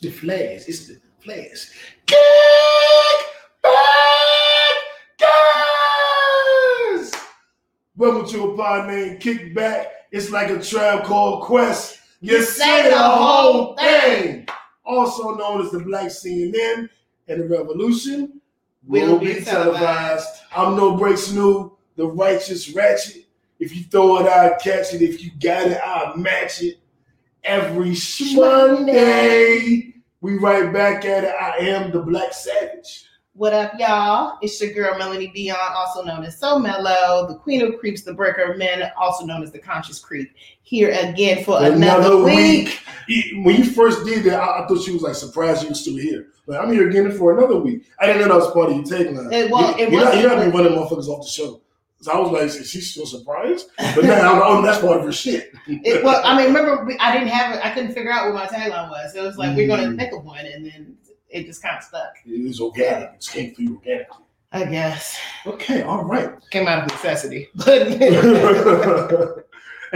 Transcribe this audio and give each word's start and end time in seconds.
The 0.00 0.10
flares. 0.10 0.66
It's 0.68 0.88
the 0.88 1.00
flares. 1.20 1.70
Kick 2.06 2.18
back, 3.62 3.72
guys. 5.18 7.12
Welcome 7.96 8.28
to 8.30 8.50
a 8.50 8.56
pod 8.56 8.88
named 8.88 9.20
Kickback. 9.20 9.86
It's 10.12 10.30
like 10.30 10.50
a 10.50 10.60
tribe 10.62 11.04
called 11.04 11.44
Quest. 11.44 12.00
You 12.20 12.42
say 12.42 12.90
the 12.90 12.98
whole 12.98 13.76
thing. 13.76 14.46
Also 14.84 15.34
known 15.36 15.64
as 15.64 15.70
the 15.70 15.80
Black 15.80 16.06
CNN 16.06 16.88
and 17.28 17.40
the 17.40 17.48
Revolution 17.48 18.40
Will 18.86 19.18
be 19.18 19.40
televised. 19.40 20.28
I'm 20.54 20.76
no 20.76 20.96
break 20.96 21.16
new, 21.32 21.76
the 21.96 22.06
righteous 22.06 22.70
ratchet. 22.74 23.24
If 23.58 23.74
you 23.74 23.84
throw 23.84 24.18
it, 24.18 24.26
I'll 24.26 24.58
catch 24.58 24.92
it. 24.92 25.00
If 25.00 25.24
you 25.24 25.30
got 25.40 25.68
it, 25.68 25.80
I'll 25.82 26.16
match 26.16 26.62
it. 26.62 26.78
Every 27.44 27.94
Monday, 28.34 29.92
we 30.22 30.38
right 30.38 30.72
back 30.72 31.04
at 31.04 31.24
it. 31.24 31.34
I 31.38 31.58
am 31.58 31.90
the 31.90 32.00
Black 32.00 32.32
Savage. 32.32 33.04
What 33.34 33.52
up, 33.52 33.72
y'all? 33.78 34.38
It's 34.40 34.60
your 34.62 34.72
girl 34.72 34.96
Melanie 34.96 35.26
Dion, 35.26 35.56
also 35.74 36.02
known 36.02 36.24
as 36.24 36.38
So 36.38 36.58
Mellow, 36.58 37.26
the 37.28 37.34
Queen 37.34 37.60
of 37.62 37.78
Creeps, 37.80 38.02
the 38.02 38.14
Breaker 38.14 38.52
of 38.52 38.58
Men, 38.58 38.90
also 38.96 39.26
known 39.26 39.42
as 39.42 39.50
the 39.52 39.58
Conscious 39.58 39.98
Creep. 39.98 40.30
Here 40.62 40.90
again 40.92 41.44
for 41.44 41.58
another, 41.62 42.22
week. 42.22 42.78
E- 43.10 43.42
When 43.42 43.56
you 43.56 43.64
first 43.64 44.06
did 44.06 44.24
that, 44.24 44.40
I, 44.40 44.64
I 44.64 44.66
thought 44.68 44.82
she 44.82 44.92
was 44.92 45.02
like 45.02 45.14
surprised 45.16 45.62
you 45.64 45.68
were 45.68 45.74
still 45.74 45.96
here. 45.96 46.28
But 46.46 46.60
I'm 46.60 46.72
here 46.72 46.88
again 46.88 47.10
for 47.12 47.36
another 47.36 47.56
week. 47.58 47.84
I 48.00 48.06
didn't 48.06 48.22
know 48.22 48.28
that 48.28 48.44
was 48.44 48.52
part 48.54 48.70
of 48.70 48.76
your 48.76 48.84
tagline. 48.84 49.32
It- 49.32 49.50
well, 49.50 49.76
you, 49.78 49.84
it 49.86 49.92
you're, 49.92 50.04
not, 50.04 50.16
you're 50.18 50.30
not 50.30 50.54
running 50.54 50.72
motherfuckers 50.78 51.08
off 51.08 51.24
the 51.26 51.30
show. 51.30 51.60
So 52.04 52.12
I 52.12 52.20
was 52.20 52.30
like, 52.32 52.42
is 52.60 52.68
she 52.68 52.82
still 52.82 53.06
surprised? 53.06 53.70
But 53.78 54.04
now 54.04 54.34
I'm, 54.34 54.42
oh, 54.44 54.60
that's 54.62 54.80
part 54.80 54.98
of 54.98 55.04
her 55.04 55.12
shit. 55.12 55.52
It, 55.66 56.04
well, 56.04 56.20
I 56.22 56.36
mean, 56.36 56.48
remember, 56.48 56.84
we, 56.84 56.98
I 56.98 57.14
didn't 57.14 57.28
have 57.28 57.56
it. 57.56 57.64
I 57.64 57.70
couldn't 57.70 57.94
figure 57.94 58.12
out 58.12 58.26
what 58.26 58.34
my 58.34 58.46
tagline 58.46 58.90
was. 58.90 59.14
So 59.14 59.22
it 59.22 59.26
was 59.26 59.38
like, 59.38 59.56
we're 59.56 59.66
going 59.66 59.90
to 59.90 59.96
pick 59.96 60.12
a 60.12 60.18
one, 60.18 60.44
and 60.44 60.66
then 60.66 60.98
it 61.30 61.46
just 61.46 61.62
kind 61.62 61.78
of 61.78 61.82
stuck. 61.82 62.12
It 62.26 62.32
is 62.32 62.60
organic. 62.60 63.14
It 63.14 63.26
came 63.32 63.54
through 63.54 63.76
organically. 63.76 64.26
I 64.52 64.66
guess. 64.66 65.18
Okay, 65.46 65.80
all 65.80 66.04
right. 66.04 66.32
Came 66.50 66.68
out 66.68 66.84
of 66.84 66.90
necessity. 66.90 67.48
But 67.54 67.88
hey, 67.88 68.10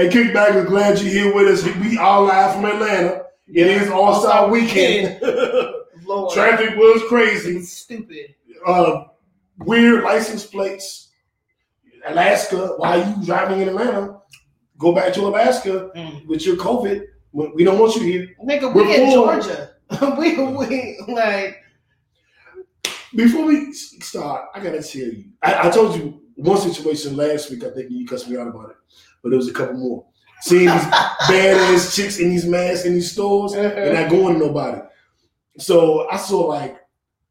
Kickback, 0.08 0.54
we're 0.54 0.64
glad 0.64 0.98
you're 1.00 1.12
here 1.12 1.34
with 1.34 1.48
us. 1.48 1.62
We 1.76 1.98
all 1.98 2.24
live 2.24 2.54
from 2.54 2.64
Atlanta. 2.64 3.24
It 3.46 3.66
is 3.66 3.90
All 3.90 4.22
Star 4.22 4.48
Weekend. 4.48 5.20
Lord. 6.04 6.32
Traffic 6.32 6.76
was 6.76 7.02
crazy. 7.08 7.60
Stupid. 7.60 8.34
Uh, 8.66 9.04
weird 9.58 10.04
license 10.04 10.46
plates. 10.46 11.07
Alaska. 12.06 12.74
Why 12.76 13.00
are 13.00 13.08
you 13.10 13.24
driving 13.26 13.60
in 13.60 13.68
Atlanta? 13.68 14.18
Go 14.78 14.92
back 14.94 15.12
to 15.14 15.26
Alaska 15.26 15.90
Mm. 15.96 16.26
with 16.26 16.46
your 16.46 16.56
COVID. 16.56 17.02
We 17.32 17.48
we 17.54 17.64
don't 17.64 17.78
want 17.78 17.94
you 17.96 18.02
here. 18.02 18.28
Nigga, 18.44 18.72
We're 18.74 18.84
we 18.86 18.94
in. 18.96 19.10
Georgia. 19.12 19.70
we, 20.18 20.36
we, 20.36 20.98
like, 21.08 21.56
Before 23.14 23.46
we 23.46 23.72
start, 23.72 24.48
I 24.54 24.60
gotta 24.60 24.82
tell 24.82 25.00
you. 25.02 25.24
I, 25.42 25.68
I 25.68 25.70
told 25.70 25.96
you 25.96 26.20
one 26.36 26.58
situation 26.58 27.16
last 27.16 27.50
week. 27.50 27.64
I 27.64 27.70
think 27.70 27.90
you 27.90 28.06
cussed 28.06 28.28
me 28.28 28.36
out 28.36 28.48
about 28.48 28.70
it, 28.70 28.76
but 29.22 29.30
there 29.30 29.38
was 29.38 29.48
a 29.48 29.52
couple 29.52 29.76
more. 29.76 30.06
Seeing 30.42 30.66
these 30.66 30.82
badass 31.30 31.96
chicks 31.96 32.18
in 32.18 32.30
these 32.30 32.44
masks 32.46 32.84
in 32.84 32.94
these 32.94 33.10
stores 33.12 33.54
and 33.54 33.94
not 33.94 34.10
going 34.10 34.34
to 34.38 34.46
nobody. 34.46 34.80
So 35.58 36.08
I 36.10 36.16
saw 36.16 36.40
like 36.46 36.76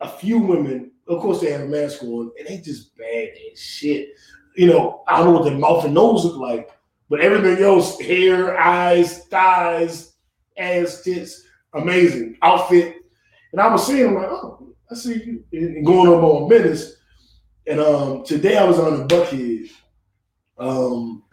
a 0.02 0.10
few 0.10 0.40
women. 0.40 0.92
Of 1.08 1.22
course, 1.22 1.40
they 1.40 1.52
have 1.52 1.62
a 1.62 1.66
mask 1.68 2.04
on, 2.04 2.32
and 2.38 2.48
they 2.48 2.58
just 2.58 2.98
bad 2.98 3.30
as 3.54 3.60
shit. 3.62 4.10
You 4.58 4.68
know, 4.68 5.04
I 5.08 5.18
don't 5.18 5.28
know 5.28 5.40
what 5.40 5.44
their 5.46 5.58
mouth 5.58 5.86
and 5.86 5.94
nose 5.94 6.26
look 6.26 6.38
like, 6.38 6.72
but 7.10 7.22
everything 7.22 7.64
else, 7.64 8.00
hair, 8.00 8.58
eyes, 8.60 9.24
thighs, 9.26 10.14
ass, 10.58 11.02
tits, 11.04 11.44
amazing 11.74 12.38
outfit. 12.42 12.96
And 13.52 13.62
I 13.62 13.72
was 13.72 13.86
seeing, 13.86 14.08
I'm 14.08 14.16
like, 14.16 14.28
oh, 14.30 14.74
I 14.92 14.96
see 14.96 15.24
you 15.24 15.44
and 15.54 15.86
going 15.86 16.08
up 16.12 16.24
on 16.24 16.50
minutes. 16.50 16.94
And 17.68 17.80
um, 17.80 18.24
today 18.24 18.58
I 18.58 18.64
was 18.64 18.80
on 18.80 18.98
the 19.08 19.16
Buckhead, 19.16 19.70
um, 20.58 21.24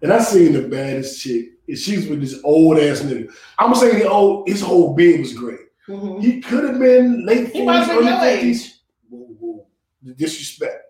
and 0.00 0.12
I 0.12 0.18
seen 0.20 0.52
the 0.52 0.62
baddest 0.68 1.20
chick. 1.20 1.50
And 1.66 1.78
she's 1.78 2.08
with 2.08 2.20
this 2.20 2.40
old 2.44 2.78
ass 2.78 3.00
nigga. 3.00 3.32
I'm 3.58 3.74
saying 3.74 3.98
the 3.98 4.08
old, 4.08 4.48
his 4.48 4.60
whole 4.60 4.94
beard 4.94 5.20
was 5.20 5.32
great. 5.34 5.60
mhm. 5.88 6.22
He 6.22 6.40
could 6.40 6.64
have 6.64 6.78
been 6.78 7.24
late 7.26 7.48
He 7.52 7.64
might 7.64 7.86
forties, 7.86 7.88
have 7.88 7.98
been 8.00 8.08
early 8.08 8.34
fifties. 8.36 8.80
Whoa, 9.08 9.26
whoa, 9.38 9.66
the 10.02 10.14
disrespect. 10.14 10.83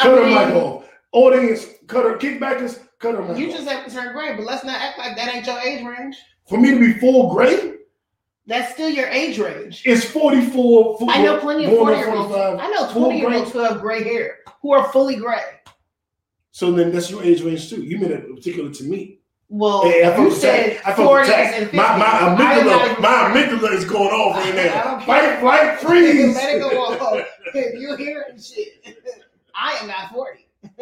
Cut 0.00 0.18
her 0.18 0.26
mic 0.26 0.54
off. 0.54 0.88
Audience, 1.12 1.66
cut 1.86 2.04
her 2.04 2.16
kickbackers. 2.16 2.80
Cut 2.98 3.14
her 3.14 3.22
mic 3.22 3.38
You 3.38 3.48
off. 3.48 3.54
just 3.56 3.68
have 3.68 3.84
to 3.86 3.90
turn 3.92 4.12
gray, 4.14 4.34
but 4.36 4.44
let's 4.44 4.64
not 4.64 4.80
act 4.80 4.98
like 4.98 5.16
that 5.16 5.34
ain't 5.34 5.46
your 5.46 5.58
age 5.60 5.84
range. 5.84 6.16
For 6.48 6.58
me 6.58 6.72
to 6.72 6.78
be 6.80 6.94
full 6.94 7.32
gray, 7.32 7.74
That's 8.46 8.72
still 8.74 8.90
your 8.90 9.06
age 9.08 9.38
range. 9.38 9.82
it's 9.86 10.04
44. 10.04 10.98
I 11.08 11.22
know 11.22 11.38
plenty 11.38 11.64
of 11.66 11.70
going 11.70 11.94
on 11.94 12.02
40 12.04 12.06
year 12.10 12.16
olds. 12.16 12.34
45, 12.34 12.58
I 12.60 12.68
know 12.70 12.86
full 12.88 13.04
20 13.06 13.18
year 13.20 13.32
olds 13.34 13.52
who 13.52 13.58
have 13.60 13.80
gray 13.80 14.02
hair, 14.04 14.38
who 14.62 14.72
are 14.72 14.90
fully 14.92 15.16
gray. 15.16 15.42
So 16.50 16.70
then 16.72 16.92
that's 16.92 17.10
your 17.10 17.22
age 17.22 17.42
range 17.42 17.70
too. 17.70 17.82
You 17.82 17.98
mean 17.98 18.12
it 18.12 18.34
particular 18.34 18.70
to 18.70 18.84
me. 18.84 19.20
Well, 19.48 19.82
Hey, 19.84 20.02
I 20.04 20.16
you 20.20 20.30
said 20.30 20.70
attacked. 20.70 20.86
I 20.88 20.92
felt 20.94 21.10
40s 21.12 21.24
attacked. 21.24 21.54
and 21.56 21.70
50s. 21.70 21.74
My, 21.74 21.98
my 21.98 22.06
I'm 22.06 22.38
not 22.38 22.54
amygdala, 22.62 22.90
even 22.90 23.02
my 23.02 23.08
amygdala 23.68 23.72
is 23.74 23.84
going 23.84 24.10
off 24.10 24.36
right 24.36 24.54
I 24.54 24.64
now. 24.64 24.84
don't 24.84 25.02
Fight, 25.04 25.40
flight, 25.40 25.78
freeze. 25.80 26.34
Let 26.34 26.56
it 26.56 26.60
go 26.60 26.80
off. 26.84 27.26
You 27.54 27.96
hearing 27.96 28.38
shit, 28.40 28.96
I 29.56 29.78
am 29.80 29.88
not 29.88 30.10
40. 30.12 30.46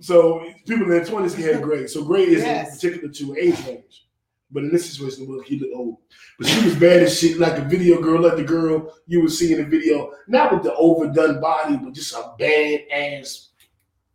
So 0.00 0.44
people 0.66 0.82
in 0.84 0.90
their 0.90 1.04
twenties 1.04 1.34
can 1.34 1.44
have 1.44 1.62
gray. 1.62 1.86
So 1.86 2.04
gray 2.04 2.24
is 2.24 2.42
Yes. 2.42 2.74
particular 2.74 3.08
to 3.12 3.36
age 3.38 3.64
range. 3.66 4.06
But 4.50 4.64
in 4.64 4.72
this 4.72 4.90
situation, 4.90 5.26
look, 5.26 5.46
he 5.46 5.58
looked 5.58 5.72
old. 5.74 5.98
But 6.38 6.48
she 6.48 6.64
was 6.64 6.74
bad 6.74 7.02
as 7.04 7.18
shit, 7.18 7.38
like 7.38 7.58
a 7.58 7.64
video 7.64 8.00
girl, 8.02 8.20
like 8.20 8.36
the 8.36 8.42
girl 8.44 8.92
you 9.06 9.22
would 9.22 9.30
see 9.30 9.52
in 9.52 9.58
the 9.58 9.64
video, 9.64 10.12
not 10.28 10.52
with 10.52 10.64
the 10.64 10.74
overdone 10.74 11.40
body, 11.40 11.76
but 11.76 11.92
just 11.92 12.12
a 12.12 12.34
bad 12.38 12.80
ass 12.92 13.50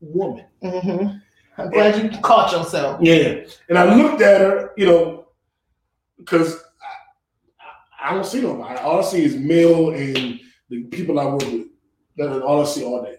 woman. 0.02 0.46
Mm-hmm. 0.62 1.18
I'm 1.62 1.70
glad 1.72 2.04
you 2.14 2.20
caught 2.20 2.52
yourself. 2.52 3.02
Yeah. 3.02 3.46
And 3.70 3.78
I 3.78 3.96
looked 3.96 4.22
at 4.22 4.42
her, 4.42 4.72
you 4.78 4.86
know, 4.86 5.28
because 6.18 6.56
I, 8.00 8.06
I, 8.06 8.12
I 8.12 8.14
don't 8.16 8.26
see 8.26 8.42
nobody. 8.42 8.80
All 8.80 9.00
I 9.00 9.04
see 9.04 9.24
is 9.24 9.36
male 9.38 9.92
and 9.92 10.40
the 10.70 10.84
people 10.86 11.20
I 11.20 11.26
work 11.26 11.42
with. 11.42 11.68
That's 12.18 12.42
all 12.44 12.62
I 12.62 12.66
see 12.66 12.84
all 12.84 13.02
day. 13.04 13.16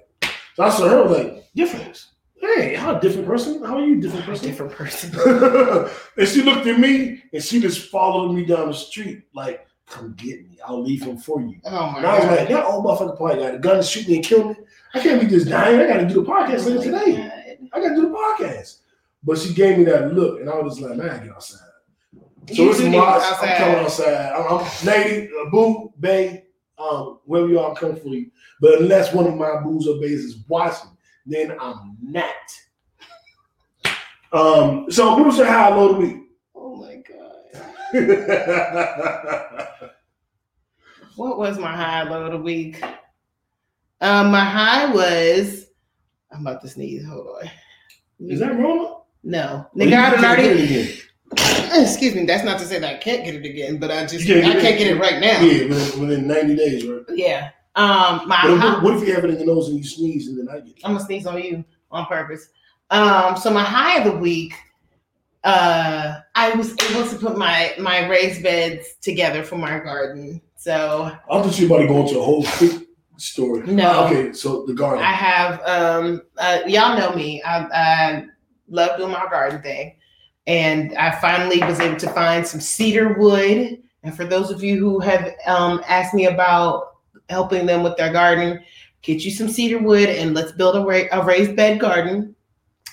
So 0.61 0.65
I 0.67 0.71
saw 0.71 0.89
her 0.89 1.05
like, 1.09 1.45
difference. 1.55 2.13
Hey, 2.41 2.75
how 2.75 2.97
a 2.97 3.01
different 3.01 3.27
person? 3.27 3.63
How 3.65 3.77
are 3.79 3.85
you 3.85 3.99
a 3.99 4.01
different 4.01 4.25
person? 4.27 4.47
Different 4.49 4.73
person. 4.73 5.11
and 6.17 6.29
she 6.29 6.43
looked 6.43 6.67
at 6.67 6.79
me 6.79 7.23
and 7.33 7.43
she 7.43 7.61
just 7.61 7.91
followed 7.91 8.33
me 8.33 8.45
down 8.45 8.69
the 8.69 8.75
street, 8.75 9.23
like, 9.35 9.67
come 9.87 10.15
get 10.17 10.47
me. 10.49 10.59
I'll 10.67 10.83
leave 10.83 11.03
him 11.03 11.17
for 11.19 11.41
you. 11.41 11.57
Oh 11.65 11.91
my 11.93 11.99
And 11.99 12.07
I 12.07 12.15
was 12.19 12.25
god. 12.25 12.37
like, 12.39 12.49
that 12.49 12.65
old 12.65 12.85
motherfucker 12.85 13.17
probably 13.17 13.37
got 13.43 13.55
a 13.55 13.59
gun 13.59 13.77
to 13.77 13.83
shoot 13.83 14.09
me 14.09 14.17
and 14.17 14.25
kill 14.25 14.49
me. 14.51 14.57
I 14.95 15.01
can't 15.01 15.21
be 15.21 15.27
just 15.27 15.49
dying. 15.49 15.81
I 15.81 15.87
gotta 15.87 16.07
do 16.07 16.15
the 16.15 16.23
podcast 16.23 16.67
Oh 16.67 16.71
later 16.71 16.83
today. 16.83 17.17
God. 17.17 17.69
I 17.73 17.81
gotta 17.81 17.95
do 17.95 18.03
the 18.03 18.09
podcast. 18.15 18.79
But 19.23 19.39
she 19.39 19.53
gave 19.55 19.79
me 19.79 19.85
that 19.85 20.15
look, 20.15 20.41
and 20.41 20.49
I 20.51 20.59
was 20.59 20.79
just 20.79 20.89
like, 20.89 20.99
man, 20.99 21.11
I 21.11 21.19
get 21.25 21.33
outside. 21.35 21.59
So 22.53 22.63
You 22.65 22.71
it's 22.71 22.79
two 22.79 22.85
niggas 22.87 23.03
I'm 23.03 23.23
outside. 23.23 23.57
coming 23.59 23.77
outside. 23.85 24.33
I'm, 24.33 24.59
I'm 24.59 24.87
lady, 24.87 25.29
uh, 25.29 25.51
boo, 25.51 25.93
bae, 25.99 26.43
um, 26.81 27.21
wherever 27.25 27.49
you 27.49 27.61
I'm 27.61 27.77
coming 27.77 28.01
for 28.01 28.09
you. 28.09 28.31
But 28.61 28.81
unless 28.81 29.13
one 29.13 29.27
of 29.27 29.35
my 29.37 29.61
boozer 29.61 29.95
bays 30.01 30.25
is 30.25 30.45
watching, 30.49 30.91
then 31.27 31.57
I'm 31.61 31.97
not. 32.01 32.35
Um, 34.33 34.91
so 34.91 35.15
what 35.17 35.27
was 35.27 35.39
your 35.39 35.47
high 35.47 35.75
low 35.75 35.91
of 35.91 35.97
the 35.97 36.07
week? 36.07 36.17
Oh 36.55 36.77
my 36.77 37.03
god. 37.93 39.69
What 41.21 41.37
was 41.37 41.59
my 41.59 41.77
high 41.77 42.05
low 42.05 42.25
of 42.25 42.33
the 42.33 42.39
week? 42.39 42.83
Um, 44.01 44.31
my 44.31 44.43
high 44.43 44.91
was 44.91 45.67
I'm 46.33 46.47
about 46.47 46.63
to 46.63 46.69
sneeze. 46.69 47.05
Hold 47.07 47.27
on. 47.43 47.51
is 48.21 48.41
that 48.41 48.59
wrong? 48.59 49.03
No. 49.23 49.67
Or 49.75 49.79
Nigga, 49.79 49.99
I 49.99 50.11
done 50.13 50.25
already? 50.25 50.99
excuse 51.73 52.15
me, 52.15 52.25
that's 52.25 52.45
not 52.45 52.59
to 52.59 52.65
say 52.65 52.79
that 52.79 52.95
I 52.95 52.99
can't 52.99 53.25
get 53.25 53.35
it 53.35 53.45
again, 53.45 53.79
but 53.79 53.91
I 53.91 54.07
just 54.07 54.27
can't 54.27 54.45
I 54.45 54.61
can't 54.61 54.79
get 54.79 54.89
it 54.89 54.99
right 54.99 55.21
now. 55.21 55.41
Yeah, 55.41 55.69
within, 55.69 56.01
within 56.01 56.27
90 56.27 56.57
days, 56.57 56.87
right? 56.87 57.03
Yeah. 57.11 57.51
Um 57.77 58.23
my 58.27 58.41
what, 58.49 58.83
what 58.83 58.97
if 58.97 59.07
you 59.07 59.15
have 59.15 59.25
it 59.25 59.31
in 59.31 59.37
your 59.37 59.47
nose 59.47 59.69
and 59.69 59.79
you 59.79 59.85
sneeze 59.85 60.29
and 60.29 60.39
then 60.39 60.49
I 60.49 60.61
get 60.61 60.77
it? 60.77 60.83
I'm 60.85 60.93
gonna 60.93 61.05
sneeze 61.05 61.27
on 61.27 61.43
you 61.43 61.65
on 61.91 62.07
purpose. 62.07 62.49
Um, 62.91 63.37
so 63.37 63.51
my 63.51 63.63
high 63.63 63.99
of 63.99 64.05
the 64.05 64.19
week, 64.19 64.55
uh, 65.45 66.21
I 66.35 66.51
was 66.55 66.73
able 66.91 67.09
to 67.09 67.17
put 67.17 67.39
my 67.39 67.73
my 67.79 68.07
raised 68.09 68.43
beds 68.43 68.95
together 69.01 69.43
for 69.45 69.57
my 69.57 69.79
garden. 69.79 70.43
So 70.57 71.17
I 71.31 71.43
thought 71.43 71.59
you 71.59 71.67
about 71.67 71.79
to 71.79 71.87
go 71.87 72.01
into 72.01 72.19
a 72.19 72.23
whole 72.23 72.45
quick 72.45 72.89
story. 73.17 73.67
No. 73.67 74.07
Okay, 74.07 74.33
so 74.33 74.67
the 74.67 74.75
garden. 74.75 75.05
I 75.05 75.13
have 75.13 75.61
um, 75.65 76.23
uh, 76.37 76.61
y'all 76.67 76.99
know 76.99 77.15
me. 77.15 77.43
I, 77.43 77.65
I 77.67 78.27
love 78.69 78.99
doing 78.99 79.13
my 79.13 79.27
garden 79.31 79.63
thing, 79.63 79.97
and 80.47 80.97
I 80.97 81.11
finally 81.21 81.61
was 81.61 81.81
able 81.81 81.99
to 81.99 82.09
find 82.11 82.47
some 82.47 82.61
cedar 82.61 83.15
wood. 83.15 83.83
And 84.03 84.17
for 84.17 84.25
those 84.25 84.51
of 84.51 84.63
you 84.63 84.79
who 84.79 84.99
have 85.01 85.35
um, 85.47 85.83
asked 85.87 86.15
me 86.15 86.27
about 86.27 86.97
helping 87.29 87.67
them 87.67 87.83
with 87.83 87.97
their 87.97 88.13
garden, 88.13 88.61
get 89.03 89.25
you 89.25 89.31
some 89.31 89.49
cedar 89.49 89.79
wood 89.79 90.09
and 90.09 90.35
let's 90.35 90.53
build 90.53 90.77
a, 90.77 90.81
ra- 90.81 91.09
a 91.13 91.25
raised 91.25 91.55
bed 91.57 91.79
garden. 91.81 92.35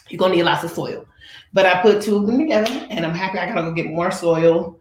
You're 0.10 0.20
gonna 0.20 0.36
need 0.36 0.44
lots 0.44 0.64
of 0.64 0.72
soil, 0.72 1.06
but 1.54 1.66
I 1.66 1.82
put 1.82 2.02
two 2.02 2.16
of 2.16 2.28
them 2.28 2.38
together, 2.40 2.72
and 2.90 3.06
I'm 3.06 3.14
happy. 3.14 3.40
I 3.40 3.48
gotta 3.48 3.62
go 3.64 3.74
get 3.74 3.88
more 3.88 4.10
soil. 4.12 4.80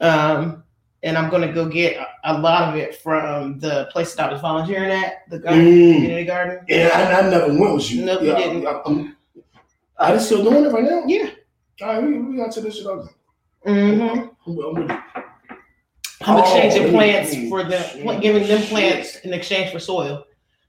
Um, 0.00 0.62
and 1.02 1.16
I'm 1.16 1.30
gonna 1.30 1.52
go 1.52 1.68
get 1.68 1.96
a, 2.24 2.38
lot 2.38 2.68
of 2.68 2.76
it 2.76 2.96
from 2.96 3.58
the 3.60 3.88
place 3.92 4.14
that 4.14 4.28
I 4.28 4.32
was 4.32 4.40
volunteering 4.40 4.90
at, 4.90 5.28
the 5.30 5.38
Mm. 5.38 5.42
garden, 5.44 5.64
community 5.94 6.24
garden. 6.24 6.64
Yeah, 6.68 6.90
I, 6.94 7.20
I 7.26 7.30
never 7.30 7.48
went 7.58 7.74
with 7.74 7.90
you. 7.90 8.04
Nope, 8.04 8.22
you 8.22 8.34
didn't. 8.34 8.66
I, 8.66 8.80
I'm, 8.84 9.16
I 9.96 10.12
just 10.12 10.26
still 10.26 10.42
doing 10.44 10.64
it 10.64 10.72
right 10.72 10.84
now. 10.84 11.02
Yeah. 11.06 11.30
All 11.80 11.88
right, 11.88 12.02
we, 12.02 12.18
we 12.18 12.36
got 12.36 12.52
to 12.52 12.60
this 12.60 12.76
shit 12.78 12.86
out. 12.86 13.08
hmm 13.64 13.72
I'm, 13.72 14.30
I'm 14.46 14.56
with 14.56 14.90
it. 14.90 14.98
I'm 16.22 16.36
Oh, 16.36 16.40
exchanging 16.40 16.86
ooh, 16.88 16.90
plants 16.90 17.34
ooh, 17.34 17.48
for 17.48 17.62
them, 17.62 17.82
shit, 17.92 18.20
giving 18.20 18.46
them 18.48 18.58
shit. 18.60 18.68
plants 18.68 19.16
in 19.20 19.32
exchange 19.32 19.70
for 19.72 19.78
soil. 19.78 20.24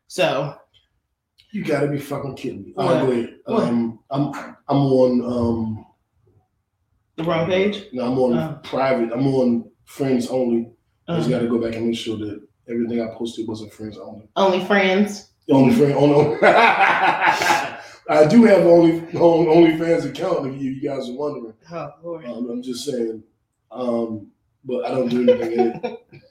So 0.07 0.55
You 1.51 1.63
gotta 1.63 1.87
be 1.87 1.97
fucking 1.97 2.35
kidding 2.35 2.63
me. 2.65 2.71
What? 2.75 2.85
All 2.97 3.07
right, 3.07 3.29
go. 3.47 3.53
What? 3.55 3.63
Um, 3.63 3.99
I'm 4.11 4.31
I'm 4.67 4.77
on 4.77 5.21
um 5.25 5.85
the 7.15 7.23
wrong 7.23 7.47
page. 7.47 7.85
no, 7.93 8.05
I'm 8.05 8.19
on 8.19 8.37
Oh. 8.37 8.59
private. 8.63 9.11
I'm 9.11 9.25
on 9.27 9.69
friends 9.85 10.27
only. 10.27 10.71
I 11.07 11.15
just 11.17 11.25
Um, 11.25 11.31
gotta 11.31 11.47
go 11.47 11.57
back 11.57 11.75
and 11.75 11.87
make 11.87 11.97
sure 11.97 12.17
that 12.17 12.39
everything 12.69 13.01
I 13.01 13.07
posted 13.15 13.47
wasn't 13.47 13.73
friends 13.73 13.97
only. 13.97 14.29
only 14.35 14.63
friends. 14.65 15.31
Only 15.51 15.73
friend 15.73 15.93
only. 15.95 16.37
I 18.09 18.25
do 18.25 18.43
have 18.45 18.65
only 18.65 19.05
only, 19.15 19.47
only 19.47 19.77
fans 19.77 20.03
account 20.03 20.47
if 20.47 20.59
you, 20.59 20.71
you 20.71 20.81
guys 20.81 21.07
are 21.09 21.13
wondering. 21.13 21.53
Oh 21.71 21.93
Lord. 22.03 22.25
Um, 22.25 22.49
I'm 22.49 22.63
just 22.63 22.83
saying. 22.83 23.23
Um, 23.71 24.31
but 24.65 24.85
I 24.85 24.89
don't 24.89 25.09
do 25.09 25.29
anything 25.29 25.51
in 25.53 25.81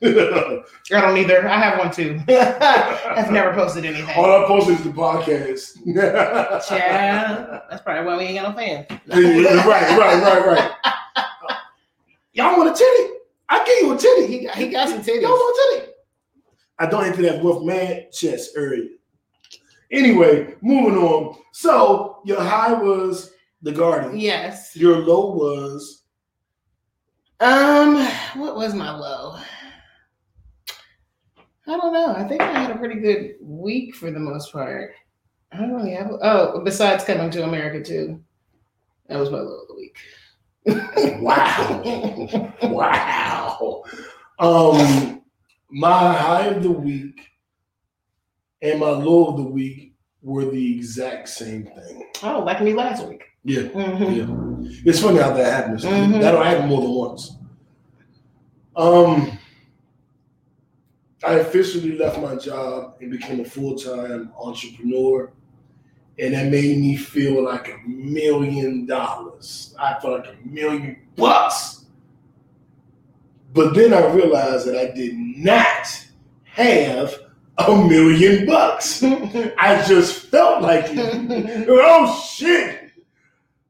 it. 0.03 0.65
I 0.93 1.01
don't 1.01 1.17
either. 1.17 1.49
I 1.49 1.59
have 1.59 1.79
one 1.79 1.91
too. 1.91 2.21
I've 2.29 3.31
never 3.31 3.55
posted 3.55 3.85
anything. 3.85 4.17
All 4.17 4.45
I 4.45 4.47
posted 4.47 4.79
is 4.79 4.85
the 4.85 4.91
podcast. 4.91 5.79
yeah, 5.85 7.61
that's 7.71 7.83
probably 7.83 8.07
why 8.07 8.17
we 8.19 8.25
ain't 8.25 8.43
got 8.43 8.51
no 8.51 8.57
fans. 8.57 8.87
Right, 9.07 9.67
right, 9.67 10.23
right, 10.23 10.47
right. 10.47 10.73
Y'all 12.33 12.59
want 12.59 12.71
a 12.71 12.75
titty? 12.75 13.15
I 13.49 13.65
give 13.65 13.79
you 13.87 13.95
a 13.95 13.99
titty. 13.99 14.27
He 14.27 14.45
got, 14.45 14.57
he 14.57 14.69
got 14.69 14.89
some 14.89 15.03
Y'all 15.21 15.31
want 15.31 15.77
a 15.77 15.81
titty? 15.81 15.93
I 16.79 16.87
don't 16.87 17.05
enter 17.05 17.23
that 17.23 17.43
rough 17.43 17.63
man 17.63 18.07
chest 18.13 18.53
area. 18.57 18.89
Anyway, 19.91 20.55
moving 20.61 20.99
on. 20.99 21.39
So 21.53 22.21
your 22.25 22.41
high 22.41 22.73
was 22.73 23.33
the 23.63 23.73
garden. 23.73 24.19
Yes. 24.19 24.77
Your 24.77 24.99
low 24.99 25.35
was 25.35 26.05
Um, 27.41 27.97
what 28.37 28.57
was 28.57 28.75
my 28.75 28.91
low? 28.91 29.37
I 31.67 31.77
don't 31.77 31.93
know. 31.93 32.15
I 32.15 32.27
think 32.27 32.41
I 32.41 32.61
had 32.63 32.71
a 32.71 32.79
pretty 32.79 33.01
good 33.01 33.35
week 33.41 33.95
for 33.95 34.11
the 34.11 34.19
most 34.19 34.53
part. 34.53 34.93
I 35.53 35.59
don't 35.59 35.75
really 35.75 35.93
have. 35.93 36.11
Oh, 36.23 36.63
besides 36.65 37.05
coming 37.05 37.31
to 37.31 37.45
America 37.45 37.83
too, 37.83 38.23
that 39.07 39.19
was 39.19 39.31
my 39.31 39.39
low 39.39 39.61
of 39.61 39.69
the 39.69 39.75
week. 39.75 39.99
wow, 41.23 42.53
wow. 42.63 43.83
Um, 44.39 45.23
my 45.71 46.13
high 46.15 46.47
of 46.47 46.63
the 46.63 46.71
week 46.71 47.21
and 48.63 48.81
my 48.81 48.91
low 48.91 49.27
of 49.29 49.37
the 49.37 49.43
week 49.45 49.95
were 50.23 50.45
the 50.45 50.77
exact 50.77 51.29
same 51.29 51.65
thing. 51.65 52.05
oh, 52.23 52.41
like 52.41 52.61
me 52.63 52.73
last 52.75 53.07
week. 53.07 53.25
Yeah. 53.45 53.63
Mhm. 53.63 54.17
Yeah. 54.65 54.81
It's 54.85 55.01
funny 55.01 55.19
how 55.19 55.33
that 55.33 55.53
happens. 55.53 55.85
Mhm. 55.85 56.21
That'll 56.21 56.43
happen 56.43 56.69
more 56.69 56.81
than 56.83 56.91
once. 56.91 57.37
Um, 58.77 59.39
I 61.25 61.35
officially 61.35 61.97
left 61.97 62.19
my 62.21 62.37
job 62.37 62.97
and 63.01 63.11
became 63.11 63.41
a 63.41 63.45
full 63.45 63.75
time 63.77 64.33
entrepreneur, 64.39 65.33
and 66.19 66.35
that 66.35 66.47
made 66.51 66.79
me 66.79 66.97
feel 66.97 67.43
like 67.45 67.69
a 67.69 67.89
million 67.89 68.87
dollars. 68.87 69.75
I 69.79 69.99
felt 70.01 70.25
like 70.27 70.35
a 70.35 70.49
million 70.49 70.97
bucks. 71.17 71.87
But 73.55 73.75
then 73.75 73.95
I 73.95 74.07
realized 74.13 74.67
that 74.69 74.77
I 74.77 74.93
did 74.95 75.15
not 75.17 75.87
have 76.45 77.15
a 77.59 77.77
million 77.77 78.47
bucks. 78.47 79.03
I 79.59 79.85
just 79.87 80.27
felt 80.27 80.63
like 80.63 80.87
it. 80.89 81.67
oh 81.69 82.29
shit. 82.29 82.93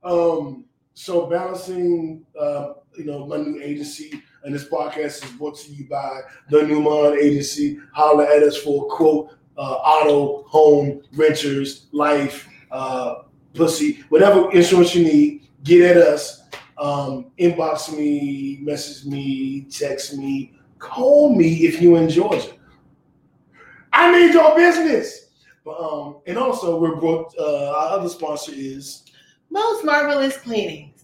Um, 0.03 0.65
so 0.95 1.27
balancing, 1.27 2.25
uh, 2.39 2.75
you 2.97 3.05
know, 3.05 3.27
my 3.27 3.37
new 3.37 3.61
agency 3.63 4.23
and 4.45 4.55
this 4.55 4.69
podcast 4.69 5.25
is 5.25 5.31
brought 5.33 5.59
to 5.59 5.73
you 5.73 5.89
by 5.89 6.21
the 6.51 6.59
Newmont 6.59 7.17
Agency. 7.17 7.79
Holler 7.93 8.25
at 8.25 8.43
us 8.43 8.57
for 8.57 8.89
quote, 8.89 9.35
uh, 9.57 9.61
auto, 9.61 10.45
home, 10.45 11.03
renters, 11.13 11.87
life, 11.93 12.49
uh, 12.71 13.23
pussy, 13.55 14.05
whatever 14.09 14.51
insurance 14.53 14.95
you 14.95 15.05
need, 15.05 15.49
get 15.65 15.97
at 15.97 15.97
us. 15.97 16.43
Um, 16.79 17.33
inbox 17.39 17.95
me, 17.97 18.59
message 18.63 19.05
me, 19.05 19.63
text 19.63 20.17
me, 20.17 20.57
call 20.79 21.35
me 21.35 21.67
if 21.67 21.83
you're 21.83 21.99
in 21.99 22.09
Georgia. 22.09 22.53
I 23.99 24.13
need 24.13 24.33
your 24.35 24.55
business. 24.55 25.27
But, 25.65 25.79
um, 25.81 26.19
and 26.27 26.39
also 26.39 26.79
we're 26.79 26.97
brought. 26.97 27.35
Uh, 27.39 27.71
our 27.77 27.99
other 27.99 28.09
sponsor 28.09 28.53
is 28.55 29.03
Most 29.51 29.85
marvelous 29.85 30.37
cleaning. 30.37 30.95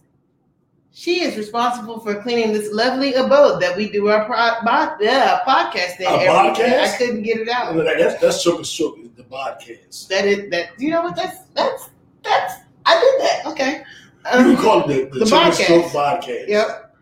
She 0.91 1.21
is 1.23 1.35
responsible 1.35 1.99
for 1.99 2.21
cleaning 2.21 2.53
this 2.53 2.71
lovely 2.71 3.13
abode 3.15 3.61
that 3.61 3.75
we 3.75 3.91
do 3.91 4.07
our 4.07 4.23
pro- 4.25 4.61
bo- 4.63 4.95
yeah, 5.01 5.41
podcast 5.45 5.99
in. 5.99 6.05
A 6.05 6.09
every 6.09 6.53
day. 6.55 6.63
podcast? 6.71 6.93
I 6.93 6.97
couldn't 6.97 7.23
get 7.23 7.37
it 7.37 7.49
out. 7.49 7.75
that's 7.75 8.21
that's 8.21 8.41
Choker 8.41 8.63
Stroke, 8.63 8.97
the 9.17 9.23
podcast. 9.23 10.07
That 10.07 10.23
is 10.25 10.49
that. 10.51 10.69
You 10.79 10.91
know 10.91 11.01
what? 11.01 11.17
That's 11.17 11.39
that's 11.53 11.89
that's. 12.23 12.53
I 12.85 12.93
did 13.01 13.21
that. 13.27 13.51
Okay. 13.51 13.83
You 14.31 14.39
Um, 14.49 14.55
can 14.55 14.63
call 14.63 14.89
it 14.89 15.11
the, 15.11 15.19
the, 15.19 15.25
the 15.25 15.31
podcast. 15.35 15.89
Podcast. 15.89 16.47
Yep. 16.47 16.95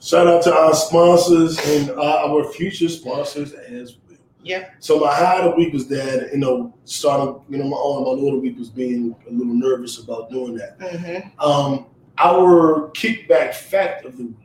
Shout 0.01 0.27
out 0.27 0.43
to 0.43 0.53
our 0.53 0.73
sponsors 0.73 1.57
and 1.67 1.89
uh, 1.91 2.27
our 2.27 2.51
future 2.53 2.89
sponsors 2.89 3.53
as 3.53 3.93
well. 3.93 4.01
Yeah. 4.43 4.69
So 4.79 4.99
my 4.99 5.11
high 5.11 5.39
of 5.39 5.45
the 5.45 5.51
week 5.57 5.73
was 5.73 5.87
that 5.87 6.29
you 6.31 6.37
know 6.37 6.71
starting 6.83 7.41
you 7.49 7.57
know 7.57 7.67
my 7.67 7.77
own 7.77 8.03
my 8.03 8.11
of 8.31 8.41
week 8.43 8.59
was 8.59 8.69
being 8.69 9.15
a 9.27 9.31
little 9.31 9.55
nervous 9.55 9.97
about 9.97 10.29
doing 10.29 10.53
that. 10.57 10.77
Mm-hmm. 10.77 11.39
Um, 11.39 11.87
our 12.19 12.91
kickback 12.91 13.55
fact 13.55 14.05
of 14.05 14.17
the 14.17 14.25
week. 14.25 14.44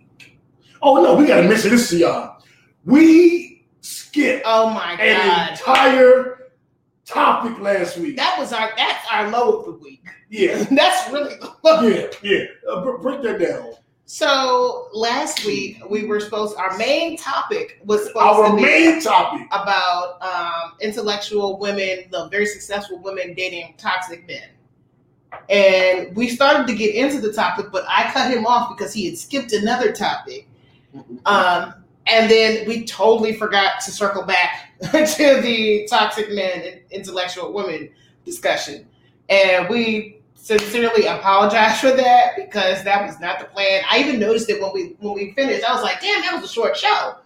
Oh 0.83 1.03
no, 1.03 1.15
we 1.15 1.27
gotta 1.27 1.49
mention 1.49 1.71
this 1.71 1.91
to 1.91 1.99
y'all. 1.99 2.43
We 2.85 3.67
skipped 3.81 4.43
Oh 4.47 4.71
my 4.71 4.97
God. 4.97 5.01
an 5.01 5.53
entire 5.53 6.51
topic 7.05 7.59
last 7.61 7.99
week. 7.99 8.17
That 8.17 8.37
was 8.39 8.53
our 8.53 8.73
that's 8.77 9.07
our 9.11 9.31
low 9.31 9.59
of 9.61 9.65
the 9.67 9.73
week. 9.73 10.05
Yeah, 10.31 10.63
That's 10.71 11.11
really 11.13 11.35
low. 11.65 11.81
yeah, 11.83 12.07
yeah. 12.23 12.45
Uh, 12.71 12.83
br- 12.83 12.99
break 12.99 13.23
that 13.23 13.41
down. 13.41 13.73
So 14.07 14.89
last 14.93 15.45
week 15.45 15.79
we 15.89 16.05
were 16.07 16.19
supposed 16.21 16.57
our 16.57 16.77
main 16.79 17.17
topic 17.17 17.81
was 17.85 18.07
supposed 18.07 18.39
Our 18.41 18.51
to 18.51 18.57
be 18.57 18.63
main 18.63 19.03
topic. 19.03 19.47
about 19.53 20.21
um, 20.23 20.73
intellectual 20.81 21.59
women, 21.59 22.05
the 22.11 22.29
very 22.29 22.47
successful 22.47 22.99
women 22.99 23.35
dating 23.35 23.75
toxic 23.79 24.27
men. 24.27 24.49
And 25.49 26.15
we 26.17 26.29
started 26.29 26.67
to 26.67 26.75
get 26.75 26.95
into 26.95 27.21
the 27.21 27.33
topic, 27.33 27.67
but 27.71 27.85
I 27.89 28.11
cut 28.13 28.31
him 28.33 28.47
off 28.47 28.77
because 28.77 28.93
he 28.93 29.07
had 29.07 29.17
skipped 29.17 29.53
another 29.53 29.93
topic. 29.93 30.49
Um, 31.27 31.75
and 32.07 32.31
then 32.31 32.67
we 32.67 32.85
totally 32.85 33.35
forgot 33.35 33.81
to 33.85 33.91
circle 33.91 34.25
back 34.25 34.75
to 34.83 35.41
the 35.41 35.87
toxic 35.89 36.31
men 36.31 36.63
and 36.63 36.81
intellectual 36.91 37.53
women 37.53 37.91
discussion. 38.25 38.87
And 39.29 39.69
we 39.69 40.21
sincerely 40.35 41.07
apologize 41.07 41.81
for 41.81 41.93
that 41.93 42.33
because 42.37 42.83
that 42.85 43.07
was 43.07 43.21
not 43.21 43.39
the 43.39 43.45
plan. 43.45 43.85
I 43.91 43.99
even 43.99 44.19
noticed 44.19 44.49
it 44.51 44.61
when 44.61 44.73
we 44.73 44.97
when 44.99 45.15
we 45.15 45.33
finished. 45.33 45.65
I 45.65 45.73
was 45.73 45.83
like, 45.83 46.01
damn, 46.01 46.23
that 46.23 46.35
was 46.41 46.51
a 46.51 46.53
short 46.53 46.77
show. 46.77 47.17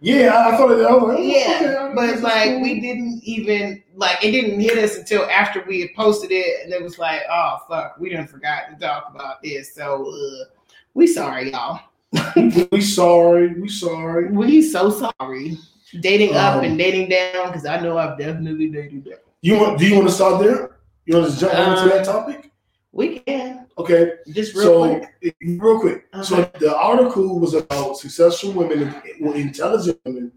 Yeah, 0.00 0.48
I 0.48 0.56
thought 0.56 0.72
it. 0.72 0.84
I 0.84 0.92
was 0.92 1.02
like, 1.04 1.18
oh, 1.18 1.22
Yeah, 1.22 1.84
okay, 1.86 1.94
But 1.94 2.10
is 2.10 2.22
like 2.22 2.50
cool. 2.50 2.62
we 2.62 2.80
didn't 2.80 3.22
even 3.24 3.82
like 3.94 4.22
it 4.22 4.32
didn't 4.32 4.60
hit 4.60 4.76
us 4.76 4.96
until 4.96 5.24
after 5.30 5.64
we 5.66 5.80
had 5.80 5.94
posted 5.96 6.30
it, 6.30 6.64
and 6.64 6.72
it 6.72 6.82
was 6.82 6.98
like, 6.98 7.22
oh 7.30 7.58
fuck, 7.68 7.96
we 7.98 8.10
didn't 8.10 8.26
forgot 8.26 8.68
to 8.68 8.76
talk 8.76 9.06
about 9.14 9.42
this. 9.42 9.74
So 9.74 10.10
uh, 10.10 10.44
we 10.92 11.06
sorry, 11.06 11.52
y'all. 11.52 11.80
we 12.72 12.80
sorry. 12.80 13.54
We 13.60 13.68
sorry. 13.68 14.30
We 14.30 14.62
so 14.62 14.90
sorry. 14.90 15.58
Dating 16.00 16.34
up 16.34 16.56
Um, 16.56 16.64
and 16.64 16.78
dating 16.78 17.08
down 17.08 17.48
because 17.48 17.66
I 17.66 17.80
know 17.80 17.98
I've 17.98 18.18
definitely 18.18 18.68
dated 18.68 19.04
down. 19.04 19.18
You 19.42 19.58
want? 19.58 19.78
Do 19.78 19.86
you 19.86 19.94
want 19.96 20.08
to 20.08 20.14
start 20.14 20.42
there? 20.42 20.76
You 21.06 21.16
want 21.18 21.32
to 21.32 21.38
jump 21.38 21.54
Um, 21.54 21.72
into 21.78 21.94
that 21.94 22.04
topic? 22.04 22.50
We 22.92 23.18
can 23.20 23.66
Okay. 23.78 24.12
just 24.30 24.54
real 24.54 24.64
so 24.64 24.98
quick. 25.20 25.36
real 25.42 25.80
quick. 25.80 26.06
So 26.22 26.48
the 26.60 26.76
article 26.76 27.38
was 27.40 27.54
about 27.54 27.98
successful 27.98 28.52
women, 28.52 28.94
well, 29.20 29.34
intelligent 29.34 29.98
women, 30.04 30.32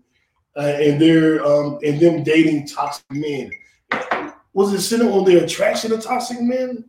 uh, 0.58 0.62
and 0.62 1.00
their 1.00 1.46
um 1.46 1.80
and 1.86 2.00
them 2.00 2.24
dating 2.24 2.68
toxic 2.68 3.06
men. 3.12 3.52
Was 4.54 4.74
it 4.74 4.82
centered 4.82 5.12
on 5.12 5.24
their 5.24 5.44
attraction 5.44 5.92
to 5.92 6.00
toxic 6.00 6.42
men? 6.42 6.86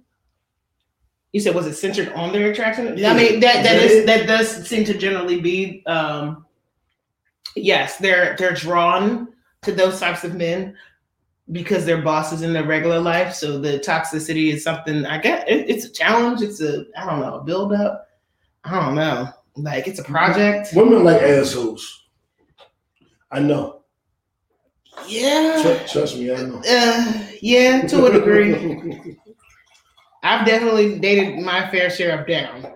You 1.32 1.40
said 1.40 1.54
was 1.54 1.66
it 1.66 1.74
centered 1.74 2.12
on 2.14 2.32
their 2.32 2.50
attraction? 2.50 2.96
Yeah. 2.96 3.12
I 3.12 3.14
mean 3.14 3.40
that 3.40 3.62
that 3.62 3.76
Is 3.76 3.92
is 3.92 4.06
that 4.06 4.26
that 4.26 4.38
does 4.38 4.66
seem 4.66 4.84
to 4.84 4.94
generally 4.94 5.40
be 5.40 5.84
um 5.86 6.46
yes, 7.54 7.98
they're 7.98 8.34
they're 8.38 8.54
drawn 8.54 9.28
to 9.62 9.72
those 9.72 10.00
types 10.00 10.24
of 10.24 10.34
men 10.34 10.76
because 11.52 11.84
they're 11.84 12.02
bosses 12.02 12.42
in 12.42 12.52
their 12.52 12.64
regular 12.64 13.00
life. 13.00 13.34
So 13.34 13.58
the 13.58 13.78
toxicity 13.78 14.52
is 14.52 14.64
something 14.64 15.04
I 15.04 15.18
get 15.18 15.48
it, 15.48 15.68
it's 15.68 15.84
a 15.84 15.90
challenge, 15.90 16.40
it's 16.40 16.60
a 16.62 16.86
I 16.96 17.04
don't 17.04 17.20
know, 17.20 17.34
a 17.34 17.44
build 17.44 17.72
up. 17.72 18.08
I 18.64 18.80
don't 18.80 18.94
know. 18.94 19.28
Like 19.56 19.86
it's 19.86 19.98
a 19.98 20.04
project. 20.04 20.70
Women 20.74 21.04
like 21.04 21.20
assholes. 21.20 22.06
I 23.30 23.40
know. 23.40 23.82
Yeah. 25.06 25.60
Tr- 25.62 25.92
trust 25.92 26.16
me, 26.16 26.32
I 26.32 26.42
know. 26.42 26.62
Uh, 26.68 27.24
yeah, 27.40 27.82
to 27.82 28.06
a 28.06 28.12
degree. 28.12 29.16
I've 30.22 30.46
definitely 30.46 30.98
dated 30.98 31.38
my 31.44 31.68
fair 31.70 31.90
share 31.90 32.18
of 32.20 32.26
down. 32.26 32.66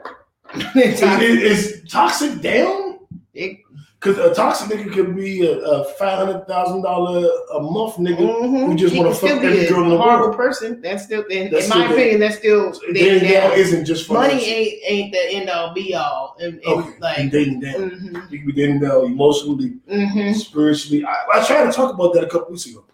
Is, 0.77 1.03
is, 1.03 1.91
toxic 1.91 2.41
down? 2.43 2.99
Because 3.33 4.19
a 4.19 4.35
toxic 4.35 4.69
nigga 4.77 4.93
could 4.93 5.17
be 5.17 5.47
a, 5.47 5.59
a 5.61 5.85
five 5.95 6.19
hundred 6.19 6.47
thousand 6.47 6.83
dollar 6.83 7.27
a 7.55 7.61
month 7.61 7.95
nigga. 7.97 8.19
Mhm. 8.19 8.69
We 8.69 8.75
just 8.75 8.95
wanna 8.95 9.15
fuck 9.15 9.41
be 9.41 9.47
every 9.47 9.67
girl 9.67 9.85
in 9.85 9.89
the 9.91 9.97
horrible 9.97 10.27
world. 10.27 10.37
person. 10.37 10.81
That's 10.83 11.05
still, 11.05 11.23
in, 11.27 11.51
That's 11.51 11.65
in 11.65 11.71
my 11.71 11.85
still 11.87 11.93
opinion, 11.95 12.21
that's 12.21 12.37
still 12.37 12.73
Dating 12.93 13.31
down 13.31 13.53
isn't 13.53 13.85
just 13.87 14.11
Money 14.11 14.29
financial. 14.41 14.49
ain't 14.53 14.75
ain't 14.87 15.13
the 15.13 15.25
end 15.37 15.49
all 15.51 15.73
be 15.73 15.95
all. 15.95 16.37
And, 16.41 16.55
and 16.55 16.65
Okay, 16.67 16.89
you 16.89 16.95
like, 17.01 17.31
dating 17.31 17.61
down. 17.61 17.75
mhm, 17.91 18.31
You 18.31 18.39
can 18.39 18.47
be 18.49 18.53
dating 18.53 18.81
down 18.81 19.05
emotionally, 19.07 19.75
mhm. 19.91 20.35
spiritually. 20.35 21.05
I, 21.07 21.39
I 21.41 21.47
tried 21.47 21.65
to 21.65 21.73
talk 21.73 21.95
about 21.95 22.13
that 22.15 22.25
a 22.25 22.29
couple 22.29 22.51
weeks 22.51 22.67
ago. 22.67 22.85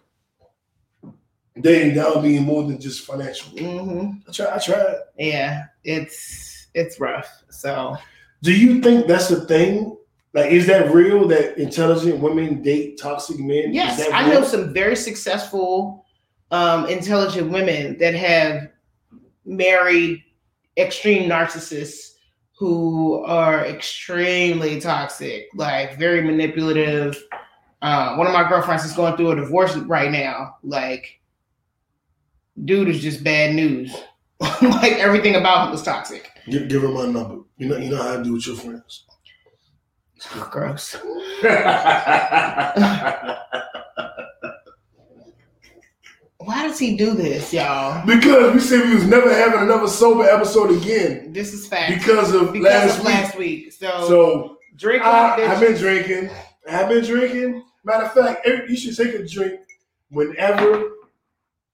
Dating 1.61 1.95
down 1.95 2.21
be 2.21 2.39
more 2.39 2.63
than 2.63 2.79
just 2.79 3.05
financial. 3.05 3.51
Mhm. 3.57 4.21
I 4.27 4.31
tried. 4.31 4.53
I 4.53 4.57
tried. 4.59 4.95
yeah, 5.17 5.63
it's 5.83 6.67
it's 6.73 6.99
rough. 6.99 7.29
So 7.49 7.97
Do 8.41 8.53
you 8.53 8.81
think 8.81 9.07
that's 9.07 9.27
the 9.27 9.41
thing? 9.45 9.97
Like, 10.33 10.51
is 10.51 10.67
that 10.67 10.93
real 10.93 11.27
that 11.27 11.57
intelligent 11.57 12.19
women 12.19 12.61
date 12.61 12.99
toxic 12.99 13.39
men? 13.39 13.73
Yes, 13.73 13.99
I 14.13 14.29
know 14.31 14.43
some 14.43 14.73
very 14.73 14.95
successful, 14.95 16.05
um, 16.51 16.85
intelligent 16.87 17.51
women 17.51 17.97
that 17.97 18.13
have 18.13 18.69
married 19.45 20.23
extreme 20.77 21.29
narcissists 21.29 22.11
who 22.57 23.23
are 23.25 23.65
extremely 23.65 24.79
toxic, 24.79 25.47
like 25.55 25.97
very 25.97 26.21
manipulative. 26.21 27.21
Uh, 27.81 28.15
one 28.15 28.27
of 28.27 28.33
my 28.33 28.47
girlfriends 28.47 28.85
is 28.85 28.91
going 28.93 29.15
through 29.17 29.31
a 29.31 29.35
divorce 29.35 29.75
right 29.77 30.11
now. 30.11 30.57
Like, 30.63 31.18
dude 32.65 32.89
is 32.89 33.01
just 33.01 33.23
bad 33.23 33.55
news. 33.55 33.95
like 34.61 34.93
everything 34.93 35.35
about 35.35 35.65
him 35.65 35.71
was 35.71 35.83
toxic. 35.83 36.29
Give, 36.49 36.67
give 36.67 36.81
her 36.81 36.87
my 36.89 37.05
number. 37.05 37.43
You 37.57 37.67
know, 37.67 37.77
you 37.77 37.89
know 37.89 38.01
how 38.01 38.17
to 38.17 38.23
do 38.23 38.33
with 38.33 38.47
your 38.47 38.55
friends. 38.55 39.05
Oh, 40.35 40.47
gross. 40.51 40.95
Why 46.37 46.63
does 46.67 46.79
he 46.79 46.95
do 46.95 47.13
this, 47.13 47.53
y'all? 47.53 48.05
because 48.05 48.53
we 48.53 48.59
said 48.61 48.87
we 48.87 48.95
was 48.95 49.05
never 49.05 49.31
having 49.33 49.59
another 49.61 49.87
sober 49.87 50.23
episode 50.23 50.71
again 50.71 51.33
This 51.33 51.53
is 51.53 51.67
fact. 51.67 51.99
because 51.99 52.33
of 52.33 52.53
because 52.53 52.65
last 52.65 52.97
of 52.99 53.05
week. 53.05 53.13
last 53.13 53.37
week. 53.37 53.73
So, 53.73 54.07
So 54.07 54.57
drink 54.75 55.03
I, 55.03 55.45
I've 55.45 55.59
been 55.59 55.75
drinking. 55.75 56.29
I've 56.69 56.87
been 56.89 57.03
drinking. 57.03 57.63
Matter 57.83 58.05
of 58.05 58.13
fact, 58.13 58.47
you 58.47 58.75
should 58.77 58.95
take 58.95 59.13
a 59.15 59.25
drink 59.27 59.59
whenever. 60.09 60.89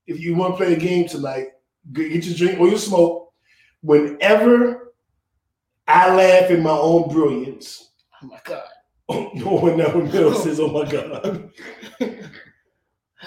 If 0.07 0.19
you 0.19 0.35
want 0.35 0.53
to 0.53 0.57
play 0.57 0.74
a 0.74 0.79
game 0.79 1.07
tonight, 1.07 1.47
get 1.93 2.12
get 2.12 2.25
your 2.25 2.35
drink 2.35 2.59
or 2.59 2.67
your 2.67 2.77
smoke. 2.77 3.33
Whenever 3.81 4.93
I 5.88 6.13
laugh 6.15 6.50
in 6.50 6.63
my 6.63 6.71
own 6.71 7.09
brilliance, 7.09 7.85
Oh 8.25 8.27
my 8.27 8.39
god. 8.43 8.63
no 9.35 9.51
one 9.51 9.77
Mill 10.12 10.33
says, 10.33 10.59
"Oh 10.59 10.69
my 10.69 10.89
god." 10.89 11.51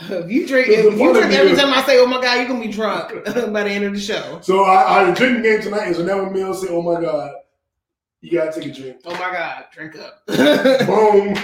If 0.00 0.30
you 0.30 0.46
drink, 0.46 0.68
if 0.68 0.98
you 0.98 1.12
drink 1.12 1.32
every 1.32 1.56
time 1.56 1.72
I 1.72 1.84
say, 1.84 1.98
"Oh 1.98 2.06
my 2.06 2.20
god," 2.20 2.38
you're 2.38 2.48
gonna 2.48 2.60
be 2.60 2.72
drunk 2.72 3.24
by 3.24 3.64
the 3.64 3.70
end 3.70 3.84
of 3.84 3.94
the 3.94 4.00
show. 4.00 4.40
So 4.42 4.64
I, 4.64 5.02
I 5.02 5.10
the 5.10 5.40
game 5.42 5.60
tonight 5.60 5.88
is 5.88 5.98
whenever 5.98 6.30
Mill 6.30 6.54
say, 6.54 6.68
"Oh 6.70 6.82
my 6.82 7.00
god," 7.00 7.32
you 8.20 8.32
gotta 8.32 8.60
take 8.60 8.70
a 8.70 8.74
drink. 8.74 9.00
Oh 9.04 9.12
my 9.12 9.30
god, 9.32 9.66
drink 9.72 9.96
up. 9.98 10.26
Boom. 10.26 11.34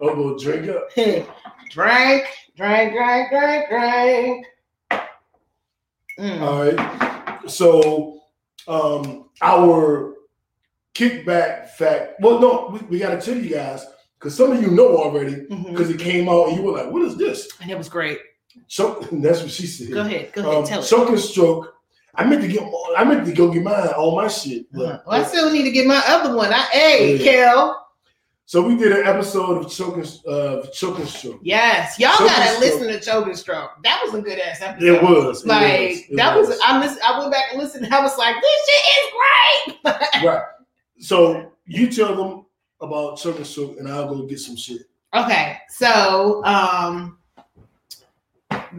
oh, 0.00 0.14
well, 0.14 0.38
drink 0.38 0.68
up. 0.68 0.90
drink, 1.70 2.26
drink, 2.58 2.92
drink, 2.92 3.28
drink, 3.30 3.68
drink. 3.70 4.46
Mm. 6.18 6.40
All 6.40 6.64
right. 6.64 7.50
So, 7.50 8.20
um, 8.66 9.30
our 9.40 10.14
kickback 10.94 11.70
fact. 11.70 12.14
Well, 12.20 12.40
no, 12.40 12.70
we, 12.72 12.78
we 12.88 12.98
got 12.98 13.10
to 13.10 13.20
tell 13.24 13.40
you 13.40 13.54
guys 13.54 13.86
because 14.18 14.36
some 14.36 14.50
of 14.52 14.60
you 14.60 14.70
know 14.72 14.96
already 14.98 15.46
because 15.68 15.90
it 15.90 16.00
came 16.00 16.28
out 16.28 16.48
and 16.48 16.56
you 16.56 16.62
were 16.62 16.72
like, 16.72 16.90
"What 16.90 17.02
is 17.02 17.16
this?" 17.16 17.48
And 17.62 17.70
it 17.70 17.78
was 17.78 17.88
great. 17.88 18.18
So 18.66 18.94
that's 19.12 19.42
what 19.42 19.50
she 19.50 19.66
said. 19.66 19.92
Go 19.92 20.00
ahead, 20.00 20.32
go 20.32 20.40
ahead, 20.42 20.54
Um, 20.54 20.64
tell 20.64 20.80
it. 20.82 20.86
choke 20.86 21.08
and 21.10 21.20
stroke. 21.20 21.72
I 22.16 22.24
meant 22.24 22.42
to 22.42 22.48
get. 22.48 22.64
I 22.96 23.04
meant 23.04 23.24
to 23.26 23.32
go 23.32 23.52
get 23.52 23.62
mine. 23.62 23.86
All 23.96 24.16
my 24.16 24.26
shit. 24.26 24.66
but- 24.72 24.82
Uh-huh. 24.82 24.98
Well, 25.06 25.20
I 25.20 25.24
still 25.24 25.52
need 25.52 25.62
to 25.62 25.70
get 25.70 25.86
my 25.86 26.02
other 26.08 26.34
one. 26.36 26.52
I, 26.52 26.62
hey, 26.72 27.16
Yeah. 27.16 27.24
Kel. 27.44 27.87
So 28.48 28.62
we 28.62 28.76
did 28.76 28.92
an 28.92 29.06
episode 29.06 29.62
of 29.62 29.70
choke 29.70 29.98
and 29.98 30.20
uh, 30.26 30.66
choke 30.68 30.98
and 30.98 31.06
stroke. 31.06 31.38
Yes, 31.42 31.98
y'all 31.98 32.16
Choke 32.16 32.28
gotta 32.28 32.52
and 32.52 32.60
listen 32.60 32.88
to 32.88 32.98
Choke 32.98 33.26
and 33.26 33.36
Stroke. 33.36 33.72
That 33.84 34.00
was 34.02 34.14
a 34.14 34.22
good 34.22 34.38
ass 34.38 34.62
episode. 34.62 34.86
It 34.86 35.02
was 35.02 35.44
it 35.44 35.48
like 35.48 35.90
was, 35.90 35.98
it 35.98 36.16
that 36.16 36.34
was, 36.34 36.58
I 36.64 36.80
listen, 36.80 36.98
I 37.06 37.18
went 37.18 37.30
back 37.30 37.52
and 37.52 37.60
listened. 37.60 37.92
I 37.92 38.00
was 38.00 38.16
like, 38.16 38.36
this 38.40 38.70
shit 38.70 39.04
is 39.04 39.82
great. 39.84 40.24
right. 40.24 40.42
So 40.98 41.52
you 41.66 41.90
tell 41.90 42.16
them 42.16 42.46
about 42.80 43.18
choke 43.18 43.36
and 43.36 43.46
stroke, 43.46 43.78
and 43.78 43.86
I'll 43.86 44.08
go 44.08 44.22
get 44.22 44.40
some 44.40 44.56
shit. 44.56 44.80
Okay, 45.12 45.58
so 45.68 46.42
um, 46.46 47.18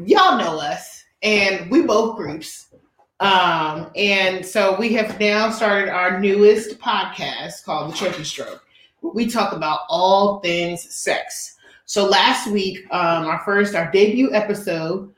y'all 0.03 0.39
know 0.39 0.59
us, 0.59 1.03
and 1.21 1.69
we 1.69 1.83
both 1.83 2.17
groups. 2.17 2.73
Um, 3.19 3.91
and 3.95 4.43
so 4.43 4.79
we 4.79 4.93
have 4.93 5.19
now 5.19 5.51
started 5.51 5.89
our 5.89 6.19
newest 6.19 6.79
podcast 6.79 7.63
called 7.65 7.93
The 7.93 8.15
and 8.15 8.25
Stroke. 8.25 8.65
We 9.01 9.27
talk 9.27 9.53
about 9.53 9.81
all 9.89 10.39
things 10.39 10.93
sex. 10.93 11.55
So 11.85 12.05
last 12.05 12.49
week, 12.49 12.85
um, 12.91 13.25
our 13.25 13.41
first, 13.43 13.75
our 13.75 13.91
debut 13.91 14.33
episode 14.33 15.13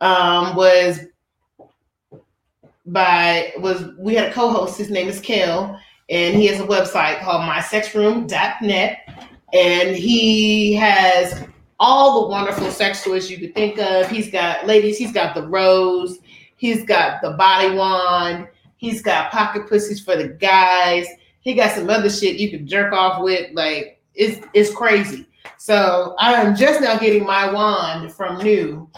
um, 0.00 0.54
was 0.56 1.00
by 2.86 3.52
was 3.58 3.84
we 3.98 4.14
had 4.14 4.28
a 4.28 4.32
co-host. 4.32 4.76
His 4.76 4.90
name 4.90 5.08
is 5.08 5.20
Kel, 5.20 5.80
and 6.08 6.36
he 6.36 6.46
has 6.46 6.60
a 6.60 6.66
website 6.66 7.20
called 7.22 7.42
MySexRoom.net 7.42 8.98
and 9.52 9.96
he 9.96 10.74
has 10.74 11.46
all 11.78 12.22
the 12.22 12.28
wonderful 12.28 12.70
sex 12.70 13.02
toys 13.02 13.30
you 13.30 13.38
could 13.38 13.54
think 13.54 13.78
of. 13.78 14.08
He's 14.08 14.30
got 14.30 14.66
ladies, 14.66 14.98
he's 14.98 15.12
got 15.12 15.34
the 15.34 15.46
rose, 15.46 16.18
he's 16.56 16.84
got 16.84 17.22
the 17.22 17.30
body 17.32 17.74
wand, 17.74 18.48
he's 18.76 19.02
got 19.02 19.32
pocket 19.32 19.68
pussies 19.68 20.00
for 20.00 20.16
the 20.16 20.28
guys, 20.28 21.06
he 21.40 21.54
got 21.54 21.74
some 21.74 21.90
other 21.90 22.10
shit 22.10 22.36
you 22.36 22.50
can 22.50 22.66
jerk 22.66 22.92
off 22.92 23.22
with. 23.22 23.50
Like 23.52 24.02
it's 24.14 24.46
it's 24.54 24.74
crazy. 24.74 25.26
So 25.58 26.14
I 26.18 26.34
am 26.34 26.54
just 26.54 26.80
now 26.80 26.98
getting 26.98 27.24
my 27.24 27.52
wand 27.52 28.12
from 28.12 28.38
New. 28.38 28.88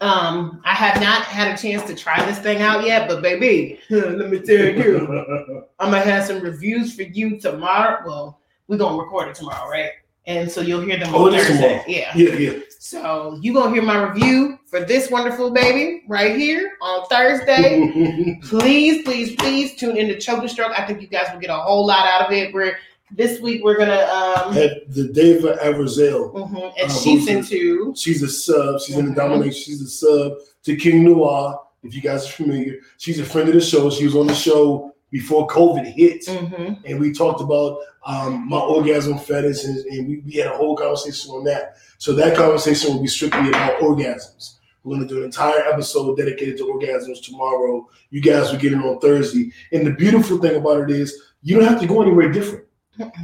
Um, 0.00 0.60
I 0.64 0.74
have 0.74 1.00
not 1.00 1.22
had 1.22 1.54
a 1.54 1.60
chance 1.60 1.84
to 1.84 1.94
try 1.94 2.24
this 2.26 2.38
thing 2.38 2.60
out 2.60 2.84
yet, 2.84 3.08
but 3.08 3.22
baby, 3.22 3.80
let 3.90 4.28
me 4.28 4.40
tell 4.40 4.66
you, 4.66 5.64
I'm 5.78 5.90
gonna 5.90 6.00
have 6.00 6.24
some 6.26 6.40
reviews 6.40 6.94
for 6.94 7.02
you 7.02 7.38
tomorrow. 7.38 8.02
Well, 8.04 8.40
we're 8.68 8.78
gonna 8.78 9.00
record 9.00 9.28
it 9.28 9.36
tomorrow, 9.36 9.70
right? 9.70 9.90
And 10.26 10.50
so 10.50 10.60
you'll 10.62 10.80
hear 10.80 10.98
them 10.98 11.14
Oh, 11.14 11.26
on 11.26 11.34
it 11.34 11.38
is 11.40 11.48
Thursday. 11.48 11.84
Yeah. 11.86 12.12
yeah, 12.16 12.32
yeah. 12.34 12.58
So 12.78 13.38
you 13.42 13.52
gonna 13.52 13.72
hear 13.72 13.82
my 13.82 14.08
review 14.08 14.58
for 14.66 14.80
this 14.80 15.10
wonderful 15.10 15.50
baby 15.50 16.02
right 16.08 16.34
here 16.36 16.72
on 16.80 17.06
Thursday. 17.08 18.38
please, 18.42 19.02
please, 19.04 19.34
please 19.36 19.76
tune 19.76 19.96
into 19.96 20.18
Choke 20.18 20.40
and 20.40 20.50
Stroke. 20.50 20.78
I 20.78 20.86
think 20.86 21.00
you 21.02 21.08
guys 21.08 21.26
will 21.32 21.40
get 21.40 21.50
a 21.50 21.56
whole 21.56 21.86
lot 21.86 22.06
out 22.06 22.26
of 22.26 22.32
it. 22.32 22.54
We're 22.54 22.76
this 23.10 23.38
week 23.40 23.62
we're 23.62 23.76
gonna 23.76 24.00
um 24.06 24.52
Had 24.54 24.82
the 24.88 25.08
Dava 25.08 25.58
Everzel. 25.62 26.32
mhm, 26.32 26.72
and 26.80 26.90
Uh, 26.90 26.94
she's 26.94 27.28
into 27.28 27.92
She's 27.96 28.22
a 28.22 28.28
sub. 28.28 28.80
She's 28.80 28.96
in 28.96 29.04
the 29.06 29.10
Mhm. 29.12 29.16
domination. 29.16 29.52
She's 29.62 29.82
a 29.82 29.88
sub 29.88 30.32
to 30.64 30.76
King 30.76 31.04
Noir. 31.04 31.60
If 31.82 31.94
you 31.94 32.00
guys 32.00 32.26
are 32.26 32.30
familiar, 32.32 32.76
she's 32.96 33.20
a 33.20 33.24
friend 33.24 33.48
of 33.48 33.54
the 33.54 33.60
show. 33.60 33.90
She 33.90 34.04
was 34.06 34.16
on 34.16 34.26
the 34.26 34.34
show 34.34 34.93
before 35.10 35.46
COVID 35.46 35.84
hit, 35.86 36.24
mhm, 36.26 36.78
and 36.84 37.00
we 37.00 37.12
talked 37.12 37.40
about 37.40 37.78
um, 38.06 38.48
my 38.48 38.58
orgasm 38.58 39.16
fetish, 39.18 39.64
and, 39.64 39.78
and 39.86 40.08
we, 40.08 40.18
we 40.26 40.32
had 40.34 40.48
a 40.48 40.56
whole 40.56 40.76
conversation 40.76 41.30
on 41.30 41.44
that. 41.44 41.76
So 41.98 42.12
that 42.14 42.36
conversation 42.36 42.92
will 42.94 43.00
be 43.02 43.08
strictly 43.08 43.48
about 43.48 43.80
orgasms. 43.80 44.56
We're 44.82 44.96
going 44.96 45.08
to 45.08 45.14
do 45.14 45.20
an 45.20 45.24
entire 45.26 45.60
episode 45.72 46.16
dedicated 46.18 46.58
to 46.58 46.64
orgasms 46.64 47.22
tomorrow. 47.24 47.88
You 48.10 48.20
guys 48.20 48.52
will 48.52 48.58
get 48.58 48.72
it 48.74 48.78
on 48.78 48.98
Thursday. 49.00 49.50
And 49.72 49.86
the 49.86 49.92
beautiful 49.92 50.36
thing 50.38 50.56
about 50.56 50.82
it 50.82 50.90
is 50.90 51.18
you 51.42 51.56
don't 51.58 51.66
have 51.68 51.80
to 51.80 51.86
go 51.86 52.02
anywhere 52.02 52.30
different. 52.30 52.64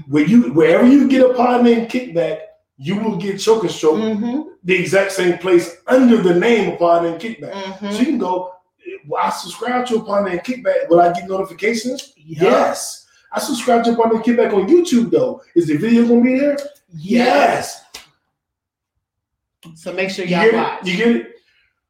Where 0.08 0.24
you 0.24 0.52
wherever 0.54 0.86
you 0.86 1.06
get 1.08 1.28
a 1.28 1.34
pod 1.34 1.62
name 1.64 1.86
kickback, 1.86 2.38
you 2.78 2.96
will 2.96 3.16
get 3.16 3.38
choke 3.38 3.62
and 3.64 3.70
stroke 3.70 3.96
mhm, 3.98 4.46
the 4.64 4.74
exact 4.74 5.12
same 5.12 5.36
place 5.38 5.76
under 5.86 6.16
the 6.22 6.34
name 6.34 6.72
of 6.72 6.78
pod 6.78 7.02
name 7.02 7.18
kickback. 7.20 7.52
mhm. 7.52 7.92
So 7.92 7.98
you 8.00 8.06
can 8.06 8.18
go 8.18 8.52
I 9.20 9.30
subscribe 9.30 9.86
to 9.86 9.96
Upon 9.96 10.28
and 10.28 10.40
Kickback. 10.40 10.88
Will 10.88 11.00
I 11.00 11.12
get 11.12 11.28
notifications? 11.28 12.12
Yes. 12.16 13.06
I 13.32 13.38
subscribe 13.40 13.84
to 13.84 13.92
Upon 13.92 14.14
and 14.14 14.24
Kickback 14.24 14.52
on 14.52 14.68
YouTube 14.68 15.10
though. 15.10 15.42
Is 15.54 15.66
the 15.66 15.76
video 15.76 16.06
gonna 16.06 16.22
be 16.22 16.38
there? 16.38 16.56
Yes. 16.92 17.84
So 19.74 19.92
make 19.92 20.10
sure 20.10 20.24
You 20.24 20.36
y'all 20.36 20.44
get 20.50 20.54
watch. 20.54 20.80
it? 20.82 20.86
You 20.88 20.96
get 20.96 21.16
it? 21.16 21.26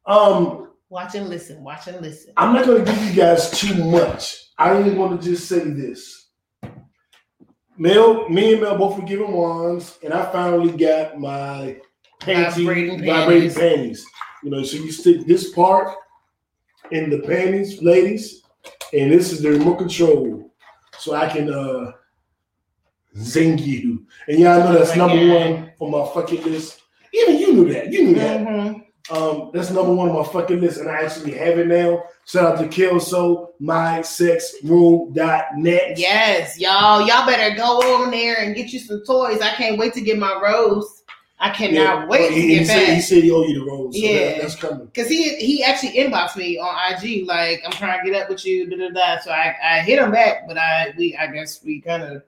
Um, 0.05 0.67
Watch 0.89 1.15
and 1.15 1.29
listen. 1.29 1.63
Watch 1.63 1.87
and 1.87 2.01
listen. 2.01 2.33
I'm 2.35 2.53
not 2.53 2.65
gonna 2.65 2.83
give 2.83 3.01
you 3.05 3.13
guys 3.13 3.49
too 3.51 3.73
much. 3.85 4.49
I 4.57 4.71
only 4.71 4.93
want 4.93 5.21
to 5.21 5.25
just 5.29 5.47
say 5.47 5.59
this. 5.59 6.27
Mel, 7.77 8.27
me 8.29 8.51
and 8.53 8.61
Mel 8.61 8.77
both 8.77 8.99
were 8.99 9.05
given 9.05 9.31
wands, 9.31 9.97
and 10.03 10.13
I 10.13 10.29
finally 10.31 10.71
got 10.71 11.17
my 11.17 11.77
panty, 12.19 12.65
Vibrating 12.65 13.05
vibrating 13.05 13.49
panties. 13.49 13.55
panties. 13.57 14.05
You 14.43 14.49
know, 14.51 14.63
so 14.63 14.77
you 14.77 14.91
stick 14.91 15.25
this 15.25 15.51
part 15.53 15.95
in 16.91 17.09
the 17.09 17.19
panties, 17.19 17.81
ladies, 17.81 18.43
and 18.93 19.11
this 19.11 19.31
is 19.31 19.41
the 19.41 19.51
remote 19.51 19.77
control, 19.77 20.51
so 20.97 21.15
I 21.15 21.27
can 21.27 21.51
uh 21.53 21.91
zing 23.17 23.57
you. 23.57 24.05
And 24.27 24.39
y'all 24.39 24.59
know 24.59 24.73
that's 24.77 24.95
number 24.95 25.15
one 25.15 25.71
on 25.79 25.91
my 25.91 26.05
fucking 26.13 26.43
list. 26.43 26.81
Even 27.13 27.37
you 27.37 27.53
knew 27.53 27.73
that. 27.73 27.91
You 27.91 28.03
knew 28.05 28.15
that. 28.15 28.41
Mhm. 28.41 28.85
Um, 29.09 29.49
that's 29.53 29.71
number 29.71 29.93
one 29.93 30.09
on 30.09 30.15
my 30.15 30.23
fucking 30.23 30.61
list, 30.61 30.79
and 30.79 30.89
I 30.89 31.01
actually 31.01 31.33
have 31.33 31.57
it 31.59 31.67
now. 31.67 32.03
Shout 32.25 32.45
out 32.45 32.59
to 32.59 32.67
Kelso, 32.67 33.49
mysexroom.net. 33.59 35.97
Yes, 35.97 36.59
y'all. 36.59 37.01
Y'all 37.05 37.25
better 37.25 37.55
go 37.55 37.79
on 37.79 38.11
there 38.11 38.37
and 38.39 38.55
get 38.55 38.71
you 38.71 38.79
some 38.79 39.01
toys. 39.05 39.41
I 39.41 39.53
can't 39.55 39.77
wait 39.77 39.93
to 39.95 40.01
get 40.01 40.17
my 40.19 40.39
rose. 40.41 41.00
I 41.43 41.49
cannot 41.49 41.73
Yeah, 41.73 42.05
wait 42.05 42.27
to 42.27 42.33
he, 42.33 42.41
he 42.41 42.57
get 42.59 42.67
said, 42.67 42.85
he 42.87 42.93
back. 42.93 43.03
said 43.03 43.23
he 43.23 43.31
owe 43.31 43.43
you 43.43 43.59
the 43.59 43.65
rose. 43.65 43.95
So 43.95 44.01
Yeah. 44.01 44.25
that, 44.33 44.41
that's 44.43 44.55
coming. 44.55 44.87
Cause 44.95 45.07
he 45.07 45.35
he 45.37 45.63
actually 45.63 45.93
inboxed 45.93 46.37
me 46.37 46.57
on 46.59 46.93
IG 46.93 47.25
like 47.27 47.61
I'm 47.65 47.71
trying 47.71 47.99
to 48.05 48.11
get 48.11 48.21
up 48.21 48.29
with 48.29 48.45
you, 48.45 48.69
da 48.69 48.77
da 48.77 48.89
da. 48.89 49.19
So 49.21 49.31
I, 49.31 49.55
I 49.63 49.79
hit 49.81 49.97
him 49.99 50.11
back, 50.11 50.47
but 50.47 50.57
I 50.57 50.93
we 50.97 51.15
I 51.17 51.27
guess 51.27 51.63
we 51.63 51.81
kind 51.81 52.03
of 52.03 52.21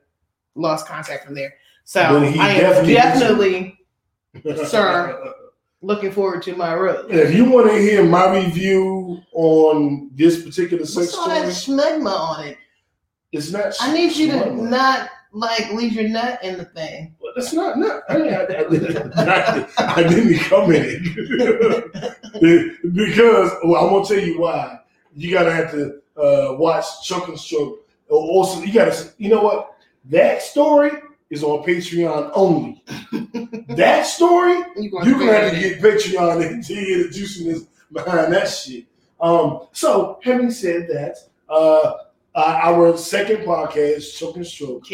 lost 0.56 0.88
contact 0.88 1.26
from 1.26 1.36
there. 1.36 1.54
So 1.86 2.02
I 2.02 2.26
am 2.26 2.34
definitely- 2.60 2.94
definitely 2.96 4.66
Sir. 4.68 5.34
looking 5.82 6.12
forward 6.12 6.42
to 6.44 6.56
my 6.56 6.74
rose. 6.74 7.06
If 7.10 7.36
you 7.36 7.46
want 7.46 7.70
to 7.70 7.78
hear 7.78 8.04
my 8.04 8.34
review 8.36 9.22
on 9.34 10.10
this 10.16 10.44
particular 10.44 10.86
sex 10.86 10.96
What's 11.08 11.18
all 11.18 11.28
that 11.30 11.52
story, 11.54 11.78
schmegma 11.80 12.12
on 12.20 12.48
it? 12.48 12.58
it's 13.32 13.52
not. 13.52 13.74
I 13.80 13.94
need 13.94 14.16
you 14.16 14.32
to 14.32 14.52
not 14.56 15.10
like 15.34 15.72
leave 15.74 15.94
your 15.94 16.08
nut 16.08 16.40
in 16.44 16.58
the 16.58 16.66
thing. 16.66 17.16
Well, 17.20 17.34
That's 17.36 17.54
not. 17.54 17.78
nut. 17.78 18.04
I, 18.08 18.16
I, 18.16 18.46
I, 19.16 19.94
I 19.96 20.04
didn't 20.04 20.40
come 20.42 20.72
in 20.72 20.84
it 20.86 22.82
because 22.94 23.52
well, 23.64 23.84
I'm 23.86 23.94
gonna 23.94 24.06
tell 24.06 24.20
you 24.20 24.40
why. 24.40 24.80
You 25.16 25.32
gotta 25.32 25.52
have 25.52 25.72
to 25.72 26.02
uh, 26.18 26.56
watch 26.58 26.86
Choke 27.04 27.28
and 27.28 27.40
Stroke. 27.40 27.88
Also, 28.10 28.62
you 28.62 28.74
gotta. 28.74 29.12
You 29.18 29.30
know 29.30 29.42
what? 29.42 29.76
That 30.06 30.42
story 30.42 30.92
is 31.30 31.44
on 31.44 31.64
Patreon 31.64 32.32
only. 32.36 32.84
that 33.70 34.04
story 34.06 34.64
You 34.76 34.92
you're 35.04 35.20
gonna 35.20 35.34
have 35.34 35.54
to 35.54 35.60
get 35.60 35.82
Patreon 35.82 36.66
to 36.66 36.74
hear 36.74 37.04
the 37.04 37.10
juiciness 37.10 37.64
behind 37.92 38.34
that 38.34 38.48
shit. 38.50 38.86
Um, 39.20 39.68
so 39.72 40.20
having 40.24 40.52
said 40.52 40.88
that, 40.90 41.18
uh, 41.50 41.94
uh, 42.36 42.60
our 42.62 42.98
second 42.98 43.46
podcast, 43.46 44.18
Choke 44.18 44.38
and 44.38 44.48
Stroke, 44.48 44.86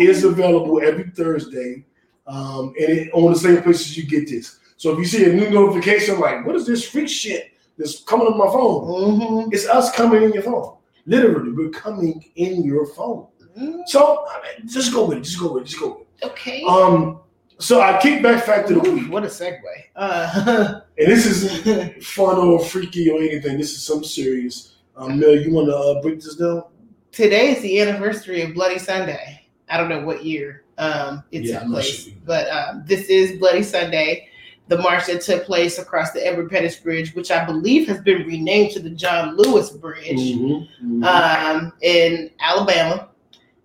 is 0.00 0.24
available 0.24 0.80
every 0.82 1.10
Thursday, 1.10 1.84
um, 2.26 2.72
and 2.78 2.88
it, 2.88 3.10
on 3.12 3.32
the 3.32 3.38
same 3.38 3.62
places 3.62 3.96
you 3.96 4.06
get 4.06 4.28
this. 4.28 4.58
So 4.76 4.92
if 4.92 4.98
you 4.98 5.04
see 5.04 5.24
a 5.24 5.32
new 5.32 5.50
notification, 5.50 6.18
like 6.20 6.44
what 6.44 6.56
is 6.56 6.66
this 6.66 6.88
freak 6.88 7.08
shit 7.08 7.52
that's 7.78 8.02
coming 8.02 8.26
on 8.26 8.36
my 8.38 8.46
phone? 8.46 8.84
Mhm. 8.86 9.52
It's 9.52 9.66
us 9.68 9.92
coming 9.94 10.22
in 10.22 10.32
your 10.32 10.42
phone. 10.42 10.76
Literally, 11.06 11.52
we're 11.52 11.70
coming 11.70 12.24
in 12.36 12.64
your 12.64 12.86
phone. 12.86 13.26
Mhm. 13.56 13.82
So 13.86 14.24
I 14.28 14.42
mean, 14.58 14.68
just 14.68 14.92
go 14.92 15.06
with 15.06 15.18
it. 15.18 15.22
Just 15.22 15.38
go 15.38 15.52
with 15.52 15.62
it. 15.62 15.66
Just 15.66 15.80
go 15.80 15.88
with 15.88 16.30
Okay. 16.30 16.64
Um, 16.64 17.20
so 17.58 17.80
our 17.80 17.98
kickback 18.00 18.42
fact 18.42 18.70
of 18.70 18.82
the 18.82 18.90
week, 18.90 19.10
what 19.10 19.24
a 19.24 19.28
segue. 19.28 19.60
Uh, 19.94 20.80
and 20.98 21.06
this 21.06 21.26
isn't 21.26 22.02
fun 22.02 22.36
or 22.36 22.58
freaky 22.64 23.10
or 23.10 23.18
anything. 23.20 23.58
This 23.58 23.72
is 23.72 23.82
something 23.82 24.08
serious. 24.08 24.73
Um, 24.96 25.18
Mel, 25.18 25.34
you 25.36 25.52
want 25.52 25.68
to 25.68 25.76
uh, 25.76 26.02
break 26.02 26.20
this 26.20 26.36
down? 26.36 26.64
today 27.12 27.52
is 27.52 27.62
the 27.62 27.80
anniversary 27.80 28.42
of 28.42 28.54
Bloody 28.54 28.78
Sunday. 28.78 29.46
I 29.68 29.76
don't 29.76 29.88
know 29.88 30.04
what 30.04 30.24
year 30.24 30.64
um, 30.78 31.22
it 31.30 31.42
Yeah, 31.44 31.60
took 31.60 31.68
place, 31.70 32.04
sure 32.04 32.12
but 32.24 32.48
um, 32.50 32.82
this 32.86 33.06
is 33.08 33.38
Bloody 33.38 33.62
Sunday, 33.62 34.28
the 34.68 34.78
march 34.78 35.06
that 35.06 35.20
took 35.20 35.44
place 35.44 35.78
across 35.78 36.10
the 36.12 36.26
Edmund 36.26 36.50
Pettus 36.50 36.76
Bridge, 36.76 37.14
which 37.14 37.30
I 37.30 37.44
believe 37.44 37.86
has 37.88 38.00
been 38.02 38.26
renamed 38.26 38.72
to 38.72 38.80
the 38.80 38.90
John 38.90 39.36
Lewis 39.36 39.70
Bridge 39.70 40.18
Mhm, 40.18 40.68
mhm. 40.82 41.04
um, 41.04 41.72
in 41.82 42.30
Alabama. 42.40 43.08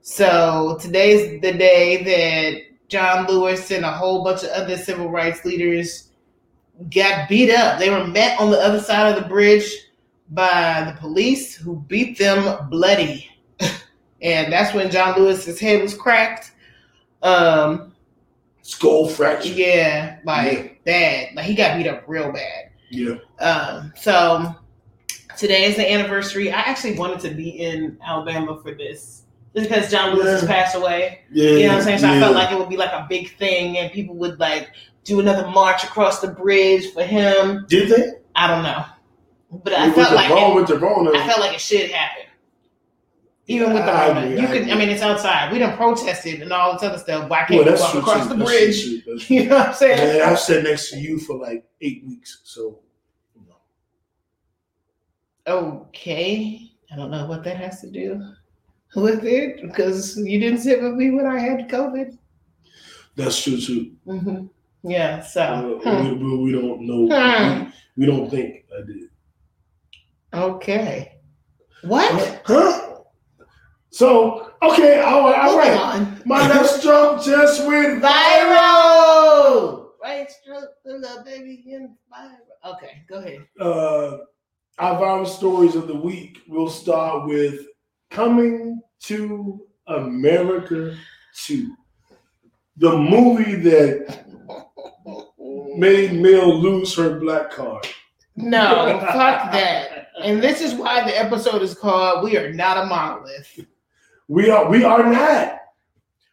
So 0.02 0.78
today's 0.80 1.42
the 1.42 1.54
day 1.54 2.04
that 2.04 2.88
John 2.89 3.28
Lewis 3.28 3.72
and 3.72 3.86
a 3.86 3.92
whole 3.92 4.24
bunch 4.24 4.44
of 4.44 4.50
other 4.50 4.78
civil 4.78 5.10
rights 5.10 5.44
leaders 5.46 6.10
got 6.94 7.30
beat 7.30 7.52
up. 7.52 7.78
They 7.80 7.89
were 7.89 8.08
met 8.08 8.39
on 8.39 8.52
the 8.52 8.60
other 8.60 8.80
side 8.80 9.15
of 9.15 9.22
the 9.22 9.28
bridge 9.30 9.72
by 10.32 10.84
the 10.92 11.00
police 11.00 11.56
who 11.56 11.78
beat 11.88 12.18
them 12.18 12.70
bloody. 12.70 13.30
and 14.22 14.52
that's 14.52 14.74
when 14.74 14.92
John 14.92 15.20
Lewis's 15.20 15.60
head 15.60 15.82
was 15.82 15.94
cracked. 15.94 16.52
Um, 17.22 17.94
Skull 18.62 19.08
fracture. 19.08 19.50
yeah, 19.50 20.20
like 20.24 20.84
bad. 20.84 21.30
Like 21.36 21.46
he 21.46 21.56
got 21.56 21.78
beat 21.78 21.88
up 21.88 22.04
real 22.08 22.32
bad. 22.32 22.70
Yeah. 22.89 23.15
Um, 23.39 23.92
so 23.96 24.56
today 25.38 25.65
is 25.65 25.76
the 25.76 25.92
anniversary. 25.92 26.52
I 26.52 26.60
actually 26.60 26.96
wanted 26.96 27.20
to 27.22 27.32
be 27.32 27.50
in 27.50 27.98
Alabama 28.06 28.60
for 28.62 28.74
this. 28.74 29.24
Just 29.56 29.70
because 29.70 29.89
John 29.89 30.15
Lewis 30.15 30.42
has 30.42 30.46
passed 30.46 30.76
away. 30.76 31.22
Yeah. 31.32 31.50
You 31.50 31.63
know 31.63 31.68
what 31.70 31.78
I'm 31.78 31.84
saying? 31.84 32.00
So 32.00 32.08
I 32.08 32.20
felt 32.20 32.36
like 32.36 32.52
it 32.52 32.60
would 32.60 32.70
be 32.70 32.78
like 32.78 32.92
a 32.92 33.08
big 33.10 33.36
thing 33.38 33.78
and 33.80 33.92
people 33.92 34.15
would 34.18 34.39
like 34.39 34.70
do 35.04 35.20
another 35.20 35.48
march 35.48 35.84
across 35.84 36.22
the 36.22 36.28
bridge 36.28 36.94
for 36.94 37.04
him. 37.04 37.65
Did 37.68 37.89
they? 37.89 38.12
I 38.36 38.48
don't 38.48 38.62
know. 38.62 38.86
But 39.51 39.73
I 39.73 39.91
felt 39.91 40.13
like 40.13 40.29
wrong 40.29 40.51
it, 40.51 40.55
with 40.55 40.67
the 40.67 40.77
wrong. 40.79 41.07
I 41.15 41.27
felt 41.27 41.39
like 41.39 41.53
it 41.55 41.62
should 41.62 41.89
happen. 41.91 42.23
Even 43.47 43.73
with 43.73 43.83
the 43.83 43.91
I 43.91 44.07
Rona. 44.09 44.19
agree, 44.21 44.38
You 44.41 44.43
I 44.43 44.47
could 44.47 44.57
agree. 44.62 44.71
I 44.71 44.77
mean 44.77 44.89
it's 44.89 45.01
outside. 45.01 45.51
We 45.51 45.57
done 45.57 45.75
protested 45.75 46.41
and 46.43 46.51
all 46.53 46.73
this 46.73 46.83
other 46.83 46.99
stuff. 46.99 47.27
Why 47.29 47.39
well, 47.39 47.47
can't 47.47 47.65
we 47.65 47.69
that's 47.71 47.81
walk 47.81 47.91
true. 47.91 47.99
across 48.01 48.23
too. 48.23 48.29
the 48.29 48.35
That's 48.35 48.49
bridge? 48.51 49.03
true, 49.03 49.17
true. 49.19 49.35
You 49.38 49.45
know 49.49 49.57
what 49.57 49.67
I'm 49.69 49.73
saying? 49.73 49.97
Man, 50.19 50.29
I've 50.29 50.39
sat 50.39 50.63
next 50.63 50.91
to 50.91 50.99
you 50.99 51.17
for 51.19 51.35
like 51.38 51.65
eight 51.81 52.03
weeks, 52.05 52.41
so 52.43 52.79
you 53.35 53.41
know. 53.47 53.55
Okay. 55.47 56.71
I 56.91 56.95
don't 56.95 57.12
know 57.12 57.25
what 57.25 57.43
that 57.43 57.57
has 57.57 57.81
to 57.81 57.89
do 57.89 58.21
with 58.95 59.23
it 59.23 59.62
because 59.63 60.17
you 60.17 60.39
didn't 60.39 60.59
sit 60.59 60.81
with 60.81 60.93
me 60.93 61.12
when 61.12 61.25
I 61.25 61.39
had 61.39 61.67
COVID. 61.69 62.17
that's 63.15 63.41
true 63.43 63.59
too. 63.59 63.91
hmm 64.05 64.45
Yeah. 64.83 65.21
So, 65.21 65.81
Uh, 65.85 66.03
hmm. 66.03 66.19
we, 66.19 66.38
we 66.45 66.51
don't 66.51 66.81
know. 66.81 67.07
Hmm. 67.15 67.63
We, 67.95 68.05
we 68.05 68.05
don't 68.05 68.29
think 68.29 68.65
I 68.75 68.85
did. 68.85 69.09
Okay. 70.34 71.13
What? 71.84 72.42
Huh? 72.46 72.86
So 73.92 74.52
okay, 74.62 75.00
all 75.02 75.24
right, 75.30 75.39
all 75.50 75.58
right. 75.58 75.78
on. 75.78 76.22
My 76.26 76.48
next 76.48 76.84
joke 76.84 77.24
just 77.24 77.65
went 77.65 78.04
Viral. 78.04 79.88
Right 80.02 80.30
stroke 80.32 80.70
to 80.86 81.00
the 81.00 81.24
baby 81.26 81.63
in 81.68 81.96
viral. 82.12 82.74
Okay, 82.76 83.04
go 83.10 83.18
ahead. 83.18 83.46
uh, 83.60 84.18
our 84.78 85.00
viral 85.02 85.28
stories 85.28 85.76
of 85.76 85.88
the 85.88 85.96
week. 85.96 86.39
We'll 86.48 86.70
start 86.70 87.28
with 87.28 87.65
coming 88.12 88.82
to 89.04 89.65
America 89.88 90.96
2. 91.46 91.76
The 92.78 92.96
movie 92.98 93.56
that 93.56 94.26
made 95.76 96.13
Mel 96.13 96.56
lose 96.62 96.96
her 96.96 97.20
black 97.20 97.52
card. 97.52 97.88
No, 98.36 99.00
fuck 99.12 99.52
that. 99.52 99.98
And 100.21 100.41
this 100.41 100.62
is 100.62 100.73
why 100.73 101.03
the 101.03 101.17
episode 101.17 101.62
is 101.62 101.73
called 101.73 102.23
"We 102.23 102.38
Are 102.38 102.51
Not 102.53 102.77
a 102.77 102.86
Monolith," 102.86 103.60
We 104.27 104.49
are 104.49 104.69
we 104.69 104.84
are 104.84 105.03
not. 105.03 105.60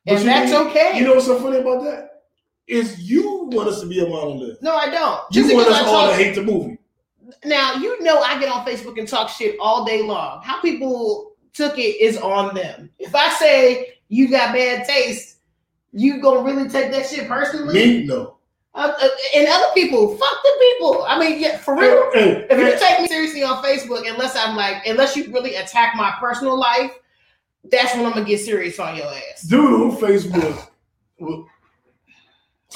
But 0.04 0.14
and 0.14 0.20
you 0.20 0.26
that's 0.26 0.52
know- 0.52 0.68
okay. 0.68 0.98
You 0.98 1.04
know 1.04 1.14
what's 1.14 1.26
so 1.26 1.40
funny 1.40 1.58
about 1.58 1.82
that? 1.84 2.22
Is 2.66 3.00
you 3.00 3.44
want 3.52 3.68
us 3.68 3.80
to 3.80 3.86
be 3.86 4.00
a 4.00 4.08
monolith. 4.08 4.60
no, 4.60 4.74
I 4.74 4.90
don't. 4.90 5.22
You 5.30 5.42
Just 5.42 5.54
want 5.54 5.68
us 5.68 5.86
all 5.86 6.08
to 6.08 6.14
hate 6.14 6.34
the 6.34 6.42
movie. 6.42 6.78
Now 7.44 7.74
you 7.74 8.02
know 8.02 8.20
I 8.20 8.38
get 8.38 8.48
on 8.48 8.64
Facebook 8.66 8.98
and 8.98 9.06
talk 9.08 9.28
shit 9.28 9.56
all 9.60 9.84
day 9.84 10.02
long. 10.02 10.42
How 10.42 10.60
people 10.60 11.32
took 11.52 11.78
it 11.78 12.00
is 12.00 12.18
on 12.18 12.54
them. 12.54 12.90
If 12.98 13.14
I 13.14 13.30
say 13.30 13.94
you 14.08 14.28
got 14.30 14.52
bad 14.54 14.86
taste, 14.86 15.38
you 15.92 16.20
gonna 16.20 16.42
really 16.42 16.68
take 16.68 16.90
that 16.92 17.06
shit 17.06 17.26
personally? 17.28 17.74
Me? 17.74 18.04
No. 18.04 18.35
Uh, 18.76 18.92
uh, 19.00 19.08
and 19.34 19.48
other 19.48 19.72
people, 19.72 20.16
fuck 20.18 20.42
the 20.44 20.52
people. 20.60 21.02
I 21.08 21.18
mean, 21.18 21.40
yeah, 21.40 21.56
for 21.56 21.74
real. 21.74 22.10
If 22.14 22.58
you 22.58 22.78
take 22.78 23.00
me 23.00 23.08
seriously 23.08 23.42
on 23.42 23.64
Facebook, 23.64 24.06
unless 24.08 24.36
I'm 24.36 24.54
like, 24.54 24.86
unless 24.86 25.16
you 25.16 25.32
really 25.32 25.54
attack 25.54 25.94
my 25.96 26.12
personal 26.20 26.58
life, 26.58 26.92
that's 27.70 27.94
when 27.94 28.04
I'm 28.04 28.12
gonna 28.12 28.26
get 28.26 28.40
serious 28.40 28.78
on 28.78 28.94
your 28.96 29.06
ass. 29.06 29.42
dude 29.48 29.60
on 29.64 29.96
Facebook. 29.96 30.68
well, 31.18 31.46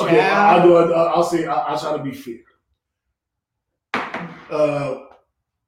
Okay, 0.01 0.17
Child. 0.17 0.61
I'll 0.63 0.67
do. 0.67 0.95
I'll, 0.95 1.09
I'll 1.17 1.23
say. 1.25 1.47
I'll, 1.47 1.59
I'll 1.69 1.79
try 1.79 1.97
to 1.97 2.03
be 2.03 2.13
fair. 2.15 2.37
Uh, 4.51 5.01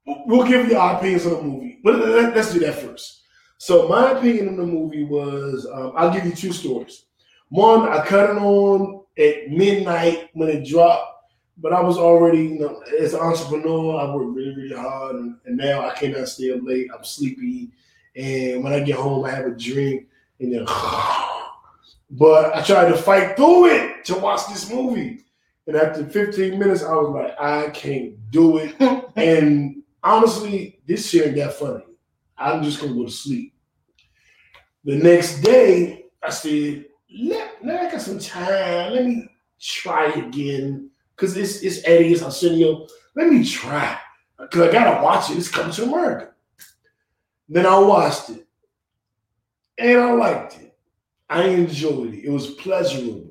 we'll 0.07 0.47
give 0.47 0.69
you 0.69 0.77
our 0.79 0.97
opinions 0.97 1.27
on 1.27 1.33
the 1.35 1.43
movie, 1.43 1.79
but 1.85 1.97
let- 1.99 2.35
let's 2.35 2.53
do 2.53 2.59
that 2.61 2.77
first. 2.77 3.21
So 3.59 3.87
my 3.87 4.13
opinion 4.13 4.49
on 4.49 4.57
the 4.57 4.67
movie 4.67 5.05
was 5.05 5.69
um, 5.73 5.93
I'll 5.97 6.11
give 6.13 6.25
you 6.25 6.33
two 6.33 6.53
stories. 6.53 7.05
One, 7.51 7.89
I 7.89 8.05
cut 8.07 8.31
it 8.31 8.37
on 8.39 9.02
at 9.19 9.51
midnight 9.51 10.31
when 10.33 10.49
it 10.49 10.67
dropped, 10.67 11.13
but 11.59 11.73
I 11.73 11.81
was 11.81 11.99
already, 11.99 12.45
you 12.45 12.59
know, 12.59 12.83
as 12.99 13.15
an 13.15 13.21
entrepreneur, 13.21 14.01
I 14.01 14.15
worked 14.15 14.35
really, 14.35 14.55
really 14.55 14.77
hard, 14.77 15.17
and, 15.17 15.37
and 15.45 15.57
now 15.57 15.89
I 15.89 15.95
cannot 15.95 16.29
stay 16.29 16.53
up 16.53 16.61
late. 16.63 16.89
I'm 16.97 17.05
sleepy, 17.05 17.71
and 18.17 18.65
when 18.65 18.73
I 18.73 18.81
get 18.81 18.97
home, 18.97 19.25
I 19.25 19.31
have 19.31 19.47
a 19.47 19.51
drink, 19.51 20.07
and 20.41 20.55
then. 20.55 20.67
But 22.15 22.55
I 22.55 22.61
tried 22.61 22.91
to 22.91 22.97
fight 22.99 23.37
through 23.37 23.71
it 23.71 24.05
to 24.05 24.15
watch 24.19 24.47
this 24.49 24.71
movie, 24.71 25.25
and 25.67 25.77
after 25.77 26.05
15 26.05 26.59
minutes, 26.59 26.83
I 26.83 26.95
was 26.95 27.09
like, 27.09 27.41
I 27.41 27.71
can't 27.71 28.15
do 28.31 28.59
it. 28.59 28.77
and 29.17 29.83
honestly, 30.03 30.79
this 30.87 31.09
shit 31.09 31.29
ain't 31.29 31.37
that 31.37 31.55
funny. 31.55 31.85
I'm 32.37 32.63
just 32.63 32.81
gonna 32.81 32.93
go 32.93 33.05
to 33.05 33.11
sleep. 33.11 33.55
The 34.85 34.97
next 34.97 35.41
day, 35.41 36.07
I 36.23 36.31
said, 36.31 36.87
let, 37.19 37.52
let 37.65 37.87
I 37.87 37.91
got 37.91 38.01
some 38.01 38.19
time. 38.19 38.93
Let 38.93 39.05
me 39.05 39.29
try 39.61 40.07
again. 40.13 40.91
Cause 41.17 41.37
it's 41.37 41.63
it's 41.63 41.81
Eddie, 41.85 42.13
it's 42.13 42.23
Arsenio. 42.23 42.87
Let 43.15 43.29
me 43.29 43.45
try. 43.45 43.99
Cause 44.51 44.69
I 44.69 44.73
gotta 44.73 45.03
watch 45.03 45.31
it. 45.31 45.39
It's 45.39 45.49
coming 45.49 45.73
to 45.73 45.85
America. 45.85 46.33
Then 47.49 47.67
I 47.67 47.79
watched 47.79 48.31
it. 48.31 48.47
And 49.79 50.01
I 50.01 50.13
liked 50.13 50.59
it. 50.59 50.77
I 51.29 51.45
enjoyed 51.45 52.15
it. 52.15 52.25
It 52.25 52.31
was 52.31 52.53
pleasurable. 52.53 53.31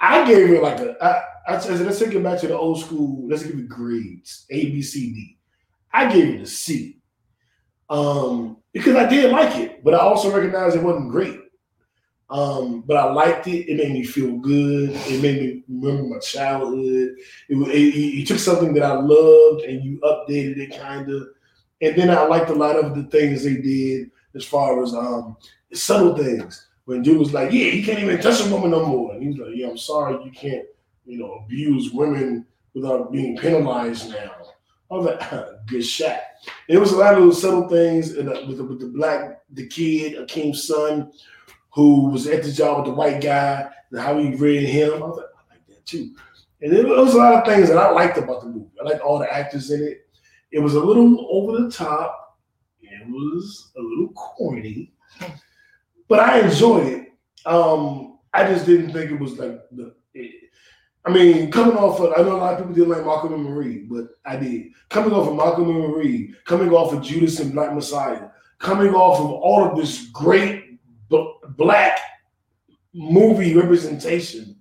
I 0.00 0.26
gave 0.26 0.50
it 0.50 0.62
like 0.62 0.80
a 0.80 0.96
I, 1.02 1.54
I 1.54 1.58
said, 1.58 1.80
let's 1.80 1.98
take 1.98 2.12
it 2.12 2.22
back 2.22 2.40
to 2.40 2.48
the 2.48 2.56
old 2.56 2.80
school. 2.80 3.28
Let's 3.28 3.42
give 3.42 3.58
it 3.58 3.68
grades. 3.68 4.46
A, 4.50 4.70
B, 4.70 4.82
C, 4.82 5.12
D. 5.12 5.38
I 5.92 6.12
gave 6.12 6.34
it 6.34 6.42
a 6.42 6.46
C. 6.46 6.98
Um, 7.88 8.58
because 8.72 8.96
I 8.96 9.06
did 9.06 9.30
like 9.30 9.56
it, 9.56 9.84
but 9.84 9.94
I 9.94 9.98
also 9.98 10.34
recognized 10.34 10.76
it 10.76 10.82
wasn't 10.82 11.10
great. 11.10 11.38
Um, 12.30 12.82
but 12.86 12.96
I 12.96 13.12
liked 13.12 13.46
it. 13.46 13.68
It 13.68 13.76
made 13.76 13.92
me 13.92 14.04
feel 14.04 14.36
good. 14.38 14.90
It 14.92 15.22
made 15.22 15.40
me 15.40 15.62
remember 15.68 16.14
my 16.14 16.18
childhood. 16.20 17.16
It, 17.48 17.56
it, 17.56 18.26
took 18.26 18.38
something 18.38 18.72
that 18.74 18.82
I 18.82 18.94
loved 18.94 19.62
and 19.62 19.84
you 19.84 20.00
updated 20.00 20.58
it 20.58 20.78
kind 20.78 21.10
of. 21.10 21.28
And 21.82 21.96
then 21.96 22.10
I 22.10 22.24
liked 22.26 22.50
a 22.50 22.54
lot 22.54 22.76
of 22.76 22.94
the 22.94 23.04
things 23.04 23.44
they 23.44 23.56
did 23.56 24.10
as 24.34 24.44
far 24.44 24.82
as 24.82 24.94
um 24.94 25.36
subtle 25.72 26.16
things. 26.16 26.68
When 26.86 27.02
dude 27.02 27.18
was 27.18 27.32
like, 27.32 27.52
"Yeah, 27.52 27.66
you 27.66 27.84
can't 27.84 27.98
even 27.98 28.20
touch 28.20 28.44
a 28.44 28.50
woman 28.50 28.70
no 28.70 28.84
more," 28.84 29.12
and 29.12 29.22
he 29.22 29.28
was 29.28 29.38
like, 29.38 29.56
"Yeah, 29.56 29.68
I'm 29.68 29.78
sorry, 29.78 30.22
you 30.24 30.30
can't, 30.30 30.66
you 31.06 31.18
know, 31.18 31.44
abuse 31.44 31.92
women 31.92 32.46
without 32.74 33.10
being 33.10 33.36
penalized 33.36 34.10
now." 34.10 34.32
I 34.90 34.94
was 34.94 35.06
like, 35.06 35.66
"Good 35.66 35.84
shot." 35.84 36.20
It 36.68 36.78
was 36.78 36.92
a 36.92 36.98
lot 36.98 37.14
of 37.14 37.20
those 37.20 37.40
subtle 37.40 37.68
things 37.68 38.16
and 38.16 38.28
uh, 38.28 38.42
with 38.46 38.58
the, 38.58 38.64
with 38.64 38.80
the 38.80 38.86
black, 38.86 39.42
the 39.50 39.66
kid, 39.66 40.16
Akeem's 40.16 40.66
son, 40.66 41.10
who 41.74 42.08
was 42.10 42.26
at 42.26 42.42
the 42.42 42.52
job 42.52 42.78
with 42.78 42.86
the 42.86 42.92
white 42.94 43.20
guy, 43.20 43.68
and 43.90 44.00
how 44.00 44.18
he 44.18 44.34
read 44.34 44.68
him. 44.68 44.94
I 44.94 45.06
was 45.06 45.16
like, 45.16 45.26
I 45.26 45.54
like 45.54 45.66
that 45.68 45.84
too. 45.84 46.14
And 46.62 46.72
there 46.72 46.86
was 46.86 47.14
a 47.14 47.18
lot 47.18 47.34
of 47.34 47.44
things 47.44 47.68
that 47.68 47.78
I 47.78 47.90
liked 47.90 48.16
about 48.16 48.42
the 48.42 48.48
movie. 48.48 48.70
I 48.80 48.84
liked 48.84 49.00
all 49.00 49.18
the 49.18 49.32
actors 49.32 49.70
in 49.70 49.82
it. 49.82 50.06
It 50.52 50.60
was 50.60 50.74
a 50.74 50.80
little 50.80 51.26
over 51.30 51.60
the 51.60 51.70
top. 51.70 52.38
It 52.80 53.08
was 53.08 53.72
a 53.76 53.82
little 53.82 54.12
corny, 54.14 54.94
but 56.08 56.20
I 56.20 56.40
enjoyed 56.40 56.86
it. 56.86 57.12
Um, 57.44 58.18
I 58.32 58.44
just 58.44 58.64
didn't 58.64 58.92
think 58.92 59.10
it 59.10 59.20
was 59.20 59.38
like 59.38 59.60
the. 59.72 59.94
It, 60.14 60.50
I 61.04 61.12
mean, 61.12 61.50
coming 61.50 61.76
off 61.76 62.00
of, 62.00 62.14
I 62.16 62.22
know 62.22 62.36
a 62.36 62.38
lot 62.38 62.54
of 62.54 62.60
people 62.60 62.74
didn't 62.74 62.88
like 62.88 63.04
Malcolm 63.04 63.34
and 63.34 63.44
Marie, 63.44 63.80
but 63.80 64.06
I 64.24 64.36
did. 64.36 64.68
Coming 64.88 65.12
off 65.12 65.28
of 65.28 65.36
Malcolm 65.36 65.68
and 65.68 65.80
Marie, 65.80 66.34
coming 66.46 66.70
off 66.70 66.94
of 66.94 67.02
Judas 67.02 67.40
and 67.40 67.52
Black 67.52 67.74
Messiah, 67.74 68.28
coming 68.58 68.94
off 68.94 69.20
of 69.20 69.30
all 69.30 69.64
of 69.64 69.76
this 69.76 70.06
great 70.12 70.63
black 71.56 71.98
movie 72.94 73.54
representation, 73.54 74.56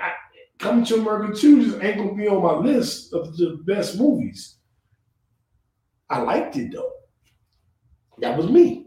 I, 0.00 0.12
Coming 0.58 0.84
to 0.86 0.96
America 0.96 1.38
2 1.38 1.64
just 1.64 1.82
ain't 1.82 1.98
gonna 1.98 2.14
be 2.14 2.28
on 2.28 2.42
my 2.42 2.54
list 2.54 3.12
of 3.12 3.36
the 3.36 3.60
best 3.64 3.98
movies. 3.98 4.56
I 6.10 6.20
liked 6.20 6.56
it 6.56 6.72
though. 6.72 6.92
That 8.18 8.36
was 8.36 8.48
me. 8.48 8.86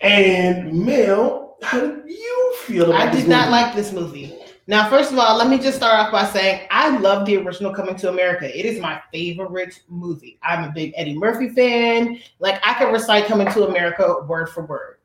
And 0.00 0.72
Mel, 0.84 1.56
how 1.62 1.80
did 1.80 2.02
you 2.08 2.54
feel 2.64 2.90
about 2.90 3.08
it? 3.08 3.08
I 3.08 3.12
did 3.12 3.28
not 3.28 3.50
movie? 3.50 3.50
like 3.50 3.74
this 3.74 3.92
movie. 3.92 4.38
Now, 4.68 4.90
first 4.90 5.12
of 5.12 5.18
all, 5.18 5.36
let 5.36 5.48
me 5.48 5.58
just 5.58 5.76
start 5.76 5.94
off 5.94 6.10
by 6.10 6.24
saying 6.24 6.66
I 6.70 6.98
love 6.98 7.24
the 7.24 7.36
original 7.36 7.72
Coming 7.72 7.94
to 7.96 8.08
America. 8.08 8.46
It 8.46 8.66
is 8.66 8.80
my 8.80 9.00
favorite 9.12 9.80
movie. 9.88 10.38
I'm 10.42 10.64
a 10.64 10.72
big 10.72 10.92
Eddie 10.96 11.16
Murphy 11.16 11.50
fan. 11.50 12.18
Like 12.40 12.60
I 12.64 12.74
could 12.74 12.92
recite 12.92 13.26
Coming 13.26 13.50
to 13.52 13.68
America 13.68 14.24
word 14.26 14.48
for 14.48 14.66
word. 14.66 14.95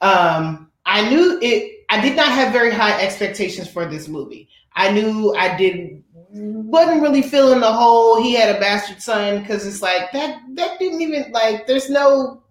Um, 0.00 0.70
I 0.86 1.08
knew 1.08 1.38
it. 1.42 1.84
I 1.90 2.00
did 2.00 2.16
not 2.16 2.28
have 2.28 2.52
very 2.52 2.72
high 2.72 3.00
expectations 3.00 3.68
for 3.68 3.84
this 3.86 4.08
movie. 4.08 4.48
I 4.74 4.92
knew 4.92 5.34
I 5.34 5.56
did 5.56 6.02
wasn't 6.32 7.02
really 7.02 7.22
feeling 7.22 7.60
the 7.60 7.72
whole 7.72 8.22
he 8.22 8.34
had 8.34 8.54
a 8.54 8.60
bastard 8.60 9.02
son 9.02 9.40
because 9.40 9.66
it's 9.66 9.82
like 9.82 10.12
that 10.12 10.40
that 10.54 10.78
didn't 10.78 11.00
even 11.00 11.30
like 11.32 11.66
there's 11.66 11.90
no 11.90 12.42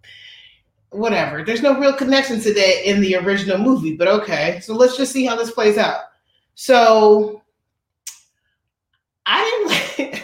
whatever 0.89 1.43
there's 1.43 1.62
no 1.62 1.79
real 1.79 1.93
connection 1.93 2.41
to 2.41 2.53
that 2.53 2.89
in 2.89 2.99
the 2.99 3.15
original 3.15 3.57
movie 3.57 3.95
but 3.95 4.07
okay 4.07 4.59
so 4.62 4.73
let's 4.73 4.97
just 4.97 5.13
see 5.13 5.25
how 5.25 5.35
this 5.35 5.51
plays 5.51 5.77
out 5.77 6.01
so 6.55 7.41
i 9.25 9.41
didn't 9.41 9.67
like 10.09 10.23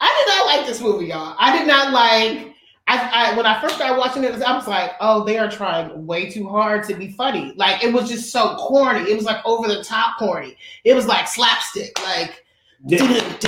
i 0.00 0.24
did 0.24 0.28
not 0.28 0.46
like 0.46 0.66
this 0.66 0.80
movie 0.80 1.06
y'all 1.06 1.36
i 1.38 1.56
did 1.56 1.68
not 1.68 1.92
like 1.92 2.53
I, 2.86 3.32
I 3.32 3.36
when 3.36 3.46
I 3.46 3.60
first 3.60 3.76
started 3.76 3.98
watching 3.98 4.24
it, 4.24 4.40
I 4.42 4.54
was 4.54 4.68
like, 4.68 4.92
"Oh, 5.00 5.24
they 5.24 5.38
are 5.38 5.50
trying 5.50 6.06
way 6.06 6.30
too 6.30 6.48
hard 6.48 6.84
to 6.84 6.94
be 6.94 7.12
funny." 7.12 7.54
Like 7.56 7.82
it 7.82 7.92
was 7.92 8.08
just 8.08 8.30
so 8.30 8.56
corny. 8.56 9.10
It 9.10 9.16
was 9.16 9.24
like 9.24 9.44
over 9.46 9.68
the 9.68 9.82
top 9.82 10.18
corny. 10.18 10.56
It 10.84 10.94
was 10.94 11.06
like 11.06 11.26
slapstick. 11.26 11.98
Like 12.02 12.44
Yeah, 12.86 13.02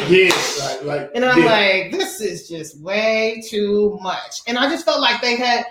yeah, 0.09 0.35
like, 0.61 0.85
like, 0.85 1.11
and 1.14 1.25
I'm 1.25 1.42
yeah. 1.42 1.51
like, 1.51 1.92
this 1.92 2.20
is 2.22 2.49
just 2.49 2.81
way 2.81 3.42
too 3.46 3.99
much. 4.01 4.40
And 4.46 4.57
I 4.57 4.70
just 4.70 4.87
felt 4.87 5.01
like 5.01 5.20
they 5.20 5.37
had 5.37 5.66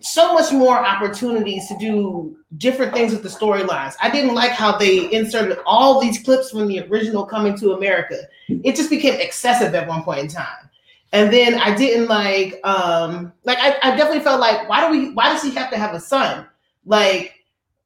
so 0.00 0.34
much 0.34 0.52
more 0.52 0.76
opportunities 0.76 1.68
to 1.68 1.78
do 1.78 2.36
different 2.58 2.92
things 2.92 3.12
with 3.12 3.22
the 3.22 3.28
storylines. 3.28 3.94
I 4.02 4.10
didn't 4.10 4.34
like 4.34 4.50
how 4.50 4.76
they 4.76 5.10
inserted 5.12 5.58
all 5.64 6.00
these 6.00 6.22
clips 6.22 6.50
from 6.50 6.66
the 6.66 6.80
original 6.88 7.24
Coming 7.24 7.56
to 7.58 7.72
America. 7.72 8.22
It 8.48 8.76
just 8.76 8.90
became 8.90 9.18
excessive 9.20 9.74
at 9.74 9.86
one 9.88 10.02
point 10.02 10.18
in 10.20 10.28
time. 10.28 10.68
And 11.14 11.32
then 11.32 11.54
I 11.60 11.74
didn't 11.76 12.08
like, 12.08 12.60
um, 12.64 13.32
like 13.44 13.58
I, 13.60 13.76
I 13.84 13.96
definitely 13.96 14.20
felt 14.20 14.40
like, 14.40 14.68
why 14.68 14.80
do 14.84 14.90
we? 14.90 15.14
Why 15.14 15.32
does 15.32 15.42
he 15.42 15.50
have 15.54 15.70
to 15.70 15.78
have 15.78 15.94
a 15.94 16.00
son? 16.00 16.44
Like, 16.84 17.34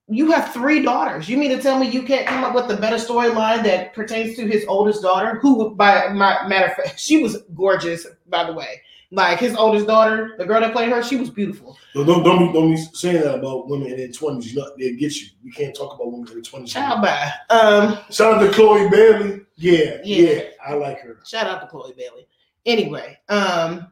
you 0.08 0.32
have 0.32 0.52
three 0.54 0.82
daughters. 0.82 1.28
You 1.28 1.36
mean 1.36 1.50
to 1.54 1.60
tell 1.62 1.78
me 1.78 1.88
you 1.90 2.02
can't 2.02 2.26
come 2.26 2.42
up 2.42 2.54
with 2.54 2.70
a 2.70 2.80
better 2.80 2.96
storyline 2.96 3.62
that 3.64 3.92
pertains 3.92 4.34
to 4.36 4.46
his 4.46 4.64
oldest 4.66 5.02
daughter, 5.02 5.38
who, 5.40 5.74
by 5.74 6.08
my 6.08 6.48
matter 6.48 6.68
of 6.68 6.72
fact, 6.72 6.98
she 7.06 7.22
was 7.22 7.42
gorgeous, 7.54 8.06
by 8.28 8.44
the 8.44 8.52
way. 8.54 8.80
Like 9.10 9.38
his 9.40 9.54
oldest 9.56 9.86
daughter, 9.86 10.34
the 10.38 10.44
girl 10.44 10.60
that 10.60 10.72
played 10.72 10.90
her, 10.90 11.02
she 11.02 11.16
was 11.16 11.30
beautiful. 11.30 11.78
Don't, 11.94 12.06
don't, 12.06 12.22
don't, 12.22 12.46
be, 12.46 12.52
don't 12.52 12.70
be 12.70 12.76
saying 12.92 13.22
that 13.22 13.36
about 13.38 13.66
women 13.68 13.88
in 13.90 13.96
their 13.96 14.08
20s. 14.08 14.44
You 14.46 14.56
know, 14.60 14.70
they'll 14.78 14.96
get 14.96 15.14
you. 15.16 15.28
You 15.42 15.50
can't 15.52 15.74
talk 15.74 15.94
about 15.94 16.12
women 16.12 16.28
in 16.28 16.34
their 16.34 16.42
20s. 16.42 16.68
Child 16.68 17.02
bye. 17.02 17.32
Um, 17.50 17.98
Shout 18.10 18.34
out 18.34 18.40
to 18.40 18.50
Chloe 18.52 18.88
Bailey. 18.90 19.40
Yeah, 19.56 19.98
Yeah. 20.04 20.30
yeah, 20.30 20.42
I 20.66 20.74
like 20.74 21.00
her. 21.00 21.18
shout 21.26 21.46
out 21.46 21.60
to 21.62 21.66
Chloe 21.66 21.92
Bailey. 21.96 22.27
Anyway, 22.68 23.18
um, 23.30 23.88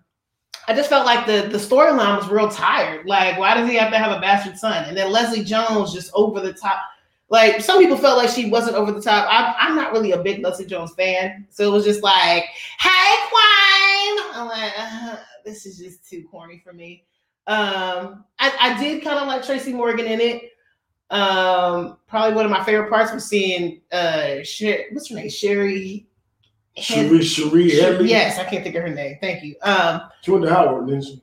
I 0.69 0.75
just 0.75 0.91
felt 0.91 1.07
like 1.07 1.27
the 1.27 1.49
the 1.51 1.57
storyline 1.57 2.19
was 2.19 2.29
real 2.29 2.51
tired. 2.51 3.07
Like, 3.07 3.39
why 3.39 3.55
does 3.55 3.69
he 3.69 3.75
have 3.77 3.91
to 3.91 3.99
have 3.99 4.15
a 4.15 4.21
bastard 4.21 4.59
son? 4.59 4.85
And 4.85 4.95
then 4.95 5.11
Leslie 5.11 5.43
Jones 5.43 5.95
just 5.95 6.11
over 6.13 6.41
the 6.41 6.53
top. 6.53 6.81
Like 7.31 7.63
some 7.63 7.79
people 7.79 7.97
felt 7.97 8.19
like 8.19 8.29
she 8.29 8.51
wasn't 8.51 8.77
over 8.77 8.93
the 8.93 9.01
top. 9.01 9.27
I'm, 9.31 9.55
I'm 9.59 9.77
not 9.77 9.93
really 9.93 10.13
a 10.13 10.23
big 10.23 10.43
Leslie 10.43 10.67
Jones 10.67 10.93
fan, 10.93 11.47
so 11.49 11.67
it 11.67 11.73
was 11.73 11.85
just 11.87 12.03
like, 12.03 12.45
"Hey, 12.79 13.15
Quine." 13.31 14.35
I'm 14.35 14.49
like, 14.49 14.73
uh, 14.79 15.17
this 15.43 15.65
is 15.65 15.79
just 15.79 16.07
too 16.09 16.25
corny 16.31 16.61
for 16.63 16.75
me. 16.75 17.05
Um, 17.47 18.25
I, 18.39 18.53
I 18.61 18.79
did 18.79 19.03
kind 19.03 19.19
of 19.19 19.27
like 19.27 19.43
Tracy 19.43 19.73
Morgan 19.73 20.05
in 20.05 20.21
it. 20.21 20.53
Um, 21.11 21.97
probably 22.07 22.35
one 22.35 22.45
of 22.45 22.51
my 22.51 22.63
favorite 22.63 22.91
parts 22.91 23.13
was 23.13 23.25
seeing 23.25 23.81
uh, 23.91 24.43
Sher- 24.43 24.85
what's 24.93 25.09
her 25.09 25.17
name, 25.17 25.31
Sherry. 25.31 26.07
Hen- 26.77 27.09
Cherie, 27.23 27.69
Cherie. 27.71 28.09
Yes, 28.09 28.39
I 28.39 28.45
can't 28.45 28.63
think 28.63 28.75
of 28.77 28.83
her 28.83 28.89
name. 28.91 29.17
Thank 29.21 29.43
you. 29.43 29.57
Um, 29.63 30.03
She 30.23 30.31
went 30.31 30.45
to 30.45 30.51
Howard, 30.55 30.87
didn't 30.89 31.05
she? 31.05 31.23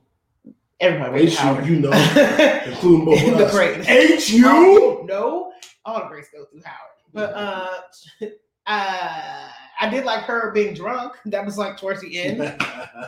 everybody 0.79 1.11
went 1.11 1.23
to 1.23 1.29
H 1.33 1.37
Howard. 1.37 1.65
you, 1.65 1.79
know, 1.79 1.91
including 2.65 3.05
both 3.05 3.27
of 3.31 3.37
the 3.37 3.45
us. 3.45 3.51
great 3.53 3.87
H 3.87 4.29
you. 4.31 4.43
Oh, 4.47 5.03
no, 5.05 5.53
all 5.85 5.99
the 6.01 6.07
greats 6.07 6.29
go 6.33 6.45
through 6.45 6.61
Howard. 6.65 6.89
But 7.13 7.33
uh, 7.35 7.69
uh, 8.67 9.47
I 9.79 9.89
did 9.89 10.03
like 10.05 10.23
her 10.23 10.51
being 10.51 10.73
drunk. 10.73 11.13
That 11.25 11.45
was 11.45 11.57
like 11.57 11.77
towards 11.77 12.01
the 12.01 12.19
end. 12.19 12.41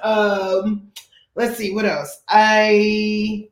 Um, 0.04 0.92
let's 1.36 1.58
see 1.58 1.74
what 1.74 1.86
else. 1.86 2.22
I 2.30 3.50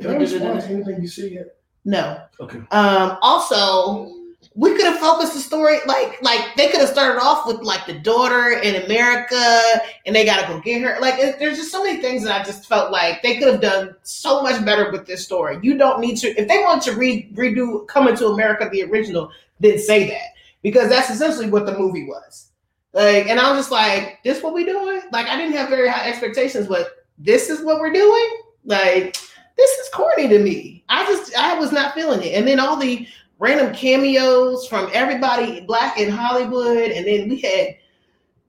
Can 0.00 0.10
I 0.12 0.16
respond 0.16 0.60
to 0.62 0.66
anything 0.68 1.02
you 1.02 1.08
see 1.08 1.34
yet? 1.34 1.56
no. 1.84 2.22
Okay. 2.40 2.58
Um, 2.70 3.18
also, 3.20 4.13
we 4.56 4.72
could 4.74 4.84
have 4.84 5.00
focused 5.00 5.34
the 5.34 5.40
story 5.40 5.78
like 5.86 6.22
like 6.22 6.54
they 6.56 6.68
could 6.68 6.78
have 6.78 6.88
started 6.88 7.20
off 7.20 7.46
with 7.46 7.60
like 7.62 7.86
the 7.86 7.98
daughter 7.98 8.60
in 8.60 8.84
America 8.84 9.62
and 10.06 10.14
they 10.14 10.24
got 10.24 10.40
to 10.40 10.52
go 10.52 10.60
get 10.60 10.80
her. 10.80 10.96
Like 11.00 11.18
it, 11.18 11.38
there's 11.40 11.56
just 11.58 11.72
so 11.72 11.82
many 11.82 12.00
things 12.00 12.22
that 12.22 12.40
I 12.40 12.44
just 12.44 12.68
felt 12.68 12.92
like 12.92 13.20
they 13.22 13.36
could 13.36 13.48
have 13.48 13.60
done 13.60 13.96
so 14.04 14.42
much 14.42 14.64
better 14.64 14.92
with 14.92 15.06
this 15.06 15.24
story. 15.24 15.58
You 15.62 15.76
don't 15.76 16.00
need 16.00 16.16
to 16.18 16.28
if 16.40 16.46
they 16.46 16.58
want 16.58 16.82
to 16.82 16.92
re- 16.92 17.28
redo 17.34 17.86
Coming 17.88 18.16
to 18.16 18.28
America 18.28 18.68
the 18.70 18.84
original, 18.84 19.30
then 19.58 19.78
say 19.78 20.08
that 20.08 20.34
because 20.62 20.88
that's 20.88 21.10
essentially 21.10 21.50
what 21.50 21.66
the 21.66 21.76
movie 21.76 22.06
was. 22.06 22.50
Like, 22.92 23.26
and 23.26 23.40
I 23.40 23.50
was 23.50 23.60
just 23.60 23.72
like, 23.72 24.20
this 24.22 24.40
what 24.40 24.54
we 24.54 24.64
doing? 24.64 25.02
Like, 25.10 25.26
I 25.26 25.36
didn't 25.36 25.56
have 25.56 25.68
very 25.68 25.88
high 25.88 26.08
expectations, 26.08 26.68
but 26.68 27.04
this 27.18 27.50
is 27.50 27.60
what 27.60 27.80
we're 27.80 27.92
doing. 27.92 28.30
Like, 28.64 29.16
this 29.56 29.70
is 29.70 29.88
corny 29.92 30.28
to 30.28 30.38
me. 30.38 30.84
I 30.88 31.04
just 31.06 31.34
I 31.36 31.58
was 31.58 31.72
not 31.72 31.94
feeling 31.94 32.22
it. 32.22 32.34
And 32.34 32.46
then 32.46 32.60
all 32.60 32.76
the 32.76 33.06
random 33.44 33.74
cameos 33.74 34.66
from 34.66 34.88
everybody 34.94 35.60
black 35.60 36.00
in 36.00 36.08
Hollywood, 36.08 36.90
and 36.90 37.06
then 37.06 37.28
we 37.28 37.40
had 37.40 37.76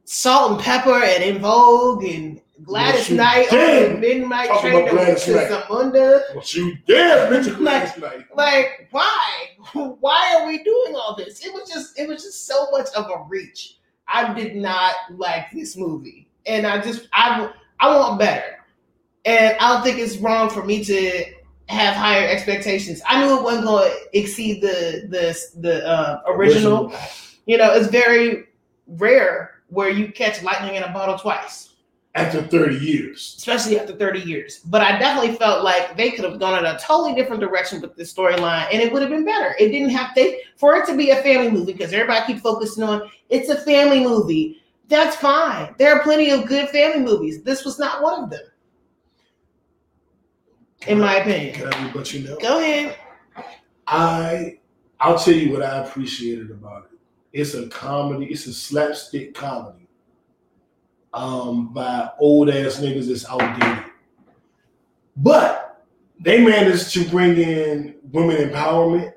Salt-N-Pepa 0.05 1.03
and 1.03 1.23
En 1.23 1.39
Vogue 1.39 2.05
and 2.05 2.41
Gladys 2.63 3.09
Yes, 3.09 3.49
Knight 3.51 3.51
on 3.51 3.93
the. 3.93 3.99
Midnight 3.99 4.49
Train 4.61 4.87
to 4.87 4.95
Knight. 4.95 5.17
Zamunda. 5.17 6.21
But 6.33 6.55
you 6.55 6.77
dare 6.87 7.29
mention 7.29 7.61
last 7.61 7.97
night. 7.97 8.25
Like, 8.33 8.87
why? 8.91 9.49
Why 9.73 10.37
are 10.39 10.47
we 10.47 10.63
doing 10.63 10.95
all 10.95 11.15
this? 11.17 11.45
It 11.45 11.53
was 11.53 11.69
just 11.69 11.99
it 11.99 12.07
was 12.07 12.23
just 12.23 12.47
so 12.47 12.67
much 12.71 12.87
of 12.95 13.09
a 13.09 13.25
reach. 13.27 13.79
I 14.07 14.33
did 14.33 14.55
not 14.55 14.93
like 15.09 15.47
this 15.51 15.75
movie. 15.75 16.29
And 16.45 16.65
I 16.65 16.79
just 16.79 17.09
I 17.11 17.51
I 17.81 17.93
want 17.93 18.19
better. 18.19 18.63
And 19.25 19.57
I 19.59 19.73
don't 19.73 19.83
think 19.83 19.99
it's 19.99 20.17
wrong 20.17 20.49
for 20.49 20.63
me 20.63 20.85
to 20.85 21.25
have 21.69 21.95
higher 21.95 22.27
expectations. 22.27 23.01
I 23.07 23.25
knew 23.25 23.37
it 23.37 23.43
wasn't 23.43 23.65
going 23.65 23.91
to 23.91 24.17
exceed 24.19 24.61
the 24.61 25.07
the 25.09 25.59
the 25.59 25.87
uh, 25.87 26.21
original. 26.27 26.93
You 27.45 27.57
know, 27.57 27.73
it's 27.73 27.87
very 27.87 28.45
rare 28.87 29.61
where 29.69 29.89
you 29.89 30.11
catch 30.11 30.43
lightning 30.43 30.75
in 30.75 30.83
a 30.83 30.91
bottle 30.93 31.17
twice, 31.17 31.73
After 32.13 32.41
30 32.43 32.75
years. 32.77 33.35
especially 33.37 33.79
after 33.79 33.93
30 33.93 34.19
years. 34.21 34.59
But 34.65 34.81
I 34.81 34.97
definitely 34.99 35.35
felt 35.37 35.63
like 35.63 35.97
they 35.97 36.11
could 36.11 36.23
have 36.23 36.39
gone 36.39 36.57
in 36.59 36.65
a 36.65 36.77
totally 36.79 37.15
different 37.15 37.41
direction 37.41 37.81
with 37.81 37.95
this 37.95 38.13
storyline 38.13 38.67
and 38.71 38.81
it 38.81 38.93
would 38.93 39.01
have 39.01 39.11
been 39.11 39.25
better. 39.25 39.55
It 39.59 39.69
didn't 39.69 39.89
have 39.89 40.13
to 40.15 40.37
for 40.55 40.75
it 40.75 40.85
to 40.85 40.95
be 40.95 41.09
a 41.09 41.21
family 41.23 41.49
movie 41.49 41.73
because 41.73 41.93
everybody 41.93 42.25
keep 42.33 42.43
focusing 42.43 42.83
on 42.83 43.09
it's 43.29 43.49
a 43.49 43.55
family 43.55 44.03
movie. 44.03 44.61
That's 44.87 45.15
fine. 45.15 45.73
There 45.79 45.91
are 45.95 46.03
plenty 46.03 46.29
of 46.29 46.45
good 46.45 46.69
family 46.69 47.03
movies. 47.03 47.41
This 47.41 47.65
was 47.65 47.79
not 47.79 48.03
one 48.03 48.23
of 48.23 48.29
them, 48.29 48.43
in 50.87 50.99
my 50.99 51.15
opinion. 51.17 51.55
Can 51.55 51.73
I 51.73 51.91
but 51.93 52.13
you 52.13 52.27
know? 52.27 52.37
Go 52.37 52.59
ahead. 52.59 52.97
I 53.87 54.59
I'll 54.99 55.17
tell 55.17 55.33
you 55.33 55.51
what 55.51 55.61
I 55.61 55.85
appreciated 55.85 56.51
about 56.51 56.85
it. 56.91 56.97
It's 57.33 57.53
a 57.53 57.67
comedy, 57.67 58.25
it's 58.27 58.45
a 58.47 58.53
slapstick 58.53 59.33
comedy. 59.33 59.87
Um, 61.13 61.73
by 61.73 62.09
old 62.19 62.49
ass 62.49 62.79
niggas 62.79 63.07
that's 63.07 63.25
outdated. 63.29 63.85
But 65.15 65.85
they 66.19 66.43
managed 66.43 66.91
to 66.93 67.05
bring 67.05 67.37
in 67.37 67.95
women 68.11 68.37
empowerment. 68.49 69.13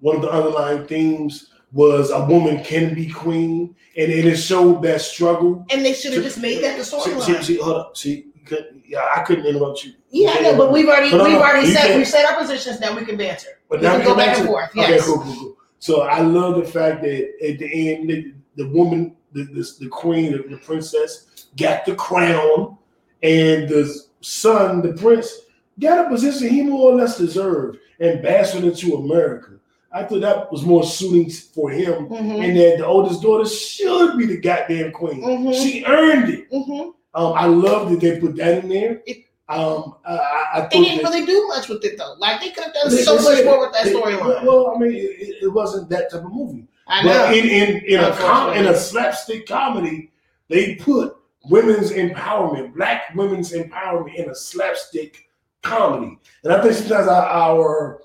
One 0.00 0.16
of 0.16 0.22
the 0.22 0.30
underlying 0.30 0.86
themes 0.86 1.50
was 1.72 2.10
a 2.10 2.24
woman 2.24 2.62
can 2.64 2.94
be 2.94 3.08
queen, 3.08 3.76
and 3.96 4.10
it 4.10 4.24
has 4.24 4.44
showed 4.44 4.82
that 4.82 5.00
struggle. 5.00 5.64
And 5.70 5.84
they 5.84 5.92
should 5.94 6.14
have 6.14 6.22
just 6.24 6.38
made 6.38 6.62
that 6.64 6.78
the 6.78 6.84
See, 6.84 7.00
see, 7.00 7.10
storyline. 7.10 7.42
see, 7.44 7.56
hold 7.58 7.76
up. 7.76 7.96
See, 7.96 8.26
couldn't, 8.46 8.82
yeah, 8.86 9.06
I 9.14 9.22
couldn't 9.22 9.46
interrupt 9.46 9.84
you. 9.84 9.92
Yeah, 10.10 10.34
I 10.38 10.40
know, 10.40 10.56
but 10.56 10.72
we've 10.72 10.86
already 10.88 11.10
No, 11.10 11.18
no, 11.18 11.24
we've 11.24 11.36
already 11.36 11.70
set 11.72 11.96
we've 11.96 12.06
set 12.08 12.24
our 12.30 12.38
positions. 12.38 12.80
Now 12.80 12.96
we 12.96 13.04
can 13.04 13.16
banter. 13.16 13.48
But 13.68 13.80
We 13.80 13.86
now 13.86 13.92
can 13.92 14.00
we 14.00 14.06
go 14.06 14.16
back 14.16 14.36
and 14.38 14.46
to- 14.46 14.52
forth. 14.52 14.70
Okay, 14.70 14.80
Yes. 14.80 15.04
cool, 15.06 15.18
cool, 15.18 15.34
cool. 15.36 15.56
So 15.78 16.00
I 16.02 16.20
love 16.20 16.56
the 16.56 16.64
fact 16.70 17.02
that 17.02 17.28
at 17.46 17.58
the 17.58 17.92
end, 17.94 18.08
the, 18.08 18.32
the 18.56 18.68
woman, 18.68 19.16
the, 19.32 19.44
the, 19.44 19.70
the 19.80 19.88
queen, 19.88 20.32
the, 20.32 20.38
the 20.48 20.56
princess, 20.56 21.46
got 21.56 21.84
the 21.84 21.94
crown, 21.96 22.78
and 23.22 23.68
the 23.68 24.00
son, 24.20 24.82
the 24.82 24.92
prince, 24.94 25.30
got 25.78 26.06
a 26.06 26.08
position 26.08 26.48
he 26.48 26.62
more 26.62 26.92
or 26.92 26.94
less 26.96 27.18
deserved, 27.18 27.78
ambassador 28.00 28.70
to 28.70 28.94
America. 28.96 29.52
I 29.92 30.02
thought 30.04 30.20
that 30.20 30.52
was 30.52 30.62
more 30.64 30.84
suiting 30.84 31.30
for 31.30 31.70
him, 31.70 32.08
Mhm. 32.08 32.44
and 32.44 32.56
that 32.58 32.78
the 32.78 32.86
oldest 32.86 33.22
daughter 33.22 33.48
should 33.48 34.18
be 34.18 34.26
the 34.26 34.36
goddamn 34.38 34.92
queen. 34.92 35.22
Mhm. 35.22 35.54
She 35.54 35.84
earned 35.86 36.28
it. 36.30 36.50
Mhm. 36.50 36.92
Um, 37.16 37.32
I 37.34 37.46
love 37.46 37.90
that 37.90 38.00
they 38.00 38.20
put 38.20 38.36
that 38.36 38.62
in 38.62 38.68
there. 38.68 39.02
It- 39.06 39.24
Um, 39.48 39.94
I, 40.04 40.16
I, 40.54 40.68
They 40.72 40.80
didn't 40.82 41.02
that- 41.04 41.12
really 41.12 41.24
do 41.24 41.46
much 41.46 41.68
with 41.68 41.84
it 41.84 41.96
though. 41.96 42.14
Like 42.18 42.40
they 42.40 42.50
could 42.50 42.64
have 42.64 42.74
done 42.74 42.90
they- 42.90 43.02
so 43.02 43.16
they 43.16 43.22
much 43.36 43.44
more 43.44 43.60
with 43.60 43.72
that 43.74 43.86
storyline. 43.86 44.44
Well, 44.44 44.72
I 44.74 44.78
mean, 44.80 44.90
it, 44.92 45.14
it- 45.24 45.42
it 45.44 45.48
wasn't 45.48 45.88
that 45.90 46.10
type 46.10 46.24
of 46.24 46.32
movie. 46.32 46.66
I 46.88 47.02
know. 47.04 47.12
But 47.26 47.36
in 47.36 47.44
in 47.46 47.84
in 47.84 48.00
a 48.00 48.10
com- 48.16 48.54
in 48.54 48.66
a 48.66 48.74
slapstick 48.74 49.46
comedy, 49.46 50.10
they 50.48 50.74
put 50.74 51.16
women's 51.44 51.90
empowerment, 51.92 52.74
black 52.74 53.14
women's 53.14 53.52
empowerment, 53.52 54.14
in 54.16 54.28
a 54.30 54.34
slapstick 54.34 55.28
comedy, 55.62 56.18
and 56.42 56.52
I 56.52 56.60
think 56.60 56.74
sometimes 56.74 57.06
our, 57.08 57.22
our 57.44 58.00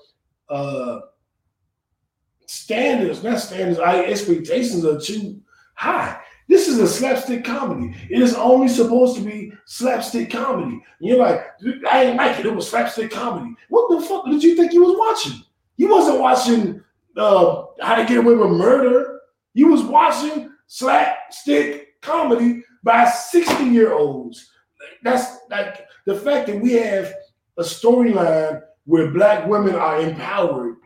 uh, 0.48 1.00
standards, 2.46 3.22
not 3.22 3.40
standards, 3.40 3.78
our 3.78 4.04
expectations 4.04 4.84
are 4.84 5.00
too 5.00 5.40
high. 5.74 6.20
This 6.48 6.68
is 6.68 6.78
a 6.78 6.88
slapstick 6.88 7.44
comedy. 7.44 7.96
It 8.10 8.20
is 8.20 8.34
only 8.34 8.68
supposed 8.68 9.16
to 9.16 9.22
be 9.22 9.52
slapstick 9.66 10.30
comedy. 10.30 10.82
You're 11.00 11.18
like, 11.18 11.44
I 11.90 12.04
ain't 12.04 12.16
like 12.16 12.38
it. 12.40 12.46
It 12.46 12.54
was 12.54 12.68
slapstick 12.68 13.10
comedy. 13.10 13.54
What 13.68 13.88
the 13.88 14.06
fuck 14.06 14.26
did 14.26 14.42
you 14.42 14.56
think 14.56 14.72
you 14.72 14.84
was 14.84 14.96
watching? 14.98 15.42
You 15.76 15.88
wasn't 15.88 16.20
watching 16.20 16.82
uh, 17.16 17.64
How 17.80 17.94
to 17.96 18.04
Get 18.04 18.18
Away 18.18 18.34
with 18.34 18.50
Murder. 18.50 19.20
You 19.54 19.68
was 19.68 19.82
watching 19.82 20.50
slapstick 20.66 22.00
comedy 22.00 22.62
by 22.82 23.08
60 23.08 23.64
year 23.64 23.92
olds. 23.92 24.50
That's 25.02 25.38
like 25.50 25.86
the 26.06 26.16
fact 26.16 26.48
that 26.48 26.60
we 26.60 26.72
have 26.72 27.12
a 27.58 27.62
storyline 27.62 28.62
where 28.84 29.10
black 29.10 29.46
women 29.46 29.74
are 29.74 30.00
empowered 30.00 30.76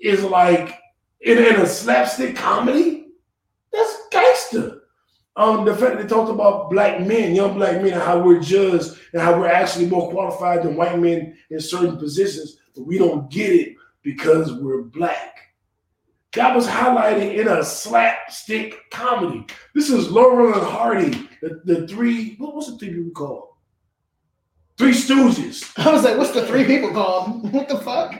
is 0.00 0.22
like 0.22 0.78
in, 1.20 1.38
in 1.38 1.56
a 1.56 1.66
slapstick 1.66 2.36
comedy. 2.36 2.93
That's. 4.52 4.74
Um, 5.36 5.64
the 5.64 5.74
fact 5.74 5.96
that 5.96 6.02
they 6.02 6.08
talked 6.08 6.30
about 6.30 6.70
black 6.70 7.00
men, 7.00 7.34
young 7.34 7.54
black 7.54 7.82
men, 7.82 7.92
and 7.94 8.02
how 8.02 8.20
we're 8.20 8.38
judged 8.40 8.92
and 9.12 9.20
how 9.20 9.36
we're 9.38 9.48
actually 9.48 9.86
more 9.86 10.08
qualified 10.10 10.62
than 10.62 10.76
white 10.76 10.96
men 10.98 11.36
in 11.50 11.58
certain 11.58 11.96
positions, 11.96 12.58
but 12.76 12.86
we 12.86 12.98
don't 12.98 13.28
get 13.32 13.50
it 13.50 13.74
because 14.02 14.52
we're 14.52 14.82
black. 14.82 15.38
That 16.34 16.54
was 16.54 16.68
highlighted 16.68 17.34
in 17.36 17.48
a 17.48 17.64
slapstick 17.64 18.76
comedy. 18.92 19.44
This 19.74 19.90
is 19.90 20.08
Laurel 20.08 20.54
and 20.54 20.62
Hardy, 20.62 21.28
the, 21.42 21.60
the 21.64 21.88
three, 21.88 22.36
what 22.36 22.54
was 22.54 22.68
the 22.70 22.78
three 22.78 22.94
people 22.94 23.10
called? 23.10 23.48
Three 24.78 24.92
Stooges. 24.92 25.72
I 25.78 25.92
was 25.92 26.02
like, 26.04 26.16
what's 26.18 26.32
the 26.32 26.46
three 26.46 26.64
people 26.64 26.90
called? 26.92 27.50
What 27.52 27.68
the 27.68 27.78
fuck? 27.78 28.12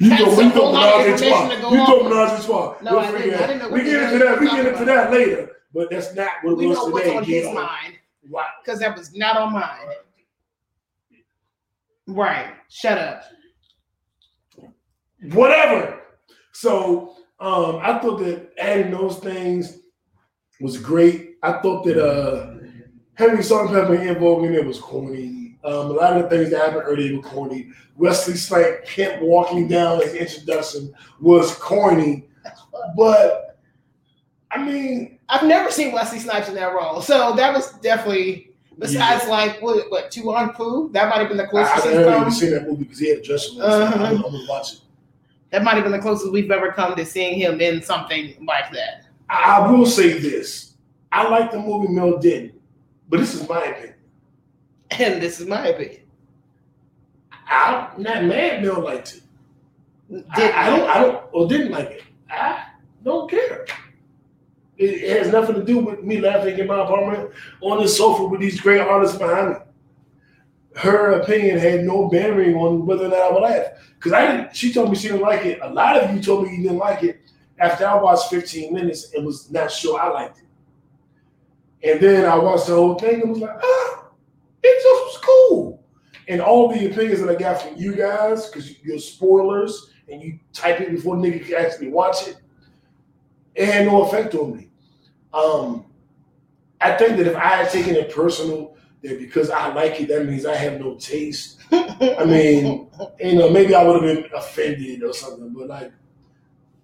You 0.00 0.10
That's 0.10 0.24
go, 0.24 0.30
a 0.32 0.36
we 0.36 0.44
whole 0.48 0.52
go 0.52 0.70
lot 0.70 1.00
of 1.00 1.06
menage 1.06 1.20
a 1.22 1.28
trois. 1.28 1.52
You 1.72 1.80
off. 1.80 2.02
menage 2.10 2.40
a 2.40 2.46
trois. 2.46 2.76
No, 2.82 2.90
We'll 2.92 3.00
I 3.00 3.06
didn't- 3.10 3.22
figure 3.22 3.36
I 3.36 3.38
it 3.38 3.42
out. 3.42 3.46
didn't 3.48 3.62
know 3.62 3.68
We 3.70 3.82
get 3.84 4.02
into 4.12 4.18
that. 4.24 4.40
We 4.40 4.50
get 4.50 4.66
into 4.66 4.84
that 4.84 5.10
later. 5.12 5.50
But 5.74 5.90
that's 5.90 6.14
not 6.14 6.30
what 6.42 6.52
it 6.52 6.56
we 6.58 6.66
was 6.66 6.78
know 6.78 6.86
what's 6.86 7.08
on 7.08 7.24
his 7.24 7.44
Gail. 7.44 7.54
mind 7.54 7.94
Why- 8.28 8.46
because 8.64 8.80
that 8.80 8.96
was 8.96 9.14
not 9.14 9.36
on 9.36 9.52
mine. 9.52 9.88
Right. 12.06 12.54
Shut 12.68 12.96
up. 12.98 13.22
whatever. 15.32 16.00
So 16.52 17.16
um, 17.40 17.76
I 17.82 17.98
thought 17.98 18.18
that 18.20 18.50
adding 18.58 18.90
those 18.92 19.18
things 19.18 19.78
was 20.60 20.78
great. 20.78 21.36
I 21.42 21.60
thought 21.60 21.84
that 21.84 22.02
uh, 22.02 22.54
having 23.14 23.42
Salt-N-Pepa 23.42 23.98
and 24.00 24.08
En 24.10 24.18
Vogue 24.18 24.44
in 24.44 24.52
there 24.52 24.64
was 24.64 24.78
corny. 24.80 25.58
Um, 25.64 25.72
a 25.90 25.92
lot 25.92 26.16
of 26.16 26.22
the 26.24 26.28
things 26.30 26.50
that 26.50 26.60
happened 26.60 26.82
earlier 26.86 27.16
were 27.16 27.22
corny. 27.22 27.70
Wesley 27.96 28.34
Snipes 28.34 28.88
Kent 28.90 29.22
walking 29.22 29.68
down 29.68 30.00
his 30.00 30.14
introduction 30.14 30.92
was 31.20 31.54
corny, 31.56 32.28
but 32.96 33.58
I 34.52 34.62
mean, 34.64 35.17
I've 35.28 35.44
never 35.46 35.70
seen 35.70 35.92
Wesley 35.92 36.18
Snipes 36.18 36.48
in 36.48 36.54
that 36.54 36.72
role, 36.72 37.00
so 37.00 37.34
that 37.36 37.52
was 37.52 37.72
definitely 37.80 38.50
besides 38.78 39.26
like 39.28 39.60
what 39.60 39.90
what 39.90 40.10
To 40.12 40.22
Wong 40.22 40.52
Foo. 40.54 40.90
That 40.92 41.08
might 41.10 41.18
have 41.18 41.28
been 41.28 41.36
the 41.36 41.46
closest 41.46 41.86
I 41.86 41.90
haven't 41.90 42.20
even 42.20 42.30
seen 42.32 42.50
that 42.52 42.66
movie 42.66 42.84
because 42.84 42.98
he 42.98 43.08
had 43.10 43.18
a 43.18 43.22
dress 43.22 43.48
Uh-huh. 43.60 43.92
I'm, 44.04 44.16
I'm 44.16 44.22
gonna 44.22 44.46
watch 44.48 44.74
it. 44.74 44.80
That 45.50 45.64
might 45.64 45.74
have 45.74 45.82
been 45.84 45.92
the 45.92 45.98
closest 45.98 46.32
we've 46.32 46.50
ever 46.50 46.72
come 46.72 46.94
to 46.94 47.04
seeing 47.06 47.38
him 47.38 47.60
in 47.60 47.82
something 47.82 48.34
like 48.46 48.70
that. 48.72 49.06
I, 49.28 49.58
I 49.58 49.70
will 49.70 49.86
say 49.86 50.18
this: 50.18 50.74
I 51.12 51.28
like 51.28 51.50
the 51.50 51.58
movie 51.58 51.92
Mel 51.92 52.18
did, 52.18 52.54
but 53.08 53.20
this 53.20 53.34
is 53.34 53.48
my 53.48 53.62
opinion. 53.64 53.94
And 54.90 55.20
this 55.22 55.38
is 55.38 55.46
my 55.46 55.66
opinion. 55.68 56.00
I'm 57.46 58.02
not 58.02 58.24
mad 58.24 58.62
Mel 58.62 58.80
liked 58.80 59.16
it. 59.16 59.22
Did 60.34 60.50
I, 60.52 60.66
I 60.66 60.70
don't, 60.70 60.88
I 60.88 60.98
don't, 61.02 61.24
or 61.32 61.46
didn't 61.46 61.70
like 61.72 61.90
it. 61.90 62.02
I 62.30 62.64
don't 63.04 63.30
care. 63.30 63.66
It, 64.78 65.18
has 65.18 65.32
nothing 65.32 65.56
to 65.56 65.64
do 65.64 65.78
with 65.78 66.04
me 66.04 66.20
laughing 66.20 66.56
in 66.56 66.66
my 66.68 66.82
apartment 66.84 67.32
on 67.60 67.82
the 67.82 67.88
sofa 67.88 68.24
with 68.24 68.40
these 68.40 68.60
great 68.60 68.80
artists 68.80 69.18
behind 69.18 69.50
me. 69.50 69.56
her 70.76 71.20
opinion 71.20 71.58
had 71.58 71.84
no 71.84 72.08
bearing 72.08 72.54
on 72.54 72.86
whether 72.86 73.06
or 73.06 73.08
not 73.08 73.20
I 73.20 73.30
would 73.32 73.42
laugh. 73.42 73.66
Because 73.94 74.12
I 74.12 74.26
didn't. 74.26 74.54
She 74.54 74.72
told 74.72 74.90
me 74.90 74.96
she 74.96 75.08
didn't 75.08 75.22
like 75.22 75.44
it. 75.44 75.58
A 75.62 75.68
lot 75.68 75.96
of 75.96 76.14
you 76.14 76.22
told 76.22 76.44
me 76.44 76.56
you 76.56 76.62
didn't 76.62 76.78
like 76.78 77.02
it 77.02 77.20
after 77.58 77.86
I 77.86 78.00
watched 78.00 78.30
15 78.30 78.72
minutes 78.72 79.12
and 79.14 79.26
was 79.26 79.50
not 79.50 79.72
sure 79.72 80.00
I 80.00 80.08
liked 80.08 80.38
it. 80.38 80.44
And 81.90 82.00
then 82.00 82.24
I 82.24 82.36
watched 82.36 82.66
the 82.68 82.74
whole 82.74 82.96
thing 82.96 83.22
and 83.22 83.30
was 83.30 83.40
like, 83.40 83.58
ah, 83.60 84.04
it 84.62 84.82
just 84.82 84.84
was 84.84 85.18
cool. 85.24 85.84
And 86.28 86.40
all 86.40 86.68
the 86.68 86.86
opinions 86.90 87.20
that 87.20 87.30
I 87.30 87.34
got 87.34 87.62
from 87.62 87.76
you 87.76 87.94
guys, 87.94 88.48
because 88.48 88.80
you're 88.82 88.98
spoilers 88.98 89.90
and 90.08 90.22
you 90.22 90.38
type 90.52 90.80
it 90.80 90.90
before 90.90 91.16
nigga 91.16 91.44
can 91.44 91.54
actually 91.54 91.88
watch 91.88 92.28
it, 92.28 92.36
it 93.54 93.66
had 93.66 93.86
no 93.86 94.02
effect 94.02 94.34
on 94.34 94.56
me. 94.56 94.67
Um, 95.32 95.84
I 96.80 96.92
think 96.92 97.16
that 97.16 97.26
if 97.26 97.36
I 97.36 97.48
had 97.48 97.70
taken 97.70 97.94
it 97.96 98.14
personal, 98.14 98.76
that 99.02 99.18
because 99.18 99.50
I 99.50 99.72
like 99.72 100.00
it, 100.00 100.08
that 100.08 100.26
means 100.26 100.46
I 100.46 100.54
have 100.54 100.80
no 100.80 100.94
taste. 100.94 101.60
I 101.72 102.24
mean, 102.24 102.90
you 103.20 103.34
know, 103.36 103.50
maybe 103.50 103.74
I 103.74 103.82
would 103.82 104.02
have 104.02 104.22
been 104.22 104.30
offended 104.34 105.02
or 105.02 105.12
something, 105.12 105.52
but 105.52 105.68
like, 105.68 105.92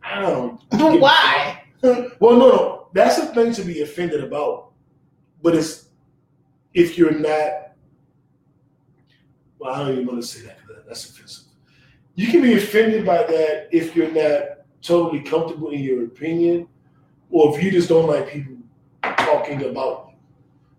I 0.03 0.21
don't. 0.21 0.61
But 0.71 1.01
why? 1.01 1.61
Well, 2.19 2.39
no, 2.39 2.49
no, 2.49 2.89
that's 2.95 3.19
a 3.19 3.27
thing 3.27 3.53
to 3.53 3.63
be 3.63 3.83
offended 3.83 4.25
about, 4.25 4.73
but 5.43 5.55
it's 5.55 5.91
if 6.73 6.97
you're 6.97 7.13
not. 7.13 7.75
Well, 9.59 9.75
I 9.75 9.81
don't 9.81 9.93
even 9.93 10.07
want 10.07 10.23
to 10.23 10.27
say 10.27 10.47
that 10.47 10.61
because 10.67 10.83
that's 10.87 11.11
offensive. 11.11 11.45
You 12.15 12.29
can 12.29 12.41
be 12.41 12.55
offended 12.55 13.05
by 13.05 13.19
that 13.19 13.69
if 13.71 13.95
you're 13.95 14.11
not 14.11 14.65
totally 14.81 15.21
comfortable 15.21 15.73
in 15.73 15.81
your 15.81 16.05
opinion, 16.05 16.69
or 17.35 17.59
if 17.59 17.63
you 17.65 17.73
just 17.73 17.89
don't 17.89 18.07
like 18.07 18.29
people 18.29 18.55
talking 19.19 19.65
about 19.65 20.11
you 20.11 20.17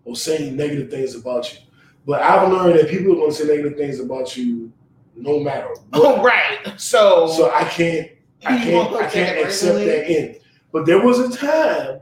or 0.06 0.16
saying 0.16 0.56
negative 0.56 0.90
things 0.90 1.14
about 1.14 1.52
you. 1.52 1.60
But 2.06 2.22
I've 2.22 2.50
learned 2.50 2.78
that 2.78 2.88
people 2.88 3.12
are 3.12 3.16
going 3.16 3.30
to 3.30 3.36
say 3.36 3.46
negative 3.46 3.76
things 3.76 4.00
about 4.00 4.34
you 4.38 4.72
no 5.14 5.38
matter 5.40 5.68
what. 5.68 5.80
Oh, 5.92 6.22
right. 6.22 6.80
So, 6.80 7.26
So 7.28 7.52
I 7.52 7.64
can't, 7.64 8.10
I 8.46 8.56
can't, 8.56 8.94
I 8.94 9.10
can't 9.10 9.38
accept 9.38 9.74
personally? 9.74 9.84
that 9.84 10.10
in. 10.10 10.36
But 10.72 10.86
there 10.86 11.04
was 11.04 11.18
a 11.18 11.36
time 11.36 12.00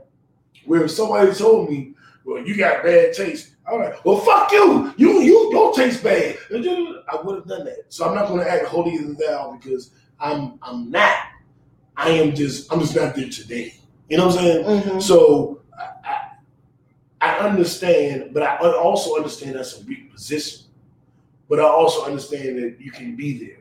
where 0.65 0.87
somebody 0.87 1.33
told 1.33 1.69
me, 1.69 1.93
"Well, 2.23 2.41
you 2.45 2.55
got 2.55 2.83
bad 2.83 3.13
taste." 3.13 3.55
I'm 3.69 3.79
like, 3.79 4.05
"Well, 4.05 4.19
fuck 4.19 4.51
you. 4.53 4.93
You, 4.95 5.21
you 5.21 5.49
don't 5.51 5.75
taste 5.75 6.01
bad." 6.01 6.37
I 6.51 7.21
would 7.23 7.35
have 7.35 7.47
done 7.47 7.65
that. 7.65 7.85
So 7.89 8.07
I'm 8.07 8.15
not 8.15 8.29
going 8.29 8.39
to 8.39 8.49
act 8.49 8.65
holier 8.67 9.01
than 9.01 9.15
thou 9.15 9.57
because 9.61 9.91
I'm, 10.19 10.59
I'm 10.61 10.89
not. 10.91 11.17
I 11.97 12.09
am 12.09 12.33
just, 12.35 12.71
I'm 12.71 12.79
just 12.79 12.95
not 12.95 13.15
there 13.15 13.29
today. 13.29 13.73
You 14.09 14.17
know 14.17 14.27
what 14.27 14.37
I'm 14.37 14.43
saying? 14.43 14.63
Mhm. 14.83 15.01
So 15.01 15.61
I, 16.07 16.29
I, 17.21 17.37
understand, 17.39 18.31
but 18.33 18.43
I 18.43 18.57
also 18.57 19.15
understand 19.15 19.55
that's 19.55 19.81
a 19.81 19.83
weak 19.85 20.11
position. 20.13 20.65
But 21.49 21.59
I 21.59 21.63
also 21.63 22.05
understand 22.05 22.57
that 22.59 22.77
you 22.79 22.91
can 22.91 23.15
be 23.15 23.37
there. 23.37 23.57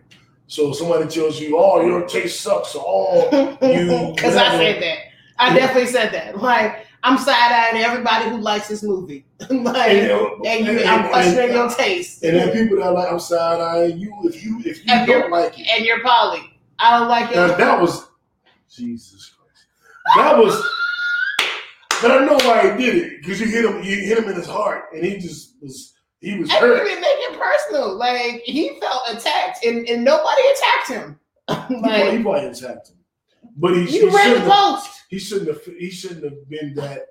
So 0.46 0.72
somebody 0.72 1.08
tells 1.08 1.40
you, 1.40 1.58
"Oh, 1.58 1.84
your 1.84 2.06
taste 2.06 2.40
sucks," 2.42 2.74
or 2.74 2.84
"Oh, 2.86 3.58
you," 3.62 4.12
Because 4.14 4.36
I 4.36 4.50
said 4.56 4.82
that. 4.82 4.98
I 5.38 5.48
Yeah. 5.48 5.54
definitely 5.66 5.90
said 5.90 6.12
that. 6.12 6.40
Like, 6.40 6.86
I'm 7.02 7.18
side 7.18 7.52
eyeing 7.52 7.82
everybody 7.82 8.30
who 8.30 8.38
likes 8.38 8.68
this 8.68 8.82
movie. 8.82 9.24
like, 9.50 9.90
and, 9.90 10.46
and 10.46 10.66
you, 10.66 10.84
I'm 10.84 11.08
questioning 11.08 11.52
your 11.54 11.68
taste. 11.70 12.22
and 12.22 12.36
then 12.36 12.50
people 12.52 12.76
that 12.78 12.86
are 12.86 12.92
like, 12.92 13.10
"I'm 13.10 13.18
side 13.20 13.60
eyeing 13.60 13.98
you." 13.98 14.14
If 14.24 14.44
you 14.44 14.60
if 14.64 14.84
you 14.86 14.92
And 14.92 15.06
don't 15.06 15.30
like 15.30 15.58
it, 15.58 15.66
And 15.74 15.84
you're 15.84 16.02
poly. 16.02 16.58
I 16.78 16.98
don't 16.98 17.08
like 17.08 17.34
now, 17.34 17.46
it. 17.46 17.58
that 17.58 17.80
was 17.80 18.06
Jesus 18.70 19.26
Christ. 19.26 19.33
That 20.16 20.38
was. 20.38 20.54
But 22.02 22.10
I 22.10 22.24
know 22.24 22.34
why 22.46 22.72
he 22.76 22.82
did 22.84 22.96
it 22.96 23.20
because 23.20 23.40
you 23.40 23.46
hit 23.46 23.64
him. 23.64 23.82
You 23.82 23.96
hit 23.96 24.18
him 24.18 24.28
in 24.28 24.36
his 24.36 24.46
heart, 24.46 24.84
and 24.92 25.04
he 25.04 25.18
just 25.18 25.56
was. 25.62 25.92
He 26.20 26.38
was 26.38 26.48
didn't 26.48 26.68
hurt. 26.70 26.84
make 26.84 26.98
it 27.02 27.38
personal. 27.38 27.96
Like, 27.96 28.40
he 28.44 28.78
felt 28.80 29.02
attacked, 29.10 29.64
and, 29.64 29.86
and 29.86 30.02
nobody 30.04 30.42
attacked 30.54 30.88
him. 30.88 31.20
He 31.48 31.54
probably, 31.54 31.90
like, 31.90 32.16
he 32.16 32.22
probably 32.22 32.46
attacked 32.48 32.88
him, 32.88 32.96
but 33.56 33.74
he, 33.76 33.80
you 33.82 34.08
he 34.08 34.16
read 34.16 34.36
the 34.42 34.50
have- 34.50 34.88
he 35.10 35.18
shouldn't 35.18 35.48
have 35.48 35.62
he 35.78 35.90
shouldn't 35.90 36.24
have 36.24 36.48
been 36.48 36.72
that 36.74 37.02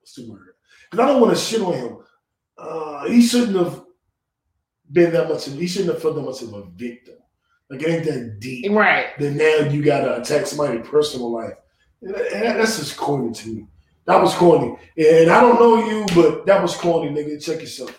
what's 0.00 0.14
the 0.16 0.28
word? 0.28 0.54
Because 0.90 1.04
I 1.04 1.08
don't 1.08 1.20
want 1.20 1.36
to 1.36 1.40
shit 1.42 1.62
on 1.62 1.72
him. 1.72 1.98
Uh, 2.58 3.06
he 3.06 3.22
shouldn't 3.22 3.56
have 3.56 3.84
been 4.92 5.12
that 5.12 5.28
much 5.28 5.46
of 5.46 5.54
he 5.54 5.66
shouldn't 5.66 5.92
have 5.94 6.02
felt 6.02 6.16
that 6.16 6.22
much 6.22 6.42
of 6.42 6.52
a 6.52 6.64
victim. 6.74 7.14
Like 7.70 7.82
it 7.82 7.88
ain't 7.88 8.04
that 8.04 8.40
deep. 8.40 8.70
Right. 8.72 9.06
Then 9.18 9.36
now 9.36 9.68
you 9.70 9.82
gotta 9.82 10.20
attack 10.20 10.46
somebody's 10.46 10.86
personal 10.86 11.30
life. 11.32 11.54
That- 12.02 12.30
that's 12.56 12.78
just 12.78 12.96
corny 12.96 13.32
to 13.32 13.48
me. 13.48 13.66
That 14.06 14.20
was 14.20 14.34
corny. 14.34 14.76
And 14.98 15.30
I 15.30 15.40
don't 15.40 15.58
know 15.58 15.76
you, 15.88 16.04
but 16.14 16.44
that 16.46 16.60
was 16.60 16.76
corny, 16.76 17.08
nigga. 17.10 17.42
Check 17.42 17.60
yourself. 17.60 17.98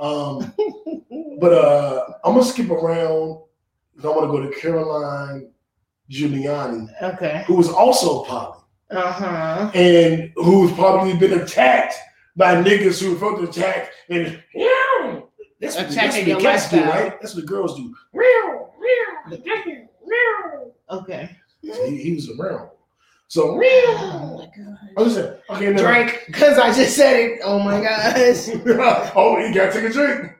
Um, 0.00 0.52
but 1.40 1.52
uh 1.52 2.04
I'm 2.24 2.32
gonna 2.32 2.44
skip 2.44 2.70
around. 2.70 3.40
I 4.02 4.08
want 4.08 4.22
to 4.22 4.26
go 4.26 4.40
to 4.42 4.60
Caroline 4.60 5.50
Giuliani 6.10 6.88
Okay. 7.00 7.44
who 7.46 7.54
was 7.54 7.68
also 7.70 8.24
poly 8.24 8.58
Uh 8.90 9.12
huh. 9.12 9.70
and 9.74 10.32
who's 10.36 10.72
probably 10.72 11.16
been 11.16 11.40
attacked 11.40 11.94
by 12.36 12.56
niggas 12.60 13.00
who 13.00 13.16
felt 13.16 13.42
attacked 13.42 13.90
and 14.10 14.42
yeah, 14.54 15.20
that's 15.60 15.76
what, 15.76 15.88
that's 15.90 16.16
what 16.16 16.24
the 16.26 16.36
cats 16.40 16.68
do, 16.70 16.82
right? 16.82 17.18
That's 17.22 17.34
what 17.34 17.42
the 17.42 17.46
girls 17.46 17.76
do. 17.76 17.94
Real. 19.26 20.72
Okay. 20.90 21.30
He, 21.62 21.96
he 22.02 22.14
was 22.14 22.30
around. 22.38 22.68
So 23.28 23.60
Oh 23.62 24.36
my 24.38 24.44
god. 24.56 24.78
Listen, 24.96 25.36
okay, 25.50 25.72
now. 25.72 25.82
Drink, 25.82 26.24
because 26.26 26.58
I 26.58 26.72
just 26.72 26.94
said 26.94 27.16
it. 27.16 27.40
Oh 27.42 27.58
my 27.58 27.80
gosh. 27.80 28.48
oh, 29.16 29.38
you 29.38 29.52
gotta 29.54 29.72
take 29.72 29.90
a 29.90 29.92
drink. 29.92 30.32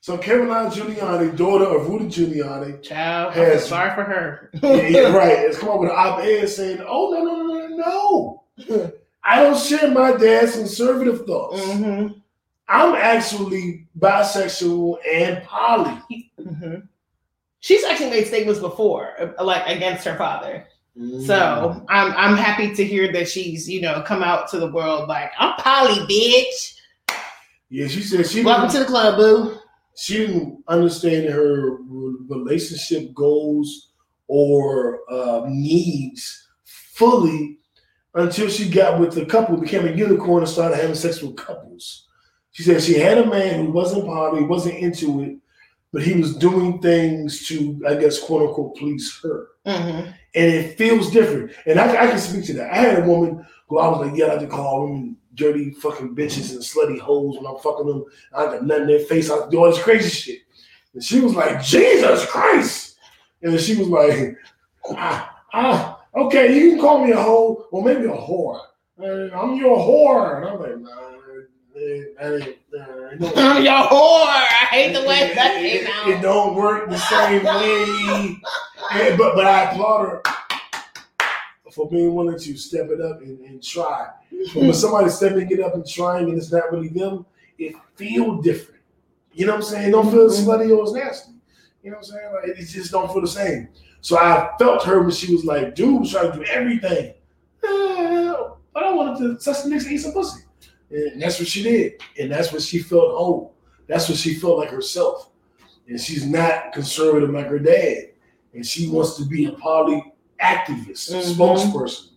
so 0.00 0.16
Caroline 0.18 0.70
Giuliani, 0.70 1.36
daughter 1.36 1.66
of 1.66 1.88
Rudy 1.88 2.06
Giuliani, 2.06 2.82
Child, 2.82 3.34
Has- 3.34 3.68
sorry 3.68 3.94
for 3.94 4.02
her. 4.04 4.50
yeah, 4.62 5.14
right. 5.14 5.38
It's 5.38 5.58
come 5.58 5.68
up 5.68 5.80
with 5.80 5.90
an 5.90 5.96
op-ed 5.96 6.48
saying, 6.48 6.82
"Oh 6.86 7.10
no, 7.10 7.22
no, 7.22 7.46
no, 7.46 7.68
no, 7.68 8.42
no! 8.68 8.92
I 9.22 9.42
don't 9.42 9.56
share 9.58 9.90
my 9.90 10.12
dad's 10.16 10.56
conservative 10.56 11.26
thoughts. 11.26 11.62
hmm 11.74 12.06
I'm 12.70 12.94
actually 12.94 13.86
bisexual 13.98 14.96
and 15.10 15.42
poly." 15.44 16.32
hmm 16.38 16.76
She's 17.62 17.84
actually 17.84 18.08
made 18.08 18.26
statements 18.26 18.58
before, 18.58 19.34
like 19.42 19.66
against 19.66 20.04
her 20.06 20.16
father. 20.16 20.66
Mm. 20.96 21.26
So 21.26 21.84
I'm 21.90 22.12
I'm 22.16 22.36
happy 22.36 22.74
to 22.74 22.84
hear 22.84 23.12
that 23.12 23.28
she's 23.28 23.68
you 23.68 23.82
know 23.82 24.00
come 24.02 24.22
out 24.22 24.48
to 24.50 24.58
the 24.58 24.70
world 24.72 25.08
like 25.08 25.30
I'm 25.38 25.54
poly, 25.58 26.00
bitch. 26.06 26.76
yeah, 27.68 27.86
she 27.86 28.00
said 28.02 28.26
she 28.26 28.42
Welcome 28.42 28.70
to 28.70 28.78
the 28.78 28.84
club, 28.86 29.16
boo. 29.16 29.58
she 29.94 30.26
didn't 30.26 30.64
understand 30.68 31.28
her 31.28 31.76
relationship 32.28 33.12
goals 33.14 33.92
or 34.26 35.00
uh, 35.12 35.44
needs 35.48 36.48
fully 36.64 37.58
until 38.14 38.48
she 38.48 38.68
got 38.68 38.98
with 38.98 39.12
the 39.12 39.26
couple, 39.26 39.56
became 39.56 39.86
a 39.86 39.92
unicorn, 39.92 40.42
and 40.42 40.50
started 40.50 40.76
having 40.76 40.94
sex 40.96 41.20
with 41.22 41.36
couples. 41.36 42.08
She 42.52 42.62
said 42.62 42.82
she 42.82 42.98
had 42.98 43.18
a 43.18 43.26
man 43.26 43.66
who 43.66 43.72
wasn't 43.72 44.06
poly, 44.06 44.42
wasn't 44.42 44.78
into 44.78 45.22
it, 45.22 45.36
but 45.92 46.02
he 46.02 46.14
was 46.14 46.36
doing 46.36 46.80
things 46.80 47.46
to, 47.48 47.80
I 47.88 47.94
guess, 47.94 48.18
quote 48.18 48.48
unquote, 48.48 48.76
please 48.76 49.18
her. 49.22 49.48
hmm 49.64 50.10
And 50.34 50.52
it 50.52 50.76
feels 50.78 51.10
different. 51.10 51.52
And 51.66 51.78
I, 51.78 52.04
I 52.04 52.06
can 52.08 52.18
speak 52.18 52.44
to 52.46 52.52
that. 52.54 52.72
I 52.72 52.76
had 52.76 53.02
a 53.02 53.06
woman 53.06 53.46
who 53.68 53.78
I 53.78 53.88
was 53.88 54.06
like, 54.06 54.16
yeah, 54.18 54.34
I 54.34 54.38
to 54.38 54.46
call 54.46 54.82
women 54.84 55.16
dirty 55.34 55.70
fucking 55.70 56.14
bitches 56.14 56.50
and 56.52 56.60
slutty 56.60 56.98
hoes 56.98 57.36
when 57.36 57.46
I'm 57.46 57.58
fucking 57.58 57.86
them. 57.86 58.04
I 58.34 58.44
got 58.46 58.64
nothing 58.64 58.82
in 58.82 58.88
their 58.88 59.00
face. 59.00 59.30
I 59.30 59.48
do 59.48 59.58
all 59.58 59.70
this 59.70 59.82
crazy 59.82 60.10
shit. 60.10 60.40
And 60.92 61.02
she 61.02 61.20
was 61.20 61.34
like, 61.34 61.62
Jesus 61.62 62.26
Christ. 62.26 62.96
And 63.42 63.58
she 63.60 63.76
was 63.76 63.88
like, 63.88 64.36
ah, 64.90 65.42
ah, 65.52 66.00
okay, 66.14 66.54
you 66.58 66.70
can 66.72 66.80
call 66.80 67.04
me 67.04 67.12
a 67.12 67.16
hoe, 67.16 67.66
or 67.70 67.82
maybe 67.82 68.04
a 68.06 68.08
whore. 68.10 68.60
Uh, 69.00 69.34
I'm 69.34 69.54
your 69.56 69.78
whore. 69.78 70.36
And 70.38 70.48
I'm 70.48 70.60
like, 70.60 70.78
nah, 70.78 71.09
that 71.80 72.42
ain't, 72.46 72.58
nah, 72.72 73.08
it 73.08 73.20
don't- 73.20 73.38
I'm 73.38 73.62
your 73.64 73.72
whore. 73.72 74.26
I 74.26 74.66
hate 74.70 74.92
the 74.92 75.00
way 75.06 75.32
that 75.34 75.56
it, 75.56 75.86
came 75.86 76.12
it- 76.12 76.18
it 76.18 76.22
don't 76.22 76.54
work 76.54 76.88
the 76.90 76.98
same 76.98 77.44
way. 77.44 78.40
And- 78.92 79.18
but 79.18 79.34
but 79.34 79.46
I 79.46 79.70
applaud 79.70 80.00
her 80.08 80.22
for 81.72 81.88
being 81.88 82.14
willing 82.14 82.38
to 82.38 82.56
step 82.56 82.88
it 82.90 83.00
up 83.00 83.20
and, 83.22 83.38
and 83.40 83.62
try. 83.62 84.08
But 84.54 84.62
when 84.62 84.74
somebody's 84.74 85.14
stepping 85.14 85.48
it 85.50 85.60
up 85.60 85.74
and 85.74 85.86
trying 85.86 86.28
and 86.28 86.36
it's 86.36 86.50
not 86.50 86.72
really 86.72 86.88
them, 86.88 87.24
it 87.58 87.74
feel 87.94 88.40
different. 88.42 88.80
You 89.32 89.46
know 89.46 89.52
what 89.52 89.58
I'm 89.64 89.70
saying? 89.70 89.90
Don't 89.92 90.10
feel 90.10 90.28
Mhm. 90.28 90.44
slutty 90.44 90.76
or 90.76 90.82
as 90.84 90.92
nasty. 90.92 91.32
You 91.84 91.90
know 91.92 91.98
what 91.98 92.06
I'm 92.08 92.12
saying? 92.12 92.32
Like 92.34 92.58
it 92.58 92.64
just 92.64 92.90
don't 92.90 93.10
feel 93.12 93.20
the 93.22 93.28
same. 93.28 93.68
So 94.00 94.18
I 94.18 94.50
felt 94.58 94.82
her 94.84 95.00
when 95.02 95.12
she 95.12 95.32
was 95.32 95.44
like, 95.44 95.74
dude 95.76 96.08
trying 96.10 96.32
to 96.32 96.38
do 96.38 96.44
everything. 96.44 97.14
Eh, 97.62 98.34
But 98.72 98.82
I 98.84 98.92
wanted 98.92 99.18
to 99.38 99.44
touch 99.44 99.62
the 99.64 99.70
and 99.70 99.82
eat 99.86 99.98
some 99.98 100.12
pussy. 100.12 100.42
And 100.90 101.22
that's 101.22 101.38
what 101.38 101.48
she 101.48 101.62
did. 101.62 102.00
And 102.18 102.32
that's 102.32 102.52
what 102.52 102.62
she 102.62 102.78
felt 102.80 103.12
whole. 103.16 103.54
That's 103.86 104.08
what 104.08 104.18
she 104.18 104.34
felt 104.34 104.58
like 104.58 104.70
herself. 104.70 105.30
And 105.88 106.00
she's 106.00 106.26
not 106.26 106.72
conservative 106.72 107.30
like 107.30 107.46
her 107.46 107.58
dad. 107.58 108.10
And 108.54 108.64
she 108.66 108.88
wants 108.88 109.16
to 109.16 109.24
be 109.24 109.46
a 109.46 109.52
poly 109.52 110.12
activist, 110.42 111.12
Mhm. 111.12 111.34
spokesperson. 111.34 112.08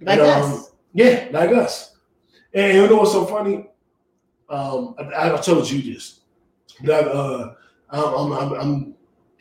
Like 0.00 0.18
And, 0.20 0.28
um, 0.28 0.52
us. 0.52 0.72
Yeah, 0.92 1.28
like 1.32 1.50
us. 1.50 1.96
And 2.54 2.76
you 2.76 2.86
know 2.86 2.96
what's 2.96 3.12
so 3.12 3.24
funny? 3.26 3.68
Um, 4.48 4.94
I, 4.98 5.32
I 5.32 5.36
told 5.38 5.68
you 5.70 5.82
this. 5.94 6.20
That 6.84 7.08
uh, 7.08 7.54
I'm, 7.90 8.04
I'm, 8.14 8.32
I'm, 8.32 8.52
I'm 8.60 8.94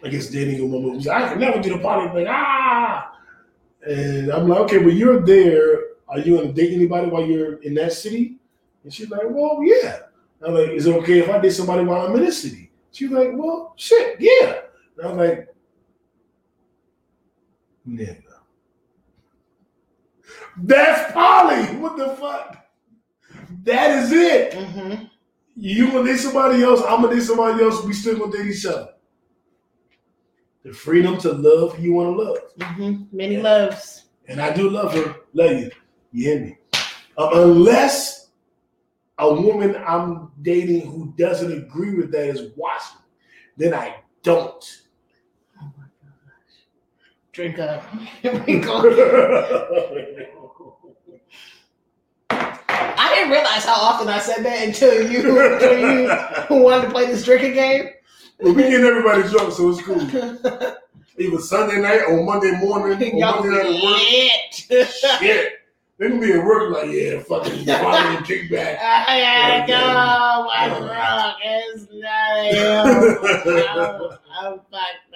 I 0.04 0.08
guess 0.10 0.28
dating 0.30 0.60
a 0.62 0.66
woman 0.66 0.94
who's 0.94 1.08
I 1.08 1.30
can 1.30 1.40
never 1.40 1.62
do 1.62 1.70
the 1.74 1.80
party 1.80 2.12
thing. 2.14 2.28
Ah, 2.30 3.12
and 3.86 4.32
I'm 4.32 4.48
like, 4.48 4.60
okay, 4.62 4.78
but 4.80 4.94
you're 4.94 5.22
there. 5.26 5.80
Are 6.08 6.20
you 6.20 6.38
gonna 6.38 6.54
date 6.54 6.74
anybody 6.74 7.08
while 7.10 7.26
you're 7.26 7.56
in 7.64 7.74
that 7.76 7.94
city? 7.94 8.38
And 8.86 8.94
she's 8.94 9.10
like, 9.10 9.24
well, 9.26 9.60
yeah. 9.64 9.98
I'm 10.46 10.54
like, 10.54 10.70
is 10.70 10.86
it 10.86 10.96
okay 10.98 11.20
if 11.20 11.30
I 11.30 11.40
date 11.40 11.54
somebody 11.54 11.84
while 11.84 12.06
I'm 12.06 12.16
in 12.16 12.24
this 12.24 12.44
city? 12.44 12.72
She's 12.92 13.10
like, 13.10 13.32
well, 13.34 13.74
shit, 13.78 14.18
yeah. 14.20 14.62
And 14.98 15.08
I'm 15.08 15.18
like, 15.18 15.54
nigga. 17.88 18.22
That's 20.58 21.12
poly. 21.14 21.78
What 21.78 21.98
the 21.98 22.10
fuck? 22.16 22.64
That 23.64 24.04
is 24.04 24.12
it. 24.12 24.54
Mm-hmm. 24.54 25.06
You 25.56 25.92
gonna 25.92 26.06
date 26.06 26.20
somebody 26.20 26.62
else, 26.62 26.82
I'm 26.82 27.02
gonna 27.02 27.16
date 27.16 27.24
somebody 27.24 27.64
else, 27.64 27.84
we 27.84 27.94
still 27.94 28.20
gonna 28.20 28.32
date 28.32 28.54
each 28.54 28.66
other. 28.68 28.90
The 30.64 30.74
freedom 30.74 31.18
to 31.20 31.32
love 31.32 31.76
who 31.76 31.84
you 31.84 31.94
wanna 31.94 32.12
love. 32.12 32.38
Mm-hmm. 32.60 33.18
Many 33.18 33.38
loves. 33.38 34.04
And 34.28 34.40
I 34.40 34.54
do 34.54 34.70
love 34.70 34.94
her. 34.94 35.16
Love 35.34 35.60
you. 35.60 35.72
You 36.12 36.30
hear 36.30 36.40
me? 36.40 36.58
Uh, 37.18 37.30
unless 37.34 38.25
a 39.18 39.34
woman 39.34 39.76
I'm 39.88 40.32
dating 40.42 40.82
who 40.92 41.14
doesn't 41.18 41.52
agree 41.52 41.96
with 41.96 42.12
that 42.12 42.30
is 42.30 42.52
watching, 42.56 43.00
then 43.58 43.74
I 43.74 43.96
don't. 44.24 44.82
Oh 45.62 45.72
my 45.78 45.86
gosh. 46.04 46.58
Drink 47.32 47.60
up. 47.60 47.84
I 53.08 53.14
didn't 53.16 53.32
realize 53.32 53.66
how 53.66 53.76
often 53.76 54.08
I 54.08 54.20
said 54.20 54.44
that 54.44 54.64
until 54.68 55.10
you, 55.10 55.54
until 55.54 55.80
you 55.80 56.08
wanted 56.64 56.86
to 56.88 56.92
play 56.92 57.06
this 57.06 57.24
drinking 57.24 57.54
game. 57.54 57.90
Well, 58.40 58.54
we 58.54 58.64
getting 58.64 58.86
everybody 58.86 59.24
drunk, 59.30 59.54
so 59.54 59.70
it's 59.70 59.82
cool. 59.82 60.00
Either 61.18 61.40
Sunday 61.40 61.80
night 61.80 62.02
or 62.10 62.24
Monday 62.24 62.52
morning 62.60 63.14
or 63.14 63.20
Monday 63.32 63.50
night 63.50 63.66
at 63.66 63.84
work. 63.84 64.02
lit. 64.72 64.88
Shit. 65.20 65.54
They 65.98 66.10
gonna 66.10 66.20
be 66.20 66.34
at 66.34 66.44
work 66.44 66.72
like, 66.74 66.92
yeah, 66.92 67.20
fucking 67.20 67.54
and 67.54 67.68
kickback. 68.26 68.78
I 68.82 69.66
gotta 69.66 69.68
go. 69.68 70.50
I'm 70.54 70.82
drunk. 70.82 71.38
It's 71.44 71.88
9 71.90 72.02
a.m. 72.56 73.70
I'm, 73.80 74.18
I'm 74.52 74.60
fucked 74.72 75.16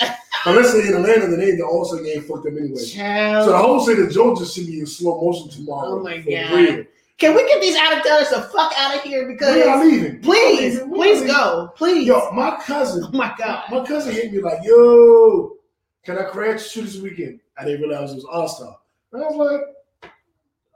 up. 0.00 0.16
Unless 0.46 0.72
they're 0.72 0.86
in 0.86 0.94
Atlanta, 0.94 1.26
then 1.28 1.40
they 1.40 1.56
the 1.56 1.64
also 1.64 2.02
game 2.02 2.22
fucked 2.22 2.46
up 2.46 2.52
anyway. 2.58 2.84
Child. 2.84 3.44
So 3.46 3.50
the 3.52 3.58
whole 3.58 3.80
state 3.80 3.98
of 3.98 4.12
Georgia 4.12 4.46
should 4.46 4.66
be 4.66 4.80
in 4.80 4.86
slow 4.86 5.20
motion 5.20 5.48
tomorrow. 5.50 5.98
Oh 5.98 6.02
my 6.02 6.18
God. 6.18 6.52
real. 6.54 6.84
Can 7.18 7.34
we 7.36 7.46
get 7.46 7.60
these 7.60 7.76
out 7.76 7.96
of 7.98 8.04
towners 8.04 8.30
the 8.30 8.42
fuck 8.42 8.72
out 8.78 8.94
of 8.96 9.02
here? 9.02 9.26
Because 9.28 9.54
We 9.54 9.62
are 9.62 9.84
leaving. 9.84 10.20
please, 10.22 10.80
are 10.80 10.86
please 10.88 11.20
leaving. 11.20 11.26
go. 11.34 11.72
Please. 11.76 12.06
Yo, 12.06 12.30
my 12.32 12.60
cousin, 12.64 13.04
Oh 13.12 13.16
my 13.16 13.32
God. 13.38 13.64
my 13.70 13.84
cousin 13.84 14.12
hit 14.12 14.32
me 14.32 14.40
like, 14.40 14.58
yo, 14.64 15.56
can 16.04 16.18
I 16.18 16.24
crash 16.24 16.74
you 16.76 16.82
this 16.82 16.96
weekend? 16.98 17.38
I 17.58 17.64
didn't 17.64 17.82
realize 17.88 18.10
it 18.12 18.16
was 18.16 18.24
All 18.24 18.48
Star. 18.48 18.76
And 19.12 19.22
I 19.22 19.26
was 19.28 19.36
like, 19.36 19.60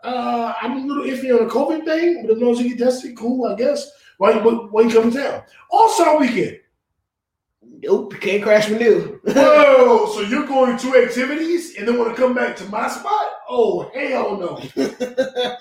uh, 0.04 0.52
I'm 0.60 0.76
a 0.78 0.86
little 0.86 1.04
iffy 1.04 1.36
on 1.38 1.46
the 1.46 1.52
COVID 1.52 1.84
thing, 1.84 2.22
but 2.26 2.36
as 2.36 2.42
long 2.42 2.52
as 2.52 2.60
you 2.60 2.70
get 2.76 2.84
tested, 2.84 3.16
cool, 3.16 3.46
I 3.46 3.56
guess. 3.56 3.90
Why, 4.18 4.36
why, 4.38 4.52
why 4.52 4.82
you 4.82 4.90
coming 4.90 5.10
down? 5.10 5.42
All 5.70 5.88
Star 5.90 6.18
weekend. 6.18 6.60
Nope, 7.82 8.14
can't 8.20 8.42
crash 8.42 8.70
renew. 8.70 9.18
Whoa, 9.24 10.06
so 10.14 10.20
you're 10.22 10.46
going 10.46 10.78
to 10.78 10.96
activities 11.04 11.76
and 11.76 11.86
then 11.86 11.98
want 11.98 12.14
to 12.14 12.20
come 12.20 12.34
back 12.34 12.56
to 12.56 12.64
my 12.66 12.88
spot? 12.88 13.32
Oh, 13.48 13.90
hell 13.94 14.36
no. 14.38 14.56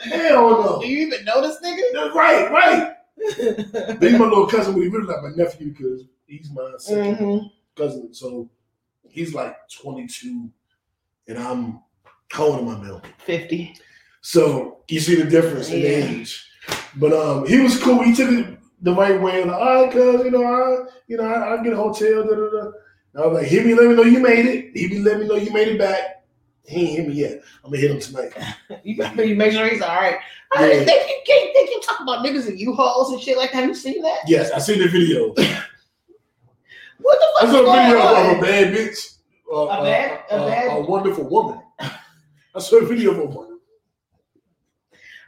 Hell 0.03 0.49
no. 0.63 0.79
Do 0.81 0.87
you 0.87 1.07
even 1.07 1.25
know 1.25 1.41
this 1.41 1.57
nigga? 1.61 2.13
Right, 2.13 2.49
right. 2.51 2.93
He's 3.99 4.13
my 4.13 4.25
little 4.25 4.47
cousin, 4.47 4.73
but 4.73 4.81
he 4.81 4.87
really 4.87 5.05
like 5.07 5.21
my 5.23 5.31
nephew 5.35 5.71
because 5.71 6.03
he's 6.27 6.49
my 6.51 6.71
2nd 6.77 7.17
Mhm. 7.17 7.51
cousin. 7.75 8.13
So 8.13 8.49
he's 9.09 9.33
like 9.33 9.55
22, 9.69 10.49
and 11.27 11.37
I'm 11.39 11.79
how 12.31 12.45
old 12.45 12.65
my 12.65 12.81
now? 12.81 13.01
50. 13.19 13.75
So 14.25 14.79
you 14.89 14.99
see 14.99 15.15
the 15.21 15.29
difference 15.29 15.69
in 15.69 15.81
Yeah. 15.81 15.87
age. 16.19 16.49
But 16.95 17.13
um, 17.13 17.45
he 17.47 17.59
was 17.59 17.79
cool. 17.81 18.01
He 18.01 18.15
took 18.15 18.31
it 18.31 18.57
the 18.81 18.91
right 18.91 19.21
way. 19.21 19.43
Like, 19.43 19.53
all 19.55 19.83
right, 19.83 19.91
cuz 19.91 20.25
you 20.25 20.31
know, 20.31 20.43
I 20.43 20.87
you 21.07 21.17
know, 21.17 21.25
I, 21.25 21.53
I 21.59 21.63
get 21.63 21.73
a 21.73 21.75
hotel. 21.75 22.23
Da, 22.23 22.33
da, 22.33 22.49
da. 22.49 22.71
And 23.13 23.23
I 23.23 23.27
was 23.27 23.37
like, 23.39 23.45
hit 23.47 23.67
me, 23.67 23.75
let 23.75 23.87
me 23.87 23.93
know 23.93 24.01
you 24.01 24.19
made 24.19 24.47
it. 24.47 24.71
He 24.73 24.87
be 24.87 24.97
let 24.99 25.19
me 25.19 25.27
know 25.27 25.35
you 25.35 25.53
made 25.53 25.67
it 25.67 25.77
back. 25.77 26.23
He 26.65 26.87
ain't 26.87 26.97
hit 26.97 27.07
me 27.07 27.13
yet. 27.13 27.43
I'm 27.63 27.69
gonna 27.69 27.77
hit 27.81 27.91
him 27.91 27.99
tonight. 27.99 28.33
You 28.83 28.97
better 28.97 29.35
make 29.35 29.51
sure 29.51 29.67
he's 29.67 29.83
all 29.83 29.95
right. 29.95 30.17
I 30.55 30.71
Yeah. 30.71 30.79
they, 30.85 30.99
keep, 31.05 31.25
they, 31.27 31.51
they 31.53 31.67
keep 31.67 31.83
talking 31.83 32.05
about 32.07 32.25
niggas 32.25 32.49
in 32.49 32.57
U-Hauls 32.57 33.11
and 33.13 33.21
shit 33.21 33.37
like 33.37 33.51
that. 33.51 33.59
Have 33.59 33.69
you 33.69 33.75
seen 33.75 34.01
that? 34.01 34.21
Yes, 34.27 34.49
I 34.51 34.57
seen 34.57 34.79
the 34.79 34.87
video. 34.87 35.35
What 36.99 37.19
the 37.19 37.27
fuck? 37.35 37.49
I 37.49 37.51
saw 37.51 37.59
a 37.61 37.83
video 37.83 37.99
on? 38.01 38.31
of 38.31 38.37
a 38.37 38.41
bad 38.41 38.73
bitch. 38.73 39.17
Uh, 39.53 39.65
A 39.67 39.83
bad- 39.83 40.23
a 40.31 40.33
uh, 40.33 40.47
bad- 40.47 40.77
a 40.77 40.81
wonderful 40.81 41.25
woman. 41.25 41.59
I 41.79 42.59
saw 42.59 42.77
a 42.77 42.85
video 42.85 43.11
of 43.11 43.19
a 43.19 43.25
woman. 43.25 43.54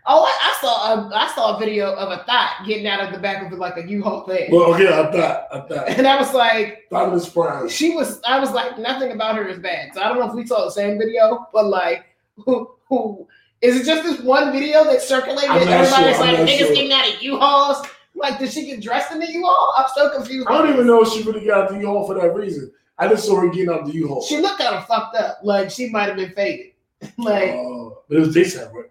Oh, 0.10 0.24
I, 0.24 0.52
I 0.52 0.58
saw 0.62 0.94
a 0.94 1.16
I 1.16 1.28
saw 1.36 1.58
a 1.58 1.60
video 1.60 1.94
of 1.94 2.18
a 2.18 2.24
thought 2.24 2.64
getting 2.66 2.88
out 2.88 3.02
of 3.02 3.12
the 3.12 3.20
back 3.20 3.52
of 3.52 3.58
like 3.60 3.76
a 3.76 3.86
U-Haul 3.86 4.26
thing, 4.26 4.50
Well, 4.52 4.82
yeah, 4.82 5.02
I 5.02 5.12
thought, 5.12 5.48
I 5.52 5.60
thought, 5.68 5.90
and 5.98 6.08
I 6.08 6.18
was 6.18 6.34
like, 6.34 6.88
thought 6.90 7.12
was 7.12 7.28
prime. 7.28 7.68
she 7.68 7.94
was. 7.94 8.22
I 8.26 8.40
was 8.40 8.52
like, 8.52 8.78
nothing 8.80 9.12
about 9.12 9.36
her 9.36 9.48
is 9.48 9.60
bad. 9.60 9.94
So 9.94 10.02
I 10.02 10.08
don't 10.08 10.20
know 10.20 10.30
if 10.30 10.34
we 10.34 10.46
saw 10.48 10.64
the 10.64 10.72
same 10.72 10.98
video, 10.98 11.48
but 11.52 11.66
like, 11.66 12.06
who 12.38 12.72
who 12.88 13.28
is 13.62 13.82
it? 13.82 13.86
Just 13.86 14.04
this 14.04 14.22
one 14.22 14.54
video 14.54 14.86
that 14.86 15.02
circulated? 15.02 15.50
I'm 15.50 15.66
not 15.66 15.74
Everybody's 15.74 16.16
sure, 16.16 16.26
like, 16.26 16.38
niggas 16.38 16.58
sure. 16.60 16.76
getting 16.76 16.94
out 16.94 17.14
of 17.14 17.22
U-Hauls. 17.22 17.86
Like, 18.16 18.40
did 18.40 18.52
she 18.52 18.66
get 18.66 18.82
dressed 18.82 19.12
in 19.12 19.20
the 19.20 19.32
U-Haul? 19.32 19.74
I'm 19.78 19.86
so 19.94 20.10
confused. 20.16 20.48
I 20.48 20.58
don't 20.58 20.74
even 20.74 20.88
know 20.88 21.04
if 21.04 21.10
she 21.10 21.22
really 21.24 21.46
got 21.46 21.66
out 21.66 21.70
the 21.70 21.80
U-Haul 21.80 22.08
for 22.08 22.16
that 22.16 22.34
reason. 22.34 22.72
I 22.98 23.08
just 23.08 23.26
saw 23.26 23.42
her 23.42 23.50
getting 23.50 23.70
out 23.70 23.82
of 23.82 23.88
the 23.88 23.94
U-Haul. 23.94 24.24
She 24.24 24.38
looked 24.38 24.60
kind 24.60 24.74
of 24.76 24.88
fucked 24.88 25.16
up. 25.18 25.40
Like 25.44 25.70
she 25.70 25.90
might 25.90 26.08
have 26.08 26.16
been 26.16 26.32
faded. 26.32 26.72
like 27.18 27.50
Uh, 27.52 27.90
but 28.08 28.18
it 28.18 28.20
was 28.22 28.34
daytime, 28.34 28.74
right? 28.74 28.86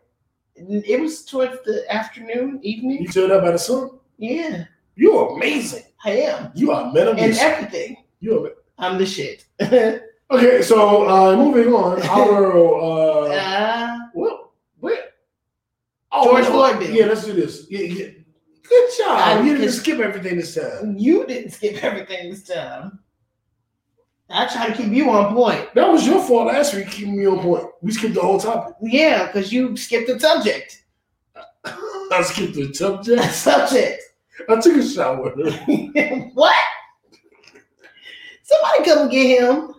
It 0.57 1.01
was 1.01 1.25
towards 1.25 1.63
the 1.65 1.85
afternoon, 1.93 2.61
evening. 2.63 3.03
You 3.03 3.09
turned 3.09 3.33
up 3.33 3.43
by 3.43 3.53
the 3.53 3.59
sun. 3.59 3.91
Yeah, 4.19 4.65
You're 4.95 5.37
amazing. 5.37 5.85
I 6.05 6.11
am, 6.33 6.51
You 6.55 6.73
are 6.73 6.93
man 6.93 7.09
and 7.19 7.37
everything. 7.37 7.97
You 8.21 8.47
are. 8.47 8.53
I'm 8.79 8.99
the 8.99 9.07
shit. 9.07 9.45
Okay, 10.29 10.61
so 10.61 11.09
uh, 11.09 11.37
moving 11.37 11.73
on. 11.73 12.03
Our 12.09 12.59
uh, 12.59 13.29
uh, 13.31 13.97
well, 14.13 14.53
where? 14.81 14.99
George 16.13 16.43
no. 16.45 16.51
Floyd 16.51 16.81
bill. 16.81 16.91
Yeah, 16.91 17.07
let's 17.07 17.25
do 17.25 17.33
this. 17.33 17.67
Yeah, 17.71 17.81
yeah. 17.83 18.09
Good 18.69 18.91
job. 18.99 19.19
I- 19.21 19.41
you 19.43 19.57
didn't 19.57 19.71
skip 19.73 20.01
everything 20.01 20.37
this 20.37 20.57
time. 20.57 20.97
you 20.99 21.25
didn't 21.29 21.53
skip 21.53 21.77
everything 21.85 22.31
this 22.31 22.43
time. 22.43 22.99
I 24.29 24.47
try 24.47 24.69
to 24.69 24.77
keep 24.77 24.93
you 24.93 25.09
on 25.11 25.35
point. 25.35 25.73
That 25.75 25.89
was 25.89 26.07
your 26.07 26.21
fault 26.23 26.49
last 26.49 26.75
week, 26.75 26.89
keeping 26.91 27.17
me 27.17 27.27
on 27.27 27.41
point. 27.41 27.67
We 27.81 27.93
skipped 27.93 28.15
the 28.15 28.21
whole 28.21 28.41
topic. 28.41 28.75
Yeah, 28.83 29.27
because 29.27 29.53
you 29.53 29.77
skipped 29.77 30.09
the 30.09 30.19
subject. 30.19 30.85
I 31.65 32.23
skipped 32.23 32.55
the 32.55 32.75
subject. 32.75 33.23
subject. 33.33 34.03
I 34.49 34.61
took 34.61 34.77
a 34.77 34.87
shower. 34.87 35.31
what? 36.35 36.57
Somebody 38.43 38.85
come 38.85 39.09
get 39.09 39.41
him. 39.41 39.75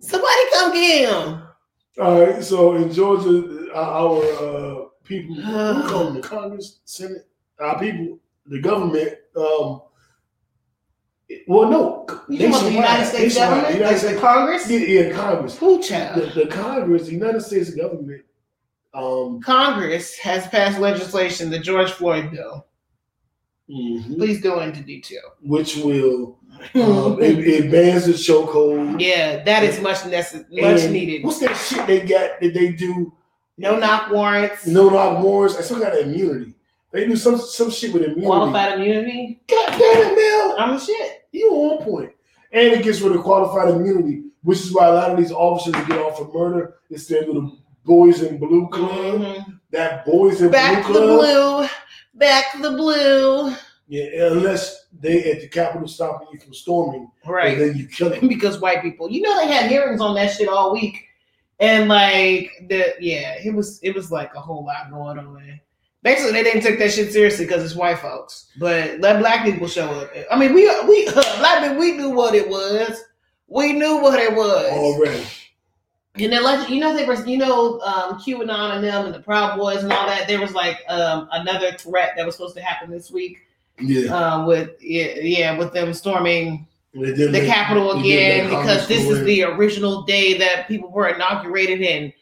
Somebody 0.00 0.50
come 0.52 0.72
get 0.72 1.08
him. 1.08 1.42
All 2.00 2.20
right, 2.20 2.44
so 2.44 2.76
in 2.76 2.92
Georgia, 2.92 3.70
uh, 3.74 3.78
our 3.78 4.22
uh, 4.22 4.84
people, 5.02 5.34
we 5.34 5.42
call 5.42 6.04
them 6.04 6.14
the 6.14 6.20
Congress, 6.20 6.78
Senate, 6.84 7.26
our 7.58 7.78
people, 7.78 8.20
the 8.46 8.60
government. 8.60 9.14
Um, 9.36 9.82
well, 11.48 11.68
no, 11.68 12.04
You 12.30 12.38
talking 12.38 12.48
about 12.50 12.62
the 12.64 12.72
United 12.72 13.06
States 13.06 13.34
government? 13.36 13.74
United 13.74 13.94
the 13.94 13.98
States, 13.98 14.20
Congress? 14.20 14.70
yeah, 14.70 14.78
yeah, 14.78 15.12
Congress. 15.12 15.58
Who 15.58 15.78
The, 15.78 15.82
child? 15.82 16.32
the 16.34 16.46
Congress, 16.46 17.06
the 17.06 17.12
United 17.12 17.40
States 17.42 17.70
government. 17.70 18.22
Um, 18.94 19.40
Congress 19.40 20.16
has 20.18 20.46
passed 20.48 20.78
legislation, 20.78 21.50
the 21.50 21.58
George 21.58 21.90
Floyd 21.92 22.30
bill. 22.30 22.66
mhm, 23.70 24.16
Please 24.16 24.40
go 24.40 24.60
into 24.60 24.80
detail. 24.80 25.20
which 25.42 25.76
will 25.76 26.38
um, 26.74 27.22
it, 27.22 27.38
it 27.46 27.70
bans 27.70 28.06
the 28.06 28.12
chokehold. 28.12 29.00
yeah, 29.00 29.42
that 29.44 29.62
is 29.62 29.80
much 29.80 29.98
necess- 29.98 30.50
much 30.50 30.90
needed. 30.90 31.22
What's 31.24 31.38
that 31.40 31.54
shit 31.54 31.86
they 31.86 32.00
got 32.00 32.40
that 32.40 32.52
they 32.54 32.72
do? 32.72 33.12
No 33.58 33.78
knock 33.78 34.10
warrants, 34.10 34.66
No 34.66 34.88
knock 34.88 35.22
warrants. 35.22 35.56
I 35.56 35.60
still 35.62 35.78
got 35.80 35.96
immunity. 35.98 36.54
They 36.92 37.06
do 37.06 37.16
some 37.16 37.38
some 37.38 37.70
shit 37.70 37.92
with 37.92 38.02
immunity. 38.02 38.26
qualified 38.26 38.78
immunity. 38.80 39.40
God 39.48 39.66
damn 39.78 40.12
it, 40.12 40.16
Mel. 40.16 40.56
I'm 40.58 40.74
the 40.78 40.80
shit. 40.84 41.26
You 41.32 41.50
on 41.50 41.84
point. 41.84 42.12
And 42.52 42.66
it 42.72 42.82
gets 42.82 43.00
rid 43.00 43.14
of 43.14 43.22
qualified 43.22 43.68
immunity, 43.74 44.22
which 44.42 44.58
is 44.60 44.72
why 44.72 44.86
a 44.86 44.92
lot 44.94 45.10
of 45.10 45.18
these 45.18 45.32
officers 45.32 45.74
get 45.86 45.98
off 45.98 46.18
for 46.18 46.32
murder, 46.32 46.76
it's 46.90 47.06
their 47.06 47.26
little 47.26 47.58
boys 47.84 48.22
in 48.22 48.38
blue 48.38 48.68
club. 48.68 48.90
Mhm. 49.20 49.60
That 49.70 50.04
boys 50.06 50.40
in 50.40 50.48
blue. 50.48 50.52
Back 50.52 50.86
the 50.86 50.92
blue. 50.92 51.66
Back 52.14 52.44
the 52.62 52.70
blue. 52.70 53.54
Yeah, 53.86 54.26
unless 54.32 54.86
they 54.98 55.30
at 55.30 55.40
the 55.40 55.48
Capitol 55.48 55.88
stopping 55.88 56.28
you 56.32 56.38
from 56.40 56.52
storming, 56.54 57.10
and 57.24 57.32
Right. 57.32 57.58
then 57.58 57.76
you 57.76 57.86
kill 57.86 58.10
them. 58.10 58.28
because 58.28 58.60
white 58.60 58.82
people, 58.82 59.10
you 59.10 59.22
know, 59.22 59.36
they 59.38 59.46
had 59.50 59.70
hearings 59.70 60.00
on 60.00 60.14
that 60.16 60.32
shit 60.32 60.48
all 60.48 60.72
week, 60.72 60.98
and 61.60 61.88
like 61.88 62.50
the 62.68 62.94
yeah, 63.00 63.36
it 63.42 63.54
was 63.54 63.78
it 63.82 63.94
was 63.94 64.10
like 64.10 64.34
a 64.34 64.40
whole 64.40 64.64
lot 64.64 64.90
going 64.90 65.18
on. 65.18 65.60
Basically, 66.02 66.32
they 66.32 66.44
didn't 66.44 66.62
take 66.62 66.78
that 66.78 66.92
shit 66.92 67.12
seriously 67.12 67.44
because 67.44 67.64
it's 67.64 67.74
white 67.74 67.98
folks. 67.98 68.46
But 68.58 69.00
let 69.00 69.18
black 69.18 69.44
people 69.44 69.66
show 69.66 69.90
up. 69.90 70.10
I 70.30 70.38
mean, 70.38 70.54
we 70.54 70.68
we 70.86 71.10
black 71.12 71.62
people 71.62 71.78
we 71.78 71.92
knew 71.92 72.10
what 72.10 72.34
it 72.34 72.48
was. 72.48 73.02
We 73.48 73.72
knew 73.72 74.00
what 74.00 74.20
it 74.20 74.34
was 74.34 74.72
already. 74.72 75.24
And 76.14 76.32
then, 76.32 76.42
like 76.42 76.68
you 76.68 76.80
know, 76.80 76.94
they 76.94 77.04
were 77.04 77.24
you 77.26 77.38
know 77.38 77.80
um, 77.80 78.18
QAnon 78.20 78.76
and 78.76 78.84
them 78.84 79.06
and 79.06 79.14
the 79.14 79.20
Proud 79.20 79.56
Boys 79.56 79.82
and 79.82 79.92
all 79.92 80.06
that. 80.06 80.28
There 80.28 80.40
was 80.40 80.52
like 80.52 80.78
um, 80.88 81.28
another 81.32 81.72
threat 81.72 82.12
that 82.16 82.26
was 82.26 82.36
supposed 82.36 82.56
to 82.56 82.62
happen 82.62 82.90
this 82.90 83.10
week. 83.10 83.38
Yeah, 83.80 84.14
uh, 84.14 84.46
with 84.46 84.70
yeah, 84.80 85.14
yeah, 85.20 85.58
with 85.58 85.72
them 85.72 85.94
storming 85.94 86.66
the 86.92 87.28
make- 87.30 87.46
Capitol 87.46 88.00
again 88.00 88.48
because 88.48 88.88
this 88.88 89.04
is 89.04 89.24
the 89.24 89.42
original 89.42 90.02
day 90.02 90.36
that 90.38 90.66
people 90.68 90.90
were 90.90 91.08
inaugurated 91.08 91.82
and 91.82 92.12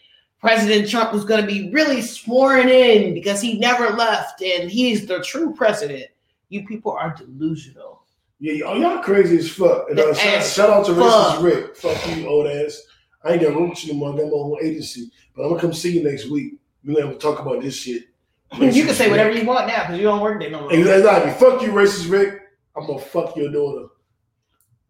President 0.41 0.89
Trump 0.89 1.12
was 1.12 1.24
going 1.24 1.41
to 1.41 1.47
be 1.47 1.70
really 1.70 2.03
sworn 2.03 2.68
in 2.68 3.14
because 3.14 3.41
he 3.41 3.59
never 3.59 3.91
left 3.91 4.43
and 4.43 4.70
he's 4.70 5.07
the 5.07 5.22
true 5.22 5.55
president. 5.55 6.07
You 6.49 6.66
people 6.66 6.93
are 6.93 7.14
delusional. 7.14 8.03
Yeah, 8.39 8.53
y'all, 8.53 8.78
y'all 8.78 9.03
crazy 9.03 9.39
as 9.39 9.51
fuck. 9.51 9.89
And, 9.89 9.99
uh, 9.99 10.14
shout, 10.14 10.45
shout 10.45 10.70
out 10.70 10.87
to 10.87 10.95
fuck. 10.95 11.39
Racist 11.39 11.43
Rick. 11.43 11.76
Fuck 11.76 12.16
you, 12.16 12.28
old 12.28 12.47
ass. 12.47 12.82
I 13.24 13.32
ain't 13.32 13.43
got 13.43 13.55
room 13.55 13.70
with 13.70 13.84
you 13.84 13.91
anymore. 13.91 14.12
I 14.12 14.18
got 14.18 14.26
my 14.26 14.37
own 14.37 14.57
agency. 14.62 15.11
But 15.34 15.43
I'm 15.43 15.49
gonna 15.51 15.61
come 15.61 15.72
see 15.72 15.99
you 15.99 16.05
next 16.05 16.28
week. 16.28 16.55
We're 16.84 17.03
gonna 17.03 17.16
talk 17.16 17.41
about 17.41 17.62
this 17.62 17.76
shit. 17.76 18.05
you 18.61 18.84
can 18.84 18.95
say 18.95 19.11
whatever 19.11 19.32
you 19.32 19.45
want 19.45 19.66
now 19.66 19.82
because 19.82 19.99
you 19.99 20.05
don't 20.05 20.20
work 20.20 20.39
there 20.39 20.51
no 20.51 20.62
more. 20.62 20.72
Exactly. 20.72 21.32
Fuck 21.32 21.62
you, 21.62 21.70
racist 21.70 22.11
Rick. 22.11 22.43
I'm 22.76 22.87
gonna 22.87 23.01
fuck 23.01 23.37
your 23.37 23.51
daughter. 23.51 23.89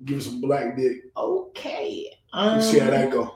Give 0.05 0.17
her 0.17 0.23
some 0.23 0.41
black 0.41 0.77
dick. 0.77 1.05
Okay. 1.17 2.11
Um, 2.33 2.61
see 2.61 2.81
how 2.81 2.91
that 2.91 3.11
go. 3.11 3.36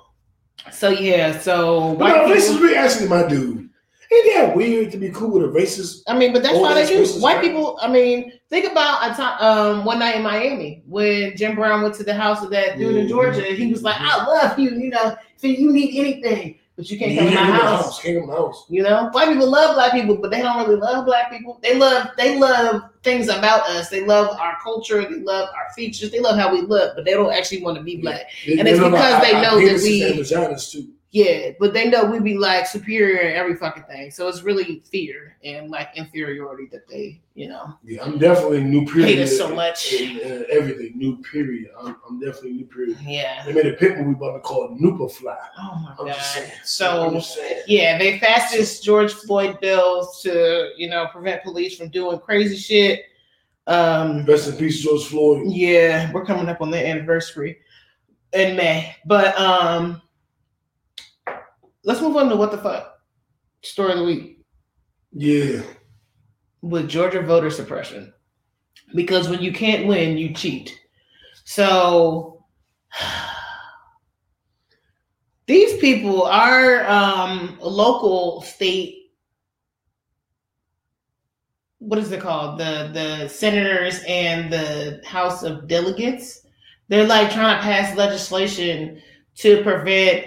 So 0.72 0.88
yeah, 0.90 1.38
so 1.38 1.94
But 1.94 2.08
no, 2.08 2.22
white 2.24 2.36
racist 2.36 2.52
people. 2.52 2.62
Rick 2.68 2.76
actually 2.76 3.08
my 3.08 3.26
dude. 3.26 3.68
Ain't 4.12 4.34
that 4.34 4.56
weird 4.56 4.90
to 4.90 4.98
be 4.98 5.10
cool 5.10 5.30
with 5.30 5.44
a 5.44 5.46
racist? 5.46 6.02
I 6.08 6.18
mean, 6.18 6.32
but 6.32 6.42
that's 6.42 6.58
why 6.58 6.74
they 6.74 6.84
do. 6.86 7.04
White 7.20 7.20
white- 7.36 7.40
people. 7.42 7.78
I 7.80 7.88
mean, 7.88 8.32
think 8.50 8.68
about 8.70 9.08
a 9.08 9.14
time, 9.14 9.36
um, 9.40 9.84
one 9.84 10.00
night 10.00 10.16
in 10.16 10.22
Miami 10.22 10.82
when 10.86 11.36
Jim 11.36 11.54
Brown 11.54 11.82
went 11.82 11.94
to 11.94 12.02
the 12.04 12.14
house 12.14 12.42
of 12.42 12.50
that 12.50 12.76
dude 12.76 12.96
in 12.96 13.06
Mhm. 13.06 13.08
Georgia. 13.08 13.46
and 13.46 13.56
He 13.56 13.68
was 13.68 13.84
like, 13.84 13.94
"I 14.00 14.26
love 14.26 14.58
you. 14.58 14.70
You 14.70 14.90
know, 14.90 15.14
if 15.40 15.44
you 15.60 15.70
need 15.72 15.96
anything, 15.96 16.56
but 16.80 16.90
you 16.90 16.98
can't 16.98 17.18
come 17.18 17.28
to 17.28 17.34
my 17.34 17.40
can't 17.40 17.62
house." 17.62 18.00
Can't 18.00 18.18
come 18.18 18.22
to 18.28 18.32
my 18.32 18.38
house. 18.40 18.64
You 18.68 18.82
know, 18.82 19.08
white 19.12 19.28
people 19.28 19.50
love 19.50 19.74
black 19.74 19.92
people, 19.92 20.16
but 20.16 20.30
they 20.30 20.40
don't 20.40 20.58
really 20.66 20.80
love 20.80 21.04
black 21.04 21.30
people. 21.30 21.58
They 21.62 21.76
love 21.76 22.08
they 22.16 22.38
love 22.38 22.82
things 23.02 23.28
about 23.28 23.68
us. 23.68 23.88
They 23.88 24.04
love 24.04 24.36
our 24.38 24.56
culture. 24.62 25.02
They 25.08 25.20
love 25.20 25.48
our 25.54 25.72
features. 25.74 26.10
They 26.10 26.20
love 26.20 26.38
how 26.38 26.52
we 26.52 26.62
look, 26.62 26.94
but 26.96 27.04
they 27.04 27.12
don't 27.12 27.32
actually 27.32 27.62
want 27.62 27.76
to 27.76 27.82
be 27.82 27.96
black. 27.96 28.26
And 28.46 28.66
it's 28.66 28.78
because 28.80 29.22
they 29.22 29.32
know 29.42 29.56
that 29.56 29.82
we- 29.82 30.02
and 30.02 30.18
vaginas 30.20 30.70
too. 30.72 30.88
Yeah, 31.12 31.50
but 31.58 31.72
they 31.74 31.90
know 31.90 32.04
we 32.04 32.20
be 32.20 32.38
like 32.38 32.68
superior 32.68 33.22
in 33.22 33.34
every 33.34 33.56
fucking 33.56 33.82
thing. 33.82 34.12
So 34.12 34.28
it's 34.28 34.42
really 34.42 34.80
fear 34.88 35.36
and 35.42 35.68
like 35.68 35.88
inferiority 35.96 36.68
that 36.70 36.86
they, 36.86 37.20
you 37.34 37.48
know, 37.48 37.74
Yeah, 37.82 38.04
I'm 38.04 38.16
definitely 38.16 38.62
new 38.62 38.86
period. 38.86 39.06
hate 39.08 39.18
us 39.22 39.36
so 39.36 39.52
much. 39.52 39.92
And, 39.92 40.18
and 40.20 40.44
everything 40.52 40.92
new 40.96 41.16
period. 41.16 41.70
I'm, 41.82 41.96
I'm 42.08 42.20
definitely 42.20 42.52
new 42.52 42.66
period. 42.66 42.96
Yeah. 43.02 43.44
They 43.44 43.52
made 43.52 43.66
a 43.66 43.72
pit 43.72 43.98
movie 43.98 44.12
about 44.12 44.34
to 44.34 44.40
call 44.40 44.66
it 44.66 44.80
Noopa 44.80 45.10
Fly. 45.10 45.36
Oh 45.58 45.80
my 45.82 45.96
I'm 45.98 46.06
god. 46.06 46.14
just 46.14 46.32
saying. 46.32 46.50
I'm 46.52 46.64
So 46.64 47.10
just 47.14 47.34
saying. 47.34 47.62
yeah, 47.66 47.98
they 47.98 48.20
passed 48.20 48.52
this 48.52 48.78
George 48.80 49.12
Floyd 49.12 49.58
bills 49.60 50.22
to 50.22 50.70
you 50.76 50.88
know 50.88 51.08
prevent 51.08 51.42
police 51.42 51.76
from 51.76 51.88
doing 51.88 52.20
crazy 52.20 52.56
shit. 52.56 53.00
Um, 53.66 54.24
Rest 54.26 54.48
in 54.48 54.56
peace, 54.56 54.80
George 54.80 55.02
Floyd. 55.06 55.42
yeah, 55.48 56.12
we're 56.12 56.24
coming 56.24 56.48
up 56.48 56.60
on 56.60 56.70
the 56.70 56.78
anniversary 56.86 57.58
in 58.32 58.54
May, 58.56 58.94
but 59.06 59.36
um, 59.40 60.00
let's 61.84 62.00
move 62.00 62.16
on 62.16 62.28
to 62.28 62.36
what 62.36 62.50
the 62.50 62.58
fuck 62.58 63.00
story 63.62 63.92
of 63.92 63.98
the 63.98 64.04
week. 64.04 64.38
Yeah. 65.12 65.62
with 66.62 66.88
Georgia 66.88 67.20
voter 67.22 67.50
suppression 67.50 68.12
because 68.94 69.28
when 69.28 69.40
you 69.42 69.52
can't 69.52 69.86
win, 69.86 70.18
you 70.18 70.34
cheat. 70.34 70.78
So 71.44 72.44
these 75.46 75.76
people 75.78 76.24
are 76.24 76.86
um, 76.88 77.58
local 77.60 78.42
state. 78.42 78.96
What 81.78 81.98
is 81.98 82.12
it 82.12 82.20
called? 82.20 82.58
The 82.58 82.90
the 82.92 83.28
senators 83.28 84.02
and 84.06 84.52
the 84.52 85.00
House 85.04 85.42
of 85.42 85.66
Delegates. 85.66 86.46
They're 86.88 87.06
like 87.06 87.32
trying 87.32 87.56
to 87.56 87.62
pass 87.62 87.96
legislation 87.96 89.00
to 89.36 89.62
prevent 89.62 90.26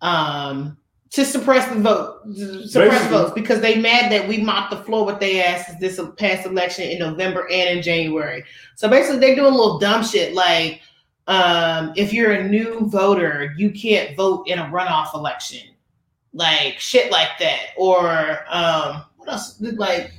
um, 0.00 0.76
to 1.10 1.24
suppress 1.24 1.68
the 1.72 1.80
vote, 1.80 2.20
suppress 2.66 2.72
Basically. 2.72 3.08
votes 3.08 3.32
because 3.34 3.60
they 3.60 3.80
mad 3.80 4.10
that 4.12 4.28
we 4.28 4.38
mopped 4.38 4.70
the 4.70 4.76
floor 4.78 5.06
with 5.06 5.20
their 5.20 5.46
asses 5.46 5.78
this 5.78 6.00
past 6.16 6.46
election 6.46 6.90
in 6.90 6.98
November 6.98 7.46
and 7.50 7.78
in 7.78 7.82
January. 7.82 8.44
So 8.74 8.88
basically, 8.88 9.20
they're 9.20 9.36
doing 9.36 9.52
a 9.52 9.56
little 9.56 9.78
dumb 9.78 10.04
shit 10.04 10.34
like 10.34 10.82
um, 11.26 11.92
if 11.96 12.12
you're 12.12 12.32
a 12.32 12.48
new 12.48 12.86
voter, 12.88 13.54
you 13.56 13.70
can't 13.70 14.16
vote 14.16 14.46
in 14.48 14.58
a 14.58 14.64
runoff 14.66 15.14
election, 15.14 15.74
like 16.32 16.78
shit 16.78 17.10
like 17.10 17.38
that, 17.40 17.70
or 17.76 18.44
um, 18.48 19.04
what 19.16 19.28
else? 19.28 19.60
Like 19.60 20.12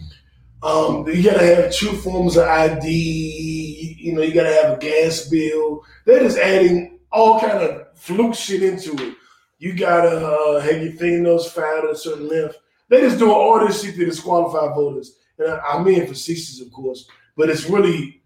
Um, 0.63 1.07
you 1.07 1.23
gotta 1.23 1.45
have 1.45 1.71
two 1.71 1.93
forms 1.93 2.35
of 2.37 2.47
ID. 2.47 3.97
You 3.99 4.13
know, 4.13 4.21
you 4.21 4.33
gotta 4.33 4.53
have 4.53 4.77
a 4.77 4.79
gas 4.79 5.27
bill. 5.27 5.83
They're 6.05 6.23
just 6.23 6.37
adding 6.37 6.99
all 7.11 7.39
kind 7.39 7.53
of 7.59 7.97
fluke 7.97 8.35
shit 8.35 8.63
into 8.63 8.91
it. 9.03 9.13
You 9.59 9.73
gotta 9.73 10.09
uh, 10.27 10.59
have 10.61 10.81
your 10.83 10.93
fingernails 10.93 11.51
filed 11.51 11.85
at 11.85 11.91
a 11.91 11.95
certain 11.97 12.27
length. 12.27 12.57
They 12.89 13.01
just 13.01 13.17
doing 13.19 13.31
all 13.31 13.59
this 13.65 13.83
shit 13.83 13.95
to 13.95 14.05
disqualify 14.05 14.73
voters. 14.73 15.17
And 15.39 15.51
I, 15.51 15.57
I'm 15.59 15.83
being 15.83 16.05
facetious, 16.07 16.61
of 16.61 16.71
course, 16.71 17.07
but 17.35 17.49
it's 17.49 17.69
really 17.69 18.21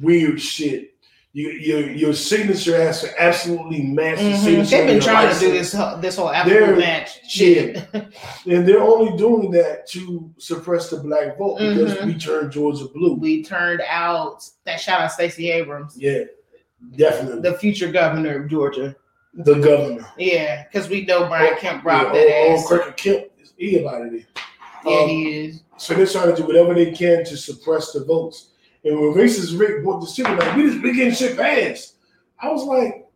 weird 0.00 0.40
shit. 0.40 0.90
You, 1.34 1.48
your 1.50 1.90
your 1.90 2.12
signature 2.12 2.76
has 2.76 3.00
to 3.00 3.20
absolutely 3.22 3.82
match 3.82 4.18
the 4.18 4.24
mhm. 4.32 4.36
signature. 4.44 4.76
they've 4.76 4.86
been 4.86 5.00
trying 5.00 5.32
to 5.32 5.40
do 5.40 5.50
this 5.50 5.72
whole- 5.72 5.96
this 5.96 6.16
whole 6.16 6.28
absolute 6.30 6.78
match 6.78 7.26
shit. 7.28 7.82
And 7.94 8.68
they're 8.68 8.82
only 8.82 9.16
doing 9.16 9.50
that 9.52 9.88
to 9.92 10.30
suppress 10.36 10.90
the 10.90 10.98
black 10.98 11.38
vote 11.38 11.58
because 11.58 11.94
Mhm. 11.94 12.04
we 12.06 12.14
turned 12.18 12.52
Georgia 12.52 12.84
blue. 12.92 13.14
we 13.14 13.42
turned 13.42 13.80
out 13.88 14.46
that 14.64 14.78
shout 14.78 15.00
out 15.00 15.10
Stacey 15.12 15.50
Abrams, 15.50 15.96
Yeah, 15.98 16.24
definitely. 16.96 17.40
The 17.40 17.56
future 17.56 17.90
governor 17.90 18.42
of 18.42 18.50
Georgia. 18.50 18.94
Governor. 19.36 20.06
Yeah, 20.18 20.64
because 20.64 20.88
we 20.88 21.04
know 21.06 21.26
Brian 21.28 21.56
Kemp 21.58 21.84
robbed 21.84 22.14
yeah, 22.14 22.22
that 22.22 22.46
old, 22.48 22.58
ass. 22.58 22.70
old 22.70 22.80
Cricket 22.80 22.96
Kemp, 22.96 23.24
he 23.56 23.78
about 23.78 24.06
it. 24.06 24.26
yeah, 24.84 24.98
Um, 25.00 25.08
he 25.08 25.44
is. 25.46 25.62
So 25.78 25.94
they're 25.94 26.06
trying 26.06 26.30
to 26.30 26.36
do 26.36 26.46
whatever 26.46 26.74
they 26.74 26.92
can 26.92 27.24
to 27.24 27.36
suppress 27.36 27.92
the 27.92 28.04
votes. 28.04 28.50
And 28.84 28.98
when 28.98 29.14
racist 29.14 29.58
Rick 29.58 29.84
bought 29.84 30.00
the 30.00 30.06
shit, 30.06 30.26
like, 30.26 30.56
we 30.56 30.64
just 30.70 30.82
we 30.82 30.94
getting 30.94 31.14
shit 31.14 31.36
passed. 31.36 31.96
I 32.40 32.50
was 32.50 32.64
like, 32.64 33.08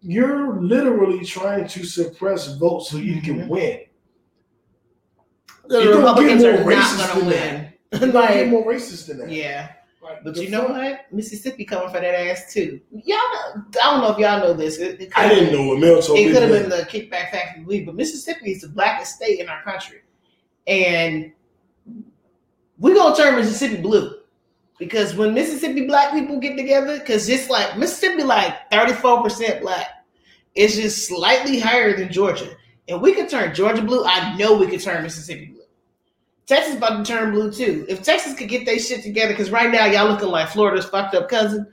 you're 0.00 0.60
literally 0.60 1.24
trying 1.24 1.66
to 1.66 1.84
suppress 1.84 2.54
votes 2.56 2.90
so 2.90 2.98
you 2.98 3.20
can 3.20 3.40
Mhm. 3.40 3.48
win. 3.48 3.80
The 5.66 5.80
it 5.80 5.84
don't 5.84 5.96
Republicans 5.98 6.42
get 6.42 6.54
are 6.54 6.60
more 6.62 6.70
not 6.70 6.82
racist 6.84 6.98
going 6.98 7.08
to 7.08 7.18
than 7.20 7.26
win. 7.60 7.72
You 7.92 7.98
don't 8.00 8.14
like, 8.14 8.34
get 8.34 8.48
more 8.48 8.64
racist 8.66 9.06
than 9.06 9.18
that. 9.18 9.30
yeah. 9.30 9.72
Like, 10.08 10.24
But 10.24 10.34
the 10.34 10.44
you 10.44 10.50
know 10.50 10.68
fuck? 10.68 10.76
what? 10.76 11.12
Mississippi 11.12 11.64
coming 11.64 11.88
for 11.88 12.00
that 12.00 12.14
ass 12.14 12.52
too. 12.52 12.80
Y'all, 12.92 13.16
know, 13.16 13.64
I 13.82 13.90
don't 13.90 14.00
know 14.00 14.12
if 14.12 14.18
y'all 14.18 14.40
know 14.40 14.54
this. 14.54 14.78
It, 14.78 15.00
it 15.00 15.12
I 15.16 15.28
didn't 15.28 15.52
know 15.52 15.68
what 15.68 15.80
Mel 15.80 16.00
told 16.00 16.18
me. 16.18 16.26
It 16.26 16.32
could 16.32 16.42
have 16.42 16.50
been 16.50 16.70
the 16.70 16.86
kickback 16.86 17.30
factory 17.30 17.64
league, 17.64 17.86
but 17.86 17.94
Mississippi 17.94 18.52
is 18.52 18.62
the 18.62 18.68
blackest 18.68 19.16
state 19.16 19.40
in 19.40 19.48
our 19.48 19.62
country, 19.62 20.02
and 20.66 21.32
we're 22.78 22.94
gonna 22.94 23.16
turn 23.16 23.36
Mississippi 23.36 23.80
blue 23.80 24.18
because 24.78 25.14
when 25.14 25.34
Mississippi 25.34 25.86
black 25.86 26.12
people 26.12 26.38
get 26.38 26.56
together, 26.56 26.98
because 26.98 27.28
it's 27.28 27.50
like 27.50 27.76
Mississippi 27.76 28.22
like 28.22 28.70
thirty 28.70 28.92
four 28.94 29.22
percent 29.22 29.60
black, 29.60 29.86
it's 30.54 30.76
just 30.76 31.06
slightly 31.06 31.58
higher 31.58 31.96
than 31.96 32.10
Georgia, 32.10 32.56
and 32.88 33.02
we 33.02 33.12
could 33.12 33.28
turn 33.28 33.54
Georgia 33.54 33.82
blue. 33.82 34.04
I 34.04 34.36
know 34.36 34.56
we 34.56 34.68
could 34.68 34.80
turn 34.80 35.02
Mississippi 35.02 35.46
blue. 35.46 35.57
Texas 36.48 36.76
about 36.76 37.04
to 37.04 37.12
turn 37.12 37.30
blue 37.30 37.52
too. 37.52 37.84
If 37.90 38.02
Texas 38.02 38.34
could 38.34 38.48
get 38.48 38.64
their 38.64 38.78
shit 38.78 39.02
together, 39.02 39.34
because 39.34 39.50
right 39.50 39.70
now 39.70 39.84
y'all 39.84 40.08
looking 40.08 40.28
like 40.28 40.48
Florida's 40.48 40.86
fucked 40.86 41.14
up 41.14 41.28
cousin. 41.28 41.66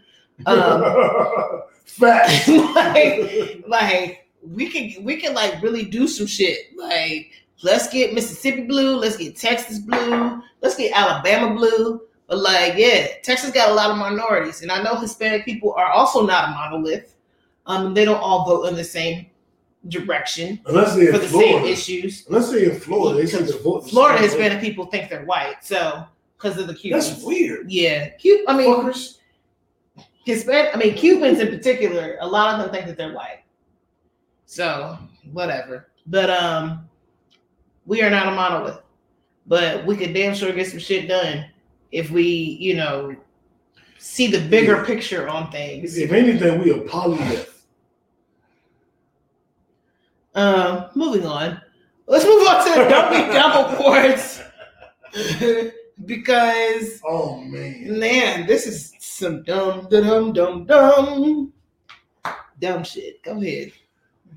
Um, 0.46 1.62
Facts. 1.86 2.48
like, 2.76 3.64
like 3.68 4.28
we 4.42 4.70
can 4.70 5.04
we 5.06 5.16
can 5.16 5.34
like 5.34 5.62
really 5.62 5.86
do 5.86 6.10
some 6.10 6.28
shit. 6.28 6.78
Like 6.78 7.32
let's 7.64 7.88
get 7.88 8.14
Mississippi 8.14 8.64
blue, 8.64 8.98
let's 8.98 9.16
get 9.16 9.38
Texas 9.38 9.80
blue, 9.80 10.42
let's 10.62 10.76
get 10.76 10.92
Alabama 10.94 11.56
blue. 11.56 12.02
But 12.28 12.40
like, 12.40 12.74
yeah, 12.76 13.08
Texas 13.24 13.52
got 13.52 13.70
a 13.70 13.74
lot 13.74 13.92
of 13.92 13.98
minorities, 13.98 14.62
and 14.62 14.72
I 14.72 14.84
know 14.84 14.96
Hispanic 14.96 15.46
people 15.46 15.74
are 15.74 15.90
also 15.90 16.26
not 16.26 16.50
a 16.50 16.52
monolith. 16.52 17.16
Um, 17.66 17.94
they 17.94 18.04
don't 18.04 18.22
all 18.22 18.46
vote 18.46 18.68
in 18.68 18.76
the 18.76 18.84
same 18.84 19.28
direction 19.90 20.60
Unless 20.66 20.96
they're 20.96 21.12
for 21.14 21.20
the 21.20 21.28
Florida. 21.28 21.60
same 21.60 21.66
issues. 21.74 22.26
Unless 22.28 22.52
they're 22.52 22.70
in 22.72 22.80
Florida, 22.80 23.20
they 23.22 23.28
say 23.28 23.42
the 23.44 23.58
vote. 23.60 23.88
Florida. 23.90 24.22
Hispanic 24.22 24.60
people 24.62 24.86
think 24.88 25.10
they're 25.10 25.26
white, 25.26 25.58
so 25.64 26.06
because 26.38 26.58
of 26.58 26.68
the 26.68 26.74
Cubans. 26.74 27.10
That's 27.10 27.24
weird. 27.24 27.70
Yeah, 27.72 28.10
Cu- 28.22 28.46
I 28.48 28.58
mean, 28.58 28.74
Fuckers. 28.76 29.18
Hispanic, 30.26 30.76
I 30.76 30.80
mean 30.80 30.96
Cubans 30.96 31.40
in 31.40 31.48
particular, 31.50 32.18
a 32.20 32.28
lot 32.28 32.56
of 32.56 32.62
them 32.62 32.74
think 32.74 32.88
that 32.88 32.98
they're 32.98 33.14
white. 33.14 33.44
So 34.46 34.98
whatever. 35.32 35.88
But 36.08 36.30
um 36.30 36.88
we 37.86 38.02
are 38.02 38.10
not 38.10 38.28
a 38.28 38.32
monolith. 38.32 38.82
but 39.48 39.86
we 39.86 39.96
could 39.96 40.14
damn 40.14 40.34
sure 40.34 40.52
get 40.52 40.66
some 40.68 40.80
shit 40.80 41.08
done 41.08 41.46
if 41.92 42.10
we, 42.10 42.24
you 42.60 42.76
know, 42.76 43.16
see 44.00 44.26
the 44.28 44.40
bigger 44.50 44.78
Yeah. 44.78 44.86
picture 44.86 45.28
on 45.30 45.52
things. 45.52 45.96
If 45.98 46.12
anything, 46.12 46.60
we 46.64 46.72
are 46.72 46.80
polymath. 46.80 47.50
Um, 50.36 50.90
moving 50.96 51.26
on. 51.26 51.62
Let's 52.08 52.26
move 52.26 52.48
on 52.48 52.66
to 52.66 52.84
the 52.84 52.90
Dumpy 52.90 53.34
Dump 53.34 53.80
Awards 53.80 54.42
because 56.06 57.00
Oh 57.06 57.38
man. 57.42 57.98
man, 58.00 58.46
this 58.48 58.68
is 58.68 58.94
some 59.00 59.44
dumb, 59.44 59.88
dumb, 59.90 60.34
dumb, 60.34 60.66
dumb, 60.66 61.54
dumb 62.60 62.84
shit. 62.84 63.24
Go 63.24 63.42
ahead. 63.42 63.72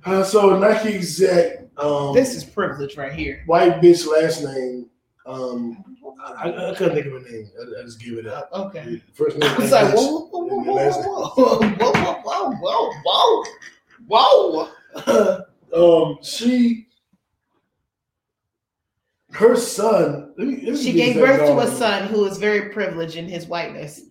Uh, 0.05 0.23
so 0.23 0.57
Nike 0.59 0.95
exec, 0.95 1.67
um, 1.77 2.15
This 2.15 2.35
is 2.35 2.45
privilege 2.45 2.97
right 2.97 3.13
here. 3.13 3.43
white 3.47 3.81
bitch 3.83 4.07
last 4.07 4.45
name. 4.45 4.87
Um, 5.27 5.85
I, 6.25 6.49
I, 6.51 6.71
I 6.71 6.75
couldn't 6.75 6.95
think 6.95 7.07
of 7.07 7.15
a 7.15 7.21
name. 7.31 7.51
I, 7.61 7.81
I 7.81 7.85
just 7.85 8.01
give 8.01 8.15
it 8.19 8.27
up. 8.27 8.49
Okay. 8.53 9.03
First 9.13 9.37
name. 9.37 9.51
I 9.51 9.59
was 9.59 9.71
like, 9.73 9.95
whoa, 9.95 10.27
whoa, 10.29 10.47
whoa, 10.47 10.63
whoa, 10.63 10.91
whoa, 11.35 11.59
whoa, 11.61 12.23
whoa, 12.23 12.51
whoa, 12.63 12.93
whoa, 13.03 13.45
whoa, 14.07 14.69
whoa. 15.07 15.45
Um, 15.75 16.19
she, 16.23 16.89
her 19.31 19.57
son. 19.57 20.33
Let 20.37 20.47
me, 20.47 20.57
let 20.57 20.75
me 20.75 20.83
She 20.83 20.93
gave 20.93 21.17
birth 21.17 21.41
to 21.41 21.59
a 21.59 21.67
son 21.67 22.09
who 22.09 22.25
is 22.25 22.39
very 22.39 22.71
privileged 22.71 23.17
in 23.17 23.29
his 23.29 23.47
whiteness. 23.47 24.03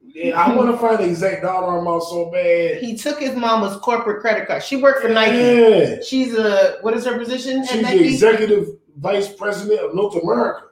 Yeah, 0.00 0.40
I 0.40 0.54
want 0.54 0.70
to 0.70 0.78
find 0.78 0.98
the 0.98 1.04
exact 1.04 1.42
dollar 1.42 1.78
amount 1.78 2.02
so 2.04 2.30
bad. 2.30 2.78
He 2.78 2.96
took 2.96 3.20
his 3.20 3.36
mama's 3.36 3.76
corporate 3.78 4.20
credit 4.20 4.48
card. 4.48 4.62
She 4.62 4.76
worked 4.76 5.02
for 5.02 5.08
Nike. 5.08 5.36
Yeah. 5.36 5.96
She's 6.02 6.34
a 6.34 6.78
what 6.80 6.94
is 6.94 7.04
her 7.04 7.18
position 7.18 7.64
She's 7.66 7.86
the 7.86 8.04
executive 8.04 8.68
vice 8.96 9.32
president 9.32 9.80
of 9.80 9.94
North 9.94 10.20
America. 10.22 10.67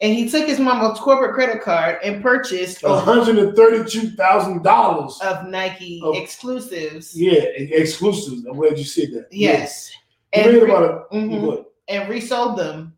And 0.00 0.14
he 0.14 0.28
took 0.30 0.46
his 0.46 0.60
mama's 0.60 0.98
corporate 1.00 1.34
credit 1.34 1.60
card 1.62 1.98
and 2.04 2.22
purchased 2.22 2.82
One 2.82 3.02
hundred 3.04 3.38
and 3.38 3.56
thirty-two 3.56 4.10
thousand 4.10 4.62
dollars. 4.62 5.18
of 5.22 5.46
Nike 5.48 6.00
Of- 6.04 6.16
exclusives. 6.16 7.18
Yeah, 7.20 7.40
exclusives. 7.42 8.44
I'm 8.46 8.56
glad 8.56 8.78
you 8.78 8.84
said 8.84 9.12
that. 9.12 9.26
Yes. 9.32 9.90
Yeah. 10.34 10.42
And, 10.46 10.56
re- 10.62 10.70
about 10.70 11.10
mhm. 11.10 11.40
what, 11.40 11.72
and 11.88 12.08
resold 12.08 12.58
them 12.58 12.94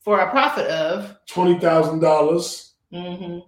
for 0.00 0.20
a 0.20 0.30
profit 0.30 0.66
of. 0.68 1.16
twenty 1.26 1.58
thousand 1.58 1.98
dollars, 2.00 2.74
mhm. 2.92 3.42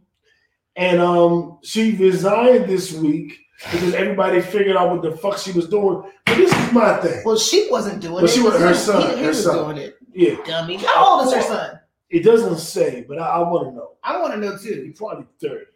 and 0.76 1.01
um, 1.01 1.59
she 1.62 1.97
resigned 1.97 2.66
this 2.66 2.93
week 2.93 3.38
because 3.70 3.95
everybody 3.95 4.40
figured 4.43 4.76
out 4.76 4.90
what 4.90 5.03
the 5.03 5.16
fuck 5.16 5.38
she 5.38 5.53
was 5.53 5.68
doing. 5.68 6.03
But 6.26 6.36
this 6.36 6.53
is 6.53 6.72
my 6.72 6.97
thing. 6.97 7.22
Well, 7.24 7.36
she 7.38 7.68
wasn't 7.70 8.01
doing 8.01 8.14
Well, 8.14 8.24
it. 8.24 8.30
she 8.30 8.43
was- 8.43 8.55
He- 8.57 8.61
her 8.61 8.74
son, 8.74 9.11
He, 9.11 9.16
he 9.16 9.22
her 9.22 9.28
was 9.28 9.45
son. 9.45 9.57
doing 9.74 9.76
it. 9.78 9.97
Yeah, 10.14 10.34
Dummy. 10.45 10.76
How 10.76 11.20
old 11.20 11.26
is 11.28 11.32
her 11.34 11.43
son? 11.43 11.78
It 12.12 12.24
doesn't 12.24 12.58
say, 12.58 13.04
but 13.08 13.18
I, 13.18 13.26
I 13.26 13.38
want 13.38 13.68
to 13.68 13.74
know. 13.74 13.92
I 14.04 14.20
want 14.20 14.34
to 14.34 14.40
know 14.40 14.56
too. 14.56 14.84
He's 14.86 14.98
probably 14.98 15.26
thirty. 15.40 15.66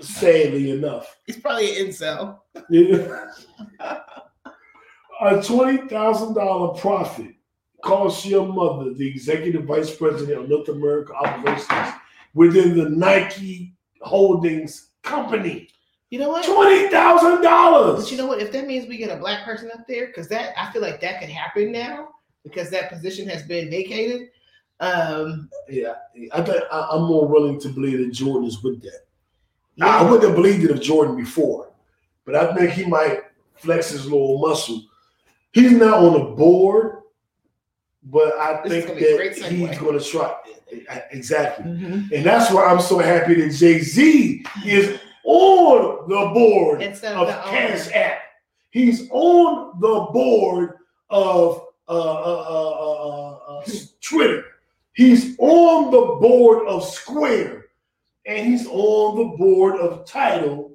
Sadly 0.00 0.70
enough. 0.70 1.18
He's 1.26 1.38
probably 1.38 1.78
an 1.78 1.86
incel. 1.88 2.38
Yeah. 2.70 3.30
A 5.20 5.42
twenty 5.42 5.88
thousand 5.88 6.34
dollar 6.34 6.78
profit 6.78 7.34
cost 7.82 8.24
your 8.24 8.46
mother, 8.46 8.94
the 8.94 9.06
executive 9.06 9.64
vice 9.64 9.94
president 9.94 10.40
of 10.40 10.48
North 10.48 10.68
America 10.68 11.14
operations 11.14 11.92
within 12.34 12.76
the 12.76 12.88
Nike 12.88 13.74
Holdings 14.02 14.90
company. 15.02 15.68
You 16.10 16.18
know 16.20 16.28
what? 16.30 16.44
Twenty 16.44 16.88
thousand 16.90 17.42
dollars. 17.42 18.04
But 18.04 18.10
you 18.12 18.18
know 18.18 18.26
what? 18.26 18.40
If 18.40 18.52
that 18.52 18.66
means 18.66 18.86
we 18.86 18.98
get 18.98 19.10
a 19.10 19.20
black 19.20 19.44
person 19.44 19.70
up 19.72 19.86
there, 19.88 20.06
because 20.08 20.28
that 20.28 20.54
I 20.56 20.70
feel 20.72 20.82
like 20.82 21.00
that 21.00 21.20
could 21.20 21.28
happen 21.28 21.72
now 21.72 22.10
because 22.44 22.70
that 22.70 22.90
position 22.90 23.28
has 23.28 23.42
been 23.42 23.70
vacated. 23.70 24.28
Um, 24.80 25.48
Yeah, 25.68 25.94
I 26.32 26.42
think 26.42 26.62
I, 26.70 26.88
I'm 26.92 27.02
more 27.04 27.26
willing 27.26 27.60
to 27.60 27.68
believe 27.68 27.98
that 27.98 28.12
Jordan 28.12 28.46
is 28.48 28.62
with 28.62 28.82
that. 28.82 29.00
I, 29.80 29.86
yeah. 29.86 29.98
I 29.98 30.02
wouldn't 30.02 30.24
have 30.24 30.34
believed 30.36 30.64
it 30.64 30.70
of 30.70 30.80
Jordan 30.80 31.16
before, 31.16 31.70
but 32.24 32.34
I 32.34 32.54
think 32.54 32.70
he 32.70 32.84
might 32.84 33.20
flex 33.56 33.90
his 33.90 34.04
little 34.04 34.38
muscle. 34.38 34.82
He's 35.52 35.72
not 35.72 35.94
on 36.02 36.12
the 36.14 36.24
board, 36.36 36.98
but 38.04 38.34
I 38.38 38.60
This 38.62 38.72
think 38.84 38.86
gonna 38.88 39.00
be 39.00 39.06
a 39.06 39.16
great 39.16 39.40
that 39.40 39.52
he's 39.52 39.78
going 39.78 39.98
to 39.98 40.04
try. 40.04 40.34
Exactly. 41.12 41.64
Mhm. 41.64 42.10
And 42.12 42.26
that's 42.26 42.52
why 42.52 42.64
I'm 42.64 42.80
so 42.80 42.98
happy 42.98 43.34
that 43.34 43.50
Jay 43.54 43.78
Z 43.80 44.44
is 44.66 44.98
on 45.24 46.08
the 46.08 46.30
board 46.34 46.82
Instead 46.82 47.14
of 47.14 47.22
of 47.22 47.26
the 47.28 47.50
Cash 47.50 47.86
owner. 47.86 47.96
App. 47.96 48.18
He's 48.70 49.08
on 49.10 49.78
the 49.80 50.08
board 50.12 50.74
of 51.10 51.62
uh, 51.88 51.92
uh, 51.92 52.44
uh, 52.48 52.70
uh, 52.70 53.58
uh, 53.60 53.64
Twitter. 54.00 54.42
He's 54.94 55.36
on 55.38 55.90
the 55.90 56.18
board 56.20 56.66
of 56.66 56.84
Square. 56.84 57.66
And 58.26 58.46
he's 58.46 58.66
on 58.66 59.16
the 59.16 59.36
board 59.36 59.78
of 59.78 60.06
Tidal 60.06 60.72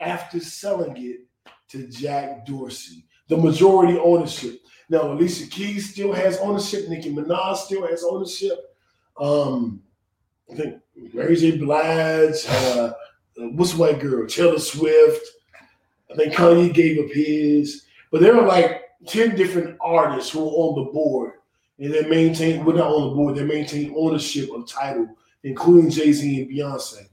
after 0.00 0.40
selling 0.40 0.96
it 0.96 1.20
to 1.68 1.86
Jack 1.88 2.46
Dorsey, 2.46 3.06
the 3.28 3.36
majority 3.36 3.98
ownership. 3.98 4.60
Now, 4.88 5.12
Alicia 5.12 5.48
Keys 5.48 5.90
still 5.90 6.12
has 6.12 6.38
ownership. 6.38 6.88
Nicki 6.88 7.12
Minaj 7.12 7.56
still 7.56 7.86
has 7.86 8.04
ownership. 8.04 8.58
Um, 9.18 9.82
I 10.50 10.54
think 10.54 10.80
Mary 11.12 11.36
J. 11.36 11.56
Blige, 11.58 12.46
uh, 12.48 12.92
what's 13.36 13.74
white 13.74 14.00
girl? 14.00 14.26
Taylor 14.26 14.58
Swift. 14.58 15.26
I 16.10 16.14
think 16.14 16.34
Kanye 16.34 16.72
gave 16.72 17.04
up 17.04 17.10
his. 17.10 17.86
But 18.10 18.20
there 18.20 18.36
are 18.36 18.46
like 18.46 18.82
10 19.06 19.36
different 19.36 19.78
artists 19.80 20.30
who 20.30 20.40
are 20.40 20.52
on 20.52 20.84
the 20.84 20.92
board. 20.92 21.32
And 21.82 21.92
they 21.92 22.08
maintain, 22.08 22.64
we're 22.64 22.74
not 22.74 22.92
on 22.92 23.10
the 23.10 23.14
board, 23.16 23.34
they 23.34 23.44
maintain 23.44 23.92
ownership 23.96 24.50
of 24.52 24.68
Tidal, 24.68 25.08
including 25.42 25.90
Jay 25.90 26.12
Z 26.12 26.42
and 26.42 26.48
Beyonce. 26.50 27.08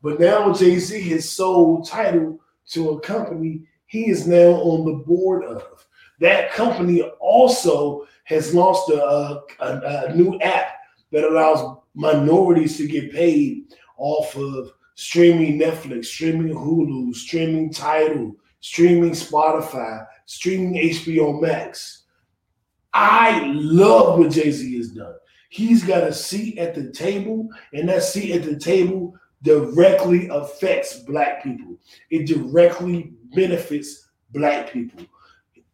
But 0.00 0.20
now 0.20 0.52
Jay 0.52 0.78
Z 0.78 1.00
has 1.10 1.28
sold 1.28 1.88
Tidal 1.88 2.38
to 2.68 2.90
a 2.90 3.00
company 3.00 3.66
he 3.86 4.08
is 4.08 4.26
now 4.26 4.52
on 4.52 4.86
the 4.86 5.04
board 5.04 5.44
of. 5.44 5.86
That 6.20 6.52
company 6.52 7.02
also 7.20 8.06
has 8.24 8.54
launched 8.54 8.88
a, 8.90 9.42
a, 9.60 10.08
a- 10.08 10.14
new 10.14 10.38
app 10.40 10.76
that 11.10 11.24
allows 11.24 11.78
minorities 11.94 12.78
to 12.78 12.86
get 12.86 13.12
paid 13.12 13.74
off 13.98 14.34
of 14.36 14.72
streaming 14.94 15.58
Netflix, 15.58 16.06
streaming 16.06 16.54
Hulu, 16.54 17.14
streaming 17.14 17.70
Tidal, 17.70 18.34
streaming 18.60 19.10
Spotify, 19.10 20.06
streaming 20.26 20.74
HBO 20.74 21.38
Max. 21.38 22.01
I 22.94 23.52
love 23.54 24.18
what 24.18 24.30
Jay 24.32 24.50
Z 24.50 24.76
has 24.76 24.90
done. 24.90 25.14
He's 25.50 25.82
got 25.84 26.02
a 26.04 26.12
seat 26.12 26.58
at 26.58 26.74
the 26.74 26.90
table, 26.90 27.48
and 27.72 27.88
that 27.88 28.02
seat 28.02 28.32
at 28.34 28.42
the 28.44 28.56
table 28.58 29.14
directly 29.42 30.28
affects 30.28 30.98
Black 31.00 31.42
people. 31.42 31.76
It 32.10 32.26
directly 32.26 33.12
benefits 33.34 34.08
Black 34.30 34.72
people. 34.72 35.04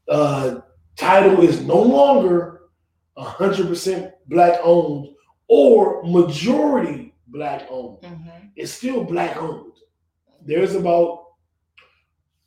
Uh, 0.08 0.60
Tidal 0.96 1.42
is 1.42 1.60
no 1.62 1.80
longer 1.80 2.62
100% 3.18 4.12
Black 4.26 4.58
owned 4.62 5.08
or 5.48 6.02
majority 6.04 7.14
Black 7.28 7.66
owned. 7.70 8.00
Mhm. 8.02 8.50
It's 8.56 8.72
still 8.72 9.04
Black 9.04 9.36
owned. 9.36 9.72
There's 10.44 10.74
about 10.74 11.24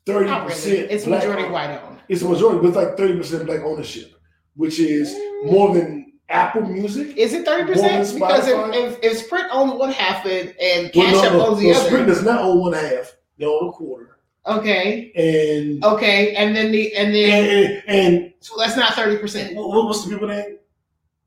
30% 0.06 0.66
really. 0.66 0.78
It's 0.90 1.06
majority 1.06 1.44
owned. 1.44 1.52
white 1.52 1.80
owned. 1.82 2.00
It's 2.08 2.22
a 2.22 2.28
majority, 2.28 2.58
but 2.60 2.68
it's 2.68 2.76
like 2.76 2.96
30% 2.96 3.46
Black 3.46 3.60
ownership, 3.60 4.12
which 4.54 4.78
is 4.78 5.14
more 5.44 5.74
than 5.74 6.12
Apple 6.28 6.62
Music. 6.62 7.16
Is 7.16 7.32
it 7.34 7.44
thirty 7.44 7.70
percent? 7.72 8.14
Because 8.14 8.48
if, 8.48 8.74
if, 8.74 8.98
if 9.02 9.18
Sprint 9.18 9.46
owns 9.52 9.74
one 9.74 9.92
half 9.92 10.24
and, 10.26 10.54
and 10.60 10.90
Well, 10.94 11.04
Cash 11.06 11.14
no, 11.14 11.24
App 11.24 11.32
no, 11.32 11.46
owns 11.46 11.58
the 11.60 11.70
no, 11.70 11.76
other. 11.78 11.86
Sprint 11.88 12.06
does 12.06 12.22
not 12.22 12.40
own 12.40 12.60
one 12.60 12.72
half; 12.72 13.16
they 13.38 13.44
own 13.44 13.68
a 13.68 13.72
quarter. 13.72 14.18
Okay. 14.46 15.12
And 15.14 15.84
Okay. 15.84 16.34
And 16.34 16.56
then 16.56 16.72
the 16.72 16.94
and 16.96 17.14
then 17.14 17.30
and, 17.30 17.82
and, 17.86 18.16
and 18.24 18.32
so 18.40 18.54
that's 18.58 18.76
not 18.76 18.94
thirty 18.94 19.18
percent. 19.18 19.54
what, 19.54 19.68
what's 19.86 20.04
the 20.04 20.10
people 20.10 20.28
name? 20.28 20.58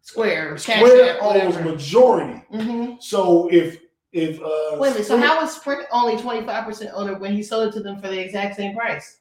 Square. 0.02 0.58
Cash 0.58 0.80
Square 0.80 1.18
App, 1.18 1.22
owns 1.24 1.56
whatever. 1.56 1.72
majority. 1.72 2.44
hmm 2.52 2.94
So 3.00 3.48
if 3.52 3.80
if 4.12 4.42
uh, 4.42 4.78
Wait 4.80 4.90
a 4.90 4.92
minute. 4.94 5.06
So 5.06 5.18
how 5.18 5.40
was 5.42 5.56
Sprint 5.56 5.84
only 5.92 6.18
twenty 6.22 6.46
five 6.46 6.66
percent 6.66 6.92
owner 6.94 7.18
when 7.18 7.34
he 7.34 7.42
sold 7.44 7.70
it 7.70 7.72
to 7.78 7.84
them 7.84 8.02
for 8.02 8.08
the 8.08 8.20
exact 8.20 8.56
same 8.56 8.76
price? 8.76 9.20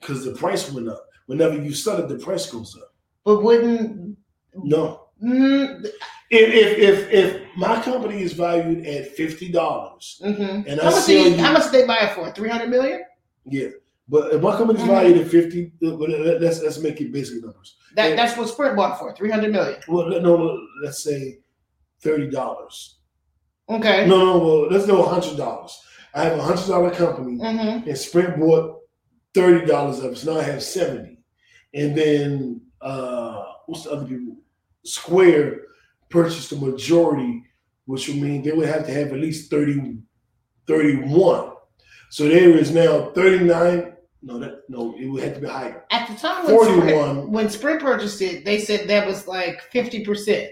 because 0.00 0.24
the 0.24 0.32
price 0.32 0.68
went 0.72 0.88
up. 0.88 1.06
Whenever 1.26 1.54
you 1.62 1.72
sell 1.72 1.98
it, 1.98 2.08
the 2.08 2.18
price 2.18 2.50
goes 2.50 2.76
up. 2.76 2.91
But 3.24 3.42
wouldn't 3.42 4.16
No, 4.54 5.08
mm, 5.22 5.84
if 5.84 5.90
if 6.30 6.78
if, 6.78 7.10
if 7.10 7.42
my 7.56 7.80
company 7.82 8.22
is 8.22 8.32
valued 8.32 8.86
at 8.86 9.08
fifty 9.12 9.50
dollars, 9.50 10.20
mhm. 10.24 10.66
and 10.66 10.80
I 10.80 10.84
how 10.84 10.90
much? 10.90 11.02
sell 11.04 11.14
you, 11.28 11.36
how 11.38 11.52
much 11.52 11.64
did 11.70 11.72
they 11.82 11.86
buy 11.86 11.98
it 12.02 12.14
for? 12.14 12.30
Three 12.32 12.48
hundred 12.48 12.70
million. 12.70 13.02
yeah. 13.46 13.68
But 14.08 14.34
if 14.34 14.42
my 14.42 14.56
company's 14.56 14.82
Mhm. 14.82 14.88
valued 14.88 15.18
at 15.18 15.28
fifty, 15.28 15.72
uh, 15.82 15.86
let- 15.94 16.40
let's 16.42 16.60
let's 16.62 16.80
make 16.80 17.00
it 17.00 17.12
basic 17.12 17.42
numbers. 17.42 17.76
That 17.96 18.10
Yeah. 18.10 18.16
that's 18.16 18.36
what 18.36 18.48
Sprint 18.48 18.76
bought 18.76 18.98
for. 18.98 19.14
Three 19.14 19.30
hundred 19.30 19.52
million. 19.52 19.78
Well, 19.88 20.08
no, 20.20 20.58
let's 20.82 21.02
say 21.02 21.38
thirty 22.02 22.28
dollars. 22.28 22.98
Okay. 23.70 24.06
No, 24.06 24.18
no, 24.18 24.38
well, 24.38 24.68
let's 24.70 24.86
go 24.86 25.02
hundred 25.04 25.36
dollars. 25.36 25.80
I 26.14 26.24
have 26.24 26.38
a 26.38 26.42
hundred 26.42 26.66
dollar 26.66 26.90
company, 26.90 27.38
Mm-hmm. 27.38 27.88
and 27.88 27.98
Sprint 27.98 28.38
bought 28.38 28.80
thirty 29.34 29.64
dollars 29.66 30.00
of 30.00 30.12
it. 30.12 30.18
So 30.18 30.34
now 30.34 30.40
I 30.40 30.42
have 30.42 30.62
seventy, 30.62 31.18
and 31.72 31.96
then 31.96 32.60
uh, 32.82 33.44
what's 33.66 33.84
the 33.84 33.90
other 33.92 34.06
people? 34.06 34.36
Square 34.84 35.60
purchased 36.08 36.50
the 36.50 36.56
majority, 36.56 37.42
which 37.86 38.08
would 38.08 38.18
mean 38.18 38.42
they 38.42 38.52
would 38.52 38.68
have 38.68 38.84
to 38.86 38.92
have 38.92 39.08
at 39.12 39.18
least 39.18 39.50
30, 39.50 39.98
31. 40.66 41.52
So 42.10 42.28
there 42.28 42.50
is 42.50 42.72
now 42.72 43.10
39. 43.14 43.92
No, 44.24 44.38
that 44.38 44.60
no, 44.68 44.94
it 44.98 45.06
would 45.06 45.22
have 45.24 45.34
to 45.34 45.40
be 45.40 45.48
higher. 45.48 45.84
At 45.90 46.06
the 46.08 46.14
time 46.14 46.46
when 46.46 46.54
41. 46.54 46.86
Sprint, 46.86 47.28
when 47.30 47.50
Sprint 47.50 47.80
purchased 47.80 48.22
it, 48.22 48.44
they 48.44 48.58
said 48.60 48.88
that 48.88 49.04
was 49.04 49.26
like 49.26 49.60
fifty 49.72 50.04
percent 50.04 50.48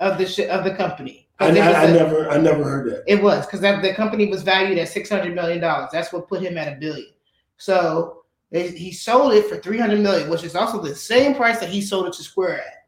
of 0.00 0.18
the 0.18 0.26
sh- 0.26 0.40
of 0.50 0.64
the 0.64 0.74
company. 0.74 1.26
I, 1.38 1.48
'Cause 1.48 1.56
I, 1.58 1.66
was 1.68 1.76
I 1.76 1.84
a- 1.84 1.94
never 1.94 2.30
I 2.30 2.36
never 2.36 2.62
heard 2.62 2.90
that. 2.92 3.04
It 3.06 3.22
was 3.22 3.46
because 3.46 3.60
the 3.62 3.94
company 3.96 4.26
was 4.26 4.42
valued 4.42 4.76
at 4.76 4.88
six 4.90 5.08
hundred 5.08 5.34
million 5.34 5.60
dollars. 5.62 5.88
That's 5.92 6.12
what 6.12 6.28
put 6.28 6.42
him 6.42 6.58
at 6.58 6.70
a 6.70 6.76
billion. 6.76 7.08
So 7.56 8.24
they, 8.50 8.68
he 8.68 8.92
sold 8.92 9.32
it 9.34 9.46
for 9.46 9.56
three 9.56 9.78
hundred 9.78 10.00
million, 10.00 10.30
which 10.30 10.44
is 10.44 10.54
also 10.54 10.80
the 10.80 10.94
same 10.94 11.34
price 11.34 11.58
that 11.58 11.68
he 11.68 11.80
sold 11.80 12.06
it 12.06 12.12
to 12.14 12.22
Square 12.22 12.60
at. 12.60 12.86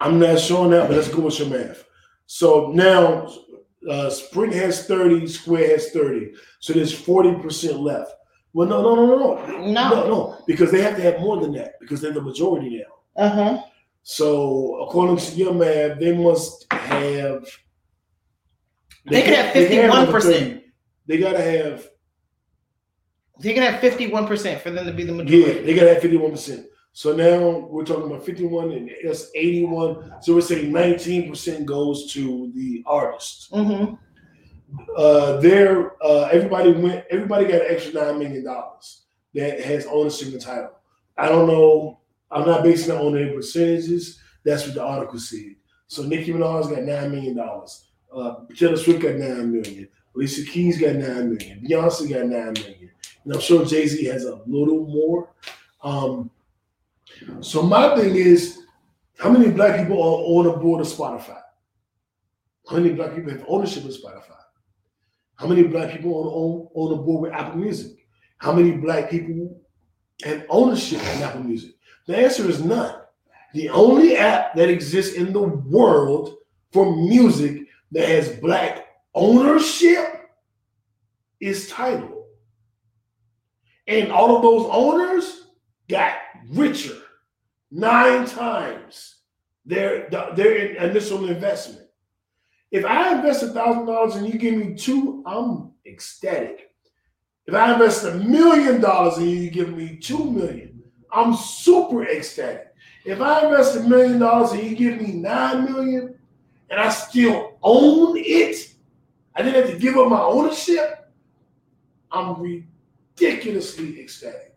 I'm 0.00 0.18
not 0.18 0.38
showing 0.38 0.70
that, 0.72 0.88
but 0.88 0.96
let's 0.96 1.08
go 1.08 1.22
with 1.22 1.38
your 1.38 1.48
math. 1.48 1.84
So 2.26 2.70
now 2.72 3.28
uh, 3.88 4.10
Sprint 4.10 4.52
has 4.52 4.86
30, 4.86 5.26
Square 5.26 5.68
has 5.68 5.90
30. 5.90 6.34
So 6.60 6.72
there's 6.72 6.92
40% 6.94 7.78
left. 7.80 8.12
Well, 8.52 8.68
no, 8.68 8.82
no, 8.82 8.94
no, 8.94 9.06
no, 9.06 9.16
no. 9.16 9.72
No. 9.72 9.90
No, 10.08 10.38
because 10.46 10.70
they 10.70 10.82
have 10.82 10.96
to 10.96 11.02
have 11.02 11.20
more 11.20 11.40
than 11.40 11.52
that 11.52 11.74
because 11.80 12.00
they're 12.00 12.12
the 12.12 12.22
majority 12.22 12.78
now. 12.78 13.22
Uh 13.22 13.28
huh. 13.30 13.62
So 14.02 14.76
according 14.82 15.18
to 15.18 15.34
your 15.34 15.54
math, 15.54 15.98
they 15.98 16.16
must 16.16 16.66
have. 16.72 17.44
They 19.08 19.22
could 19.22 19.34
have 19.34 19.54
they 19.54 19.68
can't 19.68 19.92
have 19.92 20.08
51%. 20.08 20.22
30. 20.22 20.64
They 21.06 21.18
gotta 21.18 21.42
have 21.42 21.88
They 23.40 23.52
can 23.52 23.62
have 23.62 23.80
fifty 23.80 24.06
one 24.08 24.26
percent 24.26 24.62
for 24.62 24.70
them 24.70 24.86
to 24.86 24.92
be 24.92 25.04
the 25.04 25.12
majority. 25.12 25.36
yeah, 25.36 25.46
majority. 25.46 25.66
they 25.66 25.74
gotta 25.74 25.94
have 25.94 26.02
fifty 26.02 26.16
one 26.16 26.30
percent. 26.30 26.66
So 26.92 27.14
now 27.14 27.58
we're 27.58 27.84
talking 27.84 28.06
about 28.06 28.24
fifty 28.24 28.46
one 28.46 28.72
and 28.72 28.90
that's 29.04 29.30
eighty 29.34 29.64
one. 29.64 30.14
So 30.22 30.34
we're 30.34 30.40
saying 30.40 30.72
nineteen 30.72 31.28
percent 31.28 31.66
goes 31.66 32.12
to 32.14 32.50
the 32.54 32.82
artist. 32.86 33.52
Mm-hmm. 33.52 33.94
uh, 34.96 35.36
there, 35.38 36.02
uh, 36.02 36.28
everybody 36.32 36.72
went. 36.72 37.04
Everybody 37.10 37.44
got 37.46 37.62
an 37.62 37.66
extra 37.68 37.92
nine 37.92 38.18
million 38.18 38.44
dollars 38.44 39.02
that 39.34 39.60
has 39.60 39.86
ownership 39.86 40.28
and 40.28 40.40
Tidal. 40.40 40.70
I 41.18 41.28
don't 41.28 41.46
know. 41.46 42.00
I'm 42.30 42.46
not 42.46 42.62
basing 42.64 42.94
it 42.94 42.98
on 42.98 43.16
any 43.16 43.30
percentages. 43.32 44.18
That's 44.44 44.64
what 44.64 44.74
the 44.74 44.82
article 44.82 45.18
said. 45.18 45.56
So 45.88 46.02
Nicki 46.02 46.32
Minaj 46.32 46.74
got 46.74 46.82
nine 46.82 47.10
million 47.10 47.36
dollars. 47.36 47.88
Uh, 48.14 48.36
Taylor 48.56 48.76
Swift 48.76 49.02
got 49.02 49.16
nine 49.16 49.52
million. 49.52 49.88
Alicia 50.14 50.50
Keys 50.50 50.80
got 50.80 50.94
nine 50.96 51.34
million. 51.36 51.60
Beyonce 51.60 52.08
got 52.10 52.26
nine 52.26 52.54
million. 52.54 52.90
And 53.26 53.34
I'm 53.34 53.40
sure 53.40 53.64
Jay 53.64 53.88
Z 53.88 54.04
has 54.04 54.24
a 54.24 54.40
little 54.46 54.86
more. 54.86 55.30
Um, 55.82 56.30
so 57.40 57.60
my 57.60 57.96
thing 57.96 58.14
is, 58.14 58.62
how 59.18 59.30
many 59.30 59.50
black 59.50 59.80
people 59.80 60.00
are 60.00 60.38
on 60.38 60.44
the 60.44 60.52
board 60.52 60.80
of 60.80 60.86
Spotify? 60.86 61.40
How 62.68 62.76
many 62.76 62.94
black 62.94 63.16
people 63.16 63.32
have 63.32 63.44
ownership 63.48 63.84
of 63.84 63.90
Spotify? 63.90 64.38
How 65.34 65.48
many 65.48 65.64
black 65.64 65.90
people 65.90 66.14
on, 66.14 66.26
on, 66.26 66.68
on 66.74 66.96
the 66.96 67.02
board 67.02 67.22
with 67.22 67.32
Apple 67.32 67.58
Music? 67.58 68.06
How 68.38 68.52
many 68.52 68.72
black 68.72 69.10
people 69.10 69.60
have 70.22 70.46
ownership 70.48 71.00
in 71.00 71.22
Apple 71.22 71.42
Music? 71.42 71.72
The 72.06 72.16
answer 72.16 72.48
is 72.48 72.62
none. 72.62 72.94
The 73.54 73.70
only 73.70 74.16
app 74.16 74.54
that 74.54 74.68
exists 74.68 75.16
in 75.16 75.32
the 75.32 75.42
world 75.42 76.36
for 76.72 76.94
music 76.94 77.62
that 77.90 78.08
has 78.08 78.36
black 78.36 78.86
ownership 79.14 80.30
is 81.40 81.68
Tidal. 81.68 82.15
And 83.86 84.10
all 84.10 84.36
of 84.36 84.42
those 84.42 84.68
owners 84.70 85.46
got 85.88 86.16
richer 86.48 86.96
nine 87.70 88.26
times 88.26 89.16
their, 89.64 90.08
their 90.10 90.74
initial 90.76 91.28
investment. 91.28 91.86
If 92.70 92.84
I 92.84 93.16
invest 93.16 93.42
a 93.42 93.48
thousand 93.48 93.86
dollars 93.86 94.16
and 94.16 94.26
you 94.26 94.38
give 94.38 94.54
me 94.54 94.74
two, 94.74 95.22
I'm 95.26 95.72
ecstatic. 95.86 96.70
If 97.46 97.54
I 97.54 97.72
invest 97.72 98.04
a 98.04 98.14
million 98.14 98.80
dollars 98.80 99.18
and 99.18 99.30
you 99.30 99.50
give 99.50 99.76
me 99.76 99.96
two 99.96 100.30
million, 100.30 100.82
I'm 101.12 101.34
super 101.34 102.04
ecstatic. 102.04 102.74
If 103.04 103.20
I 103.20 103.46
invest 103.46 103.76
a 103.76 103.80
million 103.80 104.18
dollars 104.18 104.52
and 104.52 104.62
you 104.64 104.74
give 104.74 105.00
me 105.00 105.12
nine 105.12 105.64
million 105.64 106.18
and 106.70 106.80
I 106.80 106.88
still 106.88 107.56
own 107.62 108.16
it, 108.16 108.74
I 109.34 109.42
didn't 109.42 109.64
have 109.64 109.72
to 109.74 109.78
give 109.78 109.96
up 109.96 110.08
my 110.08 110.20
ownership, 110.20 111.12
I'm 112.10 112.40
ridiculously 113.18 114.00
ecstatic. 114.00 114.54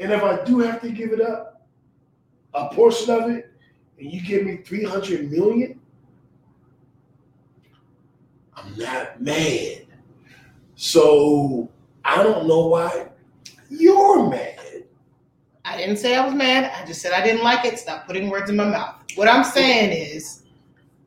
And 0.00 0.12
if 0.12 0.22
I 0.22 0.42
do 0.44 0.58
have 0.60 0.80
to 0.82 0.90
give 0.90 1.12
it 1.12 1.20
up, 1.20 1.66
a 2.54 2.68
portion 2.74 3.10
of 3.10 3.30
it, 3.30 3.52
and 3.98 4.12
you 4.12 4.20
give 4.20 4.44
me 4.44 4.58
300 4.58 5.30
million, 5.30 5.80
I'm 8.54 8.76
not 8.76 9.20
mad. 9.20 9.86
So 10.76 11.70
I 12.04 12.22
don't 12.22 12.46
know 12.46 12.66
why 12.66 13.08
you're 13.70 14.28
mad. 14.28 14.84
I 15.64 15.76
didn't 15.76 15.96
say 15.96 16.16
I 16.16 16.24
was 16.24 16.34
mad. 16.34 16.70
I 16.74 16.84
just 16.84 17.00
said 17.00 17.12
I 17.12 17.24
didn't 17.24 17.44
like 17.44 17.64
it. 17.64 17.78
Stop 17.78 18.06
putting 18.06 18.28
words 18.28 18.50
in 18.50 18.56
my 18.56 18.64
mouth. 18.64 18.96
What 19.14 19.28
I'm 19.28 19.44
saying 19.44 19.92
is, 19.92 20.42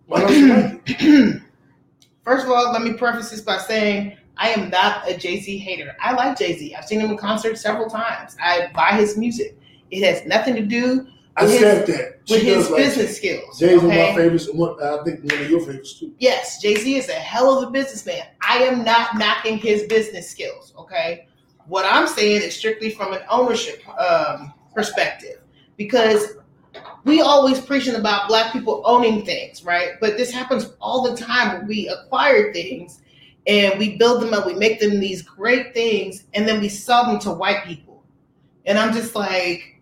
Why 0.07 0.21
don't 0.21 0.33
you 0.33 0.47
like 0.47 0.81
it? 0.85 1.41
first 2.23 2.45
of 2.45 2.51
all, 2.51 2.71
let 2.71 2.81
me 2.81 2.93
preface 2.93 3.29
this 3.29 3.41
by 3.41 3.57
saying 3.57 4.17
I 4.37 4.49
am 4.49 4.69
not 4.69 5.09
a 5.09 5.17
Jay 5.17 5.39
Z 5.39 5.57
hater. 5.57 5.95
I 6.01 6.13
like 6.13 6.37
Jay 6.37 6.57
Z. 6.57 6.75
I've 6.75 6.85
seen 6.85 6.99
him 6.99 7.11
in 7.11 7.17
concert 7.17 7.57
several 7.57 7.89
times. 7.89 8.35
I 8.41 8.71
buy 8.73 8.91
his 8.91 9.17
music. 9.17 9.57
It 9.91 10.03
has 10.03 10.25
nothing 10.25 10.55
to 10.55 10.61
do 10.61 11.07
I 11.37 11.43
with 11.43 11.59
said 11.59 11.87
that. 11.87 12.19
with 12.29 12.41
his 12.41 12.69
like 12.69 12.83
business 12.83 13.17
skills. 13.17 13.59
Jay's 13.59 13.77
one 13.77 13.85
of 13.85 13.91
okay? 13.91 14.11
my 14.11 14.15
favorites. 14.15 14.49
One, 14.51 14.81
I 14.81 15.03
think 15.03 15.23
one 15.23 15.41
of 15.41 15.49
your 15.49 15.59
favorites 15.59 15.99
too. 15.99 16.13
Yes, 16.19 16.61
Jay 16.61 16.75
Z 16.75 16.95
is 16.95 17.09
a 17.09 17.13
hell 17.13 17.57
of 17.57 17.67
a 17.67 17.71
businessman. 17.71 18.23
I 18.41 18.59
am 18.59 18.83
not 18.83 19.17
knocking 19.17 19.57
his 19.57 19.83
business 19.83 20.29
skills. 20.29 20.73
Okay, 20.77 21.27
what 21.67 21.85
I'm 21.85 22.07
saying 22.07 22.41
is 22.41 22.55
strictly 22.55 22.89
from 22.89 23.13
an 23.13 23.21
ownership 23.29 23.83
um, 23.99 24.53
perspective, 24.73 25.41
because 25.77 26.37
we 27.03 27.21
always 27.21 27.59
preaching 27.59 27.95
about 27.95 28.27
black 28.27 28.51
people 28.51 28.81
owning 28.85 29.25
things, 29.25 29.63
right? 29.63 29.91
But 30.01 30.17
this 30.17 30.31
happens 30.31 30.73
all 30.81 31.03
the 31.03 31.15
time 31.15 31.57
when 31.57 31.67
we 31.67 31.87
acquire 31.87 32.51
things 32.51 33.01
and 33.47 33.77
we 33.77 33.97
build 33.97 34.21
them 34.21 34.33
up, 34.33 34.45
we 34.45 34.53
make 34.53 34.79
them 34.79 34.99
these 34.99 35.21
great 35.21 35.73
things, 35.73 36.23
and 36.33 36.47
then 36.47 36.59
we 36.59 36.69
sell 36.69 37.05
them 37.05 37.19
to 37.19 37.31
white 37.31 37.63
people. 37.65 38.03
And 38.65 38.77
I'm 38.77 38.93
just 38.93 39.15
like, 39.15 39.75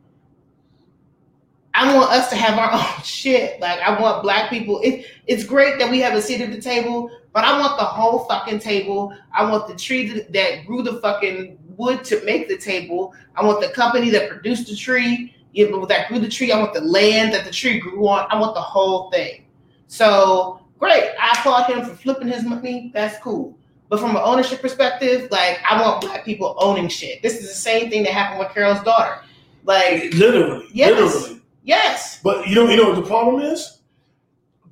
I 1.74 1.96
want 1.96 2.12
us 2.12 2.30
to 2.30 2.36
have 2.36 2.58
our 2.58 2.72
own 2.98 3.04
shit. 3.04 3.60
Like 3.60 3.80
I 3.80 4.00
want 4.00 4.24
black 4.24 4.50
people. 4.50 4.80
It, 4.84 5.06
it's 5.28 5.44
great 5.44 5.80
that 5.80 5.90
we 5.90 6.00
have 6.00 6.14
a 6.14 6.22
seat 6.22 6.42
at 6.42 6.52
the 6.52 6.62
table, 6.62 7.10
but 7.34 7.44
I 7.44 7.60
want 7.60 7.78
the 7.78 7.86
whole 7.86 8.26
fucking 8.26 8.60
table. 8.60 9.16
I 9.34 9.50
want 9.50 9.68
the 9.68 9.76
tree 9.76 10.26
that, 10.30 10.66
grew 10.66 10.84
the 10.84 11.00
fucking 11.02 11.58
wood 11.78 12.04
to 12.06 12.24
make 12.26 12.48
the 12.48 12.58
table. 12.58 13.14
I 13.36 13.44
want 13.44 13.62
the 13.62 13.70
company 13.70 14.10
that 14.12 14.30
produced 14.30 14.68
the 14.68 14.76
tree. 14.76 15.36
Know, 15.56 15.86
that 15.86 16.08
grew 16.08 16.18
the 16.18 16.30
tree. 16.30 16.52
I 16.52 16.60
want 16.60 16.74
the 16.74 16.82
land 16.82 17.32
that 17.34 17.46
the 17.46 17.52
tree 17.52 17.80
grew 17.80 18.08
on. 18.08 18.26
I 18.32 18.40
want 18.40 18.56
the 18.56 18.62
whole 18.62 19.12
thing. 19.12 19.46
So 19.88 20.63
great. 20.80 21.12
I 21.20 21.32
applaud 21.38 21.70
him 21.72 21.86
for 21.86 21.96
flipping 21.96 22.28
his 22.28 22.44
money. 22.44 22.92
That's 22.94 23.18
cool. 23.24 23.58
But 23.90 24.00
from 24.00 24.12
an 24.12 24.22
ownership 24.24 24.62
perspective, 24.62 25.28
like 25.32 25.60
I 25.70 25.82
want 25.82 26.02
black 26.02 26.26
people 26.26 26.56
owning 26.60 26.88
shit. 26.88 27.22
This 27.22 27.36
is 27.42 27.48
the 27.50 27.56
same 27.56 27.90
thing 27.90 28.04
that 28.04 28.14
happened 28.14 28.40
with 28.40 28.54
Carol's 28.54 28.82
daughter. 28.84 29.20
Like, 29.66 30.14
Literally, 30.14 30.68
Yes. 30.74 30.90
literally. 31.00 31.42
yes, 31.64 32.20
But 32.24 32.48
you 32.48 32.56
know, 32.56 32.68
you 32.70 32.76
know 32.76 32.90
what 32.90 32.96
the 32.96 33.08
problem 33.08 33.42
is? 33.44 33.80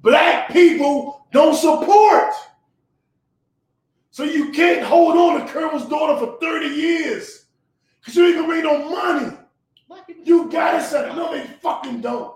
Black 0.01 0.49
people 0.51 1.25
don't 1.31 1.55
support. 1.55 2.33
So 4.09 4.23
you 4.23 4.51
can't 4.51 4.83
hold 4.83 5.15
on 5.15 5.39
to 5.45 5.51
Carol's 5.53 5.87
daughter 5.87 6.17
for 6.19 6.37
30 6.41 6.67
years. 6.67 7.45
Because 7.99 8.15
you 8.15 8.25
ain't 8.25 8.35
gonna 8.35 8.47
make 8.47 8.63
no 8.63 8.89
money. 8.89 9.37
black 9.87 10.07
people. 10.07 10.23
You 10.25 10.49
gotta 10.51 10.83
set 10.83 11.09
it. 11.09 11.15
No, 11.15 11.31
they 11.31 11.45
fucking 11.61 12.01
don't. 12.01 12.35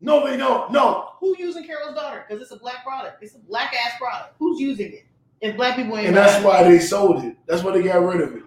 No, 0.00 0.26
they 0.28 0.36
don't. 0.36 0.70
No. 0.70 1.09
Who 1.20 1.36
using 1.38 1.64
Carol's 1.64 1.94
daughter? 1.94 2.24
Because 2.26 2.42
it's 2.42 2.50
a 2.50 2.56
black 2.56 2.82
product. 2.82 3.22
It's 3.22 3.34
a 3.34 3.38
black 3.38 3.74
ass 3.74 3.98
product. 3.98 4.34
Who's 4.38 4.58
using 4.58 4.92
it? 4.92 5.04
If 5.40 5.56
black 5.56 5.76
people 5.76 5.96
ain't 5.96 6.08
And 6.08 6.16
that's 6.16 6.42
buying 6.42 6.44
why 6.44 6.62
they 6.64 6.78
sold 6.78 7.24
it. 7.24 7.36
That's 7.46 7.62
why 7.62 7.72
they 7.72 7.82
got 7.82 8.02
rid 8.02 8.20
of 8.20 8.36
it. 8.36 8.42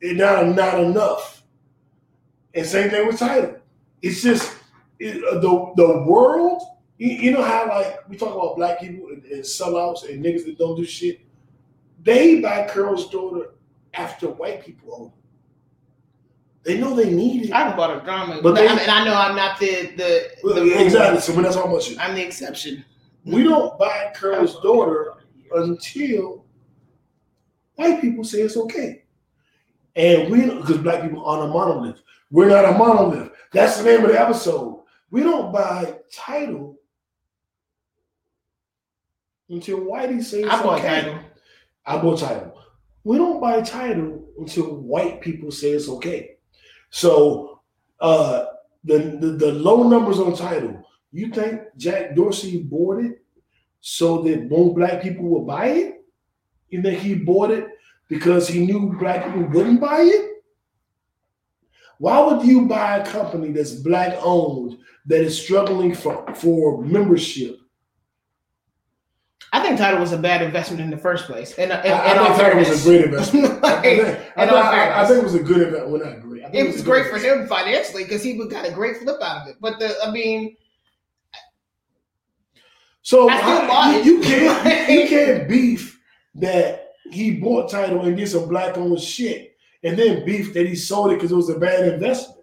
It's 0.00 0.18
not 0.18 0.46
not 0.54 0.80
enough. 0.80 1.42
And 2.54 2.66
same 2.66 2.90
thing 2.90 3.06
with 3.06 3.18
Tidal. 3.18 3.56
It's 4.02 4.22
just 4.22 4.54
it, 4.98 5.24
uh, 5.24 5.38
the 5.40 5.72
the 5.76 6.02
world. 6.06 6.62
You, 6.98 7.08
you 7.08 7.30
know 7.32 7.42
how 7.42 7.68
like 7.68 8.08
we 8.08 8.16
talk 8.16 8.34
about 8.34 8.56
black 8.56 8.80
people 8.80 9.08
and, 9.08 9.24
and 9.24 9.42
sellouts 9.42 10.08
and 10.08 10.24
niggas 10.24 10.44
that 10.44 10.58
don't 10.58 10.76
do 10.76 10.84
shit. 10.84 11.20
They 12.02 12.40
buy 12.40 12.68
Carol's 12.68 13.08
daughter 13.08 13.54
after 13.94 14.28
white 14.28 14.64
people 14.64 14.94
own 14.94 15.06
it. 15.06 15.23
They 16.64 16.78
know 16.80 16.94
they 16.94 17.10
need 17.10 17.44
it. 17.46 17.52
I 17.52 17.58
haven't 17.60 17.76
bought 17.76 17.94
a 17.96 18.00
drama, 18.00 18.40
But 18.42 18.54
they- 18.54 18.66
I 18.66 18.74
mean, 18.74 18.88
I 18.88 19.04
know 19.04 19.14
I'm 19.14 19.36
not 19.36 19.58
the 19.60 19.92
the, 19.96 20.30
the 20.54 20.82
exactly. 20.82 21.20
So 21.20 21.34
when 21.34 21.44
that's 21.44 21.56
how 21.56 21.66
much. 21.66 21.96
I'm 21.98 22.14
the 22.14 22.24
exception. 22.26 22.84
We 23.24 23.42
don't 23.42 23.78
buy 23.78 24.12
Carol's 24.18 24.60
daughter 24.60 25.14
until 25.54 26.44
white 27.76 28.00
people 28.00 28.24
say 28.24 28.40
it's 28.40 28.56
okay. 28.56 29.04
And 29.96 30.30
we, 30.30 30.40
because 30.50 30.78
black 30.78 31.02
people 31.02 31.24
aren't 31.24 31.44
a 31.50 31.52
monolith, 31.52 32.00
we're 32.30 32.48
not 32.48 32.64
a 32.64 32.72
monolith. 32.76 33.30
That's 33.52 33.76
the 33.78 33.84
name 33.84 34.04
of 34.04 34.10
the 34.10 34.20
episode. 34.20 34.82
We 35.10 35.22
don't 35.22 35.52
buy 35.52 35.98
Tidal 36.12 36.76
until 39.48 39.80
Whitey 39.80 40.22
says 40.22 40.44
I 40.48 40.62
bought 40.62 40.78
okay. 40.80 41.02
Tidal. 41.02 41.18
I 41.86 41.98
bought 41.98 42.18
Tidal. 42.18 42.60
We 43.04 43.18
don't 43.18 43.40
buy 43.40 43.60
Tidal 43.62 44.24
until 44.38 44.74
white 44.76 45.20
people 45.20 45.50
say 45.50 45.70
it's 45.70 45.88
okay. 45.88 46.33
So 46.94 47.60
uh 47.98 48.46
the, 48.84 48.98
the, 49.20 49.26
the 49.44 49.52
low 49.52 49.88
numbers 49.88 50.20
on 50.20 50.36
Tidal, 50.36 50.86
you 51.10 51.30
think 51.30 51.60
Jack 51.76 52.14
Dorsey 52.14 52.62
bought 52.62 53.02
it 53.04 53.20
so 53.80 54.22
that 54.22 54.48
more 54.48 54.72
black 54.74 55.02
people 55.02 55.24
would 55.30 55.46
buy 55.46 55.66
it? 55.68 56.04
You 56.68 56.82
think 56.82 57.00
he 57.00 57.14
bought 57.16 57.50
it 57.50 57.66
because 58.08 58.46
he 58.46 58.64
knew 58.64 58.94
black 59.00 59.24
people 59.24 59.42
wouldn't 59.48 59.80
buy 59.80 60.02
it? 60.02 60.30
Why 61.98 62.20
would 62.20 62.46
you 62.46 62.66
buy 62.66 62.98
a 62.98 63.06
company 63.06 63.50
that's 63.52 63.72
black 63.72 64.14
owned 64.22 64.78
that 65.06 65.20
is 65.22 65.40
struggling 65.42 65.94
for, 65.94 66.24
for 66.34 66.82
membership? 66.82 67.58
I 69.52 69.62
think 69.62 69.78
Tidal 69.78 70.00
was 70.00 70.12
a 70.12 70.18
bad 70.18 70.42
investment 70.42 70.80
in 70.82 70.90
the 70.90 70.98
first 70.98 71.24
place. 71.26 71.52
And, 71.58 71.72
and, 71.72 71.94
I, 71.94 72.28
I 72.34 72.36
think 72.36 72.54
it 72.54 72.68
was 72.68 72.84
a 72.84 72.88
great 72.88 73.04
investment. 73.06 73.44
I, 73.64 73.72
Like, 73.72 73.82
think, 73.82 74.00
I, 74.36 74.42
in 74.42 74.48
think- 74.48 74.52
I- 74.52 75.02
I 75.02 75.06
think 75.06 75.18
it 75.18 75.24
was 75.24 75.34
a 75.34 75.42
good 75.42 75.62
investment. 75.68 75.90
Well, 75.90 76.04
not 76.12 76.20
great. 76.20 76.33
It 76.52 76.66
was 76.66 76.82
great 76.82 77.06
for 77.06 77.18
him 77.18 77.46
financially 77.46 78.04
because 78.04 78.22
he 78.22 78.36
got 78.48 78.66
a 78.68 78.72
great 78.72 78.98
flip 78.98 79.20
out 79.22 79.42
of 79.42 79.48
it. 79.48 79.56
But 79.60 79.78
the, 79.78 79.94
I 80.04 80.10
mean, 80.10 80.56
So 83.02 83.28
I 83.28 83.36
still 83.38 83.48
I- 83.58 83.66
bought 83.66 84.04
you, 84.04 84.14
you 84.16 84.20
can't 84.22 84.90
you 84.90 85.08
can't 85.08 85.48
beef 85.48 86.00
that 86.36 86.92
he 87.10 87.32
bought 87.36 87.70
Tidal 87.70 88.02
and 88.06 88.16
did 88.16 88.28
some 88.28 88.48
black 88.48 88.76
owned 88.78 89.00
shit, 89.00 89.56
and 89.82 89.98
then 89.98 90.24
beef 90.24 90.52
that 90.54 90.66
he 90.66 90.74
sold 90.74 91.12
it 91.12 91.16
because 91.16 91.32
it 91.32 91.36
was 91.36 91.50
a 91.50 91.58
bad 91.58 91.86
investment. 91.92 92.40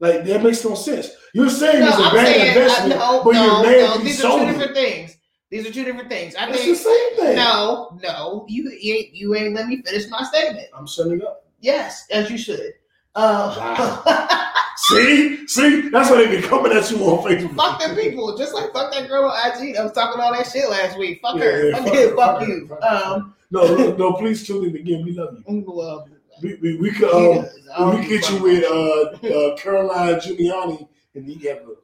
Like 0.00 0.24
that 0.24 0.42
makes 0.42 0.64
no 0.64 0.74
sense. 0.74 1.10
You're 1.32 1.48
saying 1.48 1.80
no, 1.80 1.88
it's 1.88 1.98
a 1.98 2.02
I'm 2.02 2.14
bad 2.14 2.26
saying, 2.26 2.42
uh, 2.58 2.60
investment, 2.60 3.00
no, 3.00 3.22
but 3.24 3.32
no, 3.34 3.44
you're 3.44 3.62
mad 3.62 3.98
no. 3.98 4.04
These 4.04 4.24
are 4.24 4.38
two 4.38 4.44
it. 4.44 4.52
different 4.52 4.74
things. 4.74 5.16
These 5.50 5.66
are 5.68 5.72
two 5.72 5.84
different 5.84 6.08
things. 6.08 6.34
I 6.34 6.50
It's 6.50 6.64
the 6.66 6.74
same 6.74 7.16
thing. 7.16 7.36
no, 7.36 7.98
no. 8.02 8.44
You, 8.48 8.70
you 8.80 8.94
ain't 8.94 9.14
you 9.14 9.34
ain't 9.36 9.54
let 9.54 9.68
me 9.68 9.82
finish 9.82 10.08
my 10.10 10.22
statement. 10.24 10.66
I'm 10.76 10.88
setting 10.88 11.22
up. 11.22 11.46
Yes, 11.60 12.06
as 12.10 12.28
you 12.30 12.36
should. 12.38 12.72
Uh, 13.14 14.40
See, 14.76 15.46
see, 15.46 15.88
that's 15.88 16.10
why 16.10 16.16
they 16.26 16.36
be 16.40 16.42
coming 16.42 16.72
at 16.72 16.90
you 16.90 16.98
on 16.98 17.24
Facebook. 17.24 17.54
fuck 17.56 17.80
them 17.80 17.94
people. 17.94 18.36
Just 18.36 18.52
like 18.54 18.72
fuck 18.72 18.92
that 18.92 19.08
girl 19.08 19.30
on 19.30 19.52
IG 19.52 19.74
that 19.76 19.84
was 19.84 19.92
talking 19.92 20.20
all 20.20 20.32
that 20.32 20.50
shit 20.50 20.68
last 20.68 20.98
week. 20.98 21.20
Fuck 21.22 21.36
Yeah, 21.36 21.44
her. 21.44 21.68
yeah, 21.70 21.76
fuck, 21.76 21.86
fuck 21.86 21.94
you. 21.94 22.08
her, 22.08 22.16
fuck 22.16 22.38
fuck 22.40 22.48
you. 22.48 22.66
her. 22.66 22.84
Um, 22.84 23.34
No, 23.50 23.94
no, 23.96 24.12
please 24.14 24.44
tune 24.46 24.64
in 24.66 24.76
again. 24.76 25.04
We 25.04 25.12
love 25.12 25.38
you. 25.46 25.64
well, 25.66 26.08
We, 26.42 26.54
we, 26.56 26.76
we 26.76 26.90
could 26.90 27.08
um, 27.14 27.46
does. 27.78 27.96
We 28.00 28.08
get 28.08 28.28
you 28.30 28.42
with 28.42 28.64
uh, 28.64 29.28
uh, 29.28 29.56
Caroline 29.56 30.16
Giuliani 30.16 30.88
and 31.14 31.26
the 31.28 31.34
yeah, 31.34 31.54
but, 31.64 31.76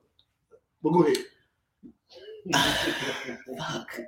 but 0.82 0.90
go 0.90 1.04
ahead. 1.04 1.16
Fuck. 3.58 4.00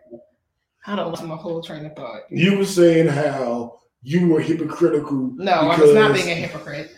I 0.87 0.97
don't 0.97 1.09
lost 1.09 1.23
my 1.25 1.37
whole 1.37 1.63
train 1.63 1.87
of 1.87 1.95
thought. 1.95 2.23
You 2.31 2.59
were 2.59 2.65
saying 2.65 3.07
how 3.09 3.79
you 4.03 4.29
were 4.29 4.41
hypocritical. 4.41 5.33
No, 5.37 5.53
I 5.53 5.79
was 5.81 5.95
not 5.95 6.13
being 6.15 6.29
a 6.29 6.35
hypocrite. 6.35 6.91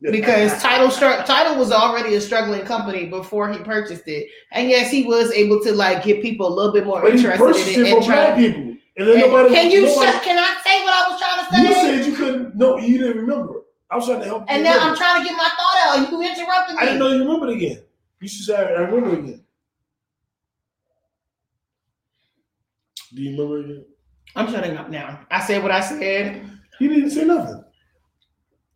Because 0.00 0.62
Tidal 0.62 0.90
Tidal 0.90 1.56
was 1.58 1.72
already 1.72 2.14
a 2.14 2.20
struggling 2.20 2.64
company 2.64 3.06
before 3.06 3.52
he 3.52 3.58
purchased 3.58 4.06
it, 4.06 4.28
and 4.52 4.68
yes, 4.68 4.92
he 4.92 5.04
was 5.04 5.32
able 5.32 5.60
to 5.62 5.72
like 5.72 6.04
get 6.04 6.22
people 6.22 6.46
a 6.46 6.54
little 6.54 6.72
bit 6.72 6.86
more 6.86 7.02
but 7.02 7.14
interested 7.16 7.74
in 7.80 7.86
it 7.86 7.88
it. 7.88 7.96
And 7.96 8.04
try- 8.04 8.36
people, 8.36 8.60
and 8.60 8.78
then 8.96 9.08
and- 9.08 9.20
nobody. 9.20 9.54
can 9.54 9.70
you 9.72 9.86
nobody, 9.86 10.12
shut- 10.12 10.22
can 10.22 10.38
I 10.38 10.60
say 10.64 10.84
what 10.84 10.94
I 10.94 11.10
was 11.10 11.20
trying 11.20 11.44
to 11.44 11.50
say? 11.50 11.62
You 11.62 11.74
said 12.04 12.06
you 12.06 12.16
couldn't. 12.16 12.54
No, 12.54 12.78
you 12.78 12.98
didn't 12.98 13.16
remember. 13.18 13.62
I 13.90 13.96
was 13.96 14.06
trying 14.06 14.20
to 14.20 14.26
help. 14.26 14.42
you 14.42 14.46
and 14.50 14.62
now 14.62 14.74
remember. 14.74 14.90
I'm 14.92 14.96
trying 14.96 15.22
to 15.22 15.28
get 15.28 15.36
my 15.36 15.48
thought 15.48 15.98
out. 15.98 16.10
You 16.12 16.22
interrupted 16.22 16.76
me. 16.76 16.80
I 16.80 16.84
didn't 16.84 16.98
know 17.00 17.08
you 17.08 17.18
remembered 17.18 17.50
again. 17.50 17.82
You 18.20 18.28
should 18.28 18.46
say 18.46 18.54
I 18.56 18.62
I 18.62 18.80
remember 18.82 19.18
again. 19.18 19.44
Do 23.14 23.22
you 23.22 23.30
remember 23.32 23.60
again? 23.60 23.84
I'm 24.36 24.52
shutting 24.52 24.76
up 24.76 24.90
now. 24.90 25.20
I 25.30 25.40
said 25.44 25.62
what 25.62 25.72
I 25.72 25.80
said. 25.80 26.48
You 26.78 26.88
didn't 26.88 27.10
say 27.10 27.24
nothing. 27.24 27.64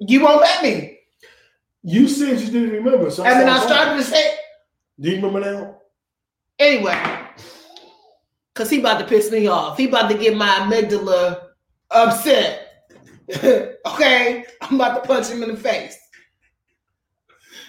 You 0.01 0.25
won't 0.25 0.41
let 0.41 0.62
me. 0.64 0.91
You 1.83 2.09
said 2.09 2.41
you 2.41 2.47
didn't 2.47 2.70
remember. 2.70 3.11
So 3.11 3.24
And 3.24 3.41
then 3.41 3.49
I 3.49 3.59
oh. 3.59 3.66
started 3.66 3.97
to 3.97 4.05
say 4.05 4.37
Do 5.01 5.11
you 5.11 5.16
remember 5.16 5.41
now? 5.41 5.76
anyway. 6.59 7.18
Cause 8.55 8.68
he 8.70 8.80
about 8.80 8.99
to 9.01 9.07
piss 9.07 9.30
me 9.30 9.47
off. 9.47 9.78
He 9.78 9.89
about 9.89 10.11
to 10.11 10.18
get 10.18 10.37
my 10.37 10.47
amygdala 10.47 11.49
upset. 11.91 12.68
okay, 13.43 14.45
I'm 14.61 14.74
about 14.74 15.03
to 15.03 15.09
punch 15.09 15.28
him 15.28 15.43
in 15.43 15.51
the 15.51 15.57
face. 15.57 15.99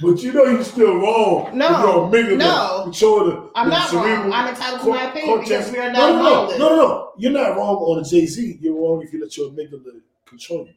But 0.02 0.22
you 0.22 0.34
know 0.34 0.44
you're 0.44 0.64
still 0.64 0.98
wrong. 0.98 1.58
No, 1.58 2.10
amygdala 2.12 2.38
no. 2.38 2.92
the, 2.92 3.52
I'm 3.56 3.70
not 3.70 3.90
cerebral 3.90 4.24
wrong. 4.24 4.34
I'm 4.34 4.50
entitled 4.50 4.82
to 4.82 4.90
my 4.90 5.10
opinion 5.10 5.40
because 5.40 5.72
we 5.72 5.80
are 5.80 5.92
No, 5.92 6.22
not 6.22 6.24
no, 6.24 6.58
no, 6.58 6.70
no, 6.70 6.76
no. 6.76 7.12
You're 7.18 7.32
not 7.32 7.56
wrong 7.56 7.76
on 7.78 8.04
the 8.04 8.10
Jay 8.10 8.26
Z. 8.26 8.58
You're 8.60 8.76
wrong 8.76 9.02
if 9.02 9.14
you 9.14 9.22
let 9.22 9.36
your 9.38 9.50
amygdala 9.52 10.02
control 10.26 10.66
you. 10.66 10.74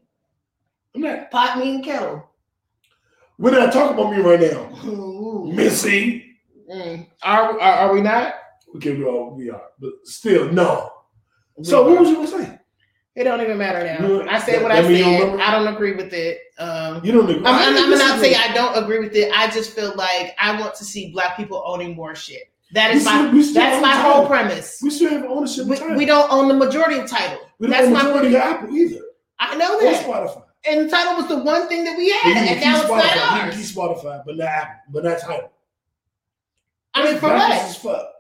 I'm 0.95 1.01
not. 1.01 1.31
Pot 1.31 1.59
me 1.59 1.75
and 1.75 1.85
kettle. 1.85 2.31
We're 3.39 3.51
not 3.51 3.73
talking 3.73 3.99
about 3.99 4.13
me 4.13 4.19
right 4.23 4.41
now, 4.41 4.71
Ooh. 4.89 5.51
Missy. 5.53 6.25
Mm. 6.73 7.07
Are, 7.23 7.61
are 7.61 7.73
are 7.89 7.93
we 7.95 8.01
not? 8.01 8.35
Okay, 8.77 8.95
we 8.97 9.05
are, 9.05 9.31
we 9.31 9.51
are, 9.51 9.63
but 9.79 9.93
still, 10.05 10.51
no. 10.53 10.91
So 11.63 11.89
what 11.89 12.01
was 12.01 12.09
you 12.11 12.17
gonna 12.17 12.29
say? 12.29 12.59
It 13.15 13.25
don't 13.25 13.41
even 13.41 13.57
matter 13.57 13.83
now. 13.83 14.29
I 14.31 14.39
said 14.41 14.63
what 14.63 14.73
I 14.73 14.83
said. 14.83 15.41
I 15.41 15.51
don't 15.51 15.73
agree 15.75 15.93
with 15.95 16.13
it. 16.13 16.39
Um, 16.59 17.03
You 17.03 17.13
don't 17.13 17.25
agree. 17.31 17.43
I'm, 17.47 17.77
I'm, 17.77 17.85
I'm 17.93 17.99
not 17.99 18.21
saying 18.21 18.37
I 18.37 18.53
don't 18.53 18.83
agree 18.83 18.99
with 18.99 19.15
it. 19.17 19.33
I 19.35 19.49
just 19.51 19.71
feel 19.71 19.95
like 19.97 20.35
I 20.39 20.61
want 20.61 20.75
to 20.75 20.85
see 20.85 21.13
black 21.13 21.35
people 21.37 21.63
owning 21.67 21.95
more 21.97 22.15
shit. 22.15 22.51
That 22.75 22.91
We 22.91 22.97
is 22.99 23.05
still- 23.07 23.33
my 23.33 23.43
that's 23.55 23.81
my 23.83 23.93
Tidal. 23.95 24.13
whole 24.13 24.27
premise. 24.27 24.81
We 24.83 24.91
still 24.91 25.11
have 25.11 25.25
ownership. 25.25 25.67
We, 25.67 25.81
we 25.97 26.05
don't 26.05 26.31
own 26.31 26.49
the 26.49 26.55
majority 26.55 26.99
of 26.99 27.09
Tidal. 27.09 27.39
We 27.59 27.69
don't 27.69 27.71
that's 27.77 27.87
own 27.87 27.93
my 27.95 28.03
majority 28.03 28.35
of 28.35 28.43
Apple 28.43 28.77
either. 28.77 29.01
I 29.39 29.57
know 29.57 29.77
Or 29.77 29.83
that. 29.83 30.05
Spotify. 30.05 30.43
And 30.69 30.87
the 30.87 30.89
Tidal 30.91 31.17
was 31.17 31.29
the 31.29 31.39
one 31.39 31.69
thing 31.69 31.85
that 31.85 31.97
we 31.97 32.11
had, 32.11 32.37
and 32.37 32.61
now 32.61 32.77
it's 32.81 32.87
Spotify. 32.91 33.17
not 33.17 33.41
ours. 33.45 33.55
keep 33.57 33.65
Spotify, 33.77 34.23
but 34.27 34.37
not 34.37 34.49
Apple, 34.49 34.75
but 34.91 35.05
not 35.05 35.19
Tidal. 35.21 35.53
I 36.95 37.05
mean, 37.05 37.19
for 37.19 37.29
what? 37.29 38.13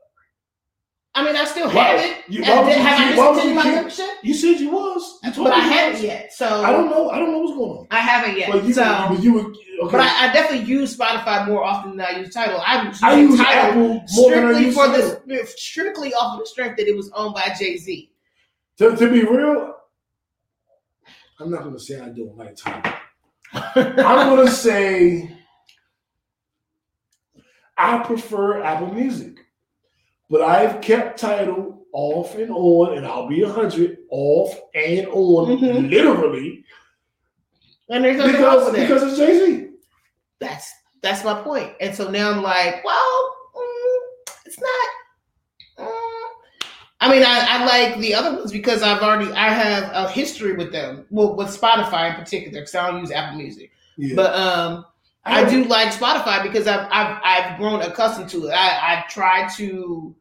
I 1.15 1.25
mean, 1.25 1.35
I 1.35 1.45
still 1.47 1.69
have 1.71 1.99
it. 1.99 2.25
you- 2.29 2.45
And 2.45 2.61
would 2.61 2.69
did- 2.69 2.77
you 2.79 2.85
have 2.85 3.01
I 3.01 3.09
keep- 3.09 3.17
why 3.17 3.27
would 3.31 3.35
discontinued 3.37 3.49
you 3.49 3.55
my 3.71 3.75
membership? 3.77 4.07
You 4.23 4.35
said 4.35 4.61
you 4.61 4.71
was. 4.71 5.19
You 5.25 5.33
But 5.45 5.53
I 5.55 5.59
haven't 5.61 6.03
yet. 6.03 6.33
So 6.35 6.63
I 6.63 6.71
don't 6.73 6.91
know. 6.91 7.09
I 7.09 7.19
don't 7.19 7.33
know 7.33 7.39
what's 7.39 7.57
going 7.57 7.71
on. 7.79 7.87
I 7.91 8.01
haven't 8.01 8.37
yet. 8.37 8.51
But 8.53 8.65
you, 8.65 8.75
so, 8.75 9.07
but 9.09 9.23
you 9.23 9.33
were 9.33 9.41
okay. 9.41 9.93
but 9.93 10.01
I, 10.01 10.29
I 10.29 10.33
definitely 10.35 10.67
use 10.67 10.95
Spotify 10.95 11.47
more 11.49 11.65
often 11.65 11.97
than 11.97 12.07
I 12.07 12.19
use 12.19 12.35
Tidal. 12.35 12.63
I'm 12.67 12.93
I 13.03 13.15
use 13.19 13.41
Apple 13.41 13.81
more 14.15 14.31
than 14.31 14.45
I 14.45 14.53
strictly 14.53 14.71
for 14.73 14.89
the 14.89 15.47
strictly 15.57 16.13
off 16.13 16.35
of 16.35 16.41
the 16.41 16.47
strength 16.47 16.77
that 16.77 16.87
it 16.87 16.95
was 16.95 17.11
owned 17.15 17.35
by 17.35 17.51
Jay 17.59 17.79
Z. 17.79 18.11
To, 18.77 18.95
to 18.95 19.11
be 19.11 19.23
real, 19.23 19.75
I'm 21.39 21.51
not 21.51 21.65
gonna 21.65 21.79
say 21.79 22.01
I 22.01 22.09
don't 22.09 22.37
like 22.37 22.57
Tidal. 22.57 22.93
I'm 23.55 24.37
gonna 24.37 24.51
say 24.51 25.31
I 27.77 27.99
prefer 27.99 28.63
Apple 28.63 28.93
Music, 28.93 29.37
but 30.31 30.41
I've 30.41 30.81
kept 30.81 31.21
Tidal 31.21 31.85
off 31.93 32.35
and 32.37 32.51
on, 32.51 32.97
and 32.97 33.07
I'll 33.07 33.29
be 33.29 33.43
a 33.43 33.49
hundred 33.49 33.99
off 34.11 34.55
and 34.75 35.07
on, 35.09 35.59
Mhm. 35.59 35.91
literally 35.91 36.65
And 37.89 38.05
there's 38.05 38.17
nothing 38.19 38.33
because 38.33 38.73
because 38.75 39.03
it's 39.03 39.17
Jay 39.19 39.39
Z. 39.39 39.71
That's 40.41 40.73
that's 41.03 41.25
my 41.25 41.41
point. 41.43 41.73
And 41.81 41.95
so 41.95 42.11
now 42.11 42.31
I'm 42.31 42.43
like, 42.43 42.83
well, 42.85 43.37
mm, 43.55 43.99
it's 44.47 44.59
not. 44.59 45.87
mm. 45.87 46.29
I 47.07 47.13
mean, 47.13 47.23
I, 47.23 47.47
I 47.49 47.65
like 47.65 47.99
the 48.01 48.15
other 48.15 48.37
ones 48.37 48.51
because 48.51 48.83
I've 48.83 49.01
already 49.01 49.31
I 49.33 49.49
have 49.49 49.91
a 49.95 50.11
history 50.11 50.55
with 50.57 50.73
them. 50.73 51.07
Well, 51.11 51.37
with 51.37 51.49
Spotify 51.49 52.11
in 52.11 52.17
particular, 52.17 52.61
because 52.61 52.75
I 52.75 52.91
don't 52.91 53.01
use 53.01 53.13
Apple 53.13 53.39
Music. 53.39 53.71
Yeah. 53.97 54.17
But 54.17 54.35
um, 54.35 54.85
I 55.25 55.49
do 55.49 55.65
like 55.65 55.93
Spotify 55.93 56.43
because 56.43 56.67
I've 56.67 56.89
I've 56.91 57.21
I've 57.23 57.59
grown 57.59 57.81
accustomed 57.83 58.29
to 58.31 58.47
it. 58.47 58.51
I 58.51 58.97
I 58.97 59.05
try 59.09 59.49
to 59.57 60.15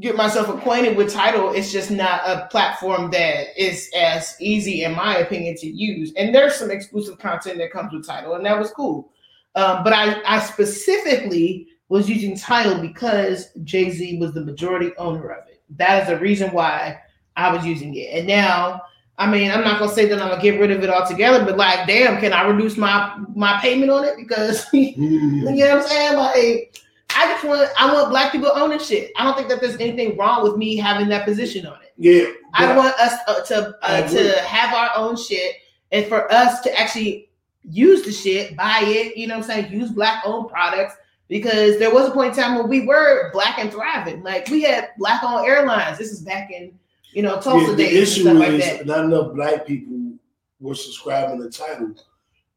get 0.00 0.14
myself 0.14 0.48
acquainted 0.48 0.96
with 0.96 1.10
Tidal. 1.10 1.54
It's 1.54 1.72
just 1.72 1.90
not 1.90 2.20
a 2.26 2.48
platform 2.50 3.10
that 3.12 3.58
is 3.58 3.90
as 3.96 4.36
easy, 4.40 4.84
in 4.84 4.94
my 4.94 5.16
opinion, 5.18 5.56
to 5.56 5.66
use. 5.66 6.12
And 6.16 6.34
there's 6.34 6.56
some 6.56 6.70
exclusive 6.70 7.18
content 7.18 7.58
that 7.58 7.72
comes 7.72 7.94
with 7.94 8.06
Tidal, 8.06 8.34
and 8.34 8.44
that 8.44 8.58
was 8.58 8.70
cool. 8.72 9.10
Um, 9.54 9.82
but 9.82 9.94
I 9.94 10.20
I 10.26 10.40
specifically 10.40 11.68
was 11.88 12.10
using 12.10 12.36
Tidal 12.36 12.80
because 12.82 13.52
Jay 13.64 13.90
Z 13.90 14.18
was 14.18 14.34
the 14.34 14.44
majority 14.44 14.92
owner 14.98 15.30
of 15.30 15.48
it. 15.48 15.53
That 15.76 16.02
is 16.02 16.08
the 16.08 16.18
reason 16.18 16.52
why 16.52 17.00
I 17.36 17.52
was 17.52 17.64
using 17.64 17.94
it. 17.94 18.10
And 18.12 18.26
now 18.26 18.82
I 19.16 19.30
mean, 19.30 19.50
I'm 19.50 19.62
not 19.62 19.78
gonna 19.78 19.92
say 19.92 20.06
that 20.06 20.20
I'm 20.20 20.28
gonna 20.28 20.42
get 20.42 20.58
rid 20.58 20.72
of 20.72 20.82
it 20.82 20.90
altogether, 20.90 21.44
but 21.44 21.56
like, 21.56 21.86
damn, 21.86 22.18
can 22.20 22.32
I 22.32 22.46
reduce 22.46 22.76
my 22.76 23.16
my 23.34 23.60
payment 23.60 23.90
on 23.90 24.04
it? 24.04 24.16
Because 24.16 24.66
you 24.72 24.96
know 24.96 25.52
what 25.52 25.70
I'm 25.70 25.88
saying? 25.88 26.16
Like, 26.16 26.80
I 27.16 27.28
just 27.28 27.44
want 27.44 27.70
I 27.78 27.92
want 27.92 28.10
black 28.10 28.32
people 28.32 28.50
owning 28.52 28.80
shit. 28.80 29.12
I 29.16 29.22
don't 29.22 29.36
think 29.36 29.48
that 29.50 29.60
there's 29.60 29.76
anything 29.76 30.16
wrong 30.16 30.42
with 30.42 30.56
me 30.56 30.76
having 30.76 31.08
that 31.10 31.24
position 31.24 31.64
on 31.64 31.80
it. 31.82 31.92
Yeah. 31.96 32.24
I 32.54 32.76
want 32.76 32.94
us 32.98 33.14
uh, 33.28 33.40
to 33.42 33.78
uh, 33.82 34.08
to 34.08 34.40
have 34.42 34.74
our 34.74 34.90
own 34.96 35.16
shit, 35.16 35.56
and 35.92 36.06
for 36.06 36.30
us 36.32 36.60
to 36.62 36.78
actually 36.78 37.30
use 37.62 38.02
the 38.02 38.12
shit, 38.12 38.56
buy 38.56 38.80
it. 38.82 39.16
You 39.16 39.28
know 39.28 39.38
what 39.38 39.48
I'm 39.48 39.62
saying? 39.62 39.72
Use 39.72 39.92
black 39.92 40.24
owned 40.26 40.48
products. 40.48 40.96
Because 41.34 41.80
there 41.80 41.92
was 41.92 42.06
a 42.06 42.10
point 42.12 42.28
in 42.38 42.40
time 42.44 42.56
when 42.56 42.68
we 42.68 42.86
were 42.86 43.32
black 43.32 43.58
and 43.58 43.68
thriving. 43.68 44.22
Like 44.22 44.46
we 44.50 44.62
had 44.62 44.90
black 44.98 45.20
on 45.24 45.44
airlines. 45.44 45.98
This 45.98 46.12
is 46.12 46.20
back 46.20 46.52
in 46.52 46.78
you 47.12 47.22
know 47.22 47.40
Tulsa 47.40 47.72
Yeah, 47.72 47.76
days 47.76 47.90
the 47.90 48.02
issue 48.02 48.20
stuff 48.22 48.36
like 48.36 48.48
is 48.50 48.60
that. 48.64 48.86
not 48.86 49.06
enough 49.06 49.34
black 49.34 49.66
people 49.66 50.12
were 50.60 50.76
subscribing 50.76 51.42
to 51.42 51.50
Tidal. 51.50 51.96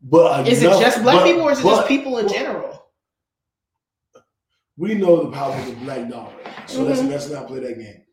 But 0.04 0.48
Is 0.48 0.62
it 0.62 0.68
enough- 0.68 0.80
just 0.80 1.02
black 1.02 1.16
but- 1.22 1.26
people 1.26 1.42
or 1.42 1.52
is 1.54 1.60
it 1.60 1.64
but- 1.64 1.76
just 1.78 1.88
people 1.88 2.20
in 2.20 2.28
but 2.28 2.34
general? 2.36 2.86
We 4.78 4.94
know 4.94 5.24
the 5.24 5.32
power 5.32 5.56
of 5.56 5.66
the 5.66 5.74
black 5.78 6.08
dollar, 6.08 6.34
so 6.68 6.84
let's 6.84 7.02
Mhm. 7.02 7.10
let's 7.10 7.32
not 7.32 7.48
play 7.48 7.62
that 7.62 7.80
game. 7.80 8.04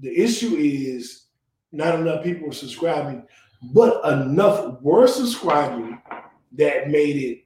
The 0.00 0.14
issue 0.14 0.56
is 0.58 1.22
not 1.72 1.98
enough 1.98 2.22
people 2.22 2.48
were 2.48 2.52
subscribing, 2.52 3.22
but 3.72 4.04
enough 4.04 4.82
were 4.82 5.06
subscribing 5.06 5.98
that 6.58 6.90
made 6.90 7.16
it 7.16 7.41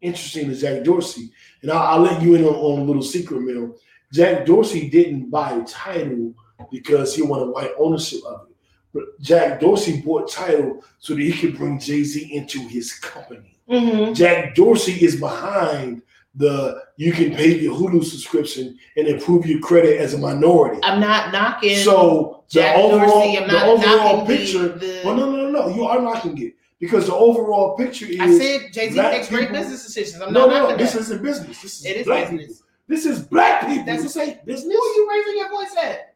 interesting 0.00 0.48
to 0.48 0.54
Jack 0.56 0.84
Dorsey. 0.84 1.30
And 1.62 1.70
I'll, 1.70 1.94
I'll 1.94 2.00
let 2.00 2.22
you 2.22 2.34
in 2.34 2.44
on, 2.44 2.54
on 2.54 2.80
a 2.80 2.84
little 2.84 3.02
secret, 3.02 3.40
Mill. 3.42 3.76
Jack 4.12 4.46
Dorsey 4.46 4.88
didn't 4.90 5.30
buy 5.30 5.60
Tidal 5.66 6.34
because 6.70 7.14
he 7.14 7.22
wanted 7.22 7.50
white 7.50 7.72
ownership 7.78 8.20
of 8.26 8.48
it. 8.48 8.56
But 8.92 9.20
Jack 9.20 9.60
Dorsey 9.60 10.00
bought 10.00 10.30
Tidal 10.30 10.82
so 10.98 11.14
that 11.14 11.22
he 11.22 11.32
could 11.32 11.56
bring 11.56 11.78
Jay 11.78 12.02
Z 12.02 12.34
into 12.34 12.60
his 12.66 12.92
company. 12.94 13.58
Mm-hmm. 13.68 14.14
Jack 14.14 14.54
Dorsey 14.56 15.04
is 15.04 15.20
behind 15.20 16.02
the 16.34 16.82
you 16.96 17.12
can 17.12 17.34
pay 17.34 17.58
your 17.58 17.74
Hulu 17.74 18.04
subscription 18.04 18.78
and 18.96 19.08
improve 19.08 19.46
your 19.46 19.60
credit 19.60 20.00
as 20.00 20.14
a 20.14 20.18
minority. 20.18 20.80
I'm 20.82 21.00
not 21.00 21.32
knocking 21.32 21.76
So 21.76 22.44
the 22.52 22.72
overall, 22.74 23.34
Dorsey. 23.34 23.46
The 23.46 23.64
overall 23.64 24.26
picture. 24.26 24.68
the 24.68 25.02
well, 25.04 25.16
no, 25.16 25.30
no, 25.30 25.48
no, 25.48 25.50
no. 25.50 25.74
You 25.74 25.84
are 25.84 26.00
knocking 26.00 26.36
it 26.38 26.54
because 26.80 27.06
the 27.06 27.14
overall 27.14 27.76
picture 27.76 28.06
is. 28.06 28.18
I 28.18 28.36
said 28.36 28.72
Jay 28.72 28.90
Z 28.90 28.96
makes 29.00 29.28
great 29.28 29.52
business 29.52 29.84
decisions. 29.84 30.22
I'm 30.22 30.32
no, 30.32 30.46
not 30.46 30.70
no, 30.70 30.76
this 30.76 30.94
isn't 30.96 31.22
business. 31.22 31.60
This 31.62 31.80
is 31.80 31.84
It 31.84 31.96
is 31.98 32.06
black 32.06 32.30
business. 32.30 32.46
people. 32.46 32.66
This 32.88 33.06
is 33.06 33.20
black 33.20 33.66
people. 33.66 33.84
That's- 33.84 34.16
ain't 34.16 34.38
Who 34.40 34.46
business. 34.46 34.74
Who 34.74 34.80
are 34.80 34.94
you 34.96 35.08
raising 35.10 35.38
your 35.38 35.50
voice 35.50 35.76
at? 35.82 36.14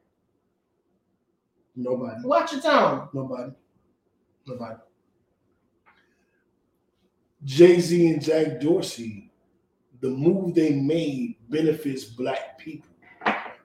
Nobody. 1.76 2.20
Watch 2.24 2.52
your 2.52 2.62
tone. 2.62 3.08
Nobody. 3.12 3.52
Nobody. 4.46 4.74
Jay 7.44 7.78
Z 7.78 8.10
and 8.10 8.22
Jack 8.22 8.60
Dorsey, 8.60 9.30
the 10.00 10.08
move 10.08 10.54
they 10.54 10.72
made 10.72 11.36
benefits 11.50 12.04
black 12.04 12.58
people 12.58 12.88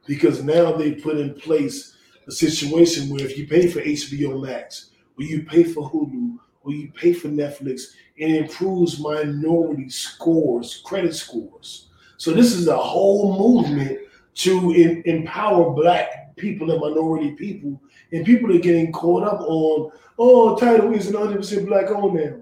because 0.06 0.44
now 0.44 0.74
they 0.74 0.94
put 0.94 1.18
in 1.18 1.34
place 1.36 1.96
a 2.28 2.32
situation 2.32 3.10
where 3.10 3.24
if 3.24 3.38
you 3.38 3.48
pay 3.48 3.68
for 3.68 3.80
HBO 3.82 4.42
Max, 4.46 4.92
or 5.18 5.24
you 5.24 5.44
pay 5.44 5.64
for 5.64 5.90
Hulu, 5.90 6.38
or 6.70 6.74
you 6.74 6.92
pay 6.92 7.14
for 7.14 7.28
Netflix, 7.28 7.94
it 8.16 8.32
improves 8.32 9.00
minority 9.00 9.90
scores, 9.90 10.82
credit 10.86 11.16
scores. 11.16 11.90
So 12.18 12.32
this 12.32 12.54
is 12.54 12.68
a 12.68 12.78
whole 12.78 13.38
movement 13.38 14.00
to 14.36 14.72
em- 14.74 15.04
empower 15.06 15.72
black 15.72 16.36
people 16.36 16.72
and 16.72 16.80
minority 16.80 17.32
people 17.32 17.82
and 18.12 18.26
people 18.26 18.56
are 18.56 18.60
getting 18.60 18.92
caught 18.92 19.24
up 19.24 19.42
on, 19.42 19.92
oh, 20.18 20.56
Tidal 20.58 20.94
isn't 20.94 21.14
100% 21.14 21.66
black 21.68 21.90
owned 21.92 22.16
now. 22.16 22.38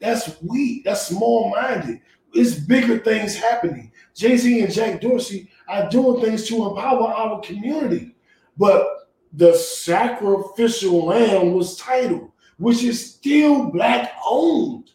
That's 0.00 0.40
weak. 0.42 0.84
That's 0.84 1.06
small 1.06 1.50
minded. 1.50 2.00
It's 2.32 2.54
bigger 2.54 2.98
things 2.98 3.36
happening. 3.36 3.92
Jay 4.14 4.36
Z 4.36 4.60
and 4.60 4.72
Jack 4.72 5.00
Dorsey 5.00 5.48
are 5.68 5.88
doing 5.88 6.20
things 6.22 6.46
to 6.48 6.68
empower 6.68 7.08
our 7.08 7.40
community. 7.40 8.16
But 8.56 8.86
the 9.32 9.54
sacrificial 9.54 11.06
lamb 11.06 11.52
was 11.52 11.76
Tidal, 11.76 12.33
which 12.64 12.82
is 12.82 13.14
still 13.14 13.66
black 13.66 14.14
owned. 14.26 14.90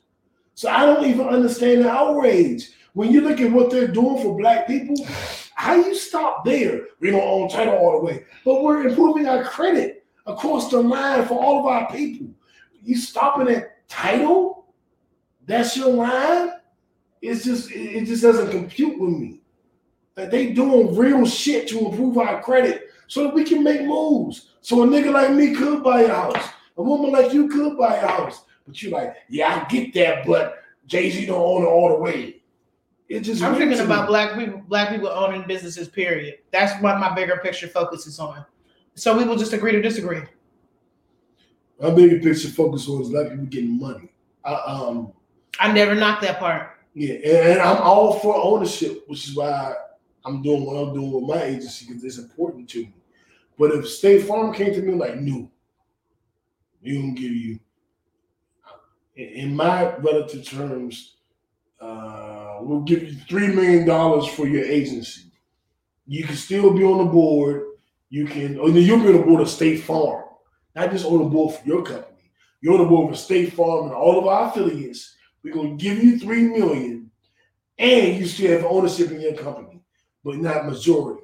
So 0.56 0.70
I 0.70 0.88
don't 0.88 1.06
even 1.06 1.28
understand 1.28 1.86
the 1.86 1.90
outrage. 1.92 2.72
When 2.94 3.12
you 3.12 3.22
look 3.22 3.40
at 3.40 3.52
what 3.52 3.70
they're 3.70 3.88
doing 3.88 4.24
for 4.24 4.36
black 4.36 4.66
people, 4.66 4.96
how 5.54 5.76
you 5.76 5.94
stop 5.94 6.44
there? 6.44 6.88
We 7.00 7.12
don't 7.12 7.22
own 7.22 7.48
Tidal 7.48 7.78
all 7.78 8.00
the 8.00 8.06
way, 8.06 8.26
but 8.44 8.64
we're 8.64 8.88
improving 8.88 9.28
our 9.28 9.44
credit 9.44 10.04
across 10.26 10.72
the 10.72 10.82
line 10.82 11.28
for 11.28 11.36
all 11.36 11.60
of 11.60 11.68
our 11.68 11.92
people. 11.92 12.30
You 12.82 12.98
stopping 12.98 13.54
at 13.56 13.88
Tidal? 13.88 14.66
That's 15.46 15.78
your 15.78 15.90
line? 15.90 16.54
It's 17.22 17.44
just 17.44 17.70
it 17.72 18.06
just 18.06 18.24
doesn't 18.24 18.50
compute 18.50 19.00
with 19.00 19.12
me. 19.12 19.42
That 20.16 20.32
they 20.32 20.54
doing 20.54 20.96
real 20.96 21.24
shit 21.28 21.68
to 21.68 21.88
improve 21.88 22.18
our 22.18 22.42
credit 22.42 22.88
so 23.08 23.26
that 23.26 23.36
we 23.36 23.44
can 23.44 23.64
make 23.64 23.84
moves. 23.84 24.54
So 24.62 24.82
a 24.82 24.88
nigga 24.88 25.14
like 25.14 25.34
me 25.34 25.54
could 25.54 25.84
buy 25.84 26.02
a 26.02 26.08
house. 26.08 26.50
A 26.80 26.82
woman 26.82 27.12
like 27.12 27.34
you 27.34 27.50
could 27.50 27.78
buy 27.78 27.98
a 27.98 28.08
house. 28.08 28.46
But 28.66 28.82
you're 28.82 28.94
like, 28.94 29.14
yeah, 29.28 29.66
I 29.68 29.70
get 29.70 29.94
that, 29.96 30.26
but 30.26 30.64
Jay-Z 30.88 31.26
don't 31.26 31.42
own 31.42 31.64
it 31.64 31.66
all 31.66 31.90
the 31.90 31.96
way. 31.96 32.42
It 33.10 33.22
just 33.22 33.44
I'm 33.44 33.56
thinking 33.56 33.80
about 33.80 34.08
black 34.08 34.38
people, 34.38 34.62
black 34.68 34.90
people 34.90 35.10
owning 35.10 35.44
businesses. 35.46 35.90
Period. 35.90 36.38
That's 36.52 36.82
what 36.82 37.00
my 37.00 37.14
bigger 37.14 37.38
picture 37.44 37.68
focuses 37.68 38.18
on. 38.20 38.46
So 38.96 39.18
we 39.18 39.26
will 39.26 39.36
just 39.36 39.52
agree 39.52 39.74
to 39.74 39.82
disagree. 39.82 40.22
My 41.82 41.90
bigger 41.90 42.20
picture 42.20 42.48
focus 42.48 42.88
on 42.88 43.02
is 43.02 43.10
black 43.10 43.30
people 43.30 43.46
getting 43.46 43.78
money. 43.78 44.14
I, 44.46 44.54
um, 44.54 45.12
I 45.60 45.74
never 45.74 45.96
knocked 45.96 46.22
that 46.22 46.40
part. 46.40 46.78
Yeah, 46.94 47.16
and, 47.16 47.54
and 47.54 47.62
I'm 47.62 47.82
all 47.82 48.20
for 48.20 48.36
ownership, 48.36 49.04
which 49.08 49.28
is 49.28 49.36
why 49.36 49.74
I'm 50.24 50.42
doing 50.42 50.66
what 50.66 50.76
I'm 50.76 50.94
doing 50.94 51.12
with 51.12 51.24
my 51.24 51.44
agency 51.44 51.88
because 51.88 52.04
it's 52.06 52.20
important 52.20 52.70
to 52.70 52.84
me. 52.84 52.94
But 53.58 53.72
if 53.72 53.90
State 53.90 54.26
Farm 54.26 54.54
came 54.54 54.74
to 54.74 54.82
me 54.82 54.94
like, 54.94 55.18
no, 55.18 55.50
we 56.82 56.94
don't 56.94 57.16
give 57.16 57.32
you, 57.32 57.60
in, 59.16 59.56
my 59.56 59.96
relative 59.98 60.46
terms, 60.46 61.18
uh, 61.82 62.58
we'll 62.62 62.82
give 62.82 63.04
you 63.04 63.14
three 63.28 63.48
million 63.48 63.86
dollars 63.86 64.28
for 64.28 64.48
your 64.48 64.64
agency. 64.64 65.32
You 66.08 66.24
can 66.24 66.36
still 66.36 66.74
be 66.74 66.84
on 66.84 67.00
the 67.00 67.12
board. 67.12 67.64
You 68.10 68.26
can, 68.26 68.58
or 68.58 68.70
you'll 68.70 69.00
be 69.00 69.08
on 69.08 69.18
the 69.18 69.24
board 69.24 69.42
of 69.42 69.50
State 69.50 69.84
Farm, 69.84 70.24
not 70.76 70.92
just 70.92 71.06
on 71.06 71.20
the 71.20 71.26
board 71.26 71.56
for 71.56 71.68
your 71.68 71.84
company. 71.84 72.32
You're 72.62 72.74
on 72.74 72.82
the 72.82 72.86
board 72.86 73.12
for 73.12 73.18
State 73.18 73.54
Farm 73.54 73.86
and 73.86 73.94
all 73.94 74.18
of 74.18 74.26
our 74.26 74.50
affiliates. 74.50 75.16
We're 75.44 75.54
gonna 75.54 75.76
give 75.76 76.04
you 76.04 76.18
three 76.18 76.44
million, 76.44 77.12
and 77.78 78.18
you 78.18 78.26
still 78.26 78.52
have 78.52 78.66
ownership 78.66 79.12
in 79.12 79.22
your 79.22 79.34
company, 79.34 79.82
but 80.24 80.38
not 80.38 80.66
majority. 80.66 81.24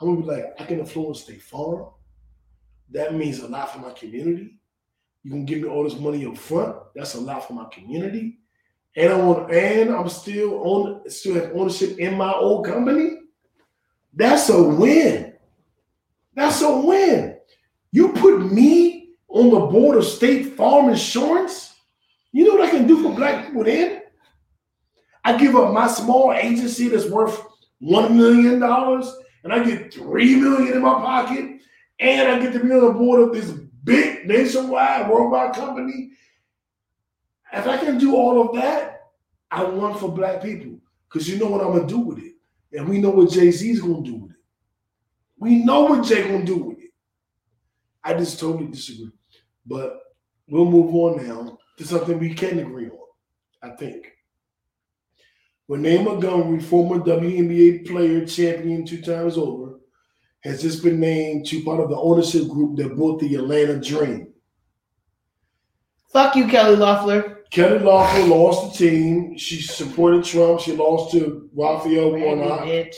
I'm 0.00 0.08
gonna 0.08 0.20
be 0.20 0.26
like, 0.26 0.60
I 0.60 0.64
can 0.64 0.80
influence 0.80 1.22
State 1.22 1.42
Farm. 1.42 1.86
That 2.90 3.14
means 3.14 3.40
a 3.40 3.48
lot 3.48 3.72
for 3.72 3.80
my 3.80 3.90
community. 3.90 4.57
You 5.28 5.34
can 5.34 5.44
give 5.44 5.60
me 5.60 5.68
all 5.68 5.84
this 5.84 5.98
money 5.98 6.24
up 6.24 6.38
front. 6.38 6.74
That's 6.94 7.14
a 7.14 7.20
lot 7.20 7.46
for 7.46 7.52
my 7.52 7.66
community. 7.66 8.38
And 8.96 9.12
I 9.12 9.16
want, 9.16 9.52
and 9.52 9.90
I'm 9.90 10.08
still 10.08 10.54
on, 10.54 11.10
still 11.10 11.34
have 11.34 11.50
ownership 11.54 11.98
in 11.98 12.16
my 12.16 12.32
old 12.32 12.64
company. 12.64 13.18
That's 14.14 14.48
a 14.48 14.62
win. 14.62 15.34
That's 16.34 16.62
a 16.62 16.78
win. 16.78 17.36
You 17.92 18.14
put 18.14 18.50
me 18.50 19.10
on 19.28 19.50
the 19.50 19.66
board 19.66 19.98
of 19.98 20.06
State 20.06 20.56
Farm 20.56 20.88
Insurance. 20.88 21.74
You 22.32 22.46
know 22.46 22.54
what 22.54 22.66
I 22.66 22.70
can 22.70 22.86
do 22.86 23.02
for 23.02 23.14
black 23.14 23.48
people 23.48 23.64
then? 23.64 24.00
I 25.26 25.36
give 25.36 25.56
up 25.56 25.74
my 25.74 25.88
small 25.88 26.32
agency 26.32 26.88
that's 26.88 27.04
worth 27.04 27.38
one 27.80 28.16
million 28.16 28.60
dollars, 28.60 29.14
and 29.44 29.52
I 29.52 29.62
get 29.62 29.92
three 29.92 30.36
million 30.36 30.72
in 30.72 30.80
my 30.80 30.94
pocket, 30.94 31.60
and 32.00 32.28
I 32.28 32.38
get 32.40 32.54
to 32.54 32.60
be 32.60 32.72
on 32.72 32.80
the 32.80 32.92
board 32.92 33.20
of 33.20 33.34
this 33.34 33.67
big 33.88 34.26
nationwide 34.26 35.08
worldwide 35.08 35.54
company. 35.54 36.10
If 37.52 37.66
I 37.66 37.78
can 37.78 37.98
do 37.98 38.14
all 38.14 38.46
of 38.46 38.54
that, 38.56 39.06
I 39.50 39.64
want 39.64 39.98
for 39.98 40.12
black 40.12 40.42
people. 40.42 40.78
Because 41.08 41.28
you 41.28 41.38
know 41.38 41.46
what 41.46 41.62
I'm 41.62 41.72
gonna 41.72 41.86
do 41.86 41.98
with 41.98 42.18
it. 42.18 42.34
And 42.72 42.86
we 42.86 42.98
know 42.98 43.10
what 43.10 43.30
Jay-Z's 43.30 43.80
gonna 43.80 44.02
do 44.02 44.16
with 44.16 44.32
it. 44.32 44.36
We 45.38 45.64
know 45.64 45.84
what 45.84 46.06
Jay 46.06 46.22
gonna 46.22 46.44
do 46.44 46.56
with 46.56 46.78
it. 46.78 46.90
I 48.04 48.12
just 48.14 48.38
totally 48.38 48.66
disagree. 48.66 49.10
But 49.64 49.98
we'll 50.48 50.66
move 50.66 50.94
on 50.94 51.26
now 51.26 51.58
to 51.78 51.84
something 51.84 52.18
we 52.18 52.34
can 52.34 52.58
agree 52.58 52.90
on, 52.90 52.98
I 53.62 53.70
think. 53.70 54.12
Renee 55.66 56.02
Montgomery, 56.02 56.60
former 56.60 56.98
WNBA 56.98 57.86
player, 57.86 58.26
champion 58.26 58.84
two 58.84 59.00
times 59.02 59.36
over, 59.36 59.67
has 60.48 60.62
just 60.62 60.82
been 60.82 60.98
named 60.98 61.46
to 61.46 61.62
part 61.62 61.80
of 61.80 61.90
the 61.90 61.96
ownership 61.96 62.48
group 62.48 62.76
that 62.76 62.96
built 62.96 63.20
the 63.20 63.34
Atlanta 63.34 63.78
Dream. 63.78 64.32
Fuck 66.12 66.36
you, 66.36 66.48
Kelly 66.48 66.76
Loeffler. 66.76 67.44
Kelly 67.50 67.78
Loeffler 67.78 68.24
lost 68.26 68.78
the 68.78 68.90
team. 68.90 69.36
She 69.36 69.60
supported 69.60 70.24
Trump. 70.24 70.60
She 70.60 70.72
lost 70.72 71.12
to 71.12 71.48
Raphael 71.54 72.12
Warnock. 72.12 72.60
Bitch. 72.60 72.96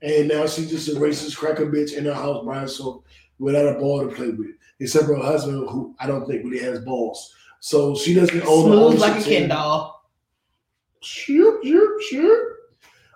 And 0.00 0.28
now 0.28 0.46
she's 0.46 0.70
just 0.70 0.88
a 0.88 0.92
racist 0.92 1.36
cracker 1.36 1.66
bitch 1.66 1.94
in 1.94 2.04
her 2.04 2.14
house 2.14 2.44
by 2.44 2.60
herself 2.60 3.04
without 3.38 3.76
a 3.76 3.78
ball 3.78 4.08
to 4.08 4.14
play 4.14 4.30
with, 4.30 4.50
except 4.80 5.06
for 5.06 5.16
her 5.16 5.22
husband, 5.22 5.68
who 5.70 5.94
I 6.00 6.06
don't 6.06 6.26
think 6.26 6.44
really 6.44 6.62
has 6.62 6.80
balls. 6.80 7.34
So 7.60 7.94
she 7.94 8.14
doesn't 8.14 8.42
own 8.42 8.70
the 8.70 8.76
Smooth 8.76 9.00
like 9.00 9.20
a 9.20 9.24
Ken 9.24 9.48
doll. 9.48 10.10
Sure, 11.00 11.64
sure, 11.64 12.02
sure. 12.02 12.56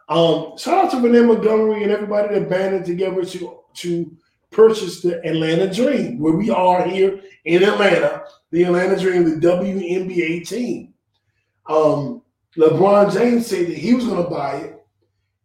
Um, 0.08 0.56
shout 0.56 0.84
out 0.84 0.90
to 0.92 1.00
Renee 1.00 1.22
Montgomery 1.22 1.82
and 1.82 1.90
everybody 1.90 2.34
that 2.34 2.48
banded 2.48 2.84
together 2.84 3.24
to 3.24 3.58
to 3.76 4.16
purchase 4.50 5.02
the 5.02 5.24
Atlanta 5.26 5.72
Dream, 5.72 6.18
where 6.18 6.34
we 6.34 6.50
are 6.50 6.86
here 6.86 7.20
in 7.44 7.62
Atlanta, 7.62 8.24
the 8.50 8.64
Atlanta 8.64 8.98
Dream, 8.98 9.24
the 9.24 9.46
WNBA 9.46 10.48
team. 10.48 10.94
Um, 11.68 12.22
LeBron 12.56 13.12
James 13.12 13.46
said 13.46 13.66
that 13.66 13.76
he 13.76 13.94
was 13.94 14.06
going 14.06 14.22
to 14.22 14.30
buy 14.30 14.56
it, 14.56 14.86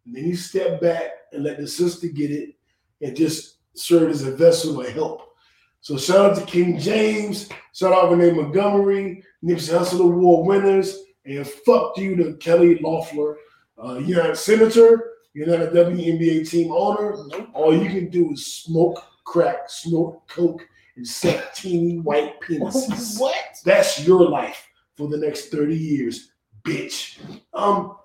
and 0.06 0.16
then 0.16 0.24
he 0.24 0.34
stepped 0.34 0.80
back 0.80 1.10
and 1.32 1.44
let 1.44 1.58
the 1.58 1.66
sister 1.66 2.08
get 2.08 2.30
it, 2.30 2.54
and 3.00 3.16
just 3.16 3.56
serve 3.74 4.10
as 4.10 4.22
a 4.22 4.34
vessel 4.34 4.80
of 4.80 4.88
help. 4.88 5.34
So 5.80 5.98
shout 5.98 6.30
out 6.30 6.38
to 6.38 6.46
King 6.46 6.78
James, 6.78 7.48
shout 7.74 7.92
out 7.92 8.08
to 8.08 8.16
Renee 8.16 8.40
Montgomery, 8.40 9.24
Nipsey 9.44 9.76
Hussle 9.76 10.00
Award 10.00 10.46
winners, 10.46 10.96
and 11.24 11.46
fuck 11.46 11.98
you 11.98 12.16
to 12.16 12.34
Kelly 12.34 12.78
Loeffler. 12.78 13.36
Uh, 13.82 13.98
you're 13.98 14.34
senator, 14.34 15.11
you're 15.34 15.46
not 15.46 15.62
a 15.62 15.70
WNBA 15.70 16.48
team 16.48 16.72
owner. 16.72 17.14
All 17.54 17.74
you 17.74 17.88
can 17.88 18.08
do 18.10 18.32
is 18.32 18.44
smoke 18.46 19.02
crack, 19.24 19.68
snort 19.68 20.26
coke, 20.28 20.66
and 20.96 21.06
suck 21.06 21.54
teeny 21.54 21.98
white 21.98 22.40
penises. 22.46 23.18
what? 23.20 23.34
That's 23.64 24.06
your 24.06 24.28
life 24.28 24.68
for 24.96 25.08
the 25.08 25.16
next 25.16 25.48
30 25.48 25.74
years, 25.76 26.32
bitch. 26.64 27.18
Um, 27.54 27.96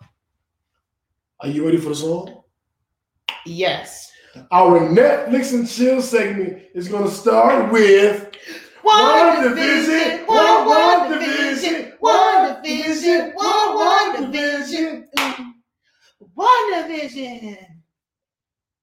are 1.39 1.49
you 1.49 1.65
ready 1.65 1.78
for 1.78 1.89
the 1.89 1.95
song? 1.95 2.43
Yes. 3.45 4.11
Our 4.51 4.80
Netflix 4.82 5.53
and 5.53 5.67
chill 5.67 6.01
segment 6.01 6.63
is 6.73 6.88
gonna 6.88 7.09
start 7.09 7.71
with 7.71 8.32
One 8.84 9.43
division, 9.43 9.93
division, 9.93 10.25
one- 10.28 10.38
one 10.38 10.65
one 10.67 10.99
one 11.09 11.19
division, 11.19 11.73
division, 11.73 11.93
one 11.99 12.61
division, 12.63 13.32
one 13.36 13.75
one 13.75 14.32
division, 14.32 15.07
one 16.38 16.83
division. 16.88 17.57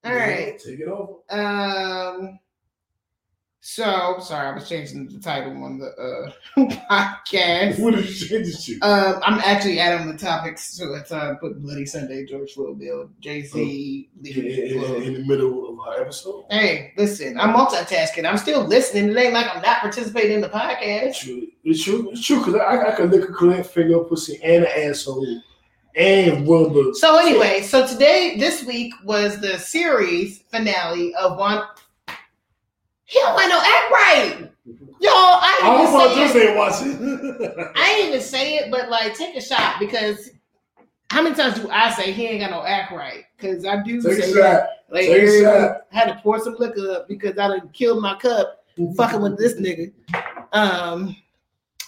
All 0.04 0.14
right. 0.14 0.58
Take 0.58 0.80
it 0.80 0.88
over. 0.88 1.14
Um. 1.30 2.38
So 3.66 4.18
sorry, 4.20 4.48
I 4.48 4.54
was 4.54 4.68
changing 4.68 5.08
the 5.08 5.18
title 5.20 5.52
on 5.64 5.78
the 5.78 5.86
uh 5.96 6.30
podcast. 6.90 7.80
What 7.80 7.94
did 7.94 8.04
you 8.04 8.28
change 8.28 8.48
it 8.48 8.60
to? 8.60 8.78
Um, 8.80 9.22
I'm 9.24 9.38
actually 9.40 9.78
adding 9.80 10.06
the 10.12 10.18
topics. 10.18 10.74
So 10.76 10.94
I 10.94 11.32
put 11.40 11.62
Bloody 11.62 11.86
Sunday, 11.86 12.26
George 12.26 12.52
Floyd 12.52 12.78
bill, 12.78 13.08
Jay 13.20 13.40
Z. 13.40 14.10
In, 14.22 14.26
in- 14.26 15.02
in 15.04 15.12
the 15.14 15.24
middle 15.26 15.70
of 15.72 15.78
our 15.80 16.02
episode. 16.02 16.44
Hey, 16.50 16.92
listen, 16.98 17.40
I'm 17.40 17.54
multitasking. 17.54 18.26
I'm 18.28 18.36
still 18.36 18.66
listening. 18.66 19.08
It 19.08 19.16
ain't 19.16 19.32
like 19.32 19.46
I'm 19.56 19.62
not 19.62 19.80
participating 19.80 20.32
in 20.34 20.40
the 20.42 20.50
podcast. 20.50 21.04
It's 21.06 21.18
true. 21.20 21.46
It's 21.64 21.82
true. 21.82 22.10
It's 22.10 22.22
true. 22.26 22.44
Cause 22.44 22.56
I, 22.56 22.88
I 22.88 22.94
could 22.94 23.10
lick 23.12 23.30
a 23.30 23.32
clean 23.32 23.64
finger, 23.64 24.00
pussy, 24.00 24.38
and 24.44 24.64
an 24.64 24.90
asshole, 24.90 25.40
and 25.96 26.48
rubber. 26.48 26.92
So 26.94 27.18
anyway, 27.18 27.62
so 27.62 27.86
today, 27.86 28.36
this 28.38 28.64
week 28.64 28.92
was 29.04 29.40
the 29.40 29.58
series 29.58 30.40
finale 30.48 31.14
of 31.14 31.38
one. 31.38 31.62
He 33.04 33.18
don't 33.20 33.34
want 33.34 33.48
no 33.48 33.58
act 33.58 33.90
right, 33.90 34.50
y'all. 35.00 35.12
I 35.12 35.60
I 35.62 35.80
ain't 35.82 35.94
I 35.94 36.12
even 36.22 36.28
say 36.32 36.48
it. 36.54 37.72
I 37.76 37.90
ain't 37.98 38.08
even 38.08 38.20
say 38.20 38.56
it, 38.56 38.70
but 38.70 38.88
like, 38.88 39.14
take 39.14 39.36
a 39.36 39.40
shot 39.40 39.78
because 39.78 40.30
how 41.10 41.22
many 41.22 41.36
times 41.36 41.60
do 41.60 41.68
I 41.70 41.90
say 41.92 42.12
he 42.12 42.26
ain't 42.26 42.40
got 42.40 42.50
no 42.50 42.64
act 42.66 42.90
right? 42.90 43.24
Because 43.36 43.64
I 43.64 43.82
do 43.82 44.02
Take 44.02 44.14
say 44.14 44.30
a 44.30 44.34
that. 44.34 44.60
shot. 44.60 44.68
Like, 44.90 45.04
Take 45.06 45.10
a 45.10 45.22
everyone 45.22 45.52
shot. 45.62 45.80
had 45.90 46.04
to 46.06 46.14
pour 46.22 46.38
some 46.40 46.56
liquor 46.58 46.90
up 46.90 47.08
because 47.08 47.38
I 47.38 47.48
done 47.48 47.68
killed 47.72 48.02
my 48.02 48.16
cup 48.16 48.64
fucking 48.96 49.20
with 49.20 49.38
this 49.38 49.54
nigga. 49.54 49.92
Um, 50.52 51.14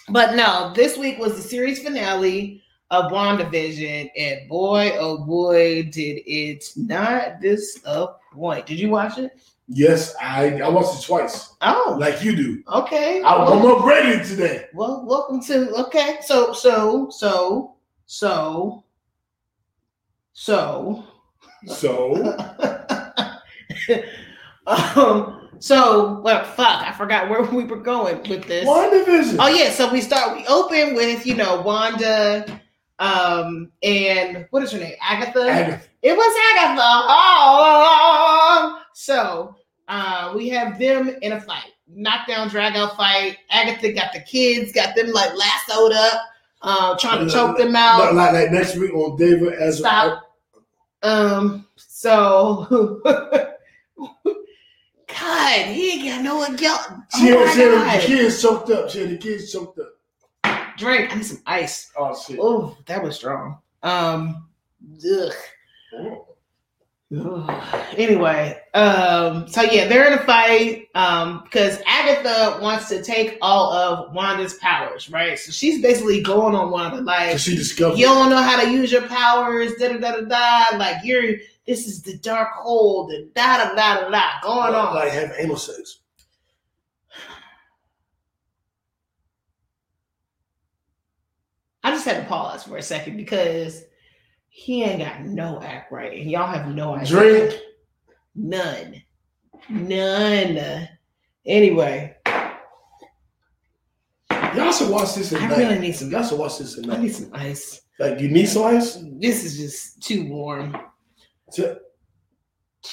but 0.09 0.35
no, 0.35 0.71
this 0.75 0.97
week 0.97 1.17
was 1.19 1.35
the 1.35 1.41
series 1.41 1.79
finale 1.83 2.63
of 2.89 3.11
WandaVision, 3.11 4.09
and 4.17 4.47
boy, 4.49 4.93
oh 4.97 5.17
boy, 5.25 5.83
did 5.83 6.21
it 6.25 6.63
not 6.75 7.41
disappoint. 7.41 8.65
Did 8.65 8.79
you 8.79 8.89
watch 8.89 9.17
it? 9.17 9.31
Yes, 9.69 10.15
I 10.21 10.61
I 10.61 10.69
watched 10.69 10.99
it 11.03 11.05
twice, 11.05 11.55
Oh, 11.61 11.97
like 11.99 12.23
you 12.23 12.35
do. 12.35 12.63
okay. 12.73 13.21
I, 13.21 13.35
I'm 13.35 13.61
upgraded 13.63 14.25
today. 14.27 14.65
well, 14.73 15.03
welcome 15.05 15.41
to 15.43 15.69
okay. 15.87 16.19
So, 16.21 16.53
so, 16.53 17.09
so, 17.09 17.75
so, 18.05 18.83
so. 20.33 21.03
So 21.65 22.15
um, 24.67 25.49
so 25.59 26.19
well, 26.21 26.43
fuck, 26.45 26.83
I 26.83 26.93
forgot 26.97 27.29
where 27.29 27.41
we 27.41 27.63
were 27.65 27.77
going 27.81 28.17
with 28.29 28.45
this. 28.45 28.65
one 28.65 28.91
division. 28.91 29.37
Oh 29.39 29.47
yeah, 29.47 29.71
so 29.71 29.91
we 29.91 30.01
start. 30.01 30.37
We 30.37 30.45
open 30.47 30.93
with 30.95 31.25
you 31.25 31.35
know 31.35 31.61
Wanda, 31.61 32.61
um, 32.99 33.71
and 33.83 34.47
what 34.51 34.63
is 34.63 34.71
her 34.71 34.79
name? 34.79 34.95
Agatha. 35.01 35.49
Agatha. 35.49 35.87
It 36.01 36.15
was 36.15 36.35
Agatha. 36.53 36.81
Oh, 37.09 38.81
so 38.93 39.55
uh, 39.87 40.33
we 40.35 40.49
have 40.49 40.79
them 40.79 41.15
in 41.21 41.33
a 41.33 41.41
fight, 41.41 41.71
knockdown, 41.87 42.49
drag 42.49 42.75
out 42.75 42.95
fight. 42.97 43.37
Agatha 43.49 43.91
got 43.93 44.13
the 44.13 44.21
kids, 44.21 44.71
got 44.71 44.95
them 44.95 45.11
like 45.11 45.31
lassoed 45.35 45.91
up, 45.93 46.21
uh, 46.61 46.97
trying 46.97 47.25
to 47.27 47.31
choke 47.31 47.57
them 47.57 47.75
out. 47.75 48.13
like, 48.15 48.33
like 48.33 48.51
next 48.51 48.75
week 48.77 48.93
on 48.93 49.17
David 49.17 49.53
as 49.53 49.79
Stop. 49.79 50.23
Um, 51.03 51.67
so. 51.75 53.01
God, 55.19 55.65
he 55.67 55.93
ain't 55.93 56.09
got 56.09 56.21
no 56.23 56.43
adult. 56.43 57.01
She 57.17 57.31
Oh 57.31 57.45
had, 57.45 57.53
she 57.53 57.61
had 57.61 58.01
the 58.01 58.05
kids 58.05 58.41
choked 58.41 58.69
up. 58.69 58.89
She 58.89 58.99
had 58.99 59.09
the 59.09 59.17
kids 59.17 59.51
choked 59.51 59.79
up. 59.79 59.96
Drink. 60.77 61.11
I 61.11 61.15
need 61.15 61.25
some 61.25 61.41
ice. 61.45 61.91
Oh 61.97 62.17
shit. 62.17 62.39
Oh, 62.41 62.77
that 62.85 63.03
was 63.03 63.15
strong. 63.15 63.59
Um, 63.83 64.47
ugh. 65.05 65.33
Ugh. 67.15 67.83
Anyway, 67.95 68.59
um, 68.73 69.47
so 69.47 69.61
yeah, 69.61 69.87
they're 69.87 70.07
in 70.07 70.19
a 70.19 70.23
fight 70.23 70.87
um, 70.93 71.41
because 71.43 71.79
Agatha 71.87 72.61
wants 72.61 72.89
to 72.89 73.01
take 73.01 73.37
all 73.41 73.71
of 73.71 74.13
Wanda's 74.13 74.55
powers, 74.55 75.09
right? 75.09 75.39
So 75.39 75.51
she's 75.53 75.81
basically 75.81 76.21
going 76.21 76.53
on 76.53 76.69
Wanda, 76.69 76.99
like, 77.01 77.39
she 77.39 77.55
discovered. 77.55 77.97
you 77.97 78.05
don't 78.05 78.29
know 78.29 78.41
how 78.41 78.61
to 78.61 78.69
use 78.69 78.91
your 78.91 79.07
powers, 79.07 79.73
da 79.75 79.87
da 79.87 79.97
da 79.99 80.19
da 80.19 80.21
da. 80.21 80.77
Like, 80.77 80.97
you're 81.03 81.35
this 81.65 81.87
is 81.87 82.01
the 82.01 82.17
Darkhold, 82.19 83.13
and 83.13 83.33
da 83.33 83.57
da 83.57 83.75
da 83.75 84.01
da 84.01 84.09
da 84.09 84.29
going 84.41 84.75
on. 84.75 84.95
Like 84.95 85.11
have 85.11 85.33
anal 85.37 85.57
sex. 85.57 85.99
I 91.87 91.91
just 91.91 92.03
had 92.03 92.21
to 92.21 92.27
pause 92.27 92.63
for 92.65 92.75
a 92.75 92.81
second 92.81 93.15
because 93.15 93.85
he 94.49 94.83
ain't 94.83 94.99
got 94.99 95.21
no 95.21 95.61
act 95.61 95.89
right, 95.89 96.19
and 96.19 96.29
y'all 96.29 96.45
have 96.45 96.67
no 96.67 96.95
idea. 96.95 97.07
Drink. 97.47 97.61
None. 98.35 99.01
None. 99.69 100.89
Anyway, 101.45 102.13
Y'all 104.53 104.73
should 104.73 104.89
watch 104.89 105.15
this 105.15 105.31
at 105.31 105.41
I 105.41 105.47
night. 105.47 105.57
really 105.59 105.79
need 105.79 105.93
some. 105.93 106.11
Y'all 106.11 106.23
should 106.23 106.37
watch 106.39 106.57
this 106.57 106.77
at 106.77 106.89
I 106.89 106.97
need 106.97 107.15
some 107.15 107.29
ice. 107.33 107.83
Like 107.99 108.19
you 108.19 108.27
need 108.27 108.47
some 108.49 108.63
ice? 108.65 108.97
This 109.21 109.45
is 109.45 109.57
just 109.57 110.03
too 110.03 110.27
warm. 110.27 110.75
Shut 111.55 111.81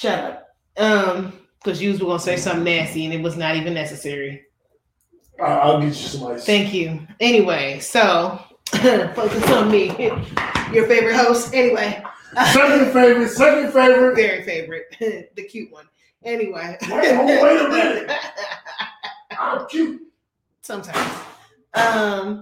up. 0.07 0.47
Um, 0.77 1.33
because 1.61 1.81
you 1.81 1.89
was 1.89 1.99
gonna 1.99 2.17
say 2.17 2.37
something 2.37 2.63
nasty, 2.63 3.03
and 3.03 3.13
it 3.13 3.21
was 3.21 3.35
not 3.35 3.57
even 3.57 3.73
necessary. 3.73 4.43
I'll 5.43 5.81
get 5.81 5.87
you 5.87 5.93
some 5.95 6.27
ice. 6.31 6.45
Thank 6.45 6.73
you. 6.73 7.05
Anyway, 7.19 7.79
so 7.79 8.39
focus 9.15 9.49
on 9.51 9.71
me. 9.71 9.95
Your 10.73 10.87
favorite 10.87 11.15
host. 11.15 11.53
Anyway, 11.53 12.03
Second 12.35 12.91
favorite. 12.91 13.29
Second 13.29 13.71
favorite. 13.71 14.15
very 14.15 14.43
favorite, 14.43 14.95
the 15.35 15.43
cute 15.43 15.71
one. 15.71 15.85
Anyway. 16.23 16.77
Wait, 16.89 17.41
wait 17.43 17.61
a 17.61 17.69
minute. 17.69 18.11
I'm 19.39 19.67
cute. 19.67 20.01
Sometimes. 20.61 21.21
Um. 21.73 22.41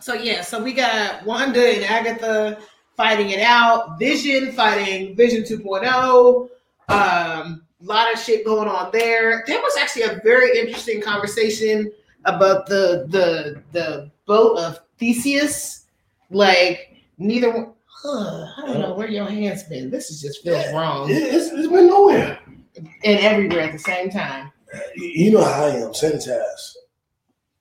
So 0.00 0.14
yeah, 0.14 0.42
so 0.42 0.62
we 0.62 0.72
got 0.72 1.24
Wanda 1.24 1.64
and 1.64 1.84
Agatha 1.84 2.58
fighting 2.96 3.30
it 3.30 3.40
out. 3.40 3.98
Vision 3.98 4.52
fighting 4.52 5.16
Vision 5.16 5.42
2.0. 5.42 6.48
Um, 6.88 7.62
a 7.80 7.84
lot 7.84 8.12
of 8.12 8.18
shit 8.20 8.44
going 8.44 8.68
on 8.68 8.90
there. 8.92 9.44
There 9.46 9.60
was 9.60 9.76
actually 9.78 10.02
a 10.02 10.20
very 10.24 10.58
interesting 10.58 11.00
conversation 11.00 11.92
about 12.24 12.66
the 12.66 13.06
the 13.10 13.62
the 13.72 14.10
boat 14.26 14.58
of 14.58 14.80
Theseus. 14.98 15.86
Like 16.30 16.96
neither 17.18 17.50
one. 17.50 17.72
Huh, 17.86 18.46
I 18.58 18.66
don't 18.66 18.80
know 18.80 18.94
where 18.94 19.08
your 19.08 19.26
hands 19.26 19.62
been. 19.64 19.90
This 19.90 20.10
is 20.10 20.20
just 20.20 20.42
feels 20.42 20.70
wrong 20.74 21.08
It- 21.10 21.14
it's, 21.14 21.50
it's 21.52 21.68
been 21.68 21.86
nowhere. 21.86 22.38
and 22.76 23.20
everywhere 23.20 23.60
at 23.62 23.72
the 23.72 23.78
same 23.78 24.10
time. 24.10 24.50
You 24.96 25.30
know 25.32 25.42
how 25.44 25.64
I 25.66 25.70
am. 25.70 25.92
Sanitize. 25.92 26.74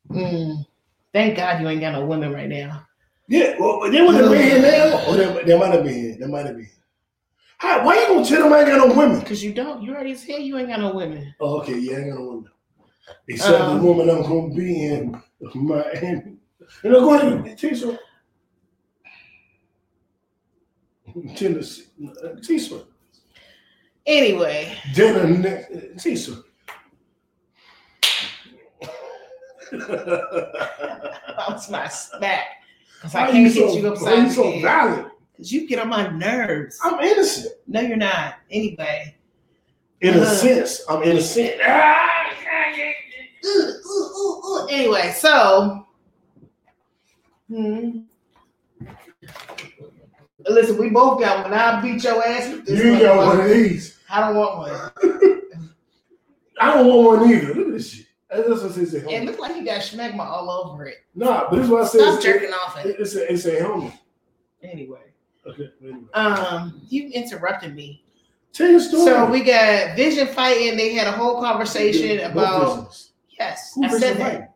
Mm. 0.09 0.65
Thank 1.13 1.37
God 1.37 1.61
you 1.61 1.67
ain't 1.69 1.81
got 1.81 1.93
no 1.93 2.05
women 2.05 2.33
right 2.33 2.49
now. 2.49 2.85
Yeah, 3.27 3.55
well, 3.59 3.89
they 3.89 4.01
would 4.01 4.15
have 4.15 4.29
been 4.31 4.41
here 4.43 4.61
now. 4.61 5.05
Or 5.07 5.15
they, 5.15 5.43
they 5.43 5.57
might 5.57 5.71
have 5.73 5.83
been 5.83 5.93
here. 5.93 6.17
They 6.19 6.25
might 6.27 6.45
have 6.45 6.57
been. 6.57 6.69
How, 7.57 7.85
why 7.85 7.95
you 7.99 8.07
gonna 8.07 8.25
tell 8.25 8.43
them 8.43 8.51
I 8.53 8.59
ain't 8.59 8.67
got 8.67 8.87
no 8.89 8.93
women? 8.95 9.21
Cause 9.21 9.41
you 9.43 9.53
don't. 9.53 9.81
You 9.81 9.93
already 9.93 10.15
said 10.15 10.39
you 10.41 10.57
ain't 10.57 10.67
got 10.67 10.79
no 10.81 10.93
women. 10.93 11.33
Oh, 11.39 11.61
okay, 11.61 11.77
yeah, 11.77 11.93
I 11.93 11.99
ain't 12.01 12.09
got 12.09 12.19
no 12.19 12.25
women. 12.27 12.49
Except 13.27 13.61
Um, 13.61 13.77
the 13.77 13.83
woman 13.85 14.09
I'm 14.09 14.23
gonna 14.23 14.53
be 14.53 14.85
in 14.85 15.21
Miami. 15.53 16.37
You 16.83 16.89
know, 16.91 16.99
go 17.01 17.13
ahead, 17.15 17.57
Tisha. 17.57 17.97
Tennessee, 21.35 21.83
Tisha. 22.41 22.85
Anyway, 24.05 24.75
Dinner 24.95 25.27
next, 25.27 25.71
Tisha. 26.03 26.43
bounce 31.37 31.69
my 31.69 31.89
back. 32.19 32.45
Cause 33.01 33.15
I 33.15 33.31
can't 33.31 33.47
hit 33.51 33.53
so, 33.53 33.75
you 33.75 33.83
why 33.83 33.89
upside 33.89 34.17
you 34.23 34.29
so 34.31 34.59
violent? 34.61 35.07
Because 35.31 35.51
you 35.51 35.67
get 35.67 35.79
on 35.79 35.89
my 35.89 36.07
nerves. 36.09 36.79
I'm 36.83 36.99
innocent. 37.01 37.53
No, 37.67 37.81
you're 37.81 37.97
not. 37.97 38.35
Anyway. 38.49 39.15
In 40.01 40.15
a 40.15 40.21
Uh. 40.21 40.25
sense, 40.25 40.81
I'm 40.89 41.03
innocent. 41.03 41.53
Ah, 41.65 42.09
Ooh, 43.45 43.49
ooh, 43.85 43.89
ooh, 43.89 44.41
ooh. 44.45 44.67
Anyway, 44.69 45.13
so. 45.17 45.85
Hmm. 47.49 47.99
Listen, 50.47 50.77
we 50.77 50.89
both 50.89 51.19
got 51.19 51.43
one. 51.43 51.53
I'll 51.53 51.81
beat 51.81 52.03
your 52.03 52.25
ass 52.25 52.51
with 52.51 52.65
this 52.65 52.83
You 52.83 52.99
got 52.99 53.17
one 53.17 53.39
of 53.41 53.49
these. 53.49 53.99
I 54.09 54.19
don't 54.21 54.35
want 54.35 54.57
one. 54.57 54.91
I 56.59 56.73
don't 56.73 56.87
want 56.87 57.21
one 57.21 57.31
either. 57.31 57.53
Look 57.53 57.67
at 57.67 57.73
this 57.73 57.91
shit. 57.91 58.05
That's 58.29 58.47
what 58.47 58.71
it 58.71 58.73
says. 58.73 58.93
It 58.93 59.25
looked 59.25 59.39
like 59.39 59.55
you 59.55 59.63
got 59.63 59.81
schmegma 59.81 60.19
all 60.19 60.49
over 60.49 60.85
it. 60.85 60.97
Nah, 61.13 61.49
but 61.49 61.57
this 61.57 61.65
is 61.65 61.71
what 61.71 61.83
I 61.83 61.87
said. 61.87 62.01
Stop 62.01 62.15
It's, 62.15 62.23
jerking 62.25 62.49
off 62.49 62.85
it. 62.85 62.95
it's, 62.99 63.15
a, 63.15 63.31
it's 63.31 63.45
a 63.45 63.59
helmet. 63.59 63.93
Anyway. 64.63 64.99
Okay. 65.45 65.69
Anyway. 65.81 65.99
Um, 66.13 66.81
you 66.89 67.09
interrupted 67.09 67.75
me. 67.75 68.03
Tell 68.53 68.69
your 68.69 68.79
story. 68.79 69.05
So 69.05 69.29
we 69.29 69.43
got 69.43 69.95
Vision 69.95 70.27
fighting. 70.27 70.77
They 70.77 70.93
had 70.93 71.07
a 71.07 71.11
whole 71.11 71.41
conversation 71.41 72.19
about 72.19 72.95
yes. 73.39 73.73
Who 73.75 73.85
I 73.85 73.89
said 73.89 74.17
that. 74.17 74.52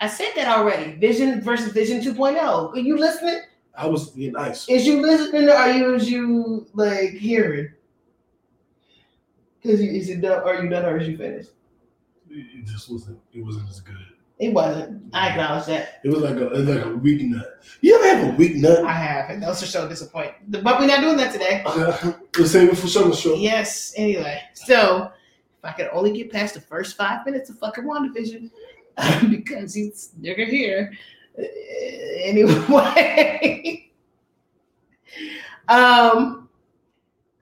I 0.00 0.08
said 0.08 0.32
that 0.36 0.48
already. 0.48 0.92
Vision 0.96 1.40
versus 1.40 1.72
Vision 1.72 2.00
2.0. 2.00 2.72
Are 2.72 2.78
you 2.78 2.98
listening? 2.98 3.40
I 3.74 3.86
was 3.86 4.10
being 4.10 4.32
nice. 4.32 4.68
Is 4.68 4.86
you 4.86 5.00
listening 5.00 5.48
or 5.48 5.52
are 5.52 5.70
you 5.70 5.94
is 5.94 6.10
you 6.10 6.66
like 6.72 7.10
hearing? 7.10 7.72
Because 9.62 9.80
is 9.80 10.08
it 10.08 10.20
done? 10.20 10.42
Are 10.42 10.62
you 10.62 10.68
done 10.68 10.84
or 10.84 10.98
is 10.98 11.08
you 11.08 11.16
finished? 11.16 11.50
It 12.30 12.66
just 12.66 12.90
wasn't. 12.90 13.18
It 13.32 13.44
wasn't 13.44 13.68
as 13.68 13.80
good. 13.80 13.96
It 14.38 14.52
wasn't. 14.52 15.02
I 15.14 15.30
acknowledge 15.30 15.66
that. 15.66 16.00
It 16.04 16.10
was 16.10 16.20
like 16.20 16.36
a, 16.36 16.46
was 16.46 16.68
like 16.68 16.84
a 16.84 16.90
weak 16.90 17.22
nut. 17.22 17.64
You 17.80 17.96
ever 17.96 18.16
have 18.16 18.34
a 18.34 18.36
weak 18.36 18.56
nut? 18.56 18.84
I 18.84 18.92
have, 18.92 19.30
and 19.30 19.42
those 19.42 19.62
are 19.62 19.66
so 19.66 19.88
disappointing. 19.88 20.34
But 20.48 20.62
we're 20.78 20.86
not 20.86 21.00
doing 21.00 21.16
that 21.16 21.32
today. 21.32 21.64
Save 22.44 22.70
it 22.70 22.76
for 22.76 22.86
summer 22.86 23.14
show. 23.14 23.34
Yes. 23.34 23.94
Anyway, 23.96 24.42
so 24.52 25.10
if 25.58 25.64
I 25.64 25.72
could 25.72 25.88
only 25.90 26.12
get 26.12 26.30
past 26.30 26.54
the 26.54 26.60
first 26.60 26.96
five 26.96 27.24
minutes 27.24 27.48
of 27.48 27.58
fucking 27.58 27.84
WandaVision, 27.84 28.50
because 29.30 29.74
he's 29.74 30.10
nigga 30.20 30.46
here. 30.46 30.92
Uh, 31.38 31.42
Anyway, 32.18 33.88
um, 35.68 36.48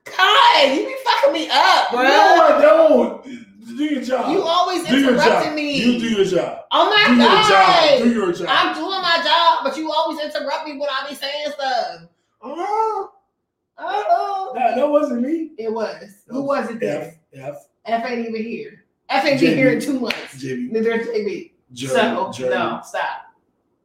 God, 0.05 0.75
you 0.77 0.87
be 0.87 0.95
fucking 1.05 1.33
me 1.33 1.49
up, 1.51 1.91
bro. 1.91 2.03
No, 2.03 2.09
I 2.11 2.59
don't. 2.61 3.25
Do 3.25 3.85
your 3.85 4.03
job. 4.03 4.31
You 4.31 4.43
always 4.43 4.87
do 4.87 4.97
interrupting 5.09 5.55
me. 5.55 5.79
You 5.79 5.99
do 5.99 6.09
your 6.11 6.25
job. 6.27 6.65
oh 6.71 6.91
my 6.91 7.15
do 7.15 7.19
god. 7.19 7.39
your 7.39 7.99
job. 7.99 8.05
Do 8.05 8.13
your 8.21 8.33
job. 8.33 8.47
I'm 8.51 8.75
doing 8.75 9.01
my 9.01 9.21
job, 9.25 9.65
but 9.65 9.77
you 9.79 9.91
always 9.91 10.21
interrupt 10.23 10.67
me 10.67 10.73
when 10.79 10.89
I 10.91 11.09
be 11.09 11.15
saying 11.15 11.47
stuff. 11.53 12.01
Oh, 12.43 13.11
Oh, 13.79 14.53
that, 14.55 14.77
that 14.77 14.89
wasn't 14.89 15.23
me. 15.23 15.53
it 15.59 15.73
was. 15.73 16.23
Who 16.29 16.43
was 16.43 16.71
it 16.71 16.79
then? 16.81 17.15
F 17.33 17.57
F 17.57 17.57
F 17.87 18.05
ain't 18.11 18.29
even 18.29 18.43
here. 18.43 18.84
Ain't 19.11 19.25
been 19.25 19.39
JB. 19.39 19.57
here 19.57 19.71
in 19.73 19.81
two 19.81 20.01
months. 20.01 20.43
JB 20.43 20.71
Neither 20.73 20.93
is 20.93 21.09
JB. 21.09 21.53
Jerry 21.73 21.93
So 21.93 22.33
Jerry 22.33 22.51
no, 22.51 22.81
stop. 22.85 23.27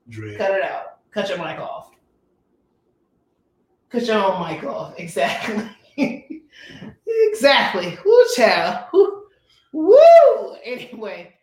Dre. 0.09 0.35
Cut 0.37 0.51
it 0.51 0.63
out. 0.63 0.99
Cut 1.11 1.29
your 1.29 1.37
mic 1.37 1.59
off. 1.59 1.91
Cut 3.89 4.03
your 4.05 4.17
own 4.17 4.47
mic 4.47 4.63
off. 4.63 4.93
Exactly. 4.97 5.69
exactly. 7.07 7.97
Woo, 8.05 8.25
child. 8.35 8.85
Woo. 8.93 9.23
Woo. 9.73 10.55
Anyway, 10.63 11.33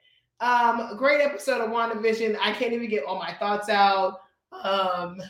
um, 0.41 0.97
great 0.97 1.21
episode 1.21 1.61
of 1.61 1.71
WandaVision. 1.71 2.37
I 2.41 2.53
can't 2.53 2.73
even 2.73 2.89
get 2.89 3.05
all 3.05 3.19
my 3.19 3.33
thoughts 3.35 3.69
out. 3.69 4.21
Um, 4.53 5.21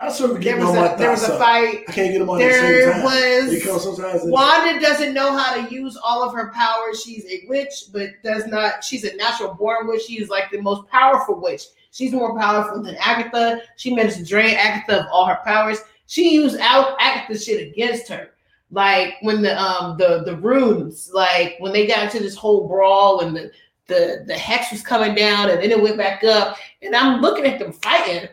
I 0.00 0.10
sort 0.10 0.32
of 0.32 0.42
there 0.42 0.56
was 0.58 0.70
a 0.70 0.96
there 0.98 1.10
was 1.10 1.22
a 1.22 1.38
fight. 1.38 1.84
I 1.88 1.92
can't 1.92 2.12
get 2.12 2.18
them 2.18 2.28
on 2.28 2.38
the 2.38 2.44
There 2.44 2.92
same 2.92 2.92
time. 2.92 3.04
was 3.04 3.50
Because 3.54 3.82
sometimes 3.84 4.22
Wanda 4.24 4.80
doesn't 4.80 5.14
know 5.14 5.36
how 5.36 5.54
to 5.54 5.72
use 5.74 5.96
all 6.02 6.22
of 6.22 6.34
her 6.34 6.50
powers. 6.52 7.02
She's 7.02 7.24
a 7.26 7.44
witch, 7.48 7.84
but 7.92 8.10
does 8.22 8.46
not. 8.46 8.82
She's 8.82 9.04
a 9.04 9.14
natural 9.16 9.54
born 9.54 9.86
witch. 9.86 10.02
She 10.02 10.20
is 10.20 10.28
like 10.28 10.50
the 10.50 10.60
most 10.60 10.86
powerful 10.88 11.40
witch. 11.40 11.62
She's 11.92 12.12
more 12.12 12.36
powerful 12.38 12.82
than 12.82 12.96
Agatha. 12.96 13.62
She 13.76 13.94
managed 13.94 14.16
to 14.16 14.24
drain 14.24 14.56
Agatha 14.56 15.02
of 15.02 15.06
all 15.12 15.26
her 15.26 15.38
powers. 15.44 15.78
She 16.06 16.34
used 16.34 16.58
out 16.58 16.96
Agatha's 16.98 17.44
shit 17.44 17.68
against 17.68 18.08
her. 18.08 18.30
Like 18.72 19.14
when 19.22 19.42
the 19.42 19.56
um 19.60 19.96
the 19.96 20.24
the 20.24 20.36
runes, 20.36 21.10
like 21.14 21.54
when 21.60 21.72
they 21.72 21.86
got 21.86 22.02
into 22.04 22.18
this 22.18 22.34
whole 22.34 22.66
brawl 22.66 23.20
and 23.20 23.36
the 23.36 23.52
the 23.86 24.24
the 24.26 24.34
hex 24.34 24.72
was 24.72 24.82
coming 24.82 25.14
down 25.14 25.50
and 25.50 25.62
then 25.62 25.70
it 25.70 25.80
went 25.80 25.96
back 25.96 26.24
up. 26.24 26.56
And 26.82 26.96
I'm 26.96 27.20
looking 27.20 27.44
at 27.46 27.60
them 27.60 27.72
fighting, 27.72 28.28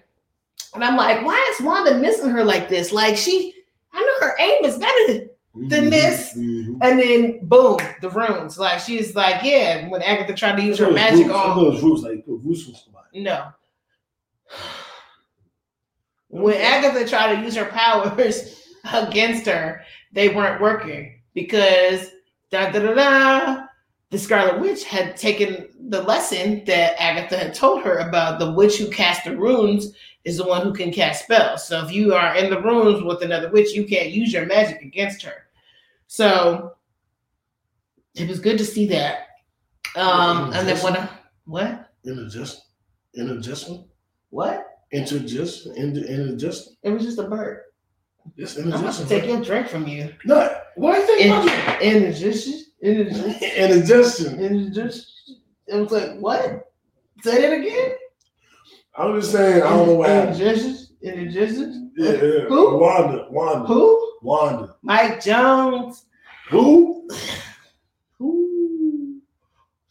and 0.73 0.83
I'm 0.83 0.95
like, 0.95 1.25
why 1.25 1.53
is 1.57 1.65
Wanda 1.65 1.97
missing 1.97 2.29
her 2.31 2.43
like 2.43 2.69
this? 2.69 2.91
Like 2.91 3.17
she, 3.17 3.53
I 3.93 3.99
know 4.01 4.27
her 4.27 4.35
aim 4.39 4.65
is 4.65 4.77
better 4.77 5.27
than 5.55 5.89
this. 5.89 6.33
Mhm. 6.37 6.77
and 6.81 6.99
then 6.99 7.39
boom, 7.45 7.77
the 8.01 8.09
runes. 8.09 8.57
Like 8.57 8.79
she's 8.79 9.15
like, 9.15 9.43
yeah, 9.43 9.87
when 9.89 10.01
Agatha 10.01 10.33
tried 10.33 10.55
to 10.57 10.63
use 10.63 10.77
her 10.79 10.91
magic 10.91 11.27
roots- 11.27 11.83
on 11.83 12.01
like 12.03 12.25
put 12.25 12.39
roots 12.43 12.67
on 12.69 12.75
somebody. 12.75 13.21
no. 13.21 13.47
When 16.29 16.55
Agatha 16.55 17.07
tried 17.07 17.35
to 17.35 17.41
use 17.41 17.55
her 17.55 17.65
powers 17.65 18.65
against 18.93 19.45
her, 19.47 19.83
they 20.13 20.29
weren't 20.29 20.61
working 20.61 21.19
because 21.33 22.09
da 22.51 22.71
da 22.71 22.79
da 22.79 22.93
da. 22.93 23.63
The 24.11 24.17
Scarlet 24.19 24.59
Witch 24.59 24.83
had 24.83 25.15
taken 25.15 25.69
the 25.87 26.01
lesson 26.03 26.65
that 26.65 27.01
Agatha 27.01 27.37
had 27.37 27.53
told 27.53 27.81
her 27.83 27.97
about 27.99 28.39
the 28.39 28.51
witch 28.51 28.77
who 28.77 28.89
cast 28.89 29.23
the 29.23 29.37
runes 29.37 29.93
is 30.23 30.37
the 30.37 30.45
one 30.45 30.61
who 30.61 30.73
can 30.73 30.91
cast 30.91 31.23
spells. 31.23 31.67
So 31.67 31.83
if 31.85 31.91
you 31.91 32.13
are 32.13 32.35
in 32.35 32.49
the 32.49 32.61
rooms 32.61 33.03
with 33.03 33.23
another 33.23 33.49
witch, 33.49 33.73
you 33.73 33.85
can't 33.85 34.09
use 34.11 34.31
your 34.33 34.45
magic 34.45 34.81
against 34.81 35.23
her. 35.23 35.47
So 36.07 36.73
it 38.15 38.27
was 38.27 38.39
good 38.39 38.57
to 38.57 38.65
see 38.65 38.85
that. 38.87 39.27
Um, 39.95 40.53
and 40.53 40.67
then 40.67 40.77
what? 40.77 41.11
what 41.45 41.87
Interjust, 42.05 42.57
interjustment, 43.15 43.85
what 44.29 44.65
interjust, 44.93 45.67
inter, 45.75 46.01
interjust. 46.01 46.69
it 46.83 46.89
was 46.89 47.03
just 47.03 47.19
a 47.19 47.23
bird. 47.23 47.61
I'm 48.25 48.43
about 48.43 48.53
to 48.55 48.61
interjustment. 48.61 49.09
take 49.09 49.25
your 49.25 49.41
drink 49.41 49.67
from 49.67 49.87
you. 49.87 50.13
No, 50.25 50.55
what 50.75 50.93
do 50.95 51.01
you 51.01 51.07
think 51.07 51.25
about 51.31 51.45
that? 51.45 51.81
Indigestion. 51.81 52.65
Indigestion. 52.81 53.49
Interjustion. 53.57 54.39
Indigestion. 54.39 55.37
It 55.67 55.75
was 55.75 55.91
like 55.91 56.17
what? 56.19 56.71
Say 57.21 57.43
it 57.43 57.59
again. 57.61 57.91
I'm 58.97 59.19
just 59.19 59.31
saying, 59.31 59.63
I 59.63 59.69
don't 59.69 59.87
know 59.87 59.93
what 59.95 60.09
happened. 60.09 60.41
Indigestion. 60.41 60.87
Indigestion. 61.01 61.91
Yeah, 61.97 62.11
yeah. 62.11 62.39
Who? 62.47 62.77
Wanda, 62.77 63.27
Wanda, 63.29 63.65
Who? 63.67 64.13
Wanda. 64.21 64.75
Mike 64.81 65.23
Jones. 65.23 66.05
Who? 66.49 67.07
Who? 68.17 69.21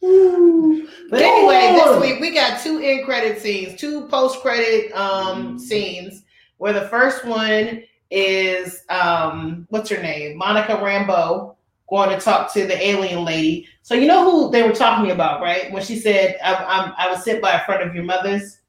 Who? 0.01 0.89
But 1.11 1.21
Go 1.21 1.51
anyway, 1.51 1.81
this 1.81 2.01
week 2.01 2.21
we 2.21 2.33
got 2.33 2.61
two 2.63 2.79
end 2.79 3.05
credit 3.05 3.41
scenes, 3.41 3.81
two 3.81 4.07
post 4.09 4.41
credit 4.41 4.93
um 4.93 5.59
scenes. 5.59 6.23
Where 6.59 6.73
the 6.73 6.89
first 6.89 7.25
one 7.25 7.83
is 8.11 8.85
um 8.91 9.67
what's 9.71 9.91
her 9.91 10.01
name, 10.01 10.37
Monica 10.37 10.73
Rambeau, 10.73 11.57
going 11.89 12.11
to 12.11 12.21
talk 12.23 12.53
to 12.53 12.67
the 12.67 12.87
alien 12.87 13.25
lady. 13.25 13.67
So 13.83 13.95
you 13.95 14.07
know 14.07 14.31
who 14.31 14.51
they 14.51 14.63
were 14.63 14.75
talking 14.75 15.11
about, 15.11 15.41
right? 15.41 15.73
When 15.73 15.83
she 15.83 15.97
said, 15.97 16.37
"I, 16.45 16.55
I'm, 16.55 16.93
I 16.97 17.11
was 17.11 17.25
sent 17.25 17.43
by 17.43 17.53
a 17.53 17.65
friend 17.65 17.83
of 17.83 17.95
your 17.95 18.05
mother's." 18.05 18.60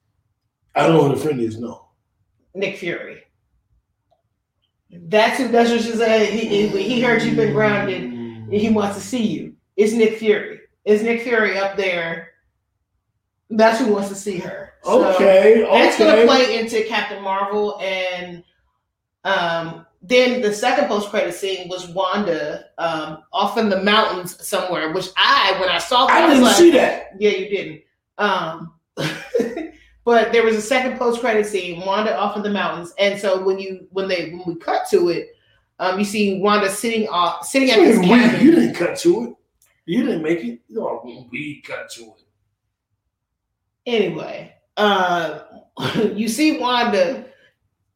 I 0.75 0.87
don't 0.87 0.95
know 0.95 1.07
who 1.09 1.15
the 1.15 1.21
friend 1.21 1.39
is. 1.39 1.59
No. 1.59 1.87
Nick 2.53 2.77
Fury. 2.77 3.23
That's 4.91 5.37
who. 5.37 5.47
That's 5.47 5.69
what 5.69 5.81
she 5.81 5.91
said. 5.91 6.29
He, 6.33 6.67
he, 6.67 6.83
he 6.83 7.01
heard 7.01 7.21
you've 7.23 7.35
been 7.37 7.53
grounded. 7.53 8.03
and 8.03 8.53
He 8.53 8.69
wants 8.69 8.95
to 8.97 9.01
see 9.01 9.25
you. 9.25 9.55
It's 9.77 9.93
Nick 9.93 10.17
Fury. 10.17 10.61
It's 10.85 11.01
Nick 11.03 11.21
Fury 11.21 11.57
up 11.57 11.77
there. 11.77 12.29
That's 13.49 13.79
who 13.79 13.93
wants 13.93 14.09
to 14.09 14.15
see 14.15 14.37
her. 14.39 14.73
So 14.83 15.05
Okay. 15.15 15.65
That's 15.69 15.97
gonna 15.97 16.25
play 16.25 16.59
into 16.59 16.83
Captain 16.83 17.21
Marvel, 17.21 17.79
and 17.81 18.43
um, 19.23 19.85
then 20.01 20.41
the 20.41 20.53
second 20.53 20.87
post 20.87 21.09
credit 21.09 21.33
scene 21.35 21.69
was 21.69 21.87
Wanda 21.89 22.65
um, 22.77 23.19
off 23.31 23.57
in 23.57 23.69
the 23.69 23.81
mountains 23.83 24.45
somewhere. 24.45 24.91
Which 24.91 25.07
I, 25.17 25.55
when 25.59 25.69
I 25.69 25.77
saw 25.77 26.07
that, 26.07 26.17
I 26.23 26.25
was 26.25 26.33
didn't 26.33 26.43
like, 26.45 26.55
see 26.55 26.71
that. 26.71 27.11
yeah, 27.19 27.29
you 27.31 27.49
didn't. 27.49 27.81
Um, 28.17 28.73
but 30.03 30.31
there 30.31 30.43
was 30.43 30.55
a 30.55 30.61
second 30.61 30.97
post 30.97 31.21
credit 31.21 31.45
scene, 31.45 31.85
Wanda 31.85 32.15
off 32.17 32.35
in 32.37 32.43
the 32.43 32.49
mountains, 32.49 32.93
and 32.97 33.19
so 33.19 33.43
when 33.43 33.59
you 33.59 33.87
when 33.91 34.07
they 34.07 34.31
when 34.31 34.43
we 34.45 34.55
cut 34.55 34.87
to 34.91 35.09
it, 35.09 35.29
um, 35.79 35.99
you 35.99 36.05
see 36.05 36.39
Wanda 36.39 36.69
sitting 36.69 37.07
off 37.09 37.45
sitting 37.45 37.69
at 37.71 37.77
this 37.77 37.99
We- 37.99 38.07
cabin. 38.07 38.45
you 38.45 38.51
didn't 38.51 38.75
cut 38.75 38.97
to 38.99 39.23
it. 39.25 39.35
You 39.85 40.03
didn't 40.03 40.21
make 40.21 40.43
it. 40.43 40.59
No, 40.69 41.01
we 41.31 41.61
cut 41.65 41.89
to 41.91 42.01
it. 42.03 42.25
Anyway, 43.85 44.53
uh, 44.77 45.39
you 46.13 46.27
see 46.27 46.59
Wanda 46.59 47.25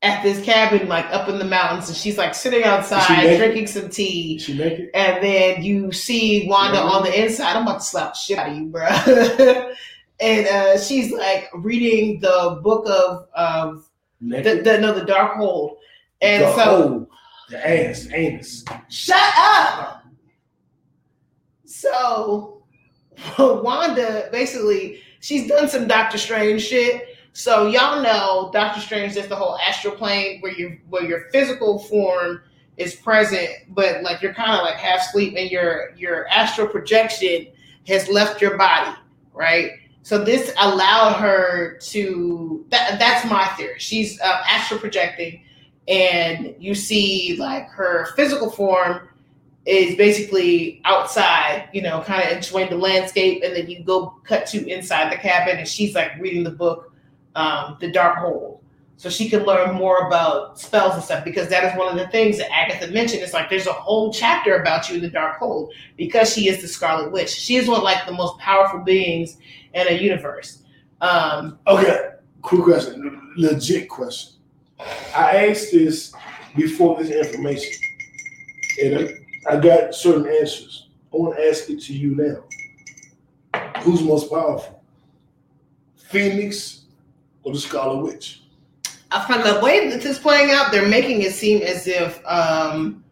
at 0.02 0.22
this 0.24 0.44
cabin, 0.44 0.88
like 0.88 1.06
up 1.08 1.30
in 1.30 1.38
the 1.40 1.46
mountains, 1.46 1.88
and 1.88 1.98
she's 1.98 2.18
like 2.18 2.34
sitting 2.36 2.64
outside 2.64 3.38
drinking 3.38 3.68
some 3.68 3.90
tea. 3.90 4.38
She 4.40 4.54
make 4.56 4.74
it? 4.80 4.92
And 4.94 5.24
then 5.24 5.64
you 5.64 5.92
see 5.92 6.48
Wanda 6.48 6.80
on 6.80 7.04
the 7.04 7.24
inside. 7.24 7.56
I'm 7.56 7.64
about 7.64 7.80
to 7.80 7.86
slap 7.86 8.16
shit 8.16 8.38
out 8.38 8.50
of 8.50 8.58
you, 8.58 8.66
bro. 8.66 8.88
and 10.20 10.48
uh, 10.48 10.80
she's 10.80 11.12
like 11.12 11.50
reading 11.54 12.20
the 12.20 12.60
book 12.64 12.88
of 12.88 13.28
of 13.36 13.90
the, 14.22 14.62
the 14.64 14.80
no 14.80 14.94
the 14.94 15.06
Darkhold 15.06 15.76
And 16.22 16.44
the 16.44 16.56
so 16.56 16.64
hole, 16.64 17.10
the 17.50 17.88
ass, 17.90 18.08
anus. 18.14 18.64
Shut 18.90 19.34
up. 19.38 20.04
So 21.66 22.64
Wanda 23.40 24.30
basically 24.32 25.02
she's 25.20 25.48
done 25.48 25.68
some 25.68 25.88
Doctor 25.88 26.18
Strange 26.18 26.64
shit. 26.64 27.10
So 27.34 27.68
y'all 27.68 28.02
know 28.02 28.50
Doctor 28.54 28.80
Strange 28.80 29.16
is 29.18 29.28
the 29.28 29.36
whole 29.36 29.58
astral 29.58 29.96
plane 29.96 30.40
where 30.42 30.54
you 30.54 30.80
where 30.90 31.04
your 31.04 31.30
physical 31.32 31.80
form 31.80 32.42
is 32.78 32.96
present, 32.96 33.50
but 33.70 34.02
like 34.04 34.22
you're 34.22 34.34
kind 34.34 34.54
of 34.54 34.64
like 34.64 34.76
half 34.76 35.02
asleep 35.02 35.36
and 35.38 35.52
your 35.52 35.94
your 35.98 36.28
astral 36.30 36.68
projection 36.68 37.48
has 37.88 38.08
left 38.10 38.42
your 38.42 38.58
body, 38.58 38.96
right? 39.34 39.72
So 40.06 40.24
this 40.24 40.54
allowed 40.60 41.14
her 41.14 41.80
to 41.80 42.64
that 42.70 43.00
that's 43.00 43.28
my 43.28 43.48
theory. 43.58 43.80
She's 43.80 44.22
uh, 44.22 44.44
astral 44.48 44.80
projecting 44.80 45.42
and 45.88 46.54
you 46.60 46.76
see 46.76 47.36
like 47.40 47.68
her 47.70 48.10
physical 48.16 48.52
form 48.52 49.10
is 49.66 49.96
basically 49.96 50.80
outside, 50.86 51.70
you 51.74 51.82
know, 51.82 52.02
kind 52.02 52.24
of 52.24 52.38
enjoying 52.38 52.70
the 52.70 52.78
landscape, 52.78 53.42
and 53.44 53.56
then 53.56 53.68
you 53.68 53.84
go 53.84 54.14
cut 54.24 54.46
to 54.46 54.68
inside 54.68 55.12
the 55.12 55.18
cabin, 55.18 55.58
and 55.58 55.68
she's 55.68 55.96
like 55.96 56.12
reading 56.20 56.44
the 56.44 56.52
book, 56.52 56.94
um, 57.36 57.78
The 57.80 57.92
Darkhold, 57.92 58.60
so 58.98 59.10
she 59.10 59.28
can 59.28 59.44
learn 59.44 59.74
more 59.74 60.06
about 60.06 60.60
spells 60.60 60.94
and 60.94 61.04
stuff. 61.04 61.26
Because 61.26 61.50
that 61.50 61.64
is 61.64 61.76
one 61.80 61.88
of 61.88 61.98
the 61.98 62.08
things 62.10 62.38
that 62.38 62.52
Agatha 62.54 62.92
mentioned. 62.92 63.24
It's 63.24 63.34
like 63.34 63.50
there's 63.50 63.66
a 63.66 63.74
whole 63.74 64.14
chapter 64.14 64.56
about 64.56 64.88
you 64.88 64.98
in 64.98 65.02
the 65.02 65.10
Darkhold 65.10 65.72
because 65.98 66.32
she 66.32 66.48
is 66.48 66.62
the 66.62 66.68
Scarlet 66.68 67.12
Witch. 67.12 67.32
She 67.32 67.56
is 67.56 67.68
one 67.68 67.78
of 67.78 67.84
like 67.84 68.06
the 68.06 68.14
most 68.14 68.38
powerful 68.38 68.82
beings 68.82 69.38
in 69.76 69.88
a 69.88 69.92
universe. 69.92 70.64
Um, 71.02 71.60
Okay, 71.68 72.12
cool 72.42 72.64
question, 72.64 73.34
legit 73.38 73.90
question. 73.90 74.34
I 75.16 75.48
asked 75.50 75.72
this 75.72 76.14
before 76.56 76.98
this 76.98 77.12
information, 77.12 77.82
and 78.84 79.10
I, 79.48 79.54
I 79.54 79.60
got 79.60 79.94
certain 79.94 80.28
answers. 80.28 80.90
I 81.14 81.18
want 81.18 81.38
to 81.38 81.48
ask 81.48 81.70
it 81.70 81.82
to 81.84 81.94
you 81.94 82.16
now. 82.16 82.44
Who's 83.82 84.02
most 84.02 84.30
powerful, 84.30 84.84
Phoenix 85.96 86.86
or 87.44 87.54
the 87.54 87.60
Scarlet 87.60 88.04
Witch? 88.04 88.42
I 89.12 89.26
find 89.28 89.44
the 89.44 89.60
way 89.62 89.90
that 89.90 90.02
this 90.02 90.18
is 90.18 90.20
playing 90.20 90.52
out, 90.52 90.72
they're 90.72 90.88
making 90.88 91.22
it 91.22 91.34
seem 91.34 91.62
as 91.62 91.88
if 91.88 92.26
um, 92.26 93.05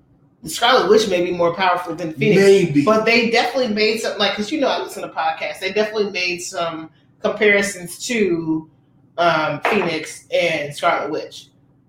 the 0.44 0.50
Scarlet 0.50 0.90
Witch 0.90 1.08
may 1.10 1.24
be 1.24 1.32
more 1.32 1.56
powerful 1.56 1.96
than 1.96 2.14
Phoenix. 2.14 2.42
Maybe. 2.42 2.84
But 2.84 3.06
they 3.06 3.30
definitely 3.32 3.74
made 3.74 4.02
some, 4.02 4.18
like, 4.18 4.34
because 4.34 4.52
you 4.52 4.60
know, 4.60 4.68
I 4.68 4.80
listen 4.84 5.02
to 5.02 5.10
podcasts. 5.10 5.60
They 5.60 5.72
definitely 5.72 6.12
made 6.12 6.40
some 6.40 6.90
comparisons 7.22 7.98
to 8.08 8.70
um, 9.18 9.62
Phoenix 9.62 10.28
and 10.34 10.76
Scarlet 10.76 11.10
Witch. 11.12 11.48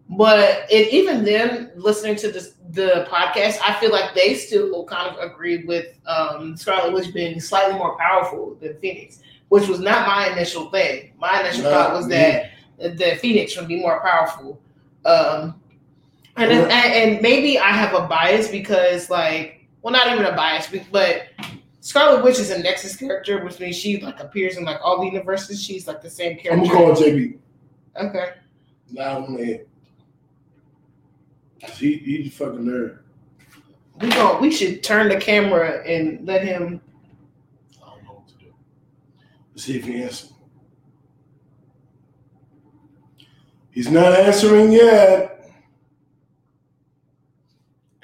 But 0.09 0.67
it, 0.71 0.93
even 0.93 1.25
then, 1.25 1.73
listening 1.75 2.15
to 2.17 2.31
this, 2.31 2.55
the 2.71 3.09
podcast, 3.11 3.59
I 3.65 3.75
feel 3.81 3.91
like 3.91 4.15
they 4.15 4.35
still 4.35 4.85
kind 4.85 5.09
of 5.09 5.19
agreed 5.19 5.67
with 5.67 5.87
um, 6.07 6.57
Scarlet 6.57 6.93
Witch 6.93 7.13
being 7.13 7.41
slightly 7.41 7.77
more 7.77 7.97
powerful 7.99 8.57
than 8.61 8.77
Phoenix, 8.79 9.21
which 9.49 9.67
was 9.67 9.81
not 9.81 10.07
my 10.07 10.31
initial 10.31 10.71
thing. 10.71 11.13
My 11.19 11.41
initial 11.41 11.65
No, 11.65 11.71
thought 11.71 11.93
was 11.93 12.09
yeah. 12.09 12.51
that 12.79 12.99
the 12.99 13.17
Phoenix 13.17 13.57
would 13.57 13.67
be 13.67 13.81
more 13.81 14.01
powerful. 14.01 14.61
Um, 15.05 15.61
and, 16.37 16.53
and 16.53 17.23
maybe 17.23 17.59
I 17.59 17.71
have 17.71 17.95
a 17.95 18.07
bias 18.07 18.49
because, 18.49 19.11
like, 19.11 19.67
well, 19.83 19.93
not 19.93 20.09
even 20.13 20.25
a 20.25 20.35
bias, 20.35 20.69
but 20.91 21.29
Scarlet 21.81 22.25
Witch 22.25 22.39
is 22.39 22.51
a 22.51 22.59
Nexus 22.59 22.97
character, 22.97 23.45
which 23.45 23.61
means 23.61 23.77
she 23.77 24.01
like 24.01 24.19
appears 24.19 24.57
in 24.57 24.65
like 24.65 24.79
all 24.83 25.01
the 25.01 25.07
universes. 25.07 25.63
She's 25.63 25.87
like 25.87 26.01
the 26.01 26.09
same 26.09 26.39
character. 26.39 26.53
I'm 26.53 26.67
gonna 26.67 26.95
call 26.95 27.03
JB. 27.03 27.39
Okay. 28.01 28.31
On 28.99 29.35
the. 29.35 29.67
He, 31.75 31.97
he's 31.99 32.29
a 32.29 32.31
fucking 32.31 32.65
nerd. 32.65 33.01
We 34.01 34.09
go. 34.09 34.39
We 34.39 34.51
should 34.51 34.83
turn 34.83 35.11
the 35.11 35.17
camera 35.17 35.83
and 35.87 36.27
let 36.27 36.43
him. 36.43 36.81
I 37.83 37.91
don't 37.91 38.05
know 38.05 38.13
what 38.13 38.29
to 38.29 38.35
do. 38.37 38.55
Let's 39.53 39.65
see 39.65 39.77
if 39.77 39.85
he 39.85 40.03
answers. 40.03 40.33
He's 43.73 43.91
not 43.91 44.13
answering 44.15 44.73
yet. 44.73 45.44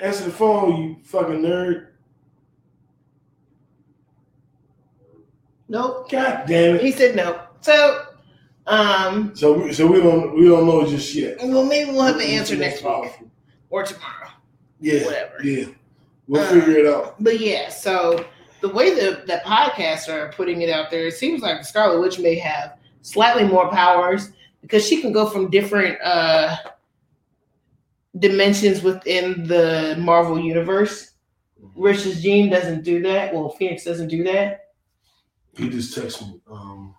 Answer 0.00 0.24
the 0.24 0.30
phone, 0.30 0.76
you 0.82 0.96
fucking 1.04 1.42
nerd. 1.42 1.88
Nope. 5.68 6.10
God 6.10 6.44
damn 6.46 6.76
it. 6.76 6.80
He 6.82 6.90
said 6.92 7.14
no. 7.14 7.40
So, 7.60 8.06
um, 8.66 9.34
So, 9.36 9.52
we, 9.52 9.72
so 9.72 9.86
we 9.86 10.00
don't 10.00 10.34
we 10.34 10.46
don't 10.48 10.66
know 10.66 10.86
just 10.86 11.14
yet. 11.14 11.38
well, 11.42 11.64
maybe 11.64 11.90
we'll 11.90 12.02
have 12.02 12.18
the 12.18 12.24
answer 12.24 12.56
next 12.56 12.82
week 12.82 13.12
or 13.70 13.84
tomorrow. 13.84 14.28
Yeah, 14.80 15.04
Whatever. 15.04 15.44
yeah. 15.44 15.66
We'll 16.26 16.42
Uh, 16.42 16.48
figure 16.48 16.78
it 16.78 16.86
out. 16.86 17.22
But 17.22 17.40
yeah, 17.40 17.68
so 17.68 18.24
the 18.62 18.68
way 18.68 18.94
the 18.94 19.22
the 19.26 19.42
podcasts 19.44 20.08
are 20.08 20.32
putting 20.32 20.62
it 20.62 20.70
out 20.70 20.90
there, 20.90 21.06
it 21.06 21.14
seems 21.14 21.42
like 21.42 21.64
Scarlet 21.64 22.00
Witch 22.00 22.18
may 22.18 22.36
have 22.36 22.76
slightly 23.02 23.44
more 23.44 23.68
powers 23.70 24.30
because 24.62 24.86
she 24.86 25.00
can 25.00 25.12
go 25.12 25.26
from 25.28 25.50
different 25.50 26.00
uh 26.02 26.56
dimensions 28.18 28.82
within 28.82 29.46
the 29.46 29.96
Marvel 29.98 30.38
universe. 30.38 31.06
Versus 31.76 32.22
Jean 32.22 32.48
doesn't 32.50 32.84
do 32.84 33.02
that. 33.02 33.34
Well, 33.34 33.50
Phoenix 33.50 33.84
doesn't 33.84 34.08
do 34.08 34.24
that. 34.24 34.60
He 35.56 35.68
just 35.68 35.96
texted 35.96 36.26
me. 36.26 36.40
Um, 36.50 36.94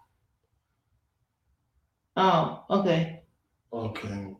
Oh, 2.18 2.64
okay. 2.70 3.24
okay. 3.72 4.36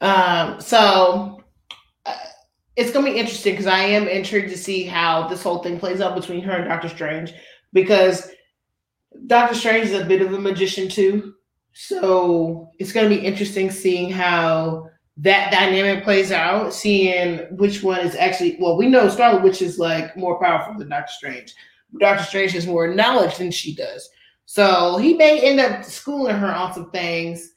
Um, 0.00 0.60
so 0.60 1.42
uh, 2.06 2.16
it's 2.76 2.92
gonna 2.92 3.10
be 3.10 3.18
interesting 3.18 3.52
because 3.54 3.66
I 3.66 3.80
am 3.80 4.06
intrigued 4.08 4.50
to 4.50 4.58
see 4.58 4.84
how 4.84 5.28
this 5.28 5.42
whole 5.42 5.62
thing 5.62 5.78
plays 5.78 6.00
out 6.00 6.14
between 6.14 6.42
her 6.44 6.52
and 6.52 6.68
Doctor 6.68 6.88
Strange 6.88 7.32
because 7.72 8.30
Doctor 9.26 9.54
Strange 9.54 9.86
is 9.90 10.00
a 10.00 10.04
bit 10.04 10.22
of 10.22 10.32
a 10.32 10.40
magician 10.40 10.88
too. 10.88 11.34
So 11.74 12.70
it's 12.78 12.92
gonna 12.92 13.08
be 13.08 13.16
interesting 13.16 13.70
seeing 13.70 14.10
how 14.10 14.88
that 15.18 15.52
dynamic 15.52 16.02
plays 16.02 16.32
out, 16.32 16.72
seeing 16.72 17.40
which 17.56 17.82
one 17.82 18.00
is 18.00 18.16
actually 18.16 18.56
well, 18.58 18.76
we 18.76 18.88
know 18.88 19.08
Scarlet 19.08 19.42
Witch 19.42 19.62
is 19.62 19.78
like 19.78 20.16
more 20.16 20.40
powerful 20.40 20.74
than 20.78 20.88
Doctor 20.88 21.12
Strange. 21.12 21.54
Doctor 22.00 22.24
Strange 22.24 22.52
has 22.52 22.66
more 22.66 22.92
knowledge 22.92 23.36
than 23.36 23.50
she 23.50 23.74
does. 23.74 24.08
So 24.46 24.96
he 24.96 25.14
may 25.14 25.40
end 25.40 25.60
up 25.60 25.84
schooling 25.84 26.36
her 26.36 26.52
on 26.52 26.72
some 26.72 26.90
things. 26.90 27.52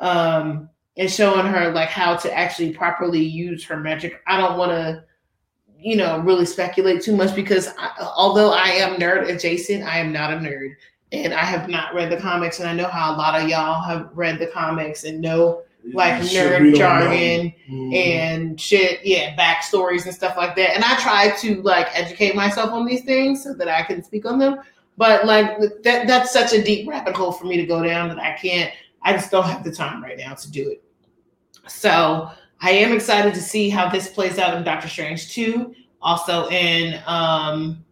Um, 0.00 0.70
and 0.96 1.10
showing 1.10 1.46
her 1.46 1.72
like 1.72 1.88
how 1.88 2.16
to 2.16 2.32
actually 2.32 2.72
properly 2.72 3.22
use 3.22 3.64
her 3.64 3.78
magic. 3.78 4.20
I 4.26 4.36
don't 4.36 4.58
want 4.58 4.72
to, 4.72 5.04
you 5.78 5.96
know, 5.96 6.18
really 6.20 6.44
speculate 6.44 7.02
too 7.02 7.16
much 7.16 7.34
because 7.34 7.68
I, 7.78 7.90
although 8.16 8.52
I 8.52 8.68
am 8.68 9.00
nerd 9.00 9.28
adjacent, 9.28 9.84
I 9.84 9.98
am 9.98 10.12
not 10.12 10.32
a 10.32 10.36
nerd, 10.36 10.74
and 11.12 11.34
I 11.34 11.44
have 11.44 11.68
not 11.68 11.94
read 11.94 12.10
the 12.10 12.16
comics, 12.16 12.60
and 12.60 12.68
I 12.68 12.72
know 12.72 12.88
how 12.88 13.14
a 13.14 13.16
lot 13.16 13.40
of 13.40 13.48
y'all 13.48 13.82
have 13.82 14.10
read 14.14 14.38
the 14.38 14.46
comics 14.48 15.04
and 15.04 15.20
know 15.20 15.62
like 15.92 16.22
nerd 16.22 16.76
jargon. 16.76 17.52
Mhm. 17.68 17.94
and 17.94 18.60
shit, 18.60 19.00
yeah, 19.04 19.34
backstories 19.36 20.04
and 20.06 20.14
stuff 20.14 20.36
like 20.36 20.54
that. 20.56 20.74
And 20.74 20.84
I 20.84 20.96
try 21.00 21.30
to 21.40 21.60
like 21.62 21.88
educate 21.92 22.34
myself 22.36 22.70
on 22.70 22.86
these 22.86 23.02
things 23.04 23.42
so 23.42 23.52
that 23.54 23.68
I 23.68 23.82
can 23.82 24.02
speak 24.02 24.24
on 24.24 24.38
them. 24.38 24.60
But 24.96 25.26
like 25.26 25.58
that 25.82 26.06
that's 26.06 26.32
such 26.32 26.52
a 26.52 26.62
deep 26.62 26.88
rabbit 26.88 27.16
hole 27.16 27.32
for 27.32 27.46
me 27.46 27.56
to 27.56 27.66
go 27.66 27.82
down 27.82 28.08
that 28.10 28.18
I 28.18 28.36
can't 28.40 28.70
I 29.02 29.12
just 29.12 29.30
don't 29.32 29.44
have 29.44 29.64
the 29.64 29.72
time 29.72 30.02
right 30.02 30.16
now 30.16 30.34
to 30.34 30.50
do 30.50 30.70
it. 30.70 30.84
So 31.66 32.30
I 32.60 32.70
am 32.70 32.92
excited 32.92 33.34
to 33.34 33.40
see 33.40 33.68
how 33.68 33.88
this 33.88 34.08
plays 34.08 34.38
out 34.38 34.56
in 34.56 34.62
Doctor 34.62 34.88
Strange 34.88 35.32
2, 35.34 35.74
also 36.00 36.48
in 36.50 37.00
um 37.06 37.84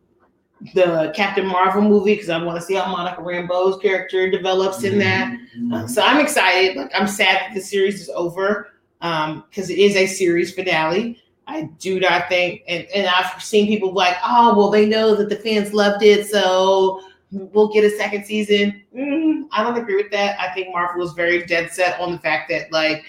the 0.75 1.13
Captain 1.17 1.47
Marvel 1.47 1.83
movie, 1.83 2.15
because 2.15 2.29
I 2.29 2.43
want 2.43 2.59
to 2.61 2.65
see 2.65 2.75
how 2.75 2.91
Monica 2.91 3.23
Rambeau's 3.23 3.81
character 3.81 4.31
develops 4.31 4.85
in 4.85 4.99
that. 4.99 5.37
Mhm. 5.57 5.73
Uh, 5.73 5.87
so 5.87 6.03
I'm 6.03 6.21
excited. 6.21 6.77
Like 6.77 6.91
I'm 6.95 7.07
sad 7.07 7.41
that 7.41 7.55
the 7.55 7.61
series 7.61 8.01
is 8.01 8.11
over 8.11 8.73
um 9.01 9.45
because 9.49 9.71
it 9.71 9.79
is 9.79 9.97
a 9.97 10.07
series 10.07 10.53
finale. 10.55 11.23
I 11.47 11.63
do 11.81 11.99
not 11.99 12.29
think, 12.29 12.63
and, 12.69 12.87
and 12.95 13.09
I've 13.09 13.43
seen 13.43 13.67
people 13.67 13.93
like, 13.93 14.17
oh, 14.25 14.57
well, 14.57 14.71
they 14.71 14.87
know 14.87 15.17
that 15.17 15.29
the 15.29 15.35
fans 15.35 15.75
loved 15.75 16.05
it, 16.05 16.29
so 16.29 17.03
we'll 17.33 17.73
get 17.73 17.83
a 17.83 17.91
second 17.91 18.25
season. 18.25 18.85
Mm, 18.97 19.49
I 19.51 19.65
don't 19.65 19.77
agree 19.77 19.97
with 19.97 20.13
that. 20.13 20.39
I 20.39 20.55
think 20.55 20.69
Marvel 20.73 21.01
was 21.01 21.13
very 21.13 21.45
dead 21.47 21.73
set 21.73 21.99
on 21.99 22.13
the 22.13 22.19
fact 22.19 22.51
that, 22.51 22.71
like, 22.71 23.05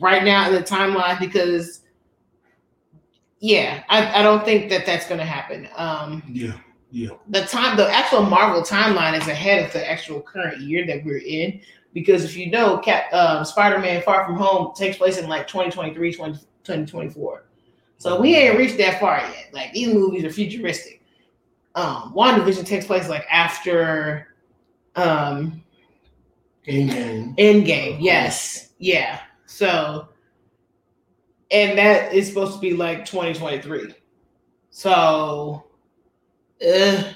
right 0.00 0.22
now 0.22 0.46
in 0.46 0.54
the 0.54 0.62
timeline, 0.62 1.18
because, 1.18 1.80
yeah, 3.40 3.82
I, 3.88 4.20
I 4.20 4.22
don't 4.22 4.44
think 4.44 4.70
that 4.70 4.86
that's 4.86 5.08
going 5.08 5.18
to 5.18 5.26
happen. 5.26 5.68
Um, 5.74 6.22
Yeah, 6.30 6.52
yeah. 6.94 7.10
the 7.28 7.42
time 7.42 7.76
the 7.76 7.88
actual 7.90 8.22
Marvel 8.22 8.62
timeline 8.62 9.18
is 9.20 9.26
ahead 9.26 9.64
of 9.64 9.72
the 9.72 9.90
actual 9.90 10.20
current 10.20 10.60
year 10.60 10.86
that 10.86 11.04
we're 11.04 11.18
in 11.18 11.60
because 11.92 12.24
if 12.24 12.36
you 12.36 12.50
know 12.50 12.78
Cap 12.78 13.12
um, 13.12 13.44
Spider-Man 13.44 14.02
Far 14.02 14.24
From 14.24 14.36
Home 14.36 14.72
takes 14.74 14.96
place 14.96 15.18
in 15.18 15.28
like 15.28 15.46
2023 15.48 16.14
20, 16.14 16.32
2024 16.32 17.46
so 17.98 18.20
we 18.20 18.36
ain't 18.36 18.58
reached 18.58 18.78
that 18.78 19.00
far 19.00 19.18
yet 19.18 19.48
like 19.52 19.72
these 19.72 19.92
movies 19.92 20.24
are 20.24 20.30
futuristic 20.30 21.02
um 21.74 22.12
WandaVision 22.14 22.66
takes 22.66 22.86
place 22.86 23.08
like 23.08 23.26
after 23.30 24.34
um 24.94 25.62
In 26.66 26.86
game. 26.86 27.34
Endgame 27.36 27.98
yes 28.00 28.70
yeah 28.78 29.20
So, 29.54 30.08
and 31.52 31.78
that 31.78 32.12
is 32.12 32.26
supposed 32.26 32.54
to 32.54 32.58
be 32.60 32.74
like 32.74 33.04
2023. 33.04 33.94
So, 34.70 35.66
uh, 36.62 37.12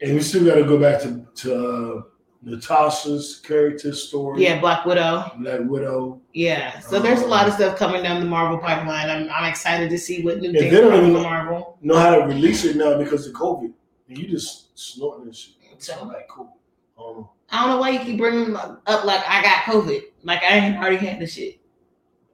And 0.00 0.14
we 0.14 0.20
still 0.20 0.44
got 0.44 0.54
to 0.56 0.64
go 0.64 0.78
back 0.78 1.00
to 1.02 1.26
to 1.42 1.54
uh, 1.54 2.02
Natasha's 2.42 3.40
character 3.44 3.92
story. 3.94 4.42
yeah, 4.42 4.58
Black 4.60 4.84
Widow. 4.86 5.30
Black 5.40 5.60
Widow. 5.64 6.20
Yeah. 6.32 6.78
So 6.80 6.98
there's 6.98 7.20
a 7.20 7.26
lot 7.26 7.46
of 7.46 7.54
stuff 7.54 7.76
coming 7.78 8.02
down 8.02 8.20
the 8.20 8.26
Marvel 8.26 8.58
pipeline. 8.58 9.10
I'm, 9.10 9.28
I'm 9.30 9.44
excited 9.50 9.90
to 9.90 9.98
see 9.98 10.22
what 10.22 10.40
new 10.40 10.52
things 10.52 10.72
they 10.72 10.80
don't 10.80 10.90
come 10.90 11.00
even- 11.02 11.14
from 11.14 11.22
Marvel. 11.22 11.78
Know 11.82 11.98
how 11.98 12.14
to 12.16 12.22
release 12.24 12.64
it 12.64 12.76
now 12.76 12.96
because 12.98 13.26
of 13.26 13.34
COVID. 13.34 13.72
And 14.08 14.18
you 14.18 14.26
just 14.28 14.78
snorting 14.78 15.26
and 15.26 15.36
shit. 15.36 15.54
So- 15.78 16.04
like 16.04 16.28
cool. 16.28 16.56
Um, 16.98 17.28
I 17.50 17.60
don't 17.62 17.70
know 17.70 17.80
why 17.80 17.90
you 17.90 18.00
keep 18.00 18.18
bringing 18.18 18.54
up 18.54 18.82
like 18.86 19.22
I 19.28 19.42
got 19.42 19.62
COVID. 19.64 20.00
Like 20.22 20.42
I 20.42 20.56
ain't 20.58 20.76
already 20.76 20.96
had 20.98 21.18
this 21.20 21.34
shit. 21.34 21.58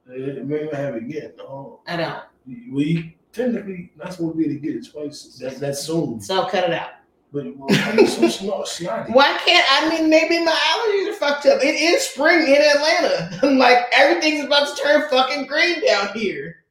it 0.09 0.45
may 0.45 0.63
not 0.65 0.73
have 0.73 0.95
it 0.95 1.03
yet. 1.07 1.35
No. 1.37 1.81
I 1.87 1.97
don't. 1.97 2.23
We 2.71 3.16
technically 3.37 3.91
not 3.95 4.13
supposed 4.13 4.33
to 4.33 4.37
be 4.37 4.45
able 4.45 4.55
to 4.55 4.59
get 4.59 4.75
it 4.75 4.87
twice. 4.91 5.37
That 5.41 5.57
that's 5.59 5.81
soon. 5.83 6.19
So 6.19 6.45
cut 6.47 6.65
it 6.65 6.73
out. 6.73 6.89
But 7.31 7.45
well, 7.57 7.67
I'm 7.69 8.05
so 8.07 8.27
snot, 8.29 8.67
snotty. 8.67 9.11
Why 9.13 9.37
can't 9.45 9.65
I 9.69 9.89
mean 9.89 10.09
maybe 10.09 10.43
my 10.43 10.51
allergies 10.51 11.09
are 11.11 11.17
fucked 11.17 11.45
up. 11.45 11.61
It 11.63 11.75
is 11.75 12.01
spring 12.03 12.47
in 12.47 12.61
Atlanta. 12.61 13.47
like 13.57 13.85
everything's 13.93 14.45
about 14.45 14.75
to 14.75 14.81
turn 14.81 15.09
fucking 15.09 15.45
green 15.45 15.85
down 15.85 16.09
here. 16.13 16.63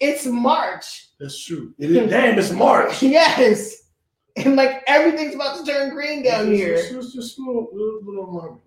It's 0.00 0.26
March. 0.26 1.08
That's 1.18 1.42
true. 1.42 1.72
It 1.78 1.90
is, 1.90 2.10
damn, 2.10 2.38
it's 2.38 2.50
March. 2.50 3.02
Yes. 3.02 3.82
And 4.36 4.56
like 4.56 4.82
everything's 4.88 5.34
about 5.36 5.64
to 5.64 5.72
turn 5.72 5.90
green 5.94 6.22
down 6.24 6.48
It's 6.52 6.58
here. 6.58 6.76
just- 6.76 6.92
it's 6.92 7.12
just 7.14 7.38
a 7.38 7.42
little, 7.42 7.68
little, 7.72 8.00
little 8.04 8.30
alarming. 8.30 8.60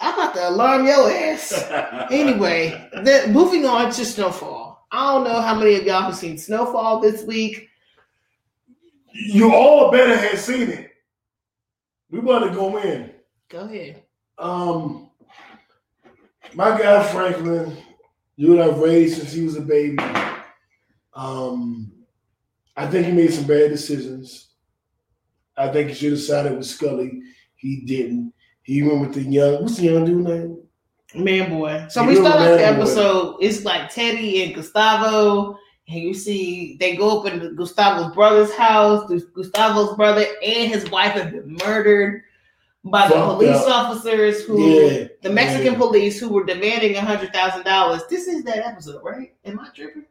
I'm 0.00 0.14
about 0.14 0.34
to 0.34 0.48
alarm 0.48 0.86
your 0.86 1.10
ass. 1.10 1.52
Anyway, 2.10 2.88
the, 3.04 3.28
moving 3.30 3.66
on 3.66 3.92
to 3.92 4.04
Snowfall. 4.04 4.71
I 4.92 5.14
don't 5.14 5.24
know 5.24 5.40
how 5.40 5.58
many 5.58 5.74
of 5.76 5.84
y'all 5.84 6.02
have 6.02 6.16
seen 6.16 6.36
Snowfall 6.36 7.00
this 7.00 7.24
week. 7.24 7.70
You 9.14 9.54
all 9.54 9.90
better 9.90 10.14
have 10.14 10.38
seen 10.38 10.68
it. 10.68 10.90
We 12.10 12.18
about 12.18 12.40
to 12.40 12.50
go 12.50 12.76
in. 12.76 13.10
Go 13.48 13.60
ahead. 13.60 14.02
Um, 14.38 15.08
my 16.52 16.78
guy 16.78 17.02
Franklin, 17.10 17.74
you 18.36 18.52
and 18.52 18.62
I've 18.62 18.78
raised 18.78 19.16
since 19.16 19.32
he 19.32 19.44
was 19.44 19.56
a 19.56 19.62
baby. 19.62 19.96
Um, 21.14 21.90
I 22.76 22.86
think 22.86 23.06
he 23.06 23.12
made 23.12 23.32
some 23.32 23.46
bad 23.46 23.70
decisions. 23.70 24.48
I 25.56 25.68
think 25.68 25.88
he 25.88 25.94
should 25.94 26.12
have 26.12 26.20
sided 26.20 26.56
with 26.56 26.66
Scully. 26.66 27.22
He 27.54 27.80
didn't. 27.86 28.34
He 28.62 28.82
went 28.82 29.00
with 29.00 29.14
the 29.14 29.22
young. 29.22 29.62
What's 29.62 29.78
the 29.78 29.84
young 29.84 30.04
dude 30.04 30.24
name? 30.24 30.62
Man 31.14 31.50
boy. 31.50 31.86
So 31.90 32.02
You 32.02 32.08
we 32.08 32.16
start 32.16 32.36
off 32.36 32.48
the 32.48 32.56
Man 32.56 32.74
Boy. 32.76 32.80
episode. 32.82 33.36
It's 33.40 33.64
like 33.64 33.90
Teddy 33.90 34.42
and 34.44 34.54
Gustavo. 34.54 35.58
And 35.88 36.00
you 36.00 36.14
see 36.14 36.76
they 36.80 36.96
go 36.96 37.20
up 37.20 37.26
in 37.32 37.54
Gustavo's 37.56 38.14
brother's 38.14 38.52
house. 38.54 39.10
Gustavo's 39.34 39.96
brother 39.96 40.24
and 40.44 40.72
his 40.72 40.88
wife 40.90 41.12
have 41.12 41.32
been 41.32 41.56
murdered 41.64 42.22
by 42.84 43.08
the 43.08 43.14
police 43.14 43.56
up. 43.56 43.90
officers 43.90 44.44
who 44.44 44.60
Yeah, 44.60 45.08
the 45.22 45.30
Mexican 45.30 45.74
police 45.76 46.18
who 46.18 46.28
were 46.30 46.44
demanding 46.44 46.96
a 46.96 47.00
hundred 47.00 47.32
thousand 47.32 47.64
dollars. 47.64 48.02
This 48.08 48.26
is 48.26 48.42
that 48.44 48.58
episode, 48.66 49.02
right? 49.04 49.34
Am 49.44 49.60
I 49.60 49.68
tripping? 49.74 50.06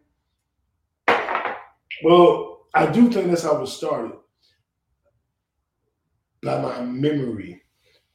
Well, 2.03 2.65
I 2.73 2.85
do 2.91 3.09
think 3.09 3.27
that's 3.27 3.43
how 3.43 3.61
it 3.61 3.67
started. 3.67 4.13
By 6.43 6.59
my 6.61 6.81
memory. 6.81 7.61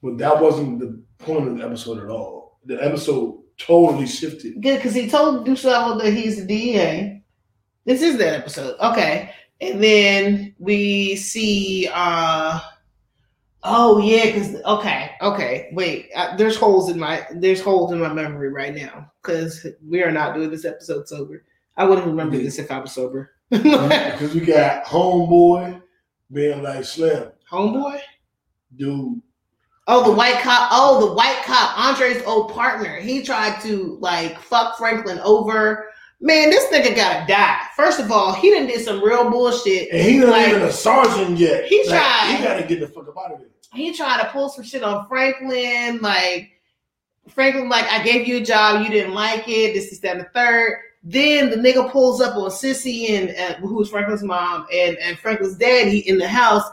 But 0.03 0.19
that 0.19 0.41
wasn't 0.41 0.79
the 0.81 1.03
point 1.19 1.49
of 1.49 1.59
the 1.59 1.65
episode 1.65 2.03
at 2.03 2.11
all. 2.11 2.36
The 2.67 2.85
episode 2.85 3.43
totally 3.59 4.07
shifted. 4.07 4.61
Good, 4.61 4.77
because 4.77 4.95
he 4.95 5.09
told 5.09 5.47
Gustavo 5.47 5.99
that 5.99 6.13
he's 6.13 6.37
the 6.39 6.47
DEA. 6.47 7.23
This 7.85 8.03
is 8.03 8.19
that 8.19 8.35
episode. 8.35 8.77
Okay. 8.81 9.33
And 9.61 9.83
then 9.83 10.55
we 10.59 11.17
see 11.17 11.89
uh 11.93 12.61
oh 13.63 13.99
yeah, 13.99 14.27
because 14.27 14.55
okay, 14.65 15.13
okay, 15.23 15.71
wait. 15.73 16.11
Uh, 16.15 16.37
there's 16.37 16.57
holes 16.57 16.91
in 16.91 16.99
my 16.99 17.27
there's 17.35 17.61
holes 17.61 17.93
in 17.93 18.01
my 18.01 18.13
memory 18.13 18.51
right 18.51 18.75
now 18.75 19.11
because 19.23 19.67
we 19.87 20.03
are 20.03 20.13
not 20.13 20.35
doing 20.35 20.51
this 20.51 20.65
episode 20.65 21.09
sober. 21.09 21.45
I 21.77 21.85
wouldn't 21.85 22.07
remember 22.07 22.37
this 22.37 22.59
if 22.59 22.71
I 22.71 22.79
was 22.79 22.93
sober. 22.93 23.33
Because 23.51 24.35
we 24.35 24.41
got 24.41 24.85
homeboy 24.85 25.81
being 26.33 26.63
like 26.63 26.85
Slim, 26.85 27.31
Homeboy? 27.51 28.01
dude. 28.75 29.23
Oh, 29.89 30.05
the 30.05 30.13
white 30.17 30.41
cop. 30.43 30.69
Oh, 30.73 31.07
the 31.07 31.15
white 31.15 31.43
cop, 31.45 31.79
Andre's 31.79 32.23
old 32.25 32.53
partner. 32.53 32.97
He 32.97 33.23
tried 33.23 33.61
to 33.63 33.97
like 34.01 34.39
fuck 34.41 34.77
Franklin 34.79 35.21
over. 35.21 35.91
Man, 36.21 36.51
this 36.51 36.65
nigga 36.73 36.97
gotta 36.97 37.27
die. 37.27 37.61
First 37.77 38.01
of 38.01 38.11
all, 38.11 38.33
he 38.33 38.51
didn't 38.51 38.69
did 38.69 38.85
some 38.85 39.03
real 39.05 39.31
bullshit. 39.31 39.91
And 39.93 40.01
he 40.01 40.19
not 40.19 40.31
Like, 40.31 40.49
even 40.49 40.63
a 40.63 40.73
sergeant 40.73 41.39
yet. 41.39 41.67
he 41.67 41.79
Like, 41.87 41.89
tried. 42.01 42.37
He 42.37 42.43
gotta 42.43 42.63
get 42.65 42.81
the 42.81 42.89
fuck 42.89 43.07
up 43.09 43.15
out 43.19 43.33
of 43.35 43.39
there. 43.39 43.49
He 43.75 43.93
tried 43.93 44.23
to 44.23 44.29
pull 44.31 44.49
some 44.49 44.65
shit 44.65 44.83
on 44.83 45.07
Franklin. 45.07 46.01
Like 46.01 46.53
Franklin, 47.29 47.69
like 47.69 47.85
I 47.85 48.03
gave 48.03 48.27
you 48.27 48.39
a 48.39 48.45
job, 48.45 48.83
you 48.83 48.91
didn't 48.91 49.15
like 49.15 49.47
it. 49.47 49.75
This 49.75 49.93
is 49.93 50.01
that 50.01 50.17
and 50.17 50.21
the 50.21 50.29
third. 50.31 50.79
Then 51.09 51.51
the 51.51 51.57
nigga 51.57 51.91
pulls 51.93 52.21
up 52.21 52.35
on 52.37 52.51
Cissy 52.51 53.15
and 53.15 53.31
uh, 53.31 53.55
who 53.61 53.75
was 53.75 53.91
Franklin's 53.91 54.25
mom 54.25 54.67
and 54.73 54.97
and 54.99 55.17
Franklin's 55.19 55.57
daddy 55.57 55.99
in 56.09 56.19
the 56.19 56.27
house, 56.27 56.65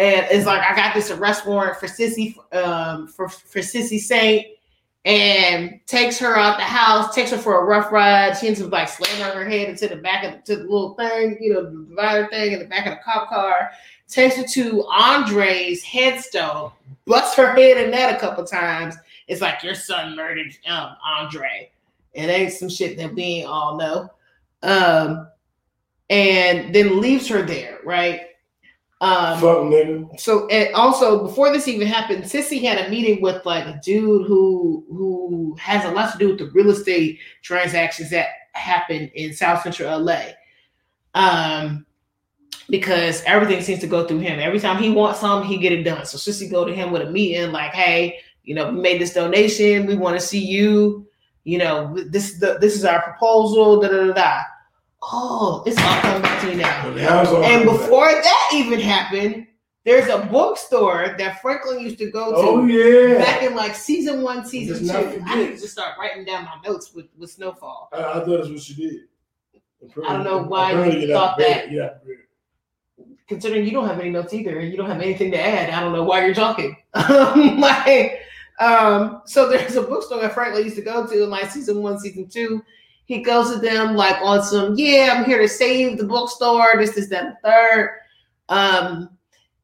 and 0.00 0.26
it's 0.30 0.46
like 0.46 0.62
I 0.62 0.74
got 0.74 0.94
this 0.94 1.10
arrest 1.10 1.46
warrant 1.46 1.76
for 1.76 1.86
Cissy 1.86 2.34
um 2.52 3.06
for 3.06 3.28
for 3.28 3.60
Cissy 3.60 3.98
Saint, 3.98 4.46
and 5.04 5.78
takes 5.86 6.18
her 6.18 6.38
out 6.38 6.56
the 6.56 6.64
house, 6.64 7.14
takes 7.14 7.30
her 7.32 7.36
for 7.38 7.60
a 7.60 7.64
rough 7.64 7.92
ride. 7.92 8.34
She 8.38 8.48
ends 8.48 8.62
up 8.62 8.72
like 8.72 8.88
slamming 8.88 9.36
her 9.36 9.48
head 9.48 9.68
into 9.68 9.88
the 9.88 9.96
back 9.96 10.24
of 10.24 10.42
to 10.44 10.56
the 10.56 10.62
little 10.62 10.94
thing, 10.94 11.36
you 11.38 11.52
know, 11.52 11.64
the 11.64 11.86
divider 11.86 12.28
thing 12.28 12.52
in 12.52 12.58
the 12.60 12.64
back 12.64 12.86
of 12.86 12.94
the 12.94 13.00
cop 13.04 13.28
car. 13.28 13.70
Takes 14.08 14.36
her 14.36 14.42
to 14.42 14.86
Andre's 14.86 15.82
headstone, 15.82 16.72
busts 17.04 17.36
her 17.36 17.54
head 17.54 17.76
in 17.76 17.90
that 17.90 18.16
a 18.16 18.18
couple 18.18 18.44
times. 18.44 18.96
It's 19.28 19.42
like 19.42 19.62
your 19.62 19.74
son 19.74 20.16
murdered 20.16 20.56
um, 20.66 20.96
Andre. 21.04 21.70
It 22.14 22.28
ain't 22.28 22.52
some 22.52 22.70
shit 22.70 22.96
that 22.96 23.14
we 23.14 23.44
all 23.44 23.76
know. 23.76 24.10
Um, 24.62 25.28
and 26.08 26.74
then 26.74 27.00
leaves 27.00 27.28
her 27.28 27.42
there, 27.42 27.78
right? 27.84 28.29
Um, 29.02 29.40
Fuck 29.40 29.58
nigga. 29.60 30.20
so 30.20 30.46
and 30.48 30.74
also 30.74 31.26
before 31.26 31.50
this 31.52 31.66
even 31.68 31.86
happened, 31.88 32.28
Cissy 32.28 32.58
had 32.58 32.86
a 32.86 32.90
meeting 32.90 33.22
with 33.22 33.44
like 33.46 33.64
a 33.64 33.80
dude 33.82 34.26
who 34.26 34.84
who 34.90 35.56
has 35.58 35.84
a 35.86 35.90
lot 35.90 36.12
to 36.12 36.18
do 36.18 36.28
with 36.28 36.38
the 36.38 36.50
real 36.50 36.70
estate 36.70 37.18
transactions 37.42 38.10
that 38.10 38.26
happen 38.52 39.10
in 39.14 39.32
South 39.32 39.62
Central 39.62 39.98
LA. 39.98 40.24
Um 41.14 41.86
because 42.68 43.22
everything 43.24 43.62
seems 43.62 43.80
to 43.80 43.86
go 43.86 44.06
through 44.06 44.20
him. 44.20 44.38
Every 44.38 44.60
time 44.60 44.80
he 44.80 44.90
wants 44.90 45.20
something, 45.20 45.48
he 45.48 45.56
get 45.58 45.72
it 45.72 45.82
done. 45.82 46.06
So 46.06 46.18
Cissy 46.18 46.48
go 46.48 46.64
to 46.64 46.72
him 46.72 46.92
with 46.92 47.02
a 47.02 47.10
meeting 47.10 47.50
like, 47.50 47.72
hey, 47.72 48.20
you 48.44 48.54
know, 48.54 48.70
we 48.70 48.80
made 48.80 49.00
this 49.00 49.14
donation. 49.14 49.86
We 49.86 49.96
want 49.96 50.18
to 50.18 50.24
see 50.24 50.44
you. 50.44 51.06
You 51.44 51.58
know, 51.58 51.96
this 52.08 52.30
is 52.30 52.38
the 52.38 52.58
this 52.60 52.76
is 52.76 52.84
our 52.84 53.02
proposal. 53.02 53.80
Da 53.80 53.88
da 53.88 54.06
da 54.08 54.12
da. 54.12 54.40
Oh, 55.02 55.62
it's 55.66 55.78
all 55.78 56.00
coming 56.00 56.22
back 56.22 56.40
to 56.42 56.50
you 56.50 56.56
now. 56.56 56.86
And 57.42 57.64
back. 57.64 57.78
before 57.78 58.10
that 58.10 58.50
even 58.54 58.80
happened, 58.80 59.46
there's 59.84 60.08
a 60.08 60.18
bookstore 60.26 61.14
that 61.16 61.40
Franklin 61.40 61.80
used 61.80 61.98
to 61.98 62.10
go 62.10 62.30
to 62.32 62.36
Oh 62.36 62.64
yeah. 62.66 63.18
back 63.18 63.42
in 63.42 63.54
like 63.54 63.74
season 63.74 64.22
one, 64.22 64.44
season 64.44 64.86
two. 64.86 65.22
I 65.26 65.36
need 65.36 65.46
to 65.46 65.52
just 65.52 65.72
start 65.72 65.96
writing 65.98 66.24
down 66.24 66.44
my 66.44 66.58
notes 66.64 66.92
with, 66.94 67.06
with 67.16 67.30
Snowfall. 67.30 67.88
I, 67.92 67.96
I 67.96 68.12
thought 68.24 68.26
that's 68.26 68.48
what 68.50 68.60
she 68.60 68.74
did. 68.74 68.94
I 70.06 70.12
don't 70.12 70.24
know 70.24 70.42
why 70.42 70.72
you 70.86 71.12
thought 71.12 71.38
that. 71.38 71.68
Prepared. 71.68 72.00
Considering 73.26 73.64
you 73.64 73.70
don't 73.70 73.86
have 73.86 74.00
any 74.00 74.10
notes 74.10 74.34
either, 74.34 74.58
and 74.58 74.70
you 74.70 74.76
don't 74.76 74.90
have 74.90 75.00
anything 75.00 75.30
to 75.30 75.40
add, 75.40 75.70
I 75.70 75.80
don't 75.80 75.92
know 75.92 76.02
why 76.02 76.24
you're 76.24 76.34
talking. 76.34 76.76
Like, 76.94 78.20
um, 78.58 79.22
so 79.24 79.48
there's 79.48 79.76
a 79.76 79.82
bookstore 79.82 80.20
that 80.20 80.34
Franklin 80.34 80.64
used 80.64 80.76
to 80.76 80.82
go 80.82 81.06
to 81.06 81.22
in 81.22 81.30
like 81.30 81.50
season 81.50 81.80
one, 81.80 81.98
season 81.98 82.28
two. 82.28 82.62
He 83.10 83.22
goes 83.22 83.50
to 83.50 83.58
them 83.58 83.96
like 83.96 84.22
on 84.22 84.40
some, 84.40 84.76
yeah, 84.76 85.16
I'm 85.16 85.24
here 85.24 85.42
to 85.42 85.48
save 85.48 85.98
the 85.98 86.04
bookstore. 86.04 86.74
This, 86.76 86.96
is 86.96 87.08
that, 87.08 87.42
third. 87.42 87.98
Um, 88.48 89.10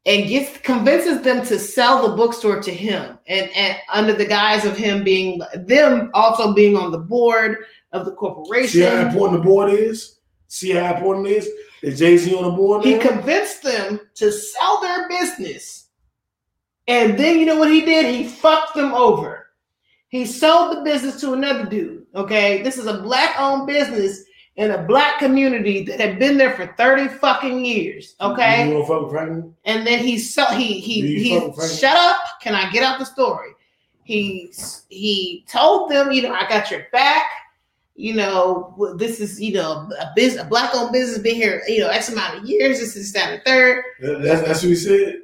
and 0.05 0.27
gets 0.27 0.59
convinces 0.59 1.23
them 1.23 1.47
to 1.47 1.56
sell 1.56 2.09
the 2.09 2.16
bookstore 2.16 2.60
to 2.60 2.74
him, 2.74 3.16
and 3.28 3.48
and 3.55 3.77
under 3.93 4.14
the 4.14 4.24
guise 4.24 4.64
of 4.64 4.77
him 4.77 5.05
being 5.05 5.40
them 5.55 6.10
also 6.12 6.55
being 6.55 6.77
on 6.77 6.90
the 6.90 6.98
board 6.98 7.59
of 7.93 8.05
the 8.05 8.16
corporation. 8.16 8.68
See 8.68 8.81
how 8.81 9.06
important 9.06 9.43
the 9.43 9.48
board 9.48 9.70
is? 9.73 10.18
See 10.48 10.73
how 10.73 10.97
important 10.97 11.28
it 11.28 11.36
is? 11.36 11.51
Is 11.82 11.98
Jay 12.01 12.16
Z 12.16 12.35
on 12.35 12.44
the 12.44 12.51
board? 12.51 12.85
Now? 12.85 12.90
He 12.90 12.98
convinced 12.98 13.62
them 13.62 14.01
to 14.16 14.32
sell 14.32 14.81
their 14.81 15.09
business. 15.09 15.86
And 16.89 17.16
then 17.16 17.39
you 17.39 17.47
know 17.47 17.59
what 17.59 17.70
he 17.70 17.82
did? 17.82 18.12
He 18.12 18.24
fucked 18.24 18.74
them 18.74 18.93
over. 18.93 19.47
He 20.09 20.24
sold 20.24 20.77
the 20.77 20.82
business 20.82 21.20
to 21.20 21.32
another 21.32 21.66
dude. 21.66 22.06
Okay. 22.17 22.63
This 22.63 22.79
is 22.79 22.87
a 22.87 23.01
black 23.03 23.37
owned 23.39 23.67
business 23.67 24.25
in 24.57 24.71
a 24.71 24.83
black 24.85 25.19
community 25.19 25.85
that 25.85 26.01
had 26.01 26.19
been 26.19 26.39
there 26.39 26.53
for 26.55 26.67
30 26.79 27.09
fucking 27.09 27.65
years. 27.65 28.17
Okay. 28.21 28.69
You 28.69 28.75
want 28.75 28.87
to 28.87 28.93
fuck 28.93 29.03
with 29.03 29.11
Franklin? 29.13 29.55
And 29.67 29.87
then 29.87 29.99
he 29.99 30.19
so 30.19 30.45
he 30.47 30.81
he 30.81 31.23
he 31.23 31.31
fuck 31.39 31.49
with 31.49 31.57
Franklin? 31.57 31.79
shut 31.79 31.97
up. 31.97 32.21
Can 32.41 32.55
I 32.55 32.71
get 32.71 32.83
out 32.83 32.99
the 32.99 33.05
story? 33.05 33.51
He 34.05 34.53
he 34.89 35.45
told 35.49 35.91
them, 35.91 36.11
you 36.13 36.23
know, 36.23 36.33
I 36.33 36.49
got 36.49 36.71
your 36.71 36.87
back. 36.93 37.25
You 37.99 38.15
know, 38.15 38.95
this 38.99 39.21
is 39.21 39.41
you 39.41 39.55
know 39.55 39.91
a 40.01 40.13
business, 40.15 40.45
a 40.45 40.47
black 40.47 40.75
owned 40.75 40.93
business 40.93 41.19
been 41.19 41.35
here, 41.35 41.63
you 41.67 41.81
know, 41.81 41.89
x 41.89 42.09
amount 42.11 42.39
of 42.39 42.45
years. 42.45 42.79
This 42.79 42.95
is 42.97 43.13
that 43.15 43.33
and 43.33 43.43
third. 43.45 43.85
That- 44.01 44.23
That's, 44.23 44.43
that's 44.43 44.63
what 44.63 44.69
he 44.69 44.77
said. 44.77 45.23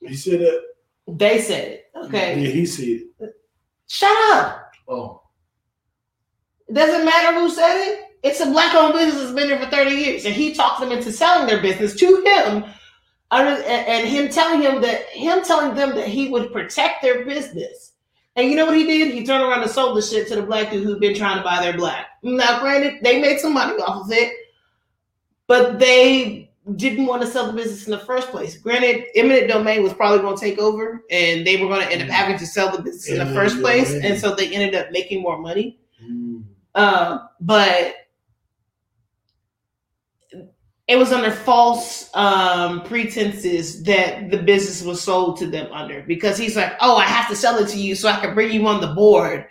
He 0.00 0.14
said 0.16 0.40
that. 0.40 0.62
They 1.08 1.40
said 1.40 1.68
it. 1.68 1.90
Okay, 1.96 2.40
Yeah, 2.40 2.48
he 2.50 2.66
said 2.66 3.02
it. 3.20 3.34
shut 3.86 4.16
up. 4.34 4.72
Oh. 4.88 5.22
It 6.68 6.74
doesn't 6.74 7.04
matter 7.04 7.38
who 7.38 7.48
said 7.50 7.76
it. 7.76 8.00
It's 8.22 8.40
a 8.40 8.46
black 8.46 8.74
owned 8.74 8.94
business 8.94 9.22
that's 9.22 9.34
been 9.34 9.48
there 9.48 9.58
for 9.60 9.70
30 9.70 9.90
years. 9.90 10.24
And 10.24 10.34
he 10.34 10.54
talked 10.54 10.80
them 10.80 10.92
into 10.92 11.12
selling 11.12 11.46
their 11.46 11.62
business 11.62 11.94
to 11.96 12.22
him. 12.24 12.64
Under, 13.30 13.60
and 13.62 14.06
him 14.08 14.28
telling 14.28 14.62
him 14.62 14.80
that 14.82 15.08
him 15.08 15.42
telling 15.42 15.74
them 15.74 15.96
that 15.96 16.06
he 16.06 16.28
would 16.28 16.52
protect 16.52 17.02
their 17.02 17.24
business. 17.24 17.92
And 18.36 18.48
you 18.48 18.56
know 18.56 18.66
what 18.66 18.76
he 18.76 18.84
did? 18.84 19.14
He 19.14 19.24
turned 19.24 19.42
around 19.42 19.62
and 19.62 19.70
sold 19.70 19.96
the 19.96 20.02
shit 20.02 20.28
to 20.28 20.36
the 20.36 20.42
black 20.42 20.70
dude 20.70 20.84
who'd 20.84 21.00
been 21.00 21.16
trying 21.16 21.38
to 21.38 21.42
buy 21.42 21.60
their 21.60 21.76
black. 21.76 22.06
Now, 22.22 22.60
granted, 22.60 23.02
they 23.02 23.20
made 23.20 23.40
some 23.40 23.54
money 23.54 23.74
off 23.82 24.04
of 24.04 24.12
it, 24.12 24.32
but 25.46 25.78
they 25.78 26.50
didn't 26.76 27.06
want 27.06 27.22
to 27.22 27.28
sell 27.28 27.46
the 27.46 27.52
business 27.52 27.86
in 27.86 27.92
the 27.92 27.98
first 27.98 28.28
place. 28.30 28.58
Granted, 28.58 29.04
eminent 29.14 29.48
domain 29.48 29.82
was 29.82 29.94
probably 29.94 30.18
going 30.18 30.36
to 30.36 30.40
take 30.40 30.58
over, 30.58 31.02
and 31.10 31.46
they 31.46 31.56
were 31.56 31.68
going 31.68 31.80
to 31.80 31.92
end 31.92 32.02
up 32.02 32.08
having 32.08 32.36
to 32.38 32.46
sell 32.46 32.70
the 32.70 32.82
business 32.82 33.08
in 33.08 33.18
the 33.18 33.34
first 33.34 33.60
place, 33.60 33.92
and 33.92 34.20
so 34.20 34.34
they 34.34 34.52
ended 34.52 34.74
up 34.74 34.90
making 34.90 35.22
more 35.22 35.38
money. 35.38 35.78
Uh, 36.76 37.26
but 37.40 37.94
it 40.86 40.96
was 40.96 41.10
under 41.10 41.30
false 41.30 42.10
um, 42.14 42.82
pretenses 42.82 43.82
that 43.84 44.30
the 44.30 44.36
business 44.38 44.82
was 44.82 45.02
sold 45.02 45.38
to 45.38 45.46
them 45.46 45.72
under 45.72 46.02
because 46.02 46.38
he's 46.38 46.54
like, 46.54 46.74
oh, 46.80 46.96
I 46.96 47.04
have 47.04 47.28
to 47.28 47.34
sell 47.34 47.58
it 47.58 47.68
to 47.70 47.78
you 47.78 47.94
so 47.94 48.08
I 48.08 48.20
can 48.20 48.34
bring 48.34 48.52
you 48.52 48.66
on 48.68 48.80
the 48.80 48.88
board. 48.88 49.46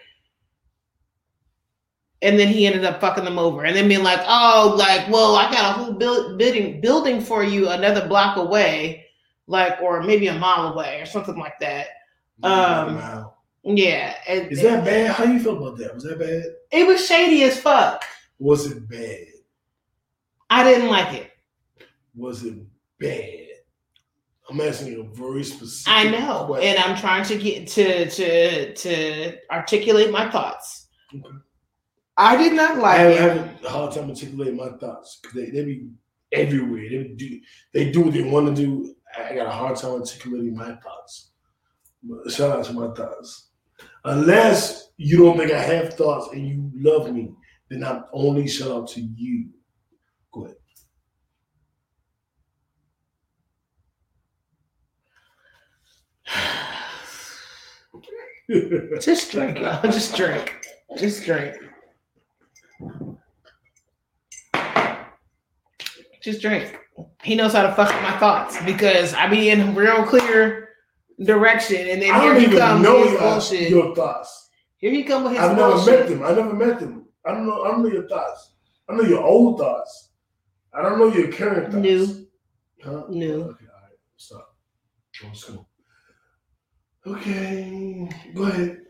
And 2.22 2.40
then 2.40 2.48
he 2.48 2.66
ended 2.66 2.86
up 2.86 3.02
fucking 3.02 3.26
them 3.26 3.38
over, 3.38 3.66
and 3.66 3.76
then 3.76 3.88
being 3.88 4.02
like, 4.02 4.22
"Oh, 4.26 4.74
like, 4.78 5.08
well, 5.12 5.36
I 5.36 5.52
got 5.52 5.78
a 5.78 5.84
whole 5.84 5.94
build, 5.94 6.40
building 6.40 6.82
building 6.82 7.22
for 7.22 7.44
you 7.44 7.70
another 7.70 8.08
block 8.08 8.38
away, 8.38 9.06
like, 9.46 9.80
or 9.82 10.02
maybe 10.02 10.26
a 10.28 10.34
mile 10.34 10.74
away, 10.74 11.02
or 11.02 11.06
something 11.06 11.38
like 11.38 11.60
that." 11.60 11.88
Um, 12.42 12.96
wow. 12.96 13.35
Yeah, 13.66 14.16
and, 14.28 14.52
Is 14.52 14.62
that 14.62 14.86
bad? 14.86 15.12
How 15.12 15.24
you 15.24 15.40
feel 15.40 15.58
about 15.58 15.78
that? 15.80 15.96
Was 15.96 16.04
that 16.04 16.20
bad? 16.20 16.44
it 16.72 16.86
was 16.86 17.06
shady 17.06 17.44
as 17.44 17.60
fuck. 17.60 18.04
Was 18.38 18.72
it 18.72 18.88
bad? 18.88 19.26
I 20.52 20.64
didn't 20.64 20.90
like 20.90 21.14
it. 21.16 21.32
Was 22.16 22.44
it 22.44 22.60
bad? 23.00 23.46
I'm 24.50 24.62
asking 24.62 24.92
you 24.92 25.02
a 25.02 25.16
very 25.16 25.44
specific. 25.44 25.92
I 25.92 26.04
know, 26.12 26.46
question. 26.46 26.70
and 26.70 26.80
I'm 26.80 26.96
trying 26.96 27.26
to 27.26 27.38
get 27.38 27.68
to 27.70 28.08
to 28.08 28.74
to 28.76 29.38
articulate 29.52 30.12
my 30.12 30.30
thoughts. 30.30 30.88
Okay. 31.14 31.36
I 32.18 32.38
did 32.38 32.54
not 32.54 32.78
I 32.78 32.80
like 32.80 32.98
have, 33.00 33.12
it. 33.12 33.20
I 33.20 33.24
have 33.24 33.66
a 33.66 33.70
hard 33.70 33.94
time 33.94 34.10
articulating 34.10 34.58
my 34.58 34.70
thoughts 34.78 35.20
because 35.22 35.36
they, 35.36 35.50
they 35.50 35.66
be 35.66 35.90
everywhere. 36.32 36.88
They 36.88 37.04
do 37.16 37.40
they 37.74 37.92
do 37.92 38.02
what 38.02 38.14
they 38.14 38.22
want 38.22 38.56
to 38.56 38.62
do. 38.64 38.96
I 39.18 39.34
got 39.34 39.48
a 39.48 39.52
hard 39.52 39.76
time 39.78 39.94
articulating 39.94 40.56
my 40.56 40.76
thoughts. 40.76 41.32
But 42.04 42.32
shout 42.32 42.56
out 42.56 42.66
to 42.66 42.74
my 42.74 42.94
thoughts. 42.94 43.45
Unless 44.06 44.92
you 44.98 45.18
don't 45.18 45.36
think 45.36 45.52
I 45.52 45.60
have 45.60 45.96
thoughts 45.96 46.30
and 46.32 46.48
you 46.48 46.72
love 46.76 47.12
me, 47.12 47.32
then 47.70 47.84
I'm 47.84 48.04
only 48.14 48.48
shout 48.48 48.70
out 48.70 48.88
to 48.90 49.02
you. 49.02 49.50
Go 50.32 50.46
ahead. 50.46 50.56
Just 59.02 59.32
drink, 59.32 59.58
y'all. 59.58 59.82
Just 59.82 60.16
drink. 60.16 60.54
Just 60.98 61.24
drink. 61.26 61.56
Just 66.22 66.42
drink. 66.42 66.78
He 67.24 67.34
knows 67.34 67.54
how 67.54 67.64
to 67.64 67.74
fuck 67.74 67.90
my 68.04 68.16
thoughts 68.20 68.62
because 68.64 69.16
I 69.16 69.28
be 69.28 69.50
in 69.50 69.74
real 69.74 70.04
clear 70.04 70.65
direction, 71.24 71.88
and 71.90 72.02
then 72.02 72.12
I 72.12 72.22
here 72.22 72.40
he 72.40 72.58
comes 72.58 72.84
know 72.84 72.96
with 73.00 73.04
his 73.06 73.12
your, 73.14 73.22
bullshit. 73.22 73.70
your 73.70 73.96
thoughts. 73.96 74.50
Here 74.78 74.92
he 74.92 75.04
come 75.04 75.24
with 75.24 75.34
his 75.34 75.42
I've 75.42 75.56
never 75.56 75.74
bullshit. 75.74 76.00
met 76.00 76.10
them. 76.10 76.24
I 76.24 76.34
never 76.34 76.54
met 76.54 76.80
them. 76.80 77.06
I 77.26 77.32
don't 77.32 77.46
know. 77.48 77.64
I 77.64 77.72
don't 77.72 77.84
know 77.84 77.90
your 77.90 78.08
thoughts. 78.08 78.52
I 78.90 78.96
know 78.96 79.04
your 79.04 79.24
old 79.24 79.60
thoughts. 79.60 80.12
I 80.74 80.82
don't 80.82 81.00
know 81.00 81.08
your 81.14 81.32
current 81.32 81.72
thoughts. 81.72 81.82
New. 81.84 82.28
Huh? 82.84 83.04
New. 83.10 83.34
Okay, 83.34 83.66
all 83.66 83.82
right. 83.82 83.98
Stop. 84.18 84.56
Go. 85.22 85.66
Okay. 87.08 88.10
Go 88.34 88.44
ahead. 88.44 88.82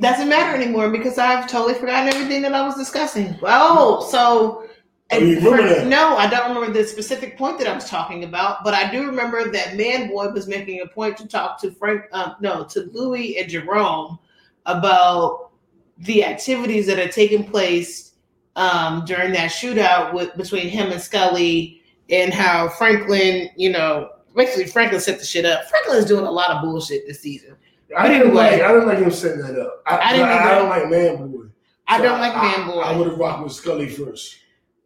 Doesn't 0.00 0.28
matter 0.28 0.60
anymore 0.60 0.90
because 0.90 1.16
I've 1.16 1.48
totally 1.48 1.74
forgotten 1.74 2.12
everything 2.12 2.42
that 2.42 2.54
I 2.54 2.66
was 2.66 2.76
discussing. 2.76 3.38
Oh, 3.42 4.06
so 4.10 4.68
Oh, 5.12 5.18
you 5.18 5.36
remember 5.36 5.56
for- 5.58 5.68
that? 5.68 5.86
no, 5.86 6.16
I 6.16 6.28
don't 6.28 6.48
remember 6.54 6.76
the 6.78 6.86
specific 6.86 7.38
point 7.38 7.58
that 7.58 7.68
I 7.68 7.74
was 7.74 7.88
talking 7.88 8.24
about, 8.24 8.64
but 8.64 8.74
I 8.74 8.90
do 8.90 9.06
remember 9.06 9.50
that 9.52 9.76
Man 9.76 10.08
Boy 10.08 10.28
was 10.30 10.48
making 10.48 10.80
a 10.80 10.86
point 10.86 11.16
to 11.18 11.28
talk 11.28 11.60
to 11.60 11.70
Frank, 11.70 12.02
um, 12.12 12.34
no, 12.40 12.64
to 12.64 12.90
Louis 12.92 13.38
and 13.38 13.48
Jerome 13.48 14.18
about 14.66 15.50
the 15.98 16.24
activities 16.24 16.86
that 16.86 16.98
had 16.98 17.12
taken 17.12 17.44
place 17.44 18.12
um, 18.56 19.04
during 19.04 19.32
that 19.32 19.50
shootout 19.50 20.12
with 20.12 20.36
between 20.36 20.68
him 20.68 20.90
and 20.90 21.00
Scully, 21.00 21.82
and 22.10 22.32
how 22.34 22.68
Franklin, 22.70 23.48
you 23.56 23.70
know, 23.70 24.10
basically 24.34 24.66
Franklin 24.66 25.00
set 25.00 25.18
the 25.18 25.24
shit 25.24 25.44
up. 25.44 25.64
Franklin's 25.68 26.06
doing 26.06 26.24
a 26.26 26.30
lot 26.30 26.50
of 26.50 26.62
bullshit 26.62 27.06
this 27.06 27.20
season. 27.20 27.56
I 27.96 28.08
didn't 28.08 28.22
Anyway. 28.28 28.34
like. 28.34 28.62
I 28.62 28.72
didn't 28.72 28.88
like 28.88 28.98
him 28.98 29.10
setting 29.10 29.40
that 29.42 29.58
up. 29.60 29.82
I, 29.86 29.98
I 29.98 30.12
didn't 30.12 30.28
I. 30.28 30.50
I 30.50 30.54
don't 30.56 30.68
like 30.68 30.90
Man 30.90 31.30
Boy. 31.30 31.44
I 31.88 32.00
don't 32.00 32.20
like 32.20 32.34
Man 32.34 32.66
Boy. 32.66 32.80
I, 32.80 32.96
would 32.96 33.06
have 33.08 33.18
rocked 33.18 33.44
with 33.44 33.52
Scully 33.52 33.88
first. 33.88 34.38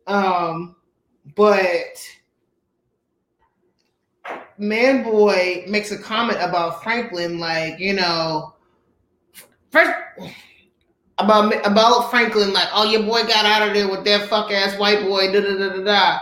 Um, 0.06 0.76
but 1.36 2.08
Man 4.58 5.02
Boy 5.02 5.64
makes 5.68 5.90
a 5.90 5.98
comment 5.98 6.38
about 6.40 6.82
Franklin, 6.82 7.38
like 7.38 7.78
you 7.78 7.94
know, 7.94 8.54
first 9.70 9.90
about 11.18 11.66
about 11.66 12.10
Franklin, 12.10 12.52
like, 12.52 12.68
oh, 12.72 12.90
your 12.90 13.02
boy 13.02 13.22
got 13.22 13.44
out 13.44 13.66
of 13.66 13.74
there 13.74 13.88
with 13.88 14.04
that 14.04 14.28
fuck 14.28 14.50
ass 14.50 14.78
white 14.78 15.02
boy. 15.02 15.32
Da 15.32 15.40
da 15.40 15.56
da 15.56 15.76
da 15.76 15.82
da. 15.82 16.18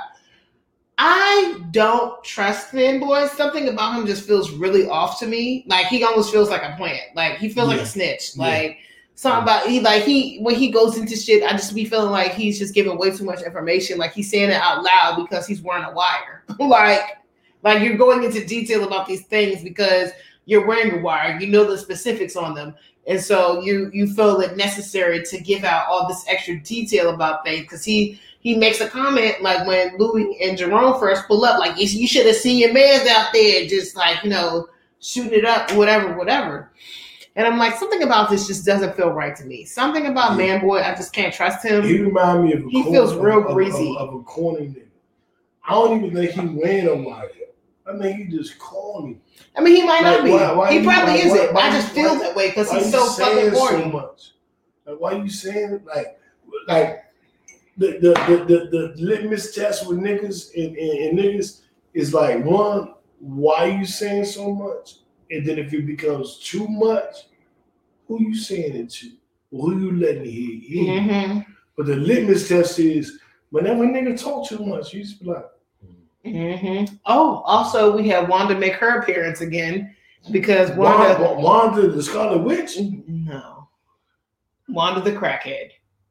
I 1.01 1.61
don't 1.71 2.23
trust 2.25 2.75
Man 2.75 2.99
Boy. 2.99 3.29
Something 3.29 3.69
about 3.69 3.97
him 3.97 4.07
just 4.07 4.27
feels 4.27 4.51
really 4.51 4.89
off 4.89 5.21
to 5.21 5.27
me. 5.27 5.65
Like 5.69 5.87
he 5.87 6.03
almost 6.03 6.33
feels 6.33 6.51
like 6.51 6.63
a 6.63 6.75
plant. 6.77 7.15
Like 7.15 7.39
he 7.39 7.49
feels 7.49 7.69
like 7.69 7.81
a 7.81 7.87
snitch. 7.87 8.33
Yeah. 8.35 8.45
Like 8.45 8.79
something 9.19 9.43
about 9.43 9.67
he 9.67 9.81
like 9.81 10.05
he 10.05 10.39
when 10.43 10.55
he 10.55 10.71
goes 10.71 10.97
into 10.97 11.17
shit, 11.17 11.43
I 11.43 11.51
just 11.51 11.75
be 11.75 11.85
feeling 11.85 12.13
like 12.13 12.35
he's 12.35 12.57
just 12.57 12.73
giving 12.73 12.97
way 12.97 13.11
too 13.11 13.25
much 13.25 13.43
information. 13.43 13.99
Like 13.99 14.13
he's 14.13 14.31
saying 14.31 14.51
it 14.51 14.63
out 14.63 14.85
loud 14.85 15.17
because 15.17 15.45
he's 15.45 15.61
wearing 15.61 15.83
a 15.83 15.93
wire. 15.93 16.45
like 16.61 17.19
like 17.65 17.83
you're 17.83 17.97
going 17.97 18.23
into 18.23 18.47
detail 18.47 18.87
about 18.87 19.09
these 19.09 19.27
things 19.27 19.61
because 19.65 20.13
you're 20.45 20.65
wearing 20.65 21.01
a 21.01 21.03
wire. 21.03 21.37
You 21.41 21.49
know 21.49 21.69
the 21.69 21.77
specifics 21.77 22.37
on 22.37 22.55
them. 22.55 22.77
And 23.09 23.21
so 23.21 23.61
you 23.61 23.91
you 23.93 24.07
feel 24.07 24.41
it 24.41 24.57
necessary 24.57 25.25
to 25.25 25.41
give 25.41 25.65
out 25.65 25.89
all 25.89 26.07
this 26.07 26.25
extra 26.29 26.57
detail 26.61 27.13
about 27.13 27.45
things 27.45 27.63
because 27.63 27.85
he 27.85 28.21
he 28.39 28.57
makes 28.57 28.81
a 28.81 28.89
comment 28.89 29.43
like 29.43 29.67
when 29.67 29.99
Louis 29.99 30.39
and 30.41 30.57
Jerome 30.57 31.01
first 31.01 31.27
pull 31.27 31.45
up, 31.45 31.59
like 31.59 31.77
you, 31.77 31.87
you 31.87 32.07
should 32.07 32.27
have 32.27 32.37
seen 32.37 32.59
your 32.59 32.73
man's 32.73 33.09
out 33.09 33.33
there 33.33 33.67
just 33.67 33.97
like 33.97 34.23
you 34.23 34.31
know 34.31 34.69
shooting 35.01 35.41
it 35.41 35.45
up, 35.45 35.73
whatever, 35.73 36.17
whatever. 36.17 36.71
And 37.37 37.47
I'm 37.47 37.59
like, 37.59 37.77
something 37.77 38.03
about 38.03 38.31
this 38.31 38.47
just 38.49 38.65
doesn't 38.67 38.97
feel 38.97 39.11
right 39.11 39.35
to 39.37 39.45
me. 39.45 39.65
Something 39.65 40.07
about 40.07 40.33
Yeah. 40.33 40.37
Man 40.39 40.61
Boy, 40.61 40.81
I 40.81 40.95
just 40.95 41.13
can't 41.13 41.33
trust 41.33 41.65
him. 41.65 41.85
He 41.85 41.99
remind 42.01 42.45
me 42.45 42.53
of 42.55 42.65
a 42.67 42.69
He 42.69 42.83
feels 42.85 43.15
real 43.15 43.39
of- 43.39 43.47
of- 43.47 43.55
greasy. 43.55 43.95
of, 43.99 44.09
of 44.09 44.15
a 44.21 44.23
corny 44.25 44.69
nigga. 44.69 44.83
I 45.67 45.73
don't 45.75 46.05
even 46.05 46.15
think 46.17 46.31
he 46.33 46.47
wearing 46.59 46.89
a 46.89 46.97
wire. 47.09 47.31
I 47.87 47.97
think 47.99 48.17
he 48.19 48.37
just 48.37 48.59
corny. 48.59 49.19
I 49.57 49.61
mean, 49.61 49.77
he 49.77 49.83
might 49.85 50.03
not 50.03 50.25
be. 50.25 50.31
why- 50.33 50.53
why 50.53 50.73
he 50.73 50.83
probably 50.85 51.13
why- 51.15 51.19
isn't. 51.21 51.55
why- 51.55 51.61
I 51.63 51.71
just 51.71 51.89
feel 51.93 52.15
that 52.17 52.35
way 52.35 52.49
because 52.49 52.71
he's 52.73 52.91
so 52.91 53.07
fucking 53.07 53.53
corny. 53.53 53.83
so 53.83 53.89
much? 53.89 54.33
Like, 54.87 55.01
why 55.01 55.13
you 55.13 55.29
saying 55.29 55.73
it? 55.75 55.87
Like, 55.87 56.19
like 56.67 57.05
the 57.77 57.93
the 57.99 58.15
the, 58.27 58.45
the, 58.45 58.93
the 58.97 59.03
litmus 59.03 59.55
test 59.55 59.87
with 59.87 59.99
niggas 59.99 60.51
and, 60.57 60.77
and, 60.77 60.99
and 60.99 61.19
niggas 61.19 61.61
is 61.95 62.13
like 62.13 62.45
one, 62.45 62.95
why 63.21 63.67
you 63.67 63.85
saying 63.87 64.25
so 64.25 64.53
much? 64.53 64.97
And 65.31 65.47
then 65.47 65.59
if 65.59 65.73
it 65.73 65.87
becomes 65.87 66.39
too 66.39 66.67
much, 66.69 67.15
who 68.07 68.23
you 68.23 68.35
saying 68.35 68.75
it 68.77 68.91
to? 68.91 69.11
Who 69.51 69.79
you 69.81 69.93
letting 69.93 70.25
hear? 70.25 70.85
hear? 70.85 71.03
hmm 71.03 71.41
But 71.77 71.87
the 71.87 71.97
litmus 71.97 72.49
test 72.49 72.79
is 72.79 73.21
whenever 73.51 73.85
a 73.85 73.87
nigga 73.87 74.21
talk 74.21 74.49
too 74.49 74.65
much, 74.65 74.93
you 74.95 75.03
just 75.03 75.21
be 75.21 75.27
like, 75.27 75.45
hmm 76.25 76.85
Oh, 77.07 77.43
also 77.45 77.97
we 77.97 78.09
have 78.09 78.29
Wanda 78.29 78.59
make 78.59 78.75
her 78.75 79.01
appearance 79.01 79.41
again 79.41 79.95
because 80.33 80.71
Wanda. 80.73 81.23
Wanda, 81.23 81.41
Wanda 81.41 81.89
the 81.89 82.03
Scarlet 82.03 82.43
Witch? 82.43 82.79
No, 83.07 83.69
Wanda 84.69 85.01
the 85.01 85.17
crackhead. 85.17 85.71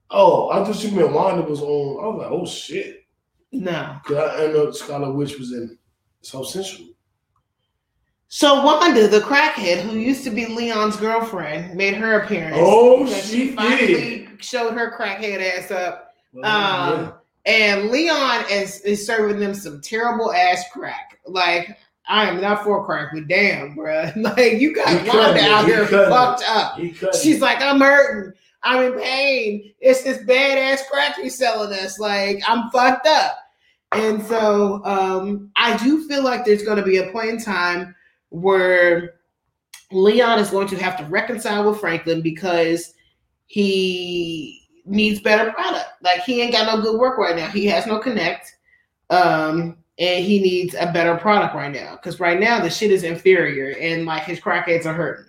Oh, 0.09 0.49
I 0.49 0.63
thought 0.63 0.81
you 0.83 0.91
meant 0.91 1.11
Wanda 1.11 1.41
was 1.43 1.61
on. 1.61 2.03
I 2.03 2.07
was 2.07 2.17
like, 2.21 2.31
oh 2.31 2.45
shit. 2.45 3.05
No, 3.51 3.97
Cause 4.05 4.17
I, 4.17 4.45
I 4.45 4.47
know 4.47 4.71
Scarlet 4.71 5.13
Witch 5.13 5.37
was 5.37 5.51
in 5.53 5.77
South 6.21 6.47
Central. 6.47 6.87
So 8.29 8.63
Wanda, 8.63 9.07
the 9.07 9.21
crackhead 9.21 9.81
who 9.81 9.97
used 9.97 10.23
to 10.25 10.29
be 10.29 10.45
Leon's 10.47 10.97
girlfriend, 10.97 11.75
made 11.75 11.93
her 11.95 12.19
appearance. 12.19 12.57
Oh, 12.59 13.05
because 13.05 13.29
she 13.29 13.51
finally 13.51 14.27
showed 14.39 14.73
her 14.73 14.91
crackhead 14.97 15.39
ass 15.41 15.71
up. 15.71 16.13
Well, 16.33 16.93
Um, 16.93 17.13
and 17.45 17.89
Leon 17.89 18.45
is 18.51 18.81
is 18.81 19.05
serving 19.07 19.39
them 19.39 19.53
some 19.53 19.79
terrible 19.81 20.33
ass 20.33 20.65
crack. 20.73 21.19
Like 21.25 21.77
I 22.09 22.27
am 22.29 22.41
not 22.41 22.63
for 22.63 22.85
crack, 22.85 23.09
but 23.13 23.27
damn, 23.27 23.75
bruh. 23.75 24.13
Like 24.37 24.59
you 24.59 24.75
got 24.75 24.89
He 24.89 25.07
Wanda 25.09 25.41
out 25.41 25.65
He 25.65 25.71
here 25.71 25.85
cutting 25.87 26.09
fucked 26.09 26.43
up. 26.47 26.77
he 26.77 26.93
She's 27.21 27.39
like, 27.41 27.61
I'm 27.61 27.79
hurting. 27.79 28.33
I'm 28.63 28.91
in 28.93 28.99
pain. 28.99 29.73
It's 29.79 30.03
this 30.03 30.17
badass 30.19 30.85
crack 30.91 31.15
you're 31.17 31.29
selling 31.29 31.71
us. 31.79 31.99
Like, 31.99 32.41
I'm 32.47 32.69
fucked 32.71 33.07
up. 33.07 33.37
And 33.93 34.21
so 34.25 34.81
um, 34.83 35.49
I 35.55 35.77
do 35.77 36.05
feel 36.09 36.23
like 36.23 36.43
there's 36.43 36.63
going 36.63 36.77
to 36.77 36.83
be 36.83 36.97
a 36.97 37.09
point 37.11 37.29
in 37.29 37.41
time 37.41 37.95
where 38.41 39.15
Leon 39.91 40.39
is 40.39 40.49
going 40.49 40.67
to 40.67 40.77
have 40.77 40.97
to 40.97 41.05
reconcile 41.05 41.69
with 41.69 41.79
Franklin 41.79 42.21
because 42.21 42.93
he 43.45 44.67
needs 44.85 45.19
better 45.19 45.51
product. 45.51 45.89
Like, 46.01 46.21
he 46.21 46.41
ain't 46.41 46.53
got 46.53 46.73
no 46.73 46.81
good 46.81 46.99
work 46.99 47.17
right 47.17 47.35
now. 47.35 47.47
He 47.47 47.65
has 47.67 47.85
no 47.87 47.99
connect. 47.99 48.55
Um, 49.09 49.77
and 49.99 50.23
he 50.23 50.39
needs 50.39 50.75
a 50.75 50.91
better 50.91 51.15
product 51.17 51.55
right 51.55 51.71
now 51.73 51.95
because 51.95 52.19
right 52.19 52.39
now 52.39 52.59
the 52.59 52.69
shit 52.69 52.91
is 52.91 53.03
inferior 53.03 53.75
and 53.79 54.05
like 54.05 54.23
his 54.23 54.39
crackheads 54.39 54.85
are 54.85 54.93
hurting. 54.93 55.25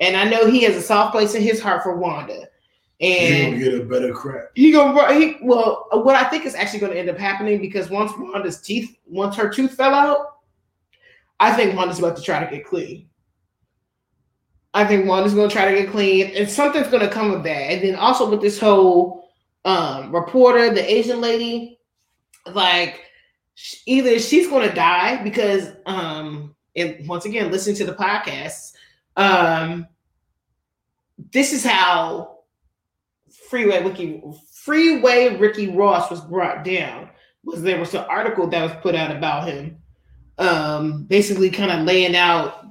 And 0.00 0.16
I 0.16 0.24
know 0.24 0.46
he 0.46 0.62
has 0.64 0.74
a 0.76 0.82
soft 0.82 1.12
place 1.12 1.34
in 1.34 1.42
his 1.42 1.60
heart 1.60 1.82
for 1.82 1.96
Wanda. 1.96 2.48
He 2.98 3.16
And 3.16 3.52
gonna 3.52 3.64
get 3.64 3.80
a 3.80 3.84
better 3.84 4.12
crack. 4.12 4.46
he 4.54 4.72
gonna 4.72 5.14
he 5.14 5.36
well 5.42 5.86
what 5.92 6.16
I 6.16 6.24
think 6.28 6.44
is 6.44 6.54
actually 6.54 6.80
gonna 6.80 6.94
end 6.94 7.08
up 7.08 7.18
happening 7.18 7.60
because 7.60 7.88
once 7.88 8.12
Wanda's 8.18 8.60
teeth 8.60 8.96
once 9.06 9.36
her 9.36 9.48
tooth 9.48 9.74
fell 9.74 9.94
out, 9.94 10.39
I 11.40 11.52
think 11.54 11.74
Wanda's 11.74 11.98
about 11.98 12.16
to 12.16 12.22
try 12.22 12.44
to 12.44 12.54
get 12.54 12.66
clean. 12.66 13.08
I 14.74 14.84
think 14.84 15.06
Wanda's 15.06 15.34
gonna 15.34 15.50
try 15.50 15.72
to 15.72 15.82
get 15.82 15.90
clean 15.90 16.36
and 16.36 16.48
something's 16.48 16.88
gonna 16.88 17.08
come 17.08 17.32
of 17.32 17.42
that. 17.42 17.72
And 17.72 17.82
then 17.82 17.96
also 17.96 18.30
with 18.30 18.42
this 18.42 18.60
whole 18.60 19.28
um 19.64 20.14
reporter, 20.14 20.72
the 20.72 20.92
Asian 20.92 21.20
lady, 21.20 21.80
like 22.46 23.00
either 23.86 24.18
she's 24.18 24.48
gonna 24.48 24.72
die 24.72 25.22
because 25.24 25.72
um 25.86 26.54
and 26.76 27.06
once 27.08 27.24
again 27.24 27.50
listen 27.50 27.74
to 27.74 27.84
the 27.84 27.94
podcast 27.94 28.72
um 29.16 29.86
this 31.32 31.52
is 31.52 31.64
how 31.64 32.38
freeway 33.48 33.82
Ricky 33.82 34.22
freeway 34.62 35.36
Ricky 35.36 35.70
Ross 35.70 36.10
was 36.10 36.20
brought 36.20 36.64
down 36.64 37.10
was 37.44 37.62
there 37.62 37.80
was 37.80 37.94
an 37.94 38.04
article 38.08 38.46
that 38.46 38.62
was 38.62 38.82
put 38.82 38.94
out 38.94 39.14
about 39.14 39.48
him 39.48 39.80
um 40.40 41.04
basically 41.04 41.50
kind 41.50 41.70
of 41.70 41.86
laying 41.86 42.16
out 42.16 42.66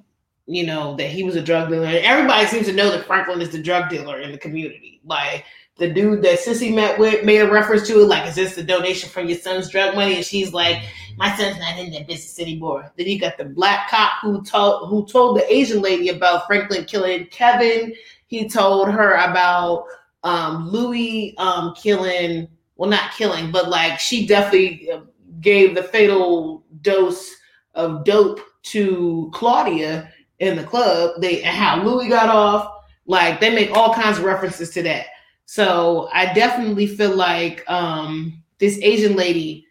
you 0.46 0.66
know 0.66 0.96
that 0.96 1.10
he 1.10 1.24
was 1.24 1.36
a 1.36 1.42
drug 1.42 1.70
dealer 1.70 1.86
and 1.86 2.06
everybody 2.06 2.46
seems 2.46 2.66
to 2.68 2.74
know 2.74 2.92
that 2.92 3.06
Franklin 3.06 3.42
is 3.42 3.52
the 3.52 3.62
drug 3.62 3.90
dealer 3.90 4.20
in 4.20 4.32
the 4.32 4.38
community 4.38 5.00
like 5.06 5.46
the 5.78 5.92
dude 5.94 6.22
that 6.24 6.40
Cissy 6.40 6.72
met 6.74 7.00
with 7.00 7.24
made 7.24 7.40
a 7.40 7.50
reference 7.50 7.88
to 7.88 8.02
it 8.02 8.08
like 8.08 8.28
is 8.28 8.36
this 8.36 8.56
the 8.56 8.64
donation 8.64 9.10
from 9.10 9.30
your 9.30 9.38
son's 9.38 9.70
drug 9.70 9.96
money 9.96 10.16
and 10.16 10.26
she's 10.26 10.52
like 10.52 10.84
my 11.20 11.36
son's 11.36 11.60
not 11.60 11.78
in 11.78 11.92
that 11.92 12.08
business 12.08 12.40
anymore. 12.40 12.90
Then 12.98 13.08
you 13.08 13.20
got 13.20 13.38
the 13.38 13.44
black 13.44 13.90
cop 13.90 14.22
who 14.22 14.42
told 14.42 14.90
who 14.90 15.06
told 15.06 15.38
the 15.38 15.54
Asian 15.54 15.82
lady 15.82 16.10
about 16.10 16.48
Franklin 16.48 16.86
killing 16.86 17.26
Kevin. 17.28 17.94
He 18.28 18.48
told 18.48 18.90
her 18.90 19.16
about 19.16 19.84
um, 20.24 20.70
Louis 20.70 21.36
um, 21.38 21.74
killing, 21.76 22.48
well, 22.78 22.90
not 22.90 23.12
killing, 23.12 23.52
but 23.52 23.70
like 23.70 24.00
she 24.00 24.26
definitely 24.26 24.90
uh, 24.90 25.02
gave 25.42 25.76
the 25.76 25.84
fatal 25.84 26.64
dose 26.82 27.36
of 27.80 28.04
dope 28.04 28.42
to 28.62 29.30
Claudia 29.34 30.12
in 30.40 30.56
the 30.56 30.64
club. 30.64 31.22
They 31.22 31.44
and 31.44 31.56
how 31.56 31.84
Louis 31.84 32.10
got 32.10 32.30
off. 32.30 32.72
Like 33.06 33.40
they 33.40 33.54
make 33.54 33.72
all 33.72 33.94
kinds 33.94 34.20
of 34.20 34.26
references 34.26 34.70
to 34.72 34.84
that. 34.84 35.08
So 35.46 36.10
I 36.14 36.32
definitely 36.34 36.86
feel 36.86 37.16
like 37.16 37.64
um, 37.70 38.44
this 38.60 38.78
Asian 38.82 39.16
lady 39.16 39.66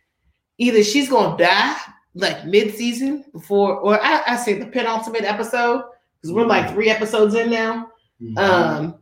either 0.58 0.82
she's 0.82 1.08
gonna 1.08 1.38
die 1.38 1.76
like 2.14 2.44
mid-season 2.46 3.24
before, 3.32 3.76
or 3.76 4.02
I, 4.02 4.22
I 4.26 4.36
say 4.36 4.54
the 4.54 4.66
penultimate 4.66 5.22
episode 5.22 5.84
because 6.20 6.34
we're 6.34 6.46
like 6.46 6.72
three 6.72 6.90
episodes 6.90 7.34
in 7.34 7.50
now. 7.50 7.88
Mhm. 8.20 8.38
Um, 8.38 8.94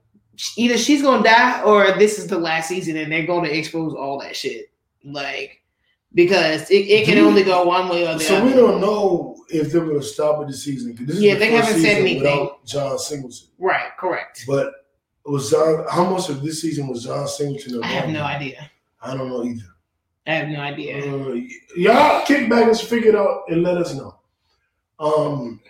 either 0.59 0.77
she's 0.77 1.01
gonna 1.01 1.25
die 1.25 1.63
or 1.63 1.93
this 1.93 2.19
is 2.19 2.27
the 2.27 2.39
last 2.39 2.69
season 2.69 2.97
and 2.99 3.11
they're 3.11 3.27
gonna 3.27 3.49
expose 3.49 3.95
all 3.95 4.21
that 4.21 4.37
shit. 4.37 4.71
Like 5.03 5.63
because 6.17 6.69
it, 6.71 6.89
it 6.89 7.05
can 7.05 7.19
only 7.19 7.45
go 7.45 7.65
one 7.65 7.89
way 7.91 8.09
or 8.09 8.15
the 8.15 8.21
so 8.21 8.37
other. 8.39 8.45
So 8.45 8.47
we 8.47 8.61
don't 8.61 8.81
know 8.81 9.37
if 9.51 9.71
they're 9.71 9.85
gonna 9.85 10.03
stop 10.03 10.41
at 10.41 10.49
the 10.49 10.55
season. 10.55 10.97
This 10.99 11.17
is 11.17 11.23
Yeah, 11.23 11.35
the 11.35 11.41
they 11.41 11.51
haven't 11.53 11.81
said 11.81 11.99
anything. 11.99 12.23
without 12.23 12.65
John 12.65 12.99
Singleton. 12.99 13.49
Right, 13.59 13.91
correct. 13.99 14.45
But 14.49 14.73
was 15.27 15.51
John? 15.51 15.85
How 15.91 16.09
much 16.11 16.31
of 16.31 16.43
this 16.43 16.63
season 16.63 16.89
was 16.89 17.05
John 17.05 17.29
Singleton? 17.29 17.85
I 17.85 17.89
have 17.89 18.09
no 18.09 18.23
idea. 18.23 18.69
I 19.01 19.15
don't 19.15 19.29
know 19.29 19.45
either. 19.45 19.63
I 20.27 20.33
have 20.33 20.49
no 20.49 20.61
idea. 20.61 20.99
Uh, 20.99 21.35
y'all 21.77 22.25
kick 22.27 22.49
back 22.49 22.67
and 22.67 22.77
figure 22.81 23.11
it 23.11 23.15
out 23.15 23.43
and 23.49 23.63
let 23.63 23.77
us 23.77 23.95
know. 23.95 24.17
Um, 24.99 25.61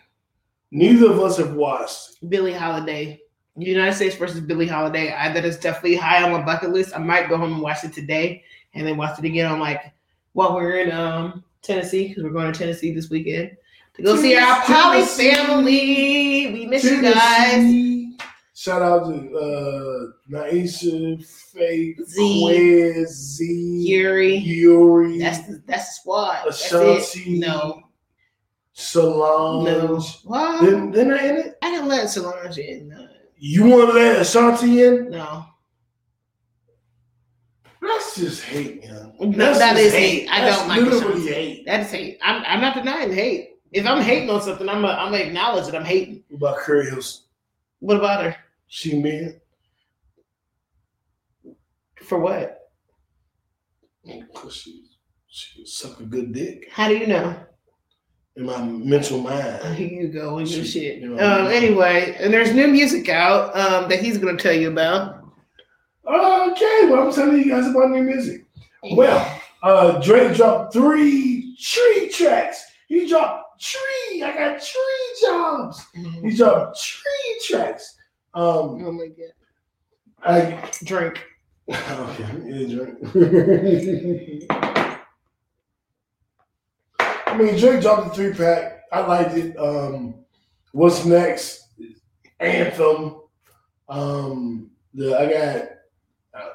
neither 0.70 1.10
of 1.10 1.20
us 1.20 1.36
have 1.38 1.54
watched. 1.54 2.28
Billie 2.30 2.54
Holiday. 2.54 3.20
United 3.58 3.94
States 3.94 4.14
versus 4.14 4.40
Billie 4.40 4.66
Holiday. 4.66 5.12
I, 5.12 5.32
that 5.32 5.44
is 5.44 5.58
definitely 5.58 5.96
high 5.96 6.22
on 6.22 6.30
my 6.30 6.42
bucket 6.42 6.70
list. 6.70 6.94
I 6.94 6.98
might 6.98 7.28
go 7.28 7.36
home 7.36 7.54
and 7.54 7.62
watch 7.62 7.84
it 7.84 7.92
today 7.92 8.44
and 8.74 8.86
then 8.86 8.96
watch 8.96 9.18
it 9.18 9.24
again 9.24 9.50
on 9.50 9.58
like 9.60 9.92
while 10.36 10.54
we're 10.54 10.80
in 10.80 10.92
um 10.92 11.42
Tennessee 11.62 12.08
because 12.08 12.22
we're 12.22 12.30
going 12.30 12.52
to 12.52 12.58
Tennessee 12.58 12.92
this 12.94 13.08
weekend 13.08 13.56
to 13.94 14.02
go 14.02 14.16
see 14.16 14.36
our 14.36 14.60
poly 14.64 15.02
family. 15.02 16.52
We 16.52 16.66
miss 16.66 16.84
you 16.84 17.00
guys. 17.00 18.22
Shout 18.54 18.82
out 18.82 19.04
to 19.06 19.36
uh, 19.36 20.12
Naisha, 20.30 21.24
Faith, 21.26 21.98
Z. 22.08 23.04
Z, 23.06 23.84
Yuri. 23.88 24.36
Yuri, 24.36 25.18
That's 25.18 25.46
the 25.46 25.62
that's 25.66 25.86
the 25.88 25.92
squad. 26.00 26.46
Ashanti. 26.48 27.38
No, 27.38 27.82
Solange. 28.72 29.64
no. 29.66 30.02
Well, 30.24 30.62
Then, 30.62 30.90
then 30.90 31.12
I 31.12 31.26
in 31.28 31.36
it. 31.36 31.58
I 31.62 31.70
didn't 31.70 31.88
let 31.88 32.08
Solange 32.10 32.58
in. 32.58 32.88
No. 32.88 33.08
You 33.38 33.64
want 33.64 33.90
to 33.90 33.94
let 33.94 34.20
Ashanti 34.20 34.82
in? 34.84 35.10
no. 35.10 35.44
That's 37.86 38.16
just 38.16 38.42
hate, 38.44 38.84
man. 38.84 39.12
No, 39.20 39.30
That's 39.30 39.58
that 39.58 39.76
is 39.76 39.92
hate. 39.92 40.28
I 40.28 40.40
That's 40.40 40.58
don't 40.58 40.68
like 40.68 40.80
literally 40.80 41.26
hate. 41.26 41.66
That's 41.66 41.90
hate. 41.90 42.18
I'm, 42.22 42.42
I'm 42.46 42.60
not 42.60 42.74
denying 42.74 43.12
hate. 43.12 43.50
If 43.72 43.86
I'm 43.86 44.00
hating 44.02 44.30
on 44.30 44.40
something, 44.42 44.68
I'm 44.68 44.80
gonna 44.82 44.94
I'm 44.94 45.12
gonna 45.12 45.24
acknowledge 45.24 45.66
that 45.66 45.74
I'm 45.76 45.84
hating. 45.84 46.22
What 46.28 46.38
about 46.54 46.64
Keri 46.64 46.86
Hilson? 46.88 47.24
What 47.80 47.96
about 47.96 48.24
her? 48.24 48.36
She 48.68 48.98
man. 48.98 49.40
For 52.02 52.18
what? 52.18 52.70
Cause 54.34 54.54
she 54.56 54.84
she 55.26 55.66
suck 55.66 55.98
a 56.00 56.04
good 56.04 56.32
dick 56.32 56.68
How 56.70 56.88
do 56.88 56.96
you 56.96 57.06
know? 57.06 57.36
in 58.36 58.44
my 58.46 58.62
mental 58.62 59.18
mind. 59.20 59.76
Here 59.76 59.88
you 60.02 60.08
go 60.08 60.36
with 60.36 60.50
your 60.50 60.64
shit. 60.64 60.98
you 60.98 61.08
know. 61.08 61.14
Um, 61.16 61.46
anyway, 61.48 62.16
and 62.20 62.32
there's 62.32 62.52
new 62.52 62.68
music 62.68 63.08
out 63.08 63.56
um, 63.56 63.88
that 63.88 64.00
he's 64.00 64.18
gonna 64.18 64.36
tell 64.38 64.52
you 64.52 64.70
about. 64.70 65.25
Okay, 66.06 66.88
well 66.88 67.08
I'm 67.08 67.12
telling 67.12 67.38
you 67.38 67.48
guys 67.50 67.66
about 67.66 67.90
new 67.90 68.02
music. 68.02 68.44
Well, 68.92 69.40
uh 69.62 69.98
Drake 70.00 70.36
dropped 70.36 70.72
three 70.72 71.56
tree 71.60 72.08
tracks. 72.10 72.64
He 72.88 73.08
dropped 73.08 73.60
tree. 73.60 74.22
I 74.22 74.32
got 74.32 74.62
tree 74.62 75.16
jobs. 75.22 75.84
He 76.22 76.36
dropped 76.36 76.80
tree 76.80 77.40
tracks. 77.46 77.96
Um 78.34 78.84
Oh 78.84 78.92
my 78.92 79.08
god. 79.08 79.32
I 80.22 80.70
Drink. 80.84 81.24
okay, 81.68 82.28
yeah, 82.44 82.66
Drake. 82.76 84.50
I 87.00 87.36
mean 87.36 87.56
Drake 87.58 87.82
dropped 87.82 88.08
the 88.08 88.14
three 88.14 88.32
pack. 88.32 88.82
I 88.92 89.00
liked 89.00 89.34
it. 89.36 89.56
Um 89.58 90.14
what's 90.70 91.04
next? 91.04 91.68
Anthem. 92.38 93.16
Um 93.88 94.70
the 94.94 95.18
I 95.18 95.26
got 95.30 95.68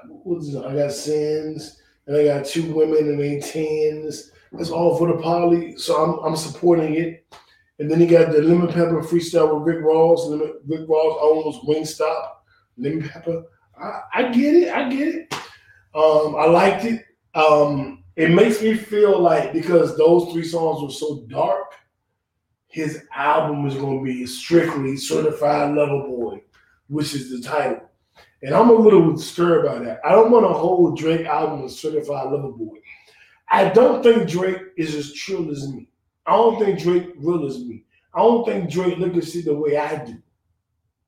what's? 0.07 0.55
I 0.55 0.75
got 0.75 0.91
sins 0.91 1.81
and 2.07 2.15
I 2.15 2.25
got 2.25 2.45
two 2.45 2.73
women 2.73 3.09
and 3.09 3.19
they 3.19 3.39
tens. 3.39 4.31
That's 4.51 4.69
all 4.69 4.97
for 4.97 5.07
the 5.07 5.21
poly, 5.21 5.77
so 5.77 5.95
I'm 5.95 6.25
I'm 6.25 6.35
supporting 6.35 6.95
it. 6.95 7.25
And 7.79 7.89
then 7.89 7.99
he 7.99 8.05
got 8.05 8.31
the 8.31 8.41
lemon 8.41 8.67
pepper 8.67 9.01
freestyle 9.01 9.55
with 9.55 9.67
Rick 9.75 9.83
Ross. 9.83 10.27
Lemon, 10.27 10.53
Rick 10.67 10.87
Ross 10.87 11.17
almost 11.19 11.65
Wingstop. 11.65 12.27
Lemon 12.77 13.07
pepper. 13.07 13.43
I, 13.81 14.01
I 14.13 14.31
get 14.31 14.55
it. 14.55 14.73
I 14.73 14.89
get 14.89 15.07
it. 15.07 15.33
Um, 15.95 16.35
I 16.35 16.45
liked 16.45 16.85
it. 16.85 17.03
Um, 17.33 18.03
it 18.15 18.29
makes 18.29 18.61
me 18.61 18.75
feel 18.75 19.19
like 19.19 19.53
because 19.53 19.97
those 19.97 20.31
three 20.31 20.43
songs 20.43 20.81
were 20.81 20.91
so 20.91 21.25
dark, 21.29 21.73
his 22.67 23.03
album 23.15 23.65
is 23.65 23.75
going 23.75 23.99
to 23.99 24.03
be 24.03 24.25
strictly 24.25 24.95
Certified 24.95 25.73
Lover 25.73 26.07
Boy, 26.07 26.41
which 26.87 27.13
is 27.15 27.29
the 27.31 27.41
title. 27.47 27.89
And 28.43 28.55
I'm 28.55 28.69
a 28.69 28.73
little 28.73 29.17
stirred 29.17 29.65
by 29.65 29.79
that. 29.79 29.99
I 30.05 30.11
don't 30.13 30.31
want 30.31 30.45
to 30.45 30.53
hold 30.53 30.97
Drake 30.97 31.25
album 31.27 31.63
as 31.65 31.79
Certified 31.79 32.31
Lover 32.31 32.51
Boy. 32.51 32.77
I 33.51 33.69
don't 33.69 34.01
think 34.01 34.29
Drake 34.29 34.57
is 34.77 34.95
as 34.95 35.13
trill 35.13 35.51
as 35.51 35.67
me. 35.71 35.89
I 36.25 36.31
don't 36.35 36.57
think 36.59 36.79
Drake 36.79 37.09
real 37.17 37.45
as 37.45 37.59
me. 37.59 37.85
I 38.13 38.19
don't 38.19 38.45
think 38.45 38.69
Drake 38.71 38.97
look 38.97 39.15
at 39.15 39.25
shit 39.27 39.45
the 39.45 39.55
way 39.55 39.77
I 39.77 40.03
do, 40.03 40.15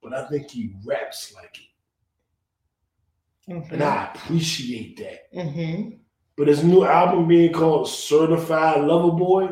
but 0.02 0.14
I 0.14 0.28
think 0.28 0.52
he 0.52 0.76
raps 0.86 1.34
like 1.36 1.58
it, 1.58 3.52
Mm-hmm. 3.52 3.74
and 3.74 3.84
I 3.84 4.06
appreciate 4.14 4.98
that. 4.98 5.28
hmm 5.34 5.90
But 6.38 6.48
his 6.48 6.64
new 6.64 6.86
album 6.86 7.28
being 7.28 7.52
called 7.52 7.90
Certified 7.90 8.82
Lover 8.86 9.12
Boy, 9.18 9.50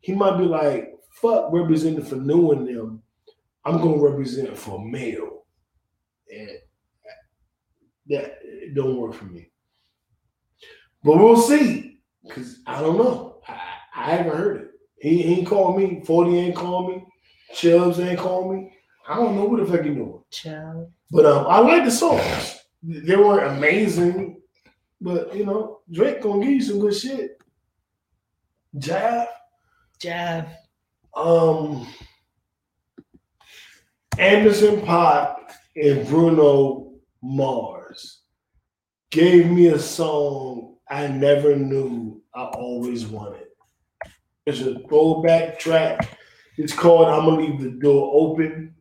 he 0.00 0.14
might 0.14 0.38
be 0.38 0.44
like, 0.44 0.94
fuck 1.10 1.50
representing 1.52 2.04
for 2.04 2.16
new 2.16 2.52
and 2.52 2.66
them. 2.68 3.02
I'm 3.64 3.78
gonna 3.78 3.98
represent 3.98 4.56
for 4.56 4.78
male. 4.84 5.44
And 6.32 6.50
that 8.08 8.38
it 8.42 8.74
don't 8.74 8.96
work 8.96 9.14
for 9.14 9.24
me. 9.24 9.50
But 11.02 11.18
we'll 11.18 11.36
see. 11.36 12.00
Cause 12.28 12.60
I 12.66 12.80
don't 12.80 12.98
know. 12.98 13.40
I, 13.46 13.60
I 13.94 14.10
haven't 14.16 14.36
heard 14.36 14.56
it. 14.62 14.70
He, 14.98 15.22
ain't 15.34 15.46
called 15.46 15.78
me. 15.78 16.02
40 16.04 16.38
ain't 16.38 16.56
called 16.56 16.90
me. 16.90 17.04
Chubbs 17.54 18.00
ain't 18.00 18.18
called 18.18 18.54
me. 18.54 18.72
I 19.08 19.16
don't 19.16 19.36
know 19.36 19.44
what 19.44 19.60
the 19.60 19.66
fuck 19.66 19.84
he 19.84 19.94
doing. 19.94 20.20
Child. 20.30 20.90
But 21.10 21.26
um, 21.26 21.46
I 21.46 21.60
like 21.60 21.84
the 21.84 21.90
songs. 21.90 22.58
They 22.82 23.16
weren't 23.16 23.56
amazing, 23.56 24.40
but 25.00 25.34
you 25.34 25.46
know, 25.46 25.80
Drake 25.90 26.22
gonna 26.22 26.40
give 26.40 26.54
you 26.54 26.62
some 26.62 26.80
good 26.80 26.94
shit. 26.94 27.40
Jab, 28.76 29.28
Jav. 30.00 30.46
um, 31.14 31.86
Anderson 34.18 34.80
Paak 34.82 35.52
and 35.76 36.06
Bruno 36.06 36.94
Mars 37.22 37.85
gave 39.16 39.50
me 39.50 39.68
a 39.68 39.78
song 39.78 40.76
I 40.90 41.06
never 41.08 41.56
knew 41.56 42.22
I 42.34 42.44
always 42.44 43.06
wanted. 43.06 43.46
It's 44.44 44.60
a 44.60 44.78
throwback 44.80 45.58
track. 45.58 46.18
It's 46.58 46.74
called 46.74 47.08
"I'm 47.08 47.24
gonna 47.24 47.40
leave 47.40 47.60
the 47.62 47.70
door 47.70 48.10
open." 48.12 48.74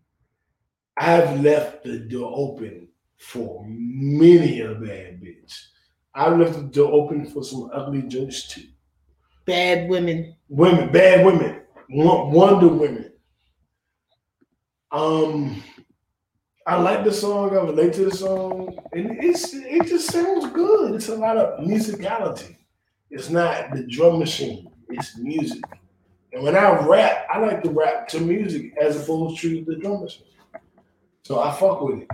I've 0.98 1.40
left 1.42 1.84
the 1.84 2.00
door 2.00 2.34
open 2.36 2.90
for 3.18 3.64
many 3.66 4.60
a 4.60 4.76
bad 4.76 5.22
bitch. 5.22 5.54
I've 6.14 6.38
left 6.38 6.56
the 6.56 6.64
door 6.64 6.92
open 6.92 7.26
for 7.26 7.44
some 7.44 7.70
ugly 7.74 8.02
jokes 8.02 8.50
too. 8.50 8.68
Bad 9.46 9.90
women. 9.90 10.36
Women, 10.50 10.92
bad 10.92 11.26
women, 11.26 11.62
Wonder 11.90 12.68
Women. 12.68 13.12
Um, 14.92 15.64
I 16.68 16.78
like 16.78 17.04
the 17.04 17.14
song. 17.14 17.52
I 17.52 17.62
relate 17.62 17.94
to 17.94 18.06
the 18.06 18.16
song, 18.16 18.76
and 18.94 19.24
it's 19.24 19.54
it 19.54 19.86
just 19.86 20.12
sounds 20.12 20.48
good. 20.52 20.96
It's 20.96 21.10
a 21.10 21.16
lot 21.16 21.38
of 21.38 21.60
musicality. 21.64 22.58
It's 23.12 23.30
not 23.30 23.72
the 23.72 23.84
drum 23.84 24.18
machine. 24.18 24.72
It's 24.90 25.16
music. 25.18 25.64
And 26.34 26.44
when 26.44 26.56
I 26.56 26.72
rap, 26.86 27.28
I 27.32 27.38
like 27.40 27.62
to 27.64 27.70
rap 27.70 28.08
to 28.10 28.20
music 28.20 28.76
as 28.82 29.02
opposed 29.02 29.40
to 29.42 29.64
the 29.64 29.76
drum 29.76 30.02
machine. 30.02 30.26
So 31.24 31.40
I 31.40 31.54
fuck 31.54 31.82
with 31.82 32.02
it. 32.02 32.08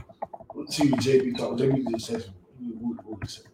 Let's 0.53 0.75
see 0.75 0.89
JB 0.89 1.37
talk. 1.37 1.57
JB 1.57 1.89
just 1.91 2.07
says. 2.07 2.29
what 2.59 3.19
he 3.23 3.27
said. 3.29 3.45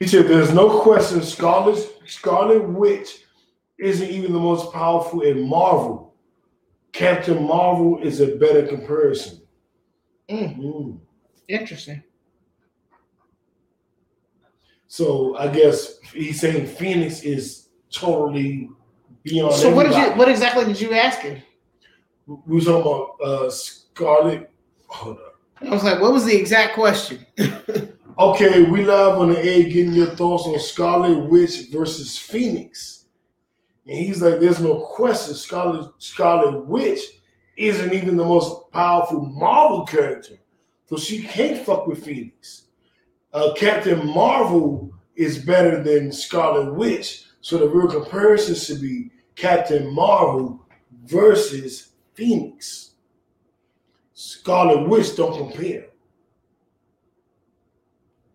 He 0.00 0.06
said, 0.08 0.26
"There's 0.26 0.52
no 0.52 0.80
question. 0.80 1.22
Scarlet 1.22 1.78
Scarlet 2.04 2.68
Witch 2.68 3.24
isn't 3.78 4.10
even 4.10 4.32
the 4.32 4.40
most 4.40 4.72
powerful 4.72 5.20
in 5.20 5.48
Marvel. 5.48 6.09
Captain 6.92 7.42
Marvel 7.44 7.98
is 8.02 8.20
a 8.20 8.36
better 8.36 8.66
comparison." 8.66 9.40
Mm, 10.28 10.58
Mm. 10.58 11.00
interesting. 11.48 12.02
So 14.86 15.36
I 15.36 15.48
guess 15.48 15.98
he's 16.12 16.40
saying 16.40 16.66
Phoenix 16.66 17.22
is 17.22 17.68
totally 17.92 18.70
beyond. 19.22 19.54
So 19.54 19.74
what 19.74 19.84
did 19.86 19.96
you? 19.96 20.12
What 20.18 20.28
exactly 20.28 20.64
did 20.64 20.80
you 20.80 20.92
ask 20.92 21.20
him? 21.20 21.42
We 22.26 22.56
was 22.56 22.64
talking 22.66 22.80
about 22.80 23.16
uh, 23.22 23.50
Scarlet. 23.50 24.50
Hold 24.88 25.18
up. 25.18 25.40
I 25.62 25.70
was 25.70 25.84
like, 25.84 26.00
what 26.00 26.12
was 26.12 26.24
the 26.24 26.36
exact 26.36 26.74
question? 26.74 27.26
Okay, 28.18 28.64
we 28.64 28.84
live 28.84 29.16
on 29.16 29.30
the 29.30 29.38
air 29.42 29.62
getting 29.62 29.94
your 29.94 30.08
thoughts 30.14 30.44
on 30.44 30.58
Scarlet 30.60 31.16
Witch 31.30 31.68
versus 31.72 32.18
Phoenix. 32.18 32.99
And 33.90 33.98
he's 33.98 34.22
like, 34.22 34.38
there's 34.38 34.60
no 34.60 34.76
question 34.76 35.34
Scarlet 35.34 35.90
Scarlet 35.98 36.64
Witch 36.64 37.00
isn't 37.56 37.92
even 37.92 38.16
the 38.16 38.24
most 38.24 38.70
powerful 38.70 39.20
Marvel 39.20 39.84
character. 39.84 40.36
So 40.86 40.96
she 40.96 41.24
can't 41.24 41.66
fuck 41.66 41.88
with 41.88 42.04
Phoenix. 42.04 42.66
Uh, 43.32 43.52
Captain 43.56 44.06
Marvel 44.06 44.92
is 45.16 45.44
better 45.44 45.82
than 45.82 46.12
Scarlet 46.12 46.72
Witch. 46.72 47.24
So 47.40 47.58
the 47.58 47.68
real 47.68 47.88
comparison 47.88 48.54
should 48.54 48.80
be 48.80 49.10
Captain 49.34 49.92
Marvel 49.92 50.64
versus 51.06 51.88
Phoenix. 52.14 52.92
Scarlet 54.14 54.88
Witch 54.88 55.16
don't 55.16 55.36
compare. 55.36 55.86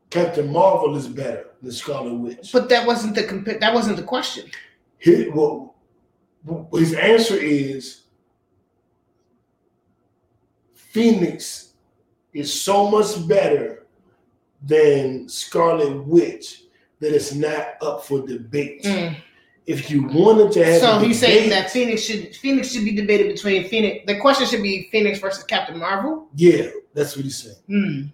Captain 0.09 0.51
Marvel 0.51 0.97
is 0.97 1.07
better 1.07 1.47
than 1.61 1.71
Scarlet 1.71 2.15
Witch. 2.15 2.51
But 2.51 2.67
that 2.67 2.85
wasn't 2.85 3.15
the 3.15 3.23
compa- 3.23 3.61
that 3.61 3.73
wasn't 3.73 3.95
the 3.95 4.03
question. 4.03 4.51
His, 5.05 5.27
well, 5.31 5.75
his 6.73 6.95
answer 6.95 7.35
is 7.35 8.05
Phoenix 10.73 11.73
is 12.33 12.51
so 12.51 12.89
much 12.89 13.27
better 13.27 13.85
than 14.63 15.29
Scarlet 15.29 16.03
Witch 16.07 16.63
that 17.01 17.13
it's 17.13 17.35
not 17.35 17.75
up 17.83 18.03
for 18.03 18.25
debate. 18.25 18.81
Mm. 18.81 19.15
If 19.67 19.91
you 19.91 20.07
wanted 20.07 20.51
to 20.53 20.65
have 20.65 20.81
So 20.81 20.97
he's 20.97 21.19
saying 21.19 21.51
that 21.51 21.69
Phoenix 21.69 22.01
should 22.01 22.35
Phoenix 22.37 22.71
should 22.71 22.85
be 22.85 22.95
debated 22.95 23.27
between 23.27 23.67
Phoenix. 23.67 24.07
The 24.07 24.19
question 24.19 24.47
should 24.47 24.63
be 24.63 24.89
Phoenix 24.91 25.19
versus 25.19 25.43
Captain 25.43 25.77
Marvel. 25.77 26.29
yeah, 26.35 26.69
that's 26.95 27.15
what 27.15 27.25
he's 27.25 27.37
saying. 27.37 27.57
Hmm. 27.67 28.07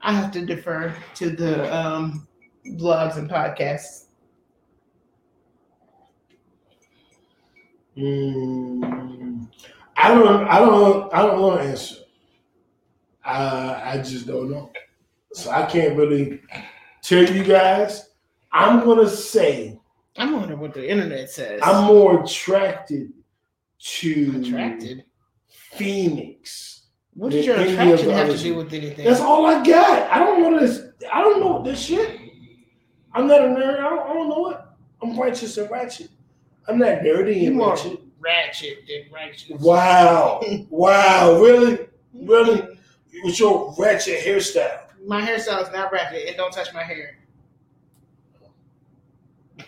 I 0.00 0.14
have 0.14 0.30
to 0.32 0.46
defer 0.46 0.94
to 1.16 1.28
the 1.28 1.74
um, 1.76 2.26
blogs 2.64 3.18
and 3.18 3.28
podcasts. 3.28 4.05
Mm, 7.96 9.48
I 9.96 10.14
don't. 10.14 10.48
I 10.48 10.58
don't. 10.58 11.14
I 11.14 11.22
don't 11.22 11.40
want 11.40 11.60
to 11.60 11.68
answer. 11.68 11.96
I 13.24 13.92
I 13.92 13.98
just 13.98 14.26
don't 14.26 14.50
know. 14.50 14.70
So 15.32 15.50
I 15.50 15.66
can't 15.66 15.96
really 15.96 16.40
tell 17.02 17.24
you 17.24 17.44
guys. 17.44 18.10
I'm 18.52 18.84
gonna 18.84 19.08
say 19.08 19.78
I'm 20.16 20.32
wondering 20.32 20.60
what 20.60 20.74
the 20.74 20.88
internet 20.88 21.30
says. 21.30 21.60
I'm 21.62 21.86
more 21.86 22.22
attracted 22.22 23.12
to 23.78 24.42
attracted. 24.42 25.04
Phoenix. 25.48 26.88
What 27.14 27.32
does 27.32 27.46
your 27.46 27.56
attraction 27.56 28.10
have 28.10 28.28
to 28.28 28.38
do 28.38 28.56
with 28.56 28.72
anything? 28.72 29.04
That's 29.06 29.20
all 29.20 29.46
I 29.46 29.64
got. 29.64 30.10
I 30.10 30.18
don't 30.18 30.42
know 30.42 30.60
this. 30.60 30.82
I 31.12 31.22
don't 31.22 31.40
know 31.40 31.62
this 31.62 31.80
shit. 31.80 32.20
I'm 33.12 33.26
not 33.26 33.40
a 33.40 33.48
nerd. 33.48 33.78
I 33.78 33.88
don't, 33.88 34.10
I 34.10 34.12
don't 34.12 34.28
know 34.28 34.50
it. 34.50 34.58
I'm 35.02 35.18
righteous 35.18 35.56
and 35.56 35.70
ratchet. 35.70 36.10
I'm 36.68 36.78
not 36.78 37.00
nerdy 37.00 37.40
You 37.42 37.50
and 37.50 37.58
ratchet. 37.60 38.00
ratchet 38.20 38.78
than 38.88 39.12
righteous. 39.12 39.60
Wow. 39.60 40.42
wow. 40.70 41.40
Really? 41.40 41.78
Really? 42.12 42.78
With 43.24 43.38
your 43.38 43.74
ratchet 43.78 44.20
hairstyle. 44.24 44.80
My 45.06 45.20
hairstyle 45.22 45.62
is 45.62 45.72
not 45.72 45.92
ratchet. 45.92 46.26
and 46.28 46.36
don't 46.36 46.52
touch 46.52 46.72
my 46.74 46.82
hair. 46.82 47.18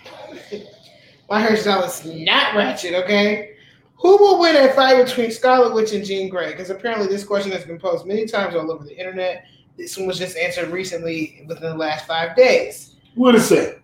my 1.31 1.41
hairstyle 1.47 1.87
is 1.87 2.05
not 2.05 2.55
ratchet, 2.55 2.95
okay? 2.95 3.53
Who 4.01 4.17
will 4.17 4.39
win 4.41 4.57
a 4.57 4.73
fight 4.73 5.05
between 5.05 5.31
Scarlet 5.31 5.75
Witch 5.75 5.93
and 5.93 6.05
Jean 6.05 6.29
Grey? 6.29 6.51
Because 6.53 6.71
apparently 6.71 7.09
this 7.09 7.25
question 7.25 7.51
has 7.53 7.65
been 7.65 7.79
posed 7.79 8.07
many 8.07 8.27
times 8.27 8.55
all 8.55 8.71
over 8.71 8.85
the 8.85 8.97
internet. 8.97 9.45
This 9.77 9.97
one 9.97 10.07
was 10.07 10.19
just 10.19 10.37
answered 10.37 10.69
recently 10.71 11.45
within 11.47 11.71
the 11.71 11.77
last 11.77 12.07
five 12.07 12.37
days. 12.37 12.97
What 13.15 13.35
it 13.35 13.41
say? 13.41 13.77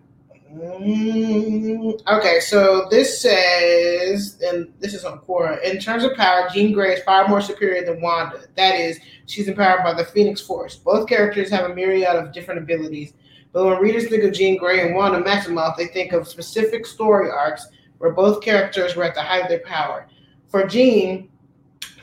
Mm, 0.53 1.99
okay, 2.07 2.39
so 2.39 2.87
this 2.89 3.21
says, 3.21 4.39
and 4.45 4.71
this 4.79 4.93
is 4.93 5.03
on 5.03 5.19
Quora. 5.19 5.61
In 5.63 5.79
terms 5.79 6.03
of 6.03 6.15
power, 6.15 6.47
Jean 6.53 6.71
Grey 6.71 6.93
is 6.93 7.03
far 7.03 7.27
more 7.27 7.41
superior 7.41 7.83
than 7.83 7.99
Wanda. 7.99 8.41
That 8.55 8.75
is, 8.75 8.99
she's 9.25 9.47
empowered 9.47 9.83
by 9.83 9.93
the 9.93 10.05
Phoenix 10.05 10.39
Force. 10.41 10.75
Both 10.75 11.09
characters 11.09 11.49
have 11.49 11.69
a 11.69 11.73
myriad 11.73 12.15
of 12.15 12.31
different 12.31 12.61
abilities, 12.61 13.13
but 13.51 13.65
when 13.65 13.79
readers 13.79 14.07
think 14.07 14.23
of 14.23 14.33
Jean 14.33 14.57
Grey 14.57 14.85
and 14.85 14.95
Wanda 14.95 15.21
Maximoff, 15.21 15.77
they 15.77 15.87
think 15.87 16.13
of 16.13 16.27
specific 16.27 16.85
story 16.85 17.29
arcs 17.29 17.67
where 17.97 18.11
both 18.11 18.43
characters 18.43 18.95
were 18.95 19.03
at 19.03 19.15
the 19.15 19.21
height 19.21 19.43
of 19.43 19.49
their 19.49 19.59
power. 19.59 20.07
For 20.49 20.67
Jean, 20.67 21.29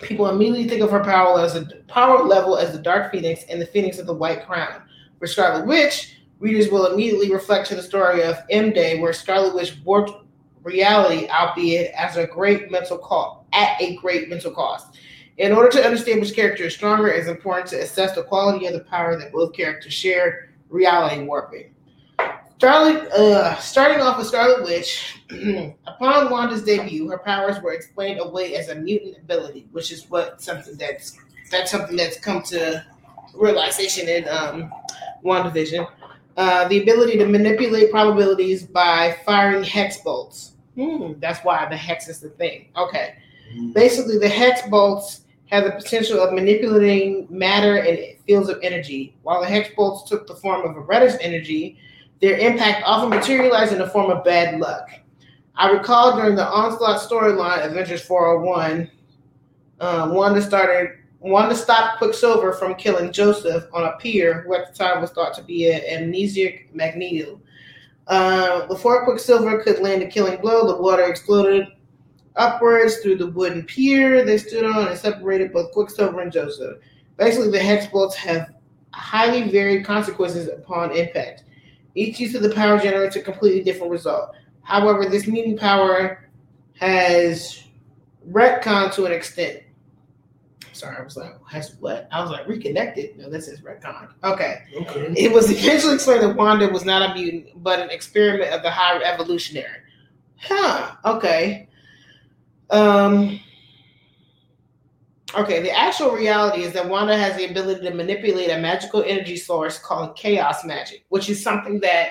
people 0.02 0.28
immediately 0.28 0.68
think 0.68 0.82
of 0.82 0.90
her 0.90 1.04
power 1.04 1.40
as 1.40 1.54
a 1.54 1.66
power 1.86 2.24
level 2.24 2.56
as 2.56 2.72
the 2.72 2.78
Dark 2.78 3.12
Phoenix 3.12 3.44
and 3.48 3.60
the 3.60 3.66
Phoenix 3.66 3.98
of 3.98 4.06
the 4.06 4.14
White 4.14 4.46
Crown. 4.46 4.82
For 5.18 5.26
Scarlet 5.26 5.66
Witch, 5.66 6.16
readers 6.42 6.70
will 6.70 6.92
immediately 6.92 7.30
reflect 7.30 7.68
to 7.68 7.76
the 7.76 7.82
story 7.82 8.22
of 8.22 8.36
M 8.50 8.72
Day, 8.72 9.00
where 9.00 9.12
Scarlet 9.12 9.54
Witch 9.54 9.76
warped 9.84 10.26
reality, 10.64 11.28
albeit 11.28 11.94
as 11.94 12.16
a 12.16 12.26
great 12.26 12.70
mental 12.70 12.98
cost, 12.98 13.46
at 13.52 13.80
a 13.80 13.94
great 13.96 14.28
mental 14.28 14.50
cost. 14.50 14.98
In 15.38 15.52
order 15.52 15.70
to 15.70 15.84
understand 15.84 16.20
which 16.20 16.34
character 16.34 16.64
is 16.64 16.74
stronger, 16.74 17.08
it's 17.08 17.28
important 17.28 17.68
to 17.68 17.80
assess 17.80 18.14
the 18.14 18.24
quality 18.24 18.66
of 18.66 18.74
the 18.74 18.80
power 18.80 19.16
that 19.16 19.32
both 19.32 19.54
characters 19.54 19.94
share, 19.94 20.50
reality 20.68 21.22
warping. 21.22 21.72
Uh, 22.62 23.56
starting 23.56 24.00
off 24.00 24.18
with 24.18 24.26
Scarlet 24.26 24.62
Witch, 24.62 25.20
upon 25.86 26.30
Wanda's 26.30 26.62
debut, 26.62 27.08
her 27.08 27.18
powers 27.18 27.60
were 27.60 27.72
explained 27.72 28.20
away 28.20 28.56
as 28.56 28.68
a 28.68 28.74
mutant 28.74 29.16
ability, 29.18 29.68
which 29.72 29.90
is 29.90 30.08
what 30.10 30.40
something 30.40 30.76
that's 30.76 31.18
that's 31.50 31.70
something 31.70 31.96
that's 31.96 32.18
come 32.20 32.42
to 32.42 32.84
realization 33.34 34.08
in 34.08 34.28
um, 34.28 34.72
WandaVision. 35.24 35.88
Uh, 36.36 36.66
the 36.68 36.82
ability 36.82 37.18
to 37.18 37.26
manipulate 37.26 37.90
probabilities 37.90 38.64
by 38.64 39.16
firing 39.26 39.62
hex 39.62 39.98
bolts. 39.98 40.52
Hmm, 40.76 41.12
that's 41.18 41.44
why 41.44 41.68
the 41.68 41.76
hex 41.76 42.08
is 42.08 42.20
the 42.20 42.30
thing. 42.30 42.68
Okay. 42.76 43.16
Basically, 43.74 44.18
the 44.18 44.28
hex 44.28 44.66
bolts 44.68 45.22
have 45.46 45.64
the 45.64 45.72
potential 45.72 46.20
of 46.20 46.32
manipulating 46.32 47.26
matter 47.28 47.76
and 47.76 48.16
fields 48.26 48.48
of 48.48 48.58
energy. 48.62 49.14
While 49.22 49.42
the 49.42 49.46
hex 49.46 49.68
bolts 49.76 50.08
took 50.08 50.26
the 50.26 50.34
form 50.34 50.64
of 50.64 50.74
a 50.76 50.80
reddish 50.80 51.14
energy, 51.20 51.76
their 52.22 52.38
impact 52.38 52.82
often 52.86 53.10
materialized 53.10 53.72
in 53.72 53.78
the 53.78 53.90
form 53.90 54.10
of 54.10 54.24
bad 54.24 54.58
luck. 54.58 54.88
I 55.54 55.70
recall 55.70 56.16
during 56.16 56.36
the 56.36 56.46
Onslaught 56.46 57.00
storyline, 57.02 57.66
Avengers 57.66 58.02
401, 58.02 58.90
um, 59.80 60.14
Wanda 60.14 60.40
started 60.40 60.98
Wanda 61.22 61.54
stop 61.54 61.98
Quicksilver 61.98 62.52
from 62.52 62.74
killing 62.74 63.12
Joseph 63.12 63.66
on 63.72 63.84
a 63.84 63.96
pier, 63.98 64.42
who 64.42 64.54
at 64.54 64.72
the 64.72 64.78
time 64.78 65.00
was 65.00 65.10
thought 65.10 65.34
to 65.34 65.42
be 65.42 65.70
an 65.70 65.80
amnesiac 65.82 66.74
Magneto. 66.74 67.40
Uh, 68.08 68.66
before 68.66 69.04
Quicksilver 69.04 69.62
could 69.62 69.78
land 69.78 70.02
a 70.02 70.08
killing 70.08 70.40
blow, 70.40 70.66
the 70.66 70.82
water 70.82 71.04
exploded 71.04 71.68
upwards 72.34 72.96
through 72.98 73.16
the 73.16 73.30
wooden 73.30 73.62
pier 73.62 74.24
they 74.24 74.38
stood 74.38 74.64
on 74.64 74.88
and 74.88 74.98
separated 74.98 75.52
both 75.52 75.70
Quicksilver 75.70 76.20
and 76.20 76.32
Joseph. 76.32 76.78
Basically, 77.16 77.50
the 77.50 77.58
hex 77.60 77.86
bolts 77.86 78.16
have 78.16 78.54
highly 78.92 79.48
varied 79.48 79.86
consequences 79.86 80.48
upon 80.48 80.90
impact. 80.90 81.44
Each 81.94 82.18
use 82.18 82.34
of 82.34 82.42
the 82.42 82.54
power 82.54 82.78
generates 82.78 83.16
a 83.16 83.22
completely 83.22 83.62
different 83.62 83.92
result. 83.92 84.34
However, 84.62 85.06
this 85.06 85.28
mutant 85.28 85.60
power 85.60 86.28
has 86.80 87.64
retcon 88.28 88.92
to 88.94 89.04
an 89.04 89.12
extent. 89.12 89.61
Sorry, 90.72 90.96
I 90.98 91.02
was 91.02 91.16
like, 91.16 91.32
has 91.48 91.76
what? 91.80 92.08
I 92.10 92.20
was 92.20 92.30
like, 92.30 92.46
reconnected. 92.48 93.18
No, 93.18 93.28
this 93.30 93.48
is 93.48 93.60
retcon. 93.60 94.08
Okay. 94.24 94.62
Okay. 94.76 95.12
It 95.16 95.32
was 95.32 95.50
eventually 95.50 95.94
explained 95.94 96.22
that 96.22 96.36
Wanda 96.36 96.68
was 96.68 96.84
not 96.84 97.10
a 97.10 97.14
mutant, 97.14 97.62
but 97.62 97.78
an 97.78 97.90
experiment 97.90 98.52
of 98.52 98.62
the 98.62 98.70
higher 98.70 99.02
evolutionary. 99.02 99.78
Huh. 100.36 100.94
Okay. 101.04 101.68
Um. 102.70 103.40
Okay, 105.34 105.62
the 105.62 105.70
actual 105.70 106.10
reality 106.10 106.62
is 106.62 106.74
that 106.74 106.86
Wanda 106.86 107.16
has 107.16 107.36
the 107.36 107.46
ability 107.50 107.88
to 107.88 107.94
manipulate 107.94 108.50
a 108.50 108.58
magical 108.58 109.02
energy 109.02 109.36
source 109.36 109.78
called 109.78 110.14
chaos 110.14 110.62
magic, 110.64 111.04
which 111.08 111.30
is 111.30 111.42
something 111.42 111.80
that 111.80 112.10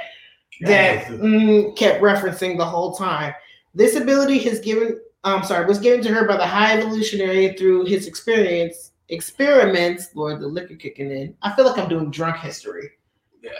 that 0.62 1.06
mm, 1.06 1.76
kept 1.76 2.02
referencing 2.02 2.58
the 2.58 2.66
whole 2.66 2.96
time. 2.96 3.34
This 3.74 3.96
ability 3.96 4.40
has 4.40 4.60
given, 4.60 5.00
I'm 5.24 5.44
sorry, 5.44 5.66
was 5.66 5.80
given 5.80 6.02
to 6.04 6.14
her 6.14 6.28
by 6.28 6.38
the 6.38 6.46
high 6.48 6.78
evolutionary 6.78 7.54
through 7.54 7.86
his 7.86 8.08
experience 8.08 8.92
experiments. 9.10 10.10
Lord, 10.16 10.40
the 10.40 10.48
liquor 10.48 10.76
kicking 10.76 11.12
in. 11.12 11.36
I 11.42 11.54
feel 11.56 11.66
like 11.66 11.78
I'm 11.78 11.90
doing 11.90 12.12
drunk 12.12 12.38
history. 12.38 12.92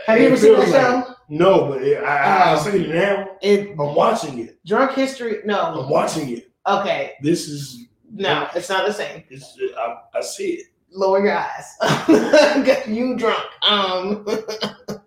Have 0.08 0.20
you 0.20 0.28
ever 0.28 0.38
seen 0.38 0.54
that 0.54 0.60
like- 0.60 0.70
show? 0.70 1.16
No, 1.30 1.68
but 1.70 1.82
it, 1.82 2.04
I, 2.04 2.18
I, 2.18 2.52
I 2.52 2.56
Oh. 2.56 2.64
say 2.64 2.82
it 2.82 2.90
now. 2.90 3.28
It 3.42 3.72
I'm 3.72 3.96
watching 3.96 4.40
it. 4.40 4.60
drunk 4.66 4.92
history. 4.94 5.40
No, 5.46 5.62
I'm 5.62 5.90
watching 5.90 6.30
it. 6.30 6.52
Okay. 6.68 7.14
This 7.22 7.48
is. 7.48 7.86
No, 8.14 8.48
it's 8.54 8.70
not 8.70 8.86
the 8.86 8.94
same. 8.94 9.24
It's, 9.30 9.58
I, 9.78 9.96
I 10.16 10.22
see 10.22 10.52
it. 10.54 10.68
Lower 10.92 11.26
your 11.26 11.38
eyes. 11.38 12.86
you 12.88 13.16
drunk. 13.18 13.44
Um. 13.64 14.26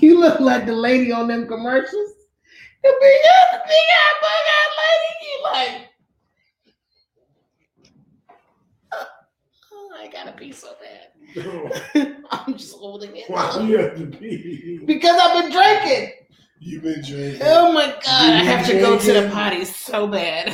you 0.00 0.18
look 0.18 0.40
like 0.40 0.66
the 0.66 0.72
lady 0.72 1.12
on 1.12 1.28
them 1.28 1.46
commercials. 1.46 2.12
The 2.82 2.94
big 3.00 3.20
ass, 3.26 3.60
big 3.66 3.86
ass, 4.00 4.14
bug 4.22 4.44
ass 4.56 4.70
lady. 4.78 5.12
You 5.24 5.42
like. 5.74 5.88
Oh, 9.72 9.90
I 9.98 10.08
gotta 10.08 10.32
pee 10.32 10.52
so 10.52 10.68
bad. 10.80 12.16
I'm 12.30 12.56
just 12.56 12.74
holding 12.76 13.14
it 13.16 13.24
Why 13.28 13.60
you 13.60 13.78
have 13.78 13.96
to 13.96 14.06
be? 14.06 14.80
because 14.86 15.16
I've 15.20 15.42
been 15.42 15.52
drinking. 15.52 16.12
You've 16.60 16.82
been 16.82 17.02
drinking. 17.04 17.42
Oh 17.44 17.72
my 17.72 17.86
god, 17.86 18.04
I 18.06 18.42
have 18.42 18.66
to 18.66 18.72
go 18.80 18.98
to 18.98 19.06
the 19.06 19.12
Drinking. 19.12 19.30
potty 19.32 19.64
so 19.64 20.06
bad. 20.06 20.46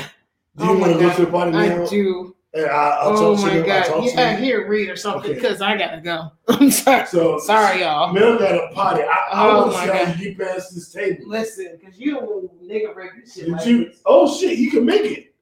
Do 0.56 0.64
you 0.64 0.70
oh 0.70 0.74
my 0.74 0.80
want 0.88 0.92
to 0.94 0.98
go 1.08 1.14
to 1.16 1.24
the 1.24 1.30
party 1.30 1.50
now? 1.52 1.84
I 1.84 1.86
do. 1.88 2.36
And 2.54 2.66
I, 2.66 2.70
I'll 3.00 3.16
oh 3.16 3.34
talk 3.34 3.44
to 3.44 3.46
my 3.50 3.56
you. 3.58 3.66
God. 3.66 4.04
Yeah, 4.14 4.36
you. 4.38 4.44
here, 4.44 4.68
read 4.68 4.88
or 4.88 4.94
something 4.96 5.28
Okay. 5.32 5.40
because 5.40 5.60
I 5.60 5.76
gotta 5.76 6.00
go. 6.00 6.30
I'm 6.48 6.70
sorry. 6.70 7.06
So 7.06 7.38
Sorry, 7.40 7.80
y'all. 7.80 8.12
Mel 8.12 8.38
got 8.38 8.54
a 8.54 8.72
potty. 8.72 9.02
I, 9.02 9.06
I 9.32 9.50
Oh 9.50 9.60
want 9.62 9.72
to 9.72 9.78
see 9.78 9.86
how 9.86 10.04
God. 10.04 10.18
you 10.20 10.24
get 10.34 10.38
past 10.38 10.74
this 10.74 10.92
table. 10.92 11.24
Listen, 11.28 11.78
because 11.80 11.98
you 11.98 12.12
don't 12.12 12.62
nigga 12.68 12.94
break 12.94 13.10
this 13.20 13.34
shit 13.34 13.44
Did 13.46 13.52
like 13.54 13.66
you? 13.66 13.84
this. 13.86 14.00
Oh 14.06 14.32
shit! 14.32 14.56
You 14.58 14.70
can 14.70 14.86
make 14.86 15.02
it. 15.04 15.34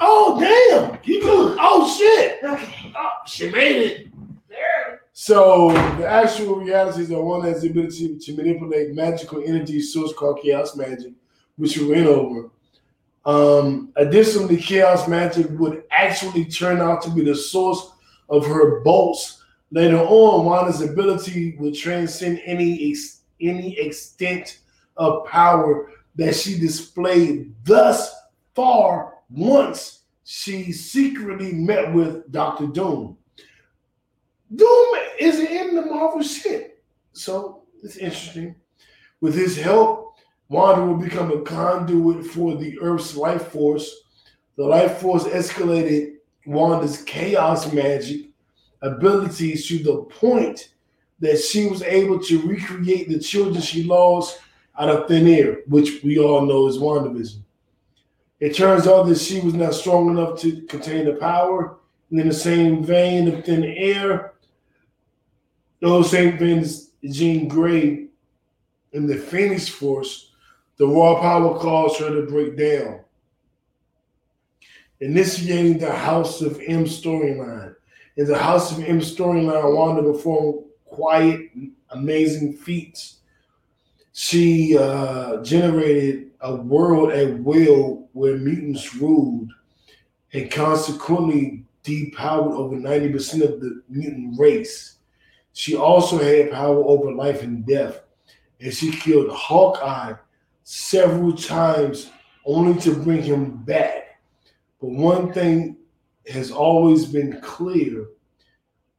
Oh 0.00 0.38
damn! 0.40 0.98
You 1.04 1.20
can. 1.20 1.56
Oh 1.60 1.96
shit! 1.98 2.38
Okay. 2.42 2.92
Oh, 2.96 3.10
she 3.26 3.50
made 3.50 3.76
it. 3.82 4.06
There. 4.48 5.02
So 5.12 5.70
the 5.98 6.06
actual 6.06 6.56
realities 6.56 7.10
are 7.12 7.22
one 7.22 7.42
has 7.42 7.60
the 7.62 7.68
ability 7.68 8.18
to 8.18 8.36
manipulate 8.36 8.94
magical 8.94 9.42
energy 9.44 9.80
source 9.82 10.14
called 10.14 10.40
chaos 10.42 10.76
magic, 10.76 11.12
which 11.56 11.76
we 11.76 11.86
went 11.90 12.06
over. 12.06 12.48
Um, 13.26 13.92
additionally, 13.96 14.56
chaos 14.56 15.08
magic 15.08 15.48
would 15.58 15.82
actually 15.90 16.44
turn 16.44 16.80
out 16.80 17.02
to 17.02 17.10
be 17.10 17.24
the 17.24 17.34
source 17.34 17.90
of 18.28 18.46
her 18.46 18.80
bolts. 18.80 19.42
Later 19.72 19.98
on, 19.98 20.44
Wanda's 20.44 20.80
ability 20.80 21.56
would 21.58 21.74
transcend 21.74 22.40
any 22.44 22.90
ex- 22.90 23.22
any 23.40 23.76
extent 23.78 24.60
of 24.96 25.26
power 25.26 25.90
that 26.14 26.34
she 26.36 26.58
displayed 26.58 27.52
thus 27.64 28.14
far 28.54 29.14
once 29.28 30.04
she 30.24 30.72
secretly 30.72 31.52
met 31.52 31.92
with 31.92 32.30
Doctor 32.30 32.68
Doom. 32.68 33.18
Doom 34.54 34.94
is 35.18 35.40
in 35.40 35.74
the 35.74 35.82
Marvel 35.82 36.22
shit. 36.22 36.82
So 37.12 37.64
it's 37.82 37.96
interesting. 37.96 38.54
With 39.20 39.34
his 39.34 39.56
help, 39.56 40.05
Wanda 40.48 40.84
will 40.84 40.96
become 40.96 41.32
a 41.32 41.42
conduit 41.42 42.24
for 42.26 42.56
the 42.56 42.78
Earth's 42.80 43.16
life 43.16 43.48
force. 43.48 44.02
The 44.56 44.64
life 44.64 44.98
force 44.98 45.24
escalated 45.24 46.16
Wanda's 46.46 47.02
chaos 47.02 47.72
magic 47.72 48.30
abilities 48.82 49.66
to 49.68 49.78
the 49.82 49.96
point 50.02 50.70
that 51.18 51.38
she 51.38 51.66
was 51.66 51.82
able 51.82 52.20
to 52.20 52.46
recreate 52.46 53.08
the 53.08 53.18
children 53.18 53.60
she 53.60 53.82
lost 53.82 54.40
out 54.78 54.90
of 54.90 55.08
thin 55.08 55.26
air, 55.26 55.58
which 55.66 56.02
we 56.04 56.18
all 56.18 56.42
know 56.42 56.68
is 56.68 56.78
WandaVision. 56.78 57.40
It 58.38 58.54
turns 58.54 58.86
out 58.86 59.04
that 59.04 59.18
she 59.18 59.40
was 59.40 59.54
not 59.54 59.74
strong 59.74 60.10
enough 60.10 60.38
to 60.40 60.62
contain 60.62 61.06
the 61.06 61.14
power. 61.14 61.78
And 62.10 62.20
in 62.20 62.28
the 62.28 62.34
same 62.34 62.84
vein 62.84 63.28
of 63.28 63.44
thin 63.44 63.64
air, 63.64 64.34
those 65.80 66.10
same 66.10 66.38
vein 66.38 66.58
as 66.58 66.90
Jean 67.02 67.48
Grey 67.48 68.06
in 68.92 69.06
the 69.06 69.16
Phoenix 69.16 69.68
Force, 69.68 70.32
the 70.78 70.86
raw 70.86 71.20
power 71.20 71.58
caused 71.58 72.00
her 72.00 72.10
to 72.10 72.30
break 72.30 72.56
down, 72.56 73.00
initiating 75.00 75.78
the 75.78 75.92
House 75.92 76.42
of 76.42 76.60
M 76.66 76.84
storyline. 76.84 77.74
In 78.16 78.26
the 78.26 78.38
House 78.38 78.72
of 78.72 78.84
M 78.84 79.00
storyline, 79.00 79.74
Wanda 79.74 80.02
performed 80.02 80.64
quiet, 80.84 81.50
amazing 81.90 82.54
feats. 82.54 83.18
She 84.12 84.76
uh, 84.78 85.42
generated 85.42 86.30
a 86.40 86.54
world 86.54 87.12
at 87.12 87.38
will 87.40 88.08
where 88.12 88.36
mutants 88.36 88.94
ruled 88.94 89.52
and 90.32 90.50
consequently 90.50 91.64
depowered 91.84 92.52
over 92.52 92.76
90% 92.76 93.42
of 93.42 93.60
the 93.60 93.82
mutant 93.88 94.38
race. 94.38 94.96
She 95.52 95.76
also 95.76 96.18
had 96.18 96.50
power 96.50 96.84
over 96.84 97.12
life 97.12 97.42
and 97.42 97.64
death, 97.66 98.00
and 98.60 98.72
she 98.72 98.90
killed 98.90 99.30
Hawkeye 99.30 100.14
several 100.68 101.32
times 101.32 102.10
only 102.44 102.76
to 102.80 102.92
bring 102.92 103.22
him 103.22 103.56
back. 103.58 104.18
But 104.80 104.90
one 104.90 105.32
thing 105.32 105.76
has 106.26 106.50
always 106.50 107.06
been 107.06 107.40
clear 107.40 108.08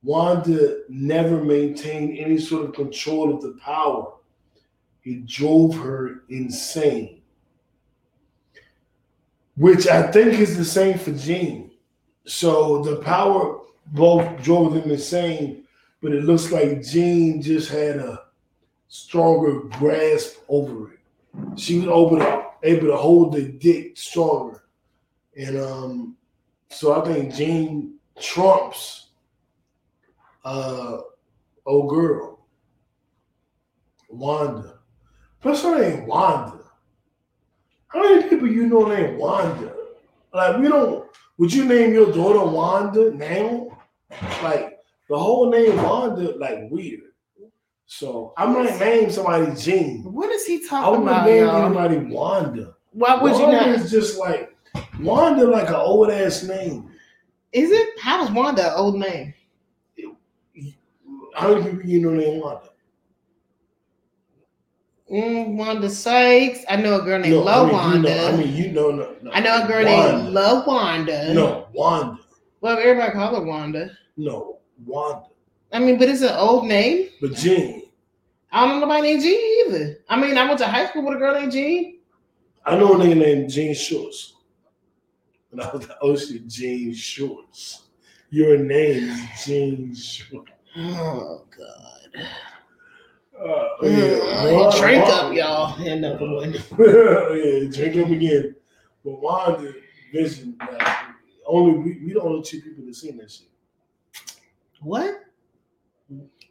Wanda 0.01 0.83
never 0.87 1.43
maintained 1.43 2.17
any 2.17 2.37
sort 2.37 2.63
of 2.63 2.73
control 2.73 3.35
of 3.35 3.41
the 3.41 3.59
power. 3.61 4.13
It 5.03 5.25
drove 5.25 5.75
her 5.75 6.23
insane. 6.29 7.21
Which 9.57 9.87
I 9.87 10.09
think 10.09 10.39
is 10.39 10.55
the 10.55 10.63
same 10.63 10.97
for 10.97 11.11
Jean. 11.11 11.71
So 12.25 12.81
the 12.81 12.97
power 12.97 13.59
both 13.87 14.41
drove 14.41 14.73
them 14.73 14.89
insane, 14.89 15.63
but 16.01 16.13
it 16.13 16.23
looks 16.23 16.49
like 16.49 16.83
Jean 16.83 17.41
just 17.41 17.69
had 17.69 17.97
a 17.97 18.23
stronger 18.87 19.61
grasp 19.77 20.37
over 20.47 20.93
it. 20.93 20.96
She 21.55 21.79
was 21.79 21.85
able 21.85 22.17
to, 22.19 22.45
able 22.63 22.87
to 22.87 22.97
hold 22.97 23.33
the 23.33 23.43
dick 23.43 23.97
stronger. 23.97 24.63
And 25.35 25.57
um, 25.57 26.17
so 26.69 27.01
I 27.01 27.05
think 27.05 27.33
Jean 27.33 27.95
trumps 28.19 29.09
uh 30.43 30.99
old 31.65 31.89
girl. 31.89 32.39
Wanda. 34.09 34.79
Plus 35.41 35.63
her 35.63 35.79
name 35.79 36.07
Wanda. 36.07 36.63
How 37.89 38.01
many 38.01 38.29
people 38.29 38.47
you 38.47 38.67
know 38.67 38.87
named 38.87 39.17
Wanda? 39.17 39.73
Like 40.33 40.57
we 40.57 40.69
don't. 40.69 41.05
Would 41.37 41.53
you 41.53 41.65
name 41.65 41.93
your 41.93 42.11
daughter 42.11 42.43
Wanda 42.43 43.11
now? 43.11 43.77
Like 44.41 44.79
the 45.09 45.17
whole 45.17 45.51
name 45.51 45.75
Wanda, 45.77 46.37
like 46.37 46.69
weird. 46.69 47.06
So 47.87 48.33
I 48.37 48.45
might 48.45 48.77
name 48.79 49.09
somebody 49.09 49.55
Jean. 49.59 50.03
What 50.03 50.29
is 50.31 50.45
he 50.45 50.67
talking 50.67 50.77
about? 50.77 50.83
I 50.83 50.89
wouldn't 50.91 51.07
about, 51.07 51.25
name 51.25 51.45
y'all? 51.45 51.65
anybody 51.95 52.13
Wanda. 52.13 52.73
Why 52.91 53.15
would 53.15 53.33
you 53.37 53.43
Wanda 53.43 53.67
not? 53.67 53.79
is 53.79 53.89
just 53.89 54.19
like 54.19 54.55
Wanda, 54.99 55.47
like 55.47 55.69
an 55.69 55.75
old 55.75 56.11
ass 56.11 56.43
name. 56.43 56.91
Is 57.53 57.71
it? 57.71 57.97
How 57.99 58.25
is 58.25 58.31
Wanda 58.31 58.67
an 58.67 58.73
old 58.77 58.99
name? 58.99 59.33
How 61.33 61.53
many 61.53 61.71
people 61.71 61.89
you 61.89 62.01
know 62.01 62.11
named 62.11 62.41
Wanda? 62.43 62.69
Mm, 65.09 65.55
Wanda 65.55 65.89
Sykes. 65.89 66.65
I 66.69 66.75
know 66.75 66.99
a 66.99 67.01
girl 67.01 67.19
named 67.19 67.35
No, 67.35 67.47
I 67.47 67.63
mean, 67.93 68.03
LaWanda. 68.03 68.03
you 68.03 68.03
know, 68.03 68.27
I 68.27 68.35
mean, 68.35 68.53
you 68.55 68.71
know, 68.73 68.91
no, 68.91 69.15
no. 69.21 69.31
I 69.31 69.39
know 69.39 69.63
a 69.63 69.67
girl 69.67 69.85
Wanda. 69.85 70.23
named 70.23 70.35
LaWanda. 70.35 71.33
No, 71.33 71.67
Wanda. 71.73 72.19
Well, 72.59 72.77
everybody 72.77 73.13
call 73.13 73.35
her 73.39 73.45
Wanda. 73.45 73.91
No, 74.17 74.57
Wanda. 74.85 75.27
I 75.71 75.79
mean, 75.79 75.97
but 75.99 76.09
it's 76.09 76.21
an 76.21 76.35
old 76.35 76.65
name. 76.65 77.09
But 77.21 77.33
Jean. 77.33 77.83
I 78.51 78.65
don't 78.65 78.79
know 78.79 78.87
nobody 78.87 79.09
named 79.09 79.21
Jean 79.23 79.65
either. 79.67 79.97
I 80.09 80.19
mean, 80.19 80.37
I 80.37 80.45
went 80.47 80.59
to 80.59 80.67
high 80.67 80.87
school 80.87 81.03
with 81.03 81.15
a 81.15 81.19
girl 81.19 81.39
named 81.39 81.51
Jean. 81.51 81.99
I 82.65 82.75
know 82.77 82.93
a 82.93 82.97
nigga 82.97 83.17
named 83.17 83.49
Jean 83.49 83.73
Shorts. 83.73 84.33
And 85.51 85.61
I 85.61 85.71
was 85.71 85.87
oh 86.01 86.15
shit, 86.15 86.47
Jean 86.47 86.93
Shorts. 86.93 87.83
Your 88.29 88.57
name 88.57 89.09
is 89.09 89.45
Jean 89.45 89.95
Shorts. 89.95 90.51
Oh 90.77 91.45
God. 91.57 92.27
Uh, 93.39 93.67
Mm, 93.83 94.79
drink 94.79 95.03
up, 95.05 95.31
y'all. 95.33 95.75
And 95.79 96.03
Another 96.03 96.29
one. 96.29 96.53
yeah, 96.53 97.69
drink 97.71 97.95
up 98.03 98.09
again. 98.09 98.55
But 99.05 99.21
Wanda 99.21 99.73
Vision, 100.11 100.57
like, 100.59 100.87
only 101.45 101.77
we, 101.77 101.99
we 102.03 102.13
the 102.13 102.21
only 102.21 102.41
two 102.41 102.61
people 102.61 102.83
that 102.85 102.95
seen 102.95 103.17
that 103.17 103.29
shit. 103.31 103.47
What? 104.81 105.21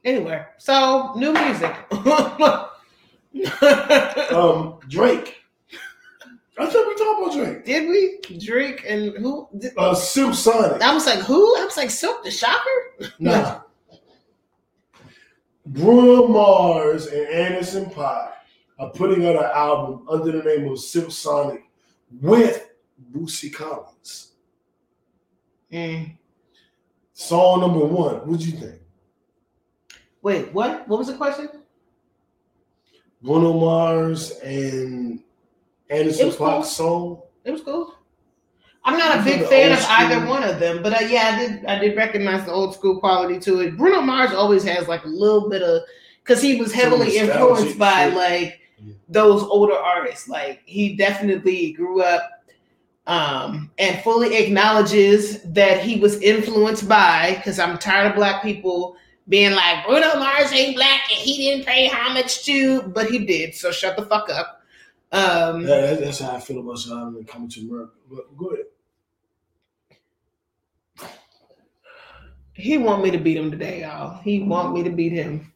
Anyway, 0.06 0.42
so 0.56 1.12
new 1.16 1.32
music. 1.32 1.74
Um, 4.32 4.78
Drake. 4.88 5.36
I 6.58 6.64
thought 6.66 6.86
we 6.88 6.94
talked 6.94 7.22
about 7.22 7.32
Drake. 7.34 7.64
Did 7.66 7.88
we 7.88 8.38
drink 8.38 8.84
and 8.88 9.12
who? 9.18 9.46
Did, 9.58 9.72
Uh, 9.76 9.94
Silk 9.94 10.34
Sonic. 10.34 10.80
I 10.80 10.94
was 10.94 11.04
like, 11.04 11.18
who? 11.18 11.54
I 11.58 11.64
was 11.64 11.76
like, 11.76 11.90
Silkk 11.90 12.22
the 12.24 12.30
Shocker. 12.30 13.10
Nah. 13.18 13.60
Bruno 15.66 16.28
Mars 16.28 17.08
and 17.08 17.26
Anderson 17.28 17.86
Paak 17.86 18.32
are 18.78 18.90
putting 18.90 19.26
out 19.26 19.36
an 19.36 19.50
album 19.54 20.06
under 20.08 20.32
the 20.32 20.42
name 20.42 20.70
of 20.72 20.78
Silk 20.78 21.10
Sonic 21.10 21.62
with 22.22 22.70
Bootsy 23.12 23.52
Collins. 23.52 24.32
Mm. 25.70 26.16
Song 27.12 27.60
number 27.60 27.84
one. 27.84 28.16
What'd 28.26 28.46
you 28.46 28.52
think? 28.58 28.80
Wait, 30.26 30.52
what? 30.52 30.88
What 30.88 30.98
was 30.98 31.06
the 31.06 31.14
question? 31.14 31.48
Bruno 33.22 33.52
Mars 33.52 34.32
and 34.40 35.22
Anderson 35.88 36.26
was 36.26 36.34
cool. 36.36 36.46
Paak 36.48 36.64
song. 36.64 37.22
It 37.44 37.52
was 37.52 37.60
cool. 37.60 37.94
I'm 38.84 38.98
not 38.98 39.20
a 39.20 39.22
big 39.22 39.46
fan 39.46 39.70
of 39.70 39.78
either 39.88 40.26
one 40.26 40.42
of 40.42 40.58
them, 40.58 40.82
but 40.82 41.00
uh, 41.00 41.04
yeah, 41.06 41.30
I 41.32 41.38
did. 41.38 41.64
I 41.66 41.78
did 41.78 41.96
recognize 41.96 42.44
the 42.44 42.50
old 42.50 42.74
school 42.74 42.98
quality 42.98 43.38
to 43.38 43.60
it. 43.60 43.76
Bruno 43.76 44.00
Mars 44.00 44.32
always 44.32 44.64
has 44.64 44.88
like 44.88 45.04
a 45.04 45.08
little 45.08 45.48
bit 45.48 45.62
of 45.62 45.82
because 46.24 46.42
he 46.42 46.56
was 46.56 46.72
heavily 46.72 47.18
influenced 47.18 47.78
by 47.78 48.06
shit. 48.08 48.14
like 48.14 48.60
Yeah. 48.82 48.94
those 49.08 49.44
older 49.44 49.74
artists. 49.76 50.28
Like 50.28 50.62
he 50.66 50.96
definitely 50.96 51.70
grew 51.70 52.02
up 52.02 52.42
um, 53.06 53.70
and 53.78 54.02
fully 54.02 54.34
acknowledges 54.34 55.40
that 55.52 55.84
he 55.84 56.00
was 56.00 56.20
influenced 56.20 56.88
by. 56.88 57.34
Because 57.36 57.60
I'm 57.60 57.78
tired 57.78 58.10
of 58.10 58.16
black 58.16 58.42
people 58.42 58.96
being 59.28 59.52
like 59.52 59.84
Bruno 59.86 60.16
Mars 60.18 60.52
ain't 60.52 60.76
black 60.76 61.00
and 61.10 61.18
he 61.18 61.36
didn't 61.36 61.66
pay 61.66 61.88
homage 61.88 62.44
to, 62.44 62.82
but 62.82 63.10
he 63.10 63.24
did. 63.26 63.54
So 63.54 63.70
shut 63.72 63.96
the 63.96 64.04
fuck 64.04 64.28
up. 64.30 64.62
Um, 65.12 65.62
That- 65.64 65.80
that- 65.90 66.00
that's 66.00 66.18
how 66.20 66.32
I 66.36 66.40
feel 66.40 66.60
about 66.60 66.78
Zion 66.78 67.24
coming 67.26 67.48
to 67.50 67.60
America. 67.60 67.92
But 68.10 68.36
go 68.36 68.46
ahead. 68.48 68.66
He 72.54 72.78
want 72.78 73.02
me 73.02 73.10
to 73.10 73.18
beat 73.18 73.36
him 73.36 73.50
today, 73.50 73.82
y'all. 73.82 74.20
He 74.22 74.40
want 74.42 74.72
me 74.72 74.82
to 74.82 74.90
beat 74.90 75.12
him. 75.12 75.52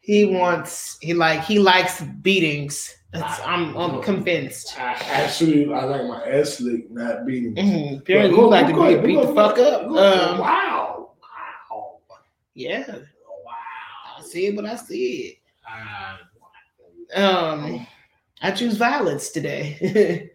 He 0.00 0.24
wants 0.26 0.98
he 1.00 1.14
like 1.14 1.44
he 1.44 1.58
likes 1.58 2.00
beatings. 2.02 2.94
That's, 3.12 3.40
I'm 3.46 3.76
I'm 3.76 4.02
convinced. 4.02 4.78
I 4.78 4.92
actually 4.94 5.72
I 5.72 5.84
like 5.84 6.04
my 6.06 6.24
ass 6.26 6.60
lick, 6.60 6.90
not 6.90 7.26
beating. 7.26 7.54
Mm-hmm. 7.54 7.98
Apparently, 7.98 8.36
you 8.38 8.48
like 8.48 8.66
to 8.66 8.72
Go 8.72 9.00
be 9.00 9.06
beat 9.14 9.20
the 9.26 9.34
fuck 9.34 9.58
up. 9.58 9.82
ahead, 9.82 9.88
go 9.88 9.96
ahead. 9.98 10.18
Um, 10.30 10.38
wow, 10.38 10.46
wow, 10.46 10.83
yeah, 12.54 12.86
wow. 12.88 14.18
I 14.18 14.22
see 14.22 14.46
it, 14.46 14.56
but 14.56 14.66
I 14.66 14.76
see 14.76 15.38
it. 17.12 17.18
Um, 17.18 17.86
I 18.42 18.50
choose 18.50 18.76
violence 18.76 19.30
today. 19.30 20.30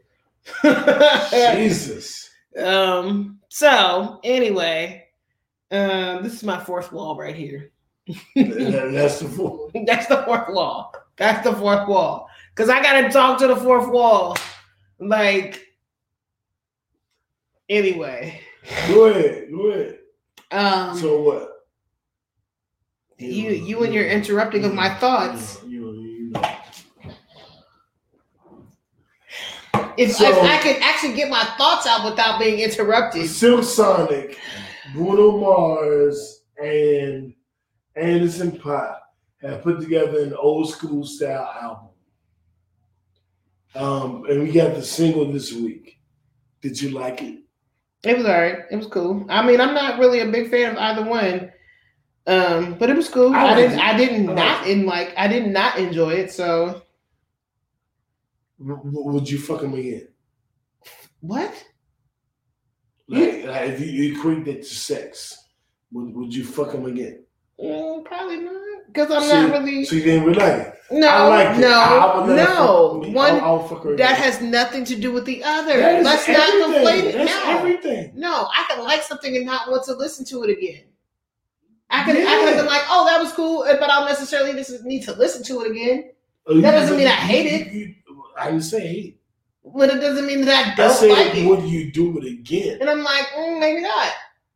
Jesus. 1.53 2.29
um. 2.57 3.39
So 3.49 4.19
anyway, 4.23 5.07
um, 5.71 6.23
this 6.23 6.33
is 6.33 6.43
my 6.43 6.59
fourth 6.59 6.91
wall 6.91 7.17
right 7.17 7.35
here. 7.35 7.71
That's 8.35 9.19
the 9.19 9.29
fool. 9.29 9.71
That's 9.85 10.07
the 10.07 10.23
fourth 10.23 10.49
wall. 10.49 10.93
That's 11.17 11.43
the 11.43 11.53
fourth 11.53 11.87
wall. 11.87 12.27
Cause 12.55 12.69
I 12.69 12.81
gotta 12.81 13.09
talk 13.09 13.39
to 13.39 13.47
the 13.47 13.55
fourth 13.55 13.89
wall. 13.89 14.35
Like 14.99 15.65
anyway. 17.69 18.41
Go 18.87 19.05
ahead, 19.05 19.49
go 19.51 19.67
ahead. 19.67 19.99
Um 20.51 20.97
So 20.97 21.21
what? 21.21 21.58
You 23.19 23.51
you 23.51 23.83
and 23.83 23.93
your 23.93 24.05
interrupting 24.05 24.63
of 24.63 24.73
my 24.73 24.93
thoughts. 24.95 25.61
You, 25.67 25.81
know, 25.81 25.91
you. 25.91 26.33
If, 29.97 30.13
So- 30.13 30.29
if 30.29 30.37
I 30.37 30.57
could 30.61 30.77
actually 30.81 31.13
get 31.15 31.29
my 31.29 31.43
thoughts 31.57 31.85
out 31.85 32.09
without 32.09 32.39
being 32.39 32.59
interrupted. 32.59 33.27
Silk 33.27 33.65
Sonic, 33.65 34.37
Bruno 34.93 35.37
Mars, 35.37 36.43
and 36.63 37.33
Anderson 37.97 38.51
Paak 38.51 38.99
have 39.41 39.61
put 39.63 39.81
together 39.81 40.21
an 40.23 40.33
old 40.33 40.69
school 40.69 41.03
style 41.05 41.53
album. 41.61 41.85
Um, 43.75 44.25
and 44.29 44.41
we 44.43 44.51
got 44.51 44.75
the 44.75 44.81
single 44.81 45.29
this 45.31 45.51
week. 45.53 45.99
Did 46.61 46.81
you 46.81 46.91
like 46.91 47.21
it? 47.21 47.39
It 48.03 48.17
was 48.17 48.25
alright. 48.25 48.59
It 48.71 48.75
was 48.77 48.87
cool. 48.87 49.25
I 49.29 49.45
mean, 49.45 49.59
I'm 49.59 49.73
not 49.73 49.99
really 49.99 50.21
a 50.21 50.31
big 50.31 50.49
fan 50.49 50.71
of 50.71 50.77
either 50.77 51.03
one. 51.03 51.51
Um, 52.29 52.75
but 52.75 52.89
it 52.91 52.95
was 52.95 53.09
cool. 53.09 53.33
I 53.33 53.47
I, 53.53 53.55
didn't 53.55 53.79
it. 53.79 53.81
I 53.81 53.97
didn't 53.97 54.29
I 54.29 54.33
not 54.33 54.67
in 54.67 54.85
like 54.85 55.13
I 55.17 55.27
did 55.27 55.47
not 55.47 55.79
enjoy 55.79 56.11
it, 56.11 56.31
so 56.31 56.83
would 58.59 59.29
you 59.29 59.39
fuck 59.39 59.61
him 59.63 59.73
again? 59.73 60.07
what? 61.21 61.51
Like, 63.07 63.45
like 63.45 63.69
if 63.71 63.79
you 63.81 64.13
equate 64.15 64.45
that 64.45 64.57
to 64.61 64.75
sex, 64.75 65.35
would, 65.91 66.13
would 66.13 66.33
you 66.33 66.45
fuck 66.45 66.71
him 66.73 66.85
again? 66.85 67.23
Mm, 67.59 68.05
probably 68.05 68.37
not. 68.37 68.55
Because 68.87 69.11
I'm 69.11 69.23
See, 69.23 69.29
not 69.33 69.51
really 69.63 69.85
So 69.85 69.95
you 69.95 70.03
didn't 70.03 70.25
really 70.25 70.39
like 70.39 70.53
it? 70.67 70.73
No, 70.91 71.07
I 71.07 71.27
like 71.27 71.57
it. 71.57 71.61
no, 71.61 71.71
I 71.73 72.17
would 72.19 72.29
let 72.35 72.47
her 72.47 72.53
no. 72.53 73.01
fuck. 73.03 73.13
One 73.15 73.31
I'll, 73.35 73.45
I'll 73.45 73.67
fuck 73.67 73.83
her 73.83 73.95
that 73.97 74.17
has 74.17 74.41
nothing 74.41 74.83
to 74.85 74.95
do 74.95 75.11
with 75.11 75.25
the 75.25 75.43
other. 75.43 75.77
Let's 76.03 76.27
not 76.27 76.37
everything. 76.37 76.85
conflate 76.85 77.03
it. 77.09 77.13
That's 77.15 77.45
No, 77.45 77.57
everything. 77.57 78.11
no. 78.15 78.47
I 78.55 78.65
can 78.69 78.83
like 78.83 79.01
something 79.03 79.35
and 79.35 79.45
not 79.45 79.69
want 79.71 79.83
to 79.85 79.93
listen 79.93 80.25
to 80.25 80.43
it 80.43 80.51
again. 80.57 80.83
I 81.91 82.03
can, 82.03 82.15
I 82.17 82.19
Yeah. 82.19 82.25
can 82.53 82.63
be 82.63 82.69
like, 82.69 82.83
oh, 82.89 83.05
that 83.05 83.19
was 83.21 83.31
cool, 83.33 83.63
but 83.67 83.83
I 83.89 83.99
don't 83.99 84.07
necessarily 84.09 84.53
need 84.83 85.03
to 85.03 85.13
listen 85.13 85.43
to 85.43 85.61
it 85.63 85.71
again. 85.71 86.11
Oh, 86.45 86.59
That 86.61 86.71
doesn't 86.71 86.97
mean 86.97 87.07
I 87.07 87.11
hate 87.11 87.45
it. 87.67 87.73
you- 87.73 87.95
I 88.37 88.45
didn't 88.51 88.61
say 88.61 88.79
hate. 88.87 89.21
But 89.65 89.89
it 89.89 89.99
doesn't 89.99 90.25
mean 90.25 90.45
that 90.45 90.67
I 90.67 90.71
I 90.71 90.75
don't 90.87 90.95
said, 90.95 91.09
like 91.09 91.35
it. 91.35 91.45
would 91.47 91.63
you 91.63 91.91
do 91.91 92.17
it 92.19 92.25
again? 92.25 92.77
And 92.79 92.89
I'm 92.89 93.03
like, 93.03 93.25
mm, 93.37 93.59
maybe 93.59 93.81
not. 93.81 94.11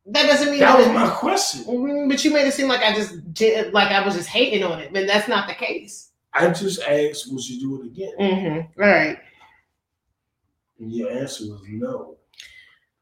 That 0.06 0.26
doesn't 0.26 0.50
mean 0.50 0.60
That 0.60 0.78
that. 0.78 0.78
was 0.78 0.88
my 0.88 1.08
question. 1.10 1.64
Mm, 1.64 2.08
but 2.08 2.24
you 2.24 2.32
made 2.32 2.46
it 2.46 2.52
seem 2.54 2.68
like 2.68 2.80
I 2.80 2.94
just 2.94 3.32
did, 3.34 3.72
like 3.74 3.90
I 3.92 4.04
was 4.04 4.14
just 4.14 4.28
hating 4.28 4.62
on 4.64 4.80
it, 4.80 4.92
but 4.92 5.06
that's 5.06 5.28
not 5.28 5.46
the 5.48 5.54
case. 5.54 6.10
I 6.32 6.48
just 6.50 6.82
asked, 6.82 7.30
would 7.32 7.48
you 7.48 7.60
do 7.60 7.82
it 7.82 7.86
again? 7.86 8.12
Mm-hmm. 8.18 8.82
All 8.82 8.88
right. 8.88 9.18
And 10.80 10.92
your 10.92 11.10
answer 11.10 11.44
was 11.44 11.62
no. 11.68 12.16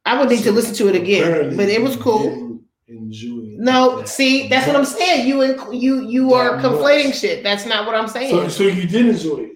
I 0.05 0.19
would 0.19 0.29
need 0.29 0.39
So 0.41 0.45
to 0.47 0.53
listen 0.53 0.75
to 0.75 0.89
it 0.89 0.97
again, 0.97 1.57
but 1.57 1.69
it 1.69 1.81
was 1.81 1.95
you 1.97 2.03
cool. 2.03 2.52
Enjoy. 2.93 3.57
No, 3.59 3.99
That- 3.99 4.09
see, 4.09 4.49
that's 4.49 4.67
what 4.67 4.77
I'm 4.77 4.85
saying. 4.85 5.27
You 5.27 5.43
and 5.43 5.75
you 5.83 6.07
you 6.09 6.35
are 6.35 6.59
conflating 6.59 7.07
much. 7.09 7.19
shit. 7.21 7.43
That's 7.43 7.65
not 7.67 7.87
what 7.87 7.95
I'm 7.95 8.09
saying. 8.09 8.31
So, 8.31 8.49
so 8.49 8.63
you 8.65 8.87
did 8.87 9.07
enjoy 9.07 9.39
it. 9.39 9.49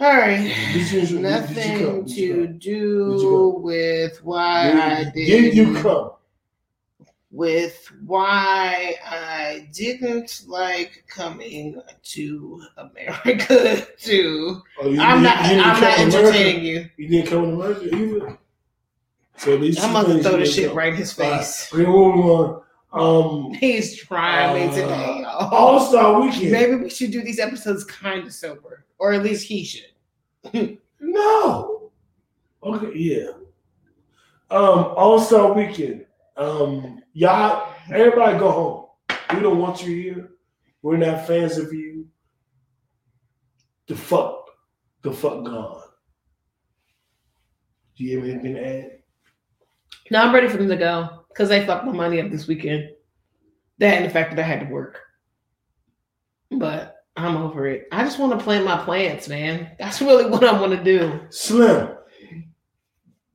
All 0.00 0.12
right. 0.12 0.52
Did 0.72 0.90
you 0.90 1.00
enjoy, 1.00 1.16
did, 1.16 1.22
did 1.22 1.22
Nothing? 1.22 2.04
Did 2.04 2.60
to 2.62 3.18
do 3.18 3.54
with 3.58 4.22
why 4.24 4.70
I 4.72 5.04
Did, 5.04 5.12
did. 5.14 5.26
did 5.42 5.54
you 5.56 5.74
come? 5.82 6.10
with 7.34 7.90
why 8.04 8.94
I 9.02 9.66
didn't 9.72 10.42
like 10.46 11.02
coming 11.08 11.80
to 12.02 12.62
America 12.76 13.86
to 14.00 14.62
Oh, 14.82 14.86
I'm 14.88 14.94
you 14.94 15.00
I'm 15.00 15.22
not 15.22 15.46
to 15.46 15.54
America? 15.54 16.18
entertaining 16.18 16.64
you. 16.64 16.90
You 16.98 17.08
didn't 17.08 17.28
come 17.30 17.42
to 17.44 17.54
America 17.62 17.96
either. 17.96 18.38
So 19.42 19.56
these 19.56 19.82
I'm 19.82 19.90
about 19.90 20.06
to 20.06 20.22
throw 20.22 20.36
this 20.36 20.54
shit 20.54 20.72
right 20.72 20.90
in 20.92 20.96
his 20.96 21.12
face. 21.12 21.68
gonna 21.72 21.88
move 21.88 22.26
on. 22.26 22.62
Um, 22.92 23.54
He's 23.60 23.96
trying 23.96 24.54
me 24.54 24.68
Uh, 24.68 24.74
today. 24.76 25.18
y'all. 25.22 25.52
All 25.52 25.80
Star 25.80 26.20
Weekend. 26.20 26.52
Maybe 26.52 26.74
we 26.76 26.88
should 26.90 27.10
do 27.10 27.22
these 27.24 27.40
episodes 27.40 27.82
kind 27.82 28.24
of 28.24 28.32
sober, 28.32 28.86
or 28.98 29.12
at 29.12 29.22
least 29.24 29.46
he 29.48 29.64
should. 29.64 30.78
No. 31.04 31.90
Okay, 32.62 32.96
yeah. 32.96 33.30
Um, 34.52 34.94
All 34.96 35.18
Star 35.20 35.52
Weekend. 35.52 36.06
Um, 36.36 37.02
y'all, 37.12 37.74
everybody 37.92 38.38
go 38.38 38.50
home. 38.52 39.16
We 39.34 39.40
don't 39.42 39.58
want 39.58 39.84
you 39.84 39.96
here. 40.00 40.30
We're 40.82 40.98
not 40.98 41.26
fans 41.26 41.58
of 41.58 41.72
you. 41.72 42.06
The 43.88 43.96
fuck, 43.96 44.46
the 45.02 45.12
fuck 45.12 45.44
gone. 45.44 45.82
Do 47.96 48.04
you 48.04 48.20
have 48.20 48.28
anything 48.28 48.54
to 48.54 48.64
add? 48.64 49.01
Now 50.12 50.26
I'm 50.26 50.34
ready 50.34 50.46
for 50.46 50.58
them 50.58 50.68
to 50.68 50.76
go 50.76 51.24
because 51.28 51.48
they 51.48 51.64
fucked 51.64 51.86
my 51.86 51.92
money 51.92 52.20
up 52.20 52.30
this 52.30 52.46
weekend. 52.46 52.90
That 53.78 53.94
and 53.94 54.04
the 54.04 54.10
fact 54.10 54.36
that 54.36 54.38
I 54.38 54.46
had 54.46 54.60
to 54.60 54.66
work. 54.66 55.00
But 56.50 56.96
I'm 57.16 57.38
over 57.38 57.66
it. 57.66 57.88
I 57.92 58.04
just 58.04 58.18
want 58.18 58.38
to 58.38 58.44
plant 58.44 58.66
my 58.66 58.76
plants, 58.84 59.26
man. 59.26 59.70
That's 59.78 60.02
really 60.02 60.26
what 60.30 60.44
I 60.44 60.52
want 60.60 60.72
to 60.76 60.84
do. 60.84 61.18
Slim, 61.30 61.96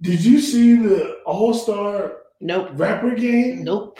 did 0.01 0.23
you 0.23 0.39
see 0.39 0.75
the 0.75 1.13
All 1.25 1.51
Star 1.55 2.17
Nope. 2.41 2.69
rapper 2.73 3.15
game? 3.15 3.63
Nope. 3.63 3.99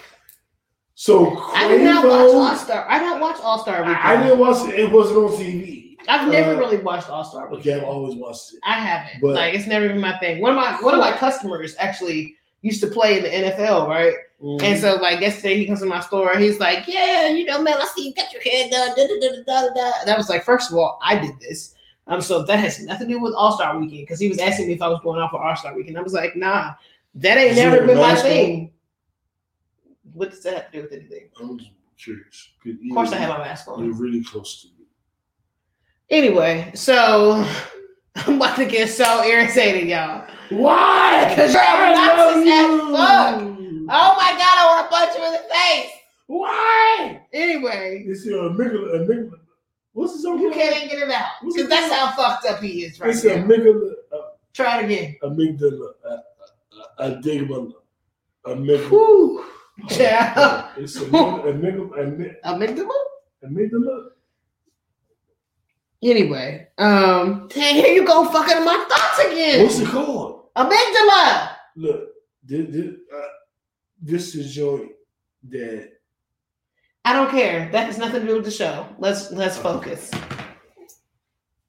So 0.93 1.35
I 1.55 1.67
did 1.67 1.81
not 1.81 2.05
watch 2.05 2.29
All 2.35 2.55
Star. 2.57 2.85
I 2.87 2.99
don't 2.99 3.19
watch 3.19 3.37
All 3.41 3.57
Star 3.57 3.83
I, 3.83 4.13
I 4.13 4.21
didn't 4.21 4.37
watch 4.37 4.69
it. 4.69 4.79
It 4.79 4.91
wasn't 4.91 5.17
on 5.17 5.31
TV. 5.31 5.95
I've 6.07 6.31
never 6.31 6.53
uh, 6.53 6.59
really 6.59 6.77
watched 6.77 7.09
All 7.09 7.23
Star 7.23 7.51
Okay, 7.53 7.73
I've 7.73 7.83
always 7.83 8.13
watched 8.13 8.53
it. 8.53 8.59
I 8.63 8.73
haven't. 8.73 9.19
But- 9.19 9.33
like 9.33 9.55
it's 9.55 9.65
never 9.65 9.87
been 9.87 9.99
my 9.99 10.15
thing. 10.19 10.41
One 10.41 10.51
of 10.51 10.57
my 10.57 10.73
one 10.79 10.93
of 10.93 10.99
my 10.99 11.13
customers 11.17 11.75
actually 11.79 12.35
used 12.61 12.81
to 12.81 12.87
play 12.87 13.17
in 13.17 13.23
the 13.23 13.29
NFL, 13.29 13.87
right? 13.87 14.13
Mm-hmm. 14.41 14.63
And 14.63 14.79
so 14.79 14.95
like 14.95 15.19
yesterday 15.19 15.57
he 15.57 15.65
comes 15.65 15.79
to 15.79 15.85
my 15.85 15.99
store, 15.99 16.37
he's 16.37 16.59
like, 16.59 16.87
Yeah, 16.87 17.29
you 17.29 17.45
know, 17.45 17.61
man, 17.61 17.75
I 17.77 17.85
see 17.95 18.07
you 18.07 18.13
got 18.13 18.31
your 18.31 18.41
hair 18.41 18.69
done. 18.69 18.89
Da, 18.95 19.07
da, 19.07 19.19
da, 19.19 19.43
da, 19.45 19.73
da. 19.73 19.91
And 20.01 20.09
I 20.09 20.17
was 20.17 20.29
like, 20.29 20.43
first 20.43 20.71
of 20.71 20.77
all, 20.77 20.99
I 21.01 21.17
did 21.17 21.39
this. 21.39 21.75
Um, 22.07 22.21
so 22.21 22.43
that 22.43 22.59
has 22.59 22.79
nothing 22.81 23.07
to 23.07 23.15
do 23.15 23.19
with 23.19 23.33
All 23.33 23.51
Star 23.53 23.77
Weekend 23.77 24.03
because 24.03 24.19
he 24.19 24.29
was 24.29 24.39
asking 24.39 24.67
me 24.67 24.73
if 24.73 24.81
I 24.81 24.87
was 24.87 24.99
going 25.03 25.19
out 25.21 25.31
for 25.31 25.43
All 25.43 25.55
Star 25.55 25.75
Weekend. 25.75 25.97
I 25.97 26.01
was 26.01 26.13
like, 26.13 26.35
nah, 26.35 26.73
that 27.15 27.37
ain't 27.37 27.55
never 27.55 27.85
been 27.85 27.97
my 27.97 28.13
basketball? 28.13 28.31
thing. 28.31 28.71
What 30.13 30.31
does 30.31 30.43
that 30.43 30.53
have 30.53 30.71
to 30.71 30.77
do 30.77 30.83
with 30.83 30.93
anything? 30.93 31.29
I'm 31.39 31.59
curious. 31.97 32.49
Of 32.65 32.93
course, 32.93 33.11
I 33.11 33.17
have 33.17 33.29
my 33.29 33.39
mask 33.39 33.67
on. 33.67 33.83
You're 33.83 33.93
really 33.93 34.23
close 34.23 34.61
to 34.61 34.67
me. 34.67 34.85
Anyway, 36.09 36.71
so 36.73 37.45
I'm 38.15 38.35
about 38.35 38.55
to 38.57 38.65
get 38.65 38.89
so 38.89 39.23
irritated, 39.23 39.89
y'all. 39.89 40.27
Why? 40.49 41.33
'Cause 41.35 41.53
you're 41.53 41.61
obnoxious 41.61 42.47
as 42.47 42.79
fuck. 42.91 43.41
Oh 43.89 44.11
my 44.19 44.31
god, 44.41 44.55
I 44.59 44.63
want 44.67 44.89
to 44.89 44.95
punch 44.95 45.17
you 45.17 45.25
in 45.25 45.31
the 45.33 45.45
face. 45.53 45.91
Why? 46.27 47.21
Anyway, 47.33 48.03
It's 48.07 48.25
a 48.25 48.29
amygdala. 48.31 48.95
amygdala. 49.07 49.39
What's 49.93 50.13
his 50.13 50.23
name? 50.25 50.39
you 50.39 50.51
can't 50.51 50.75
even 50.75 50.89
get 50.89 51.07
it 51.07 51.11
out 51.11 51.31
because 51.43 51.67
that's 51.69 51.91
how 51.93 52.11
fucked 52.11 52.45
up 52.45 52.59
he 52.61 52.83
is 52.83 52.99
right 52.99 53.09
It's 53.11 53.23
now. 53.23 53.31
amygdala. 53.35 53.91
Uh, 54.11 54.17
Try 54.53 54.79
it 54.81 54.85
again. 54.85 55.15
amygdala. 55.23 55.89
Uh, 56.05 56.17
uh, 56.99 57.09
amygdala. 57.09 57.73
Amygdala. 58.45 58.89
Whew. 58.89 59.45
Yeah. 59.91 60.69
It's 60.77 60.95
a 60.97 61.01
amygdala. 61.05 61.89
Amygdala. 61.97 62.35
Amygdala? 62.45 62.97
amygdala. 63.45 64.09
Anyway, 66.03 66.67
um, 66.77 67.47
dang, 67.53 67.75
here 67.75 67.93
you 67.93 68.05
go 68.05 68.25
fucking 68.25 68.63
my 68.63 68.85
thoughts 68.87 69.19
again. 69.31 69.63
What's 69.63 69.79
it 69.79 69.87
called? 69.87 70.36
Amygdala. 70.57 71.51
Look, 71.75 72.09
this, 72.43 72.65
this, 72.69 72.95
uh, 73.15 73.27
this 74.01 74.35
is 74.35 74.53
joint 74.53 74.91
that 75.49 75.89
I 77.05 77.13
don't 77.13 77.29
care. 77.31 77.69
That 77.71 77.85
has 77.85 77.97
nothing 77.97 78.21
to 78.21 78.27
do 78.27 78.35
with 78.35 78.45
the 78.45 78.51
show. 78.51 78.87
Let's 78.97 79.31
let's 79.31 79.57
focus. 79.57 80.11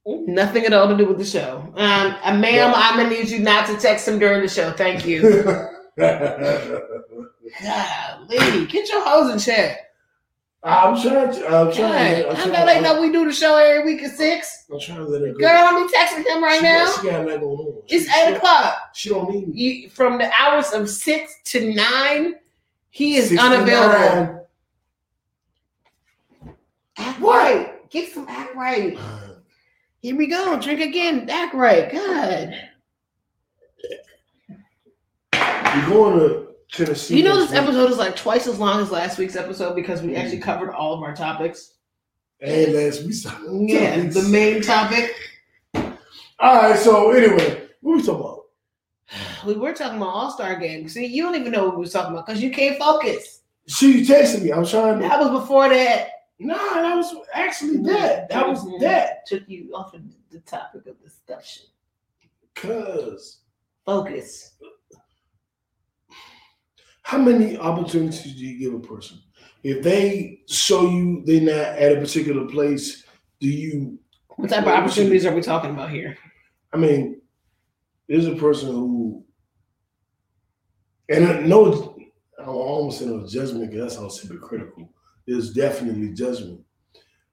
Nothing 0.06 0.65
at 0.65 0.73
all 0.73 0.89
to 0.89 0.97
do 0.97 1.06
with 1.06 1.19
the 1.19 1.24
show. 1.24 1.59
Um, 1.77 2.16
uh, 2.24 2.35
ma'am, 2.35 2.73
I'm 2.74 2.97
gonna 2.97 3.10
need 3.10 3.28
you 3.28 3.40
not 3.40 3.66
to 3.66 3.77
text 3.77 4.09
him 4.09 4.19
during 4.19 4.40
the 4.40 4.48
show. 4.48 4.73
Thank 4.73 5.06
you. 5.06 5.20
Golly, 7.62 8.66
get 8.66 8.89
your 8.89 9.05
hoes 9.05 9.32
in 9.32 9.39
check. 9.39 9.88
I'm 10.64 11.01
trying 11.01 11.32
to. 11.32 11.47
I'm 11.47 11.66
God, 11.66 11.74
trying. 11.74 12.22
to- 12.22 12.28
I'm 12.30 12.36
I 12.36 12.40
trying, 12.40 12.52
know 12.52 12.66
they 12.66 12.80
know 12.80 13.01
we 13.01 13.12
do 13.12 13.24
the 13.24 13.32
show 13.32 13.56
every 13.56 13.94
week 13.94 14.02
at 14.02 14.16
six. 14.16 14.64
I'm 14.72 14.80
trying 14.80 14.98
to 14.98 15.05
let 15.05 15.20
her 15.22 15.28
go. 15.32 15.39
Girl, 15.39 15.51
I'm 15.52 15.86
be 15.86 15.93
texting 15.93 16.26
him 16.26 16.43
right 16.43 16.59
she, 16.59 16.62
now. 16.64 16.93
She 16.93 17.06
got 17.09 17.24
nothing 17.26 17.40
going 17.40 17.59
on. 17.60 17.82
It's 17.86 18.05
She- 18.06 18.10
eight 18.20 18.28
she- 18.28 18.35
o'clock. 18.35 18.74
She 18.93 19.09
don't 19.10 19.30
need 19.30 19.48
me. 19.48 19.55
You, 19.60 19.89
from 19.90 20.18
the 20.18 20.30
hours 20.32 20.72
of 20.72 20.90
six 20.90 21.32
to 21.44 21.72
nine, 21.74 22.35
he 22.90 23.16
is 23.16 23.28
69. 23.28 23.52
unavailable. 23.52 24.48
Act 26.97 27.20
right. 27.20 27.90
Get 27.90 28.12
some 28.12 28.26
act 28.28 28.56
right. 28.56 28.98
Here 30.01 30.16
we 30.16 30.26
go. 30.26 30.59
Drink 30.60 30.80
again. 30.80 31.30
Act 31.30 31.55
right. 31.55 31.90
God. 31.93 32.55
You're 35.32 35.89
going 35.89 36.18
to 36.18 36.48
Tennessee. 36.73 37.16
You 37.19 37.24
know 37.24 37.36
this 37.36 37.51
week. 37.51 37.61
episode 37.61 37.90
is 37.90 37.99
like 37.99 38.16
twice 38.16 38.47
as 38.47 38.59
long 38.59 38.81
as 38.81 38.90
last 38.90 39.19
week's 39.19 39.36
episode 39.36 39.74
because 39.74 40.03
we 40.03 40.15
actually 40.16 40.40
covered 40.40 40.73
all 40.73 40.95
of 40.95 41.03
our 41.03 41.15
topics. 41.15 41.74
And 42.40 42.73
last 42.74 43.05
week. 43.05 43.70
Yeah, 43.70 44.03
the 44.03 44.23
main 44.31 44.62
topic. 44.62 45.15
All 45.74 45.90
right. 46.62 46.78
So 46.78 47.11
anyway, 47.11 47.69
what 47.81 47.97
we 47.97 48.03
talking 48.03 48.20
about? 48.20 48.45
We 49.47 49.55
were 49.55 49.73
talking 49.73 49.97
about 49.97 50.11
All 50.11 50.31
Star 50.31 50.57
Game. 50.57 50.89
See, 50.89 51.07
you 51.07 51.23
don't 51.23 51.35
even 51.35 51.51
know 51.53 51.65
what 51.65 51.77
we 51.78 51.85
were 51.85 51.90
talking 51.90 52.12
about 52.12 52.27
because 52.27 52.43
you 52.43 52.51
can't 52.51 52.78
focus. 52.78 53.40
She 53.66 54.03
texted 54.07 54.43
me. 54.43 54.53
I 54.53 54.59
was 54.59 54.70
trying 54.70 55.01
to. 55.01 55.09
That 55.09 55.19
was 55.19 55.40
before 55.40 55.69
that. 55.70 56.09
Nah, 56.39 56.55
that 56.57 56.95
was 56.95 57.15
actually 57.35 57.78
that. 57.78 58.28
That 58.28 58.47
was 58.49 58.62
Mhm. 58.65 58.81
that. 58.81 59.27
Took 59.27 59.49
you 59.49 59.73
off 59.74 59.95
of 59.95 60.03
the 60.31 60.39
topic 60.40 60.86
of 60.86 61.03
discussion. 61.03 61.65
Cause 62.55 63.39
Focus. 63.85 64.53
How 67.09 67.16
many 67.16 67.56
opportunities 67.56 68.35
do 68.35 68.44
you 68.44 68.59
give 68.59 68.74
a 68.74 68.86
person? 68.86 69.18
If 69.62 69.82
they 69.82 70.40
show 70.47 70.90
you 70.90 71.22
they're 71.24 71.40
not 71.40 71.78
at 71.78 71.97
a 71.97 72.01
particular 72.02 72.47
place, 72.47 73.02
do 73.40 73.48
you? 73.48 73.98
What 74.36 74.51
type 74.51 74.64
of 74.64 74.68
opportunities 74.68 75.24
are 75.24 75.35
we 75.35 75.40
talking 75.40 75.70
about 75.70 75.89
here? 75.89 76.18
I 76.70 76.76
mean, 76.76 77.22
there's 78.10 78.26
a 78.26 78.36
person 78.36 78.72
who, 78.72 79.24
and 81.09 81.26
I 81.26 81.40
no, 81.40 81.97
I 82.39 82.44
almost 82.44 82.98
say 82.98 83.06
no 83.06 83.26
judgment 83.26 83.70
because 83.70 83.94
that 83.94 83.98
sounds 83.98 84.20
hypocritical. 84.20 84.93
There's 85.26 85.55
definitely 85.55 86.12
judgment, 86.12 86.60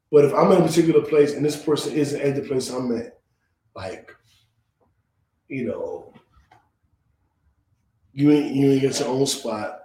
but 0.09 0.23
if 0.23 0.33
I'm 0.33 0.53
in 0.53 0.61
a 0.61 0.65
particular 0.65 1.01
place 1.01 1.33
and 1.33 1.43
this 1.45 1.61
person 1.61 1.91
isn't 1.91 2.21
at 2.21 2.35
the 2.35 2.43
place 2.43 2.69
I'm 2.69 2.95
at, 2.95 3.19
like, 3.75 4.09
you 5.49 5.65
know, 5.65 6.13
you 8.15 8.31
ain't 8.31 8.55
you 8.55 8.71
ain't 8.71 8.81
got 8.81 8.99
your 8.99 9.09
own 9.09 9.27
spot. 9.27 9.79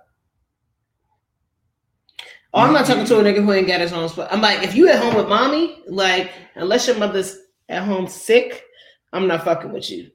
Oh, 2.55 2.61
I'm 2.61 2.73
not 2.73 2.87
talking 2.87 3.05
to 3.05 3.19
a 3.21 3.23
nigga 3.23 3.45
who 3.45 3.53
ain't 3.53 3.67
got 3.67 3.81
his 3.81 3.93
own 3.93 4.09
spot. 4.09 4.29
I'm 4.33 4.41
like, 4.41 4.63
if 4.65 4.75
you 4.75 4.89
at 4.89 4.99
home 5.01 5.15
with 5.15 5.29
mommy, 5.29 5.83
like, 5.87 6.33
unless 6.57 6.87
your 6.89 6.97
mother's 6.97 7.37
at 7.69 7.85
home 7.85 8.09
sick, 8.09 8.65
I'm 9.13 9.29
not 9.29 9.45
fucking 9.45 9.73
with 9.73 9.89
you. 9.91 10.11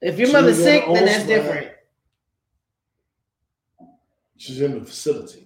If 0.00 0.18
your 0.18 0.28
So 0.28 0.32
mother's 0.34 0.60
sick, 0.60 0.84
then 0.86 1.04
that's 1.04 1.18
spot. 1.18 1.28
different. 1.28 1.68
She's 4.36 4.60
in 4.60 4.78
the 4.78 4.84
facility. 4.86 5.44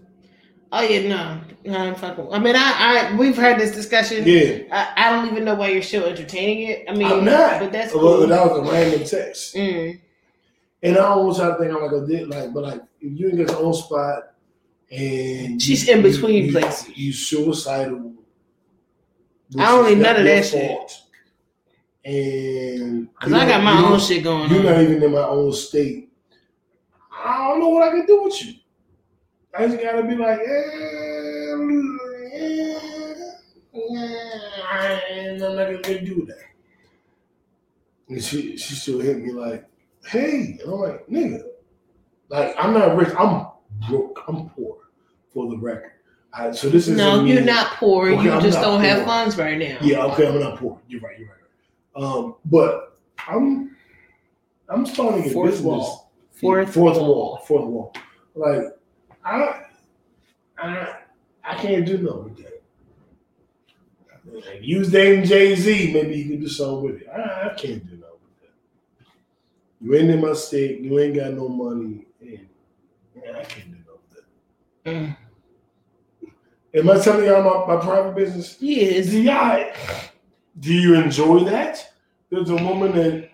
Oh 0.71 0.81
yeah, 0.81 1.07
no, 1.07 1.41
no, 1.71 1.79
I'm 1.79 1.95
fucking. 1.95 2.29
I 2.33 2.39
mean, 2.39 2.57
I, 2.57 3.11
I, 3.13 3.17
we've 3.17 3.37
had 3.37 3.59
this 3.61 3.73
discussion. 3.73 4.23
Yeah, 4.27 4.61
I, 4.73 5.09
I 5.09 5.11
don't 5.13 5.31
even 5.31 5.45
know 5.45 5.55
why 5.55 5.69
you're 5.69 5.83
still 5.83 6.05
entertaining 6.07 6.69
it. 6.69 6.85
I 6.89 6.95
mean, 6.95 7.07
I'm 7.13 7.25
not. 7.27 7.61
but 7.61 7.73
that's 7.73 7.95
well, 7.95 8.27
that 8.27 8.51
was 8.51 8.59
a 8.69 8.73
random 8.73 9.05
text. 9.05 9.55
Mm. 9.55 10.01
And 10.83 10.97
I 10.99 11.05
almost 11.05 11.39
try 11.39 11.49
to 11.49 11.57
think 11.59 11.73
I'm 11.73 11.83
like 11.83 11.93
a 11.93 12.07
dick, 12.07 12.27
like, 12.29 12.53
but 12.53 12.63
like 12.65 12.83
if 13.01 13.19
you 13.19 13.29
ain't 13.29 13.39
got 13.39 13.51
your 13.51 13.65
own 13.65 13.75
spot 13.75 14.35
and 14.91 15.61
She's 15.63 15.87
you- 15.87 15.95
in 15.95 16.03
between 16.03 16.47
you, 16.47 16.53
places. 16.53 16.97
you 16.97 17.13
suicidal. 17.13 18.15
I 19.59 19.67
don't 19.67 19.89
need 19.89 19.99
none 19.99 20.17
of 20.17 20.25
that 20.25 20.45
shit. 20.47 20.93
And 22.05 23.09
Cause 23.21 23.33
I 23.33 23.47
got 23.47 23.63
my 23.63 23.81
own 23.81 24.01
shit 24.01 24.25
going 24.25 24.51
You're 24.51 24.61
on. 24.61 24.67
not 24.67 24.81
even 24.83 25.03
in 25.03 25.13
my 25.13 25.21
own 25.23 25.53
state. 25.53 26.11
I 27.13 27.49
don't 27.49 27.61
know 27.61 27.69
what 27.69 27.85
I 27.85 27.91
can 27.91 28.07
do 28.07 28.23
with 28.25 28.45
you. 28.45 28.55
I 29.57 29.67
just 29.69 29.81
gotta 29.81 30.03
be 30.03 30.17
like, 30.17 30.41
eh, 30.41 30.43
eh, 30.43 31.55
eh, 33.75 35.45
I'm 35.45 35.55
not 35.55 35.83
gonna 35.83 36.01
do 36.01 36.27
that. 36.27 36.39
And 38.09 38.23
she 38.25 38.57
she 38.57 38.75
still 38.75 38.99
hit 39.01 39.19
me 39.19 39.31
like, 39.31 39.65
hey, 40.07 40.59
and 40.63 40.73
I'm 40.73 40.79
like, 40.81 41.07
nigga, 41.09 41.43
like 42.29 42.55
I'm 42.59 42.73
not 42.75 42.97
rich, 42.97 43.13
I'm 43.19 43.47
broke, 43.89 44.23
I'm 44.29 44.49
poor. 44.51 44.77
for 45.33 45.51
the 45.51 45.57
record. 45.59 45.93
I, 46.35 46.51
so 46.53 46.69
this 46.71 46.89
is 46.89 46.97
No, 46.97 47.25
you're 47.25 47.43
not 47.43 47.75
poor. 47.77 48.09
Okay, 48.11 48.23
you 48.25 48.31
I'm 48.33 48.41
just 48.41 48.59
don't 48.61 48.81
have 48.81 49.05
funds 49.05 49.37
right 49.37 49.59
now. 49.59 49.77
Yeah, 49.83 50.05
okay, 50.07 50.27
I'm 50.29 50.41
not 50.41 50.59
poor. 50.59 50.81
You're 50.89 51.01
right. 51.03 51.19
You're 51.19 51.29
right. 51.29 52.03
Um, 52.05 52.37
but 52.47 52.99
I'm 53.29 53.77
I'm 54.71 54.87
starting 54.87 55.27
a 55.27 55.31
Fourth 55.31 55.51
business. 55.51 55.65
wall. 55.65 56.13
Fourth 56.33 56.73
fourth 56.73 56.97
wall. 56.99 57.37
Fourth 57.47 57.65
wall. 57.67 57.95
Like 58.35 58.65
I 59.25 59.65
I 60.57 60.95
I 61.45 61.55
can't 61.57 61.85
do 61.85 61.99
nothing 61.99 62.25
with 62.25 62.37
that. 62.39 62.63
Like, 64.25 64.63
Use 64.63 64.91
Dame 64.91 65.25
Jay 65.25 65.55
Z, 65.55 65.93
maybe 65.93 66.17
you 66.17 66.25
can 66.31 66.41
do 66.41 66.49
something 66.49 66.83
with 66.83 67.03
it. 67.03 67.09
I, 67.09 67.51
I 67.51 67.55
can't 67.55 67.59
do 67.59 67.61
nothing 67.61 67.75
with 67.77 67.91
that. 67.91 67.92
You 69.83 69.97
ain't 69.97 70.11
in 70.11 70.21
my 70.21 70.33
state, 70.35 70.81
you 70.81 70.99
ain't 70.99 71.17
got 71.17 71.33
no 71.33 71.49
money, 71.49 72.07
and 72.21 73.37
I 73.37 73.45
can't 73.45 73.73
do 73.73 73.79
nothing. 74.85 75.17
Mm. 75.17 75.17
Am 76.75 76.91
I 76.91 76.99
telling 77.01 77.27
y'all 77.27 77.67
my, 77.67 77.75
my 77.75 77.81
private 77.83 78.15
business? 78.15 78.57
Yes. 78.61 79.07
Do 79.07 79.21
y'all 79.21 79.73
do 80.61 80.73
you 80.73 80.95
enjoy 80.95 81.45
that? 81.45 81.93
There's 82.31 82.51
a 82.51 82.57
woman 82.57 82.93
that 82.93 83.31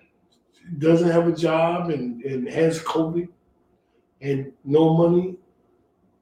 doesn't 0.78 1.10
have 1.10 1.28
a 1.28 1.32
job 1.32 1.90
and, 1.90 2.22
and 2.24 2.48
has 2.48 2.80
COVID 2.80 3.28
and 4.20 4.52
no 4.64 4.94
money 4.94 5.36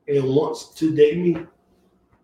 and 0.08 0.24
wants 0.24 0.74
to 0.74 0.94
date 0.94 1.18
me. 1.18 1.36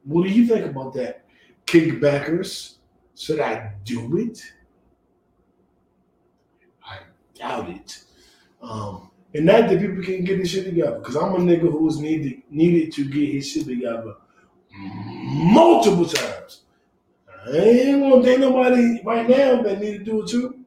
What 0.04 0.24
do 0.24 0.30
you 0.30 0.46
think 0.46 0.66
about 0.66 0.94
that? 0.94 1.24
Kickbackers, 1.66 2.76
should 3.16 3.40
I 3.40 3.72
do 3.84 4.16
it? 4.18 4.42
I 7.42 7.48
doubt 7.48 7.70
it. 7.70 8.02
Um, 8.60 9.10
and 9.34 9.46
not 9.46 9.68
that 9.68 9.80
people 9.80 10.02
can 10.02 10.24
get 10.24 10.38
this 10.38 10.50
shit 10.50 10.64
together, 10.64 10.98
because 10.98 11.16
I'm 11.16 11.34
a 11.34 11.38
nigga 11.38 11.70
who's 11.70 11.98
needed 11.98 12.42
needed 12.50 12.92
to 12.92 13.08
get 13.08 13.32
his 13.32 13.48
shit 13.48 13.66
together 13.66 14.14
multiple 14.74 16.06
times. 16.06 16.62
I 17.46 17.56
ain't 17.56 18.00
gonna 18.00 18.22
date 18.22 18.40
nobody 18.40 19.00
right 19.04 19.28
now 19.28 19.62
that 19.62 19.80
need 19.80 19.98
to 19.98 20.04
do 20.04 20.22
it 20.22 20.28
too. 20.28 20.58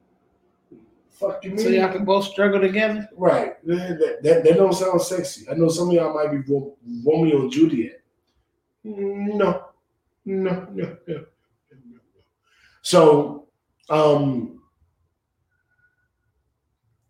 Fuck 1.10 1.44
you, 1.44 1.50
mean? 1.50 1.58
So 1.58 1.68
y'all 1.70 1.90
can 1.90 2.04
both 2.04 2.26
struggle 2.26 2.60
together. 2.60 3.08
Right. 3.16 3.64
That, 3.66 3.98
that, 3.98 4.22
that, 4.22 4.44
that 4.44 4.56
don't 4.56 4.74
sound 4.74 5.00
sexy. 5.00 5.48
I 5.48 5.54
know 5.54 5.68
some 5.68 5.88
of 5.88 5.94
y'all 5.94 6.12
might 6.12 6.30
be 6.30 6.52
Ro- 6.52 6.76
Romeo 7.06 7.40
and 7.42 7.50
Juliet. 7.50 8.02
No. 8.84 9.64
No, 10.26 10.50
no, 10.50 10.68
no. 10.74 10.74
no, 10.74 10.96
no. 11.06 11.24
So, 12.82 13.46
um, 13.88 14.55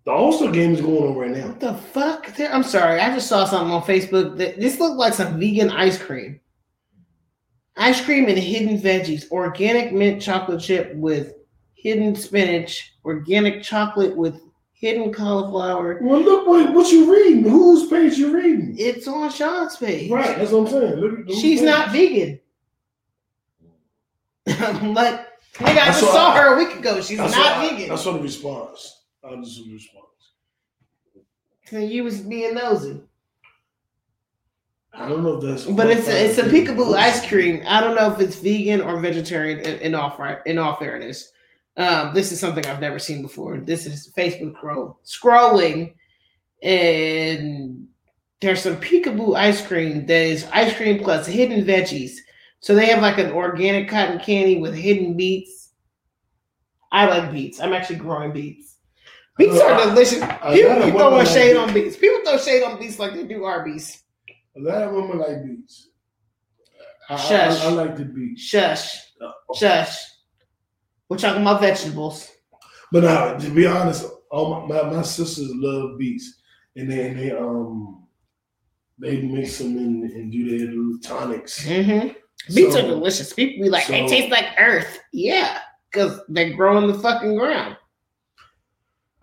the 0.07 0.13
All 0.13 0.33
Star 0.33 0.53
game 0.53 0.73
is 0.73 0.81
going 0.81 1.03
on 1.03 1.17
right 1.17 1.31
now. 1.33 1.49
What 1.49 1.61
the 1.61 1.75
fuck? 1.75 2.33
I'm 2.41 2.63
sorry. 2.63 3.01
I 3.01 3.13
just 3.13 3.29
saw 3.29 3.45
something 3.45 3.73
on 3.73 3.83
Facebook 3.83 4.39
that 4.39 4.59
this 4.59 4.79
looked 4.79 4.97
like 4.97 5.13
some 5.13 5.39
vegan 5.39 5.69
ice 5.71 6.01
cream. 6.01 6.41
Ice 7.77 8.03
cream 8.03 8.29
and 8.29 8.39
hidden 8.39 8.81
veggies, 8.81 9.31
organic 9.33 9.93
mint 9.93 10.23
chocolate 10.23 10.63
chip 10.63 10.95
with 10.95 11.35
hidden 11.75 12.15
spinach, 12.15 12.95
organic 13.05 13.63
chocolate 13.63 14.17
with 14.17 14.41
hidden 14.73 15.13
cauliflower. 15.13 15.99
Well, 16.01 16.21
look 16.21 16.47
what, 16.47 16.73
what 16.73 16.91
you 16.93 17.13
reading. 17.13 17.43
Whose 17.43 17.91
page 17.91 18.17
you 18.17 18.33
reading? 18.35 18.77
It's 18.79 19.09
on 19.09 19.29
Sean's 19.31 19.77
page. 19.77 20.11
Right, 20.11 20.39
that's 20.39 20.53
what 20.53 20.61
I'm 20.61 20.69
saying. 20.69 20.95
Look, 20.95 21.27
look 21.27 21.39
She's 21.39 21.61
not 21.61 21.91
vegan. 21.91 22.39
I'm 24.47 24.95
like, 24.95 25.27
nigga, 25.55 25.79
I 25.79 25.83
I 25.83 25.87
just 25.87 26.01
saw- 26.01 26.13
saw 26.13 26.33
her 26.37 26.55
a 26.55 26.59
week 26.59 26.77
ago. 26.77 27.01
She's 27.01 27.19
I 27.19 27.25
not 27.25 27.33
saw, 27.33 27.61
vegan. 27.61 27.91
I 27.91 27.97
saw 27.97 28.13
the 28.13 28.21
response. 28.21 28.96
Saw 29.27 29.35
the 29.35 29.73
response. 29.73 30.07
And 31.73 31.91
you 31.91 32.05
was 32.05 32.21
being 32.21 32.55
nosy. 32.55 33.01
I 34.95 35.09
don't 35.09 35.25
know 35.25 35.39
if 35.39 35.43
that's. 35.43 35.65
But 35.65 35.91
it's 35.91 36.07
a, 36.07 36.27
it's 36.27 36.39
a 36.39 36.45
peekaboo 36.45 36.95
ice 36.95 37.27
cream. 37.27 37.63
I 37.67 37.81
don't 37.81 37.97
know 37.97 38.13
if 38.13 38.21
it's 38.21 38.37
vegan 38.37 38.81
or 38.81 39.01
vegetarian. 39.01 39.59
In, 39.61 39.79
in 39.81 39.95
all 39.95 40.17
in 40.47 40.59
all 40.59 40.77
fairness, 40.77 41.33
um, 41.77 42.15
this 42.15 42.31
is 42.31 42.39
something 42.39 42.65
I've 42.67 42.81
never 42.81 43.01
seen 43.01 43.21
before. 43.21 43.59
This 43.59 43.85
is 43.85 44.13
Facebook 44.17 44.55
scroll 44.57 45.01
scrolling, 45.05 45.95
and 46.63 47.89
there's 48.41 48.63
some 48.63 48.77
peekaboo 48.77 49.37
ice 49.37 49.67
cream 49.67 50.07
that 50.07 50.23
is 50.23 50.47
ice 50.53 50.75
cream 50.77 51.03
plus 51.03 51.27
hidden 51.27 51.65
veggies. 51.65 52.13
So 52.61 52.75
they 52.75 52.87
have 52.87 53.03
like 53.03 53.19
an 53.19 53.33
organic 53.33 53.89
cotton 53.89 54.21
candy 54.21 54.61
with 54.61 54.75
hidden 54.75 55.17
beets. 55.17 55.73
I 56.93 57.07
like 57.07 57.33
beets. 57.33 57.61
I'm 57.61 57.73
actually 57.73 57.97
growing 57.97 58.33
beets. 58.33 58.76
Beets 59.39 59.57
Uh, 59.61 59.65
are 59.65 59.85
delicious. 59.87 60.19
People 60.21 60.75
be 60.85 60.91
throwing 60.91 61.15
like 61.15 61.27
shade 61.27 61.53
beets. 61.53 61.59
on 61.59 61.75
beets. 61.75 61.97
People 61.97 62.21
throw 62.25 62.39
shade 62.39 62.63
on 62.63 62.79
beets 62.79 62.99
like 62.99 63.13
they 63.15 63.25
do 63.25 63.45
Arby's. 63.45 64.03
A 64.57 64.61
lot 64.61 64.83
of 64.83 64.93
women 64.93 65.19
like 65.19 65.45
beats. 65.45 65.89
I, 67.11 67.17
Shush. 67.17 67.61
I, 67.63 67.67
I 67.67 67.71
like 67.71 67.97
the 67.97 68.05
beat. 68.07 68.39
Shush. 68.39 68.97
Uh, 69.21 69.31
Shush. 69.55 69.97
We're 71.09 71.19
talking 71.19 71.43
about 71.43 71.61
vegetables. 71.61 72.31
But 72.91 73.05
now, 73.05 73.37
to 73.37 73.51
be 73.51 73.67
honest, 73.67 74.07
all 74.31 74.67
my, 74.67 74.83
my, 74.83 74.91
my 74.91 75.03
sisters 75.03 75.51
love 75.55 75.99
beets, 75.99 76.41
and 76.75 76.91
they 76.91 77.09
and 77.09 77.19
they 77.19 77.31
um 77.33 78.07
they 78.99 79.21
mix 79.21 79.59
them 79.59 79.77
in 79.77 80.11
and 80.15 80.33
do 80.33 80.49
their 80.59 80.69
little 80.69 80.99
tonics. 81.03 81.65
Mm-hmm. 81.67 82.09
Beets 82.55 82.73
So- 82.75 82.79
are 82.79 82.89
delicious. 82.89 83.33
People 83.35 83.65
be 83.65 83.71
like, 83.71 83.87
they 83.87 84.07
so- 84.07 84.15
taste 84.15 84.31
like 84.31 84.47
earth. 84.59 84.99
Yeah, 85.13 85.59
because 85.93 86.21
they 86.29 86.55
grow 86.55 86.79
in 86.79 86.87
the 86.87 86.95
fucking 86.99 87.37
ground. 87.37 87.77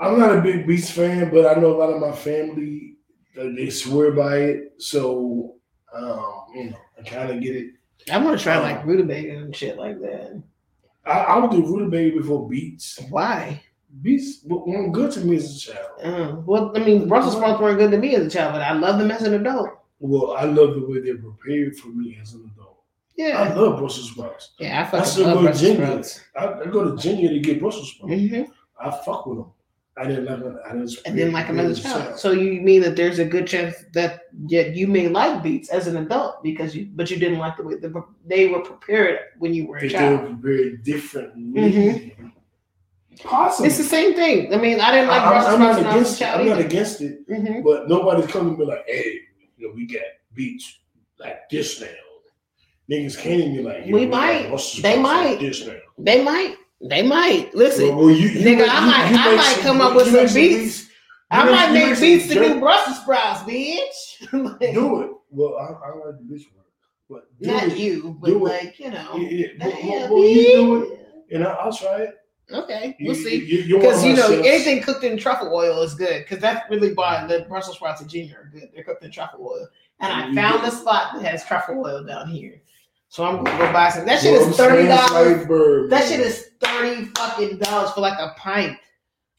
I'm 0.03 0.19
not 0.19 0.37
a 0.37 0.41
big 0.41 0.67
beets 0.67 0.89
fan, 0.89 1.29
but 1.31 1.45
I 1.45 1.59
know 1.59 1.73
a 1.75 1.79
lot 1.79 1.89
of 1.93 1.99
my 2.01 2.11
family 2.11 2.97
uh, 3.39 3.49
they 3.55 3.69
swear 3.69 4.11
by 4.11 4.37
it. 4.37 4.73
So 4.77 5.55
um, 5.93 6.45
you 6.55 6.69
know, 6.71 6.77
I 6.99 7.03
kind 7.03 7.29
of 7.31 7.41
get 7.41 7.55
it. 7.55 7.67
I 8.11 8.17
want 8.17 8.37
to 8.37 8.43
try 8.43 8.55
Um, 8.55 8.63
like 8.63 8.85
rutabaga 8.85 9.37
and 9.37 9.55
shit 9.55 9.77
like 9.77 9.99
that. 10.01 10.41
I, 11.05 11.11
I 11.19 11.37
would 11.37 11.51
do 11.51 11.65
rutabaga 11.65 12.17
before 12.17 12.49
beets. 12.49 12.99
Why? 13.09 13.61
Beets 14.01 14.43
weren't 14.45 14.91
good 14.91 15.11
to 15.11 15.19
me 15.21 15.35
as 15.35 15.55
a 15.55 15.59
child. 15.59 15.89
Uh, 16.03 16.35
well, 16.45 16.71
I 16.75 16.79
mean, 16.79 17.07
Brussels 17.07 17.35
sprouts 17.35 17.61
weren't 17.61 17.77
good 17.77 17.91
to 17.91 17.97
me 17.97 18.15
as 18.15 18.25
a 18.25 18.29
child, 18.29 18.53
but 18.53 18.61
I 18.61 18.73
love 18.73 18.97
them 18.99 19.11
as 19.11 19.21
an 19.21 19.35
adult. 19.35 19.69
Well, 19.99 20.31
I 20.35 20.45
love 20.45 20.73
the 20.75 20.85
way 20.87 20.99
they're 20.99 21.17
prepared 21.17 21.77
for 21.77 21.89
me 21.89 22.17
as 22.21 22.33
an 22.33 22.49
adult. 22.53 22.81
Yeah, 23.15 23.37
I 23.43 23.53
love 23.53 23.77
Brussels 23.77 24.09
sprouts. 24.09 24.53
yeah, 24.59 24.79
I 24.79 24.87
I 24.87 24.89
fucking 24.89 25.05
still 25.05 25.25
love 25.27 25.33
go 25.35 25.41
to 25.41 25.47
Brussels 25.49 25.61
Ginger. 25.69 25.85
sprouts. 25.85 26.21
I, 26.35 26.45
I 26.61 26.65
go 26.71 26.89
to 26.95 26.97
Ginger 27.01 27.29
to 27.29 27.39
get 27.39 27.59
Brussels 27.59 27.91
sprouts. 27.91 28.13
hmm 28.13 28.41
I 28.79 28.89
fuck 29.05 29.27
with 29.27 29.37
them. 29.37 29.51
I 29.95 30.07
didn't 30.07 30.25
like 30.25 30.39
them. 30.39 30.57
I 30.67 30.73
didn't. 30.73 30.97
And 31.05 31.17
then 31.17 31.31
like 31.31 31.49
another 31.49 31.69
as 31.69 31.79
a 31.79 31.83
child. 31.83 32.19
So 32.19 32.31
you 32.31 32.61
mean 32.61 32.81
that 32.81 32.95
there's 32.95 33.19
a 33.19 33.25
good 33.25 33.45
chance 33.45 33.75
that 33.93 34.21
yet 34.47 34.75
you 34.75 34.87
may 34.87 35.07
like 35.07 35.43
beats 35.43 35.69
as 35.69 35.85
an 35.85 35.97
adult 35.97 36.41
because 36.41 36.75
you, 36.75 36.89
but 36.95 37.11
you 37.11 37.17
didn't 37.17 37.37
like 37.37 37.57
the 37.57 37.63
way 37.63 37.75
they 37.75 37.87
were, 37.89 38.05
they 38.25 38.47
were 38.47 38.61
prepared 38.61 39.19
when 39.37 39.53
you 39.53 39.67
were 39.67 39.77
a 39.77 39.81
They 39.81 39.89
child. 39.89 40.21
were 40.21 40.35
very 40.35 40.77
different. 40.77 41.37
Mhm. 41.37 42.31
Possible. 43.21 43.67
It's 43.67 43.77
the 43.77 43.83
same 43.83 44.15
thing. 44.15 44.51
I 44.51 44.57
mean, 44.57 44.79
I 44.81 44.91
didn't 44.91 45.09
like 45.09 45.21
I, 45.21 45.53
am 45.53 45.59
not 45.59 45.75
sprouts 45.75 45.77
when 45.77 45.85
I 45.85 45.95
was 45.97 46.17
against 46.17 46.21
it. 46.21 46.25
I'm 46.25 46.49
not 46.49 46.59
against 46.59 47.01
it. 47.01 47.29
Mhm. 47.29 47.63
But 47.63 47.87
nobody's 47.87 48.25
coming 48.31 48.53
to 48.57 48.59
be 48.59 48.65
like, 48.65 48.83
hey, 48.87 49.19
you 49.57 49.67
know, 49.67 49.73
we 49.75 49.85
got 49.85 50.01
beats 50.33 50.79
like 51.19 51.47
this 51.51 51.79
now. 51.79 51.87
Niggas 52.89 53.17
can't 53.17 53.39
even 53.39 53.55
be 53.57 53.61
like, 53.61 53.85
We 53.85 54.07
might. 54.07 54.49
Brussels 54.49 54.81
They 54.81 54.93
sprouts 54.93 55.07
like 55.07 55.25
might. 55.25 55.39
This 55.39 55.67
now. 55.67 55.73
They 55.99 56.23
might. 56.23 56.55
They 56.89 57.01
might. 57.01 57.53
Listen, 57.55 57.95
Well, 57.95 58.09
you, 58.09 58.27
you 58.27 58.39
nigga, 58.45 58.57
make- 58.59 58.69
I 58.69 58.85
might- 58.85 59.19
I 59.19 59.35
might 59.35 59.53
some- 59.55 59.63
come 59.63 59.81
up 59.81 59.95
with 59.95 60.07
some 60.11 60.33
beats. 60.35 60.87
I 61.31 61.49
might 61.49 61.71
make 61.73 61.89
make 61.91 61.99
beats 61.99 62.27
to 62.27 62.33
do 62.35 62.59
Brussels 62.59 62.99
sprouts, 63.01 63.41
bitch. 63.41 63.79
Like, 64.33 64.73
Do 64.73 65.01
it. 65.01 65.09
Well, 65.31 65.57
I, 65.57 65.87
I 65.87 65.95
like 65.95 66.15
the 66.19 66.25
bitch 66.35 66.43
word, 66.53 66.65
but 67.09 67.23
Not 67.39 67.63
it. 67.69 67.77
you, 67.77 68.17
but 68.19 68.27
Do 68.27 68.45
it. 68.45 68.49
like, 68.49 68.79
you 68.79 68.91
know. 68.91 69.15
Yeah, 69.17 69.47
yeah. 69.57 69.67
Well, 69.67 69.81
well, 69.81 70.13
well, 70.13 70.23
you 70.23 70.43
do 70.53 70.83
it, 70.83 70.99
and 71.35 71.43
I, 71.47 71.51
I'll 71.53 71.73
try 71.75 72.01
it. 72.01 72.15
Okay, 72.51 72.95
we'll 72.99 73.15
see. 73.15 73.35
You, 73.37 73.59
you, 73.63 73.77
Because 73.79 74.03
you 74.05 74.15
know 74.15 74.29
chefs. 74.29 74.45
anything 74.47 74.81
cooked 74.83 75.03
in 75.05 75.17
truffle 75.17 75.51
oil 75.55 75.81
is 75.81 75.95
good. 75.95 76.23
Because 76.23 76.39
that's 76.39 76.69
really 76.69 76.93
why 76.93 77.25
the 77.25 77.45
Brussels 77.47 77.77
sprouts 77.77 78.01
at 78.01 78.07
Junior 78.09 78.37
are 78.53 78.59
good. 78.59 78.69
They're 78.75 78.83
cooked 78.83 79.03
in 79.03 79.09
truffle 79.11 79.47
oil. 79.47 79.65
And 80.01 80.11
I 80.11 80.35
found 80.35 80.67
a 80.67 80.69
spot 80.71 81.13
that 81.15 81.23
has 81.25 81.45
truffle 81.45 81.81
oil 81.83 82.03
down 82.03 82.27
here, 82.27 82.61
so 83.13 83.23
I'm 83.23 83.43
gonna 83.43 83.57
go 83.59 83.71
buy 83.71 83.89
some. 83.89 84.07
That 84.07 84.21
shit 84.21 84.31
Well, 84.31 84.49
is 84.49 84.57
thirty 84.57 84.87
dollars. 84.87 85.87
That 85.91 86.07
shit 86.07 86.19
is 86.19 86.49
thirty 86.59 87.05
fucking 87.15 87.59
dollars 87.59 87.91
for 87.91 88.01
like 88.01 88.17
a 88.17 88.33
pint. 88.35 88.75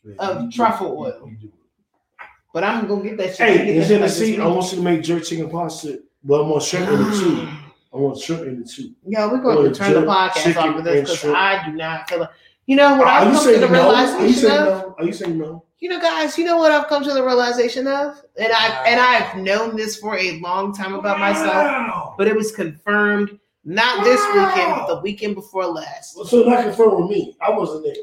Yeah, 0.04 0.14
of 0.18 0.52
truffle 0.52 0.96
oil. 0.96 1.28
You 1.28 1.36
do 1.36 1.46
it. 1.48 2.26
But 2.52 2.62
I'm 2.62 2.86
gonna 2.86 3.02
get 3.02 3.16
that 3.16 3.34
shit. 3.34 3.48
Hey, 3.48 3.56
gonna 3.58 3.70
in 3.70 3.80
that 3.80 3.88
shit 3.88 4.00
like 4.00 4.10
Tennessee, 4.12 4.40
I 4.40 4.46
want 4.46 4.70
you 4.70 4.78
to 4.78 4.84
make 4.84 5.02
jerk 5.02 5.24
chicken 5.24 5.50
pasta. 5.50 5.98
Well, 6.22 6.44
I 6.44 6.48
want 6.48 6.62
shrimp 6.62 6.88
in 6.88 7.00
it 7.00 7.18
too. 7.18 7.48
I 7.92 7.96
want 7.96 8.16
shrimp 8.20 8.42
in 8.42 8.62
it 8.62 8.70
too. 8.70 8.94
Yeah, 9.08 9.26
we're 9.26 9.40
to 9.64 9.74
turn 9.74 9.92
the 9.94 10.02
podcast 10.02 10.54
off 10.54 10.76
of 10.76 10.84
this 10.84 11.10
because. 11.10 11.34
I 11.34 11.66
do 11.66 11.72
not 11.72 12.08
feel 12.08 12.20
like. 12.20 12.30
You 12.66 12.76
know 12.76 12.96
what 12.96 13.08
I've 13.08 13.24
come 13.24 13.32
to 13.32 13.58
the 13.58 13.58
saying 13.58 13.60
no? 13.60 13.66
You 13.66 13.72
realization 13.72 14.50
of? 14.52 14.66
no? 14.68 14.94
Are 14.98 15.04
you 15.04 15.12
saying 15.12 15.36
no? 15.36 15.64
You 15.80 15.88
know, 15.88 16.00
guys, 16.00 16.38
you 16.38 16.44
know 16.44 16.58
what 16.58 16.70
I've 16.70 16.86
come 16.86 17.02
to 17.02 17.12
the 17.12 17.24
realization 17.24 17.88
of, 17.88 18.22
and 18.38 18.52
I've 18.52 18.86
and 18.86 19.00
I've 19.00 19.36
known 19.36 19.74
this 19.74 19.96
for 19.96 20.16
a 20.16 20.38
long 20.38 20.72
time 20.72 20.94
about 20.94 21.18
myself, 21.18 22.14
but 22.16 22.28
it 22.28 22.36
was 22.36 22.52
confirmed 22.52 23.40
not 23.64 24.04
this 24.04 24.20
weekend, 24.34 24.74
but 24.76 24.86
the 24.88 25.00
weekend 25.00 25.34
before 25.34 25.64
last, 25.66 26.14
So 26.26 26.42
that 26.44 26.64
confirmed 26.64 27.02
with 27.02 27.10
me. 27.10 27.36
I 27.40 27.50
wasn't 27.50 27.84
there. 27.84 27.94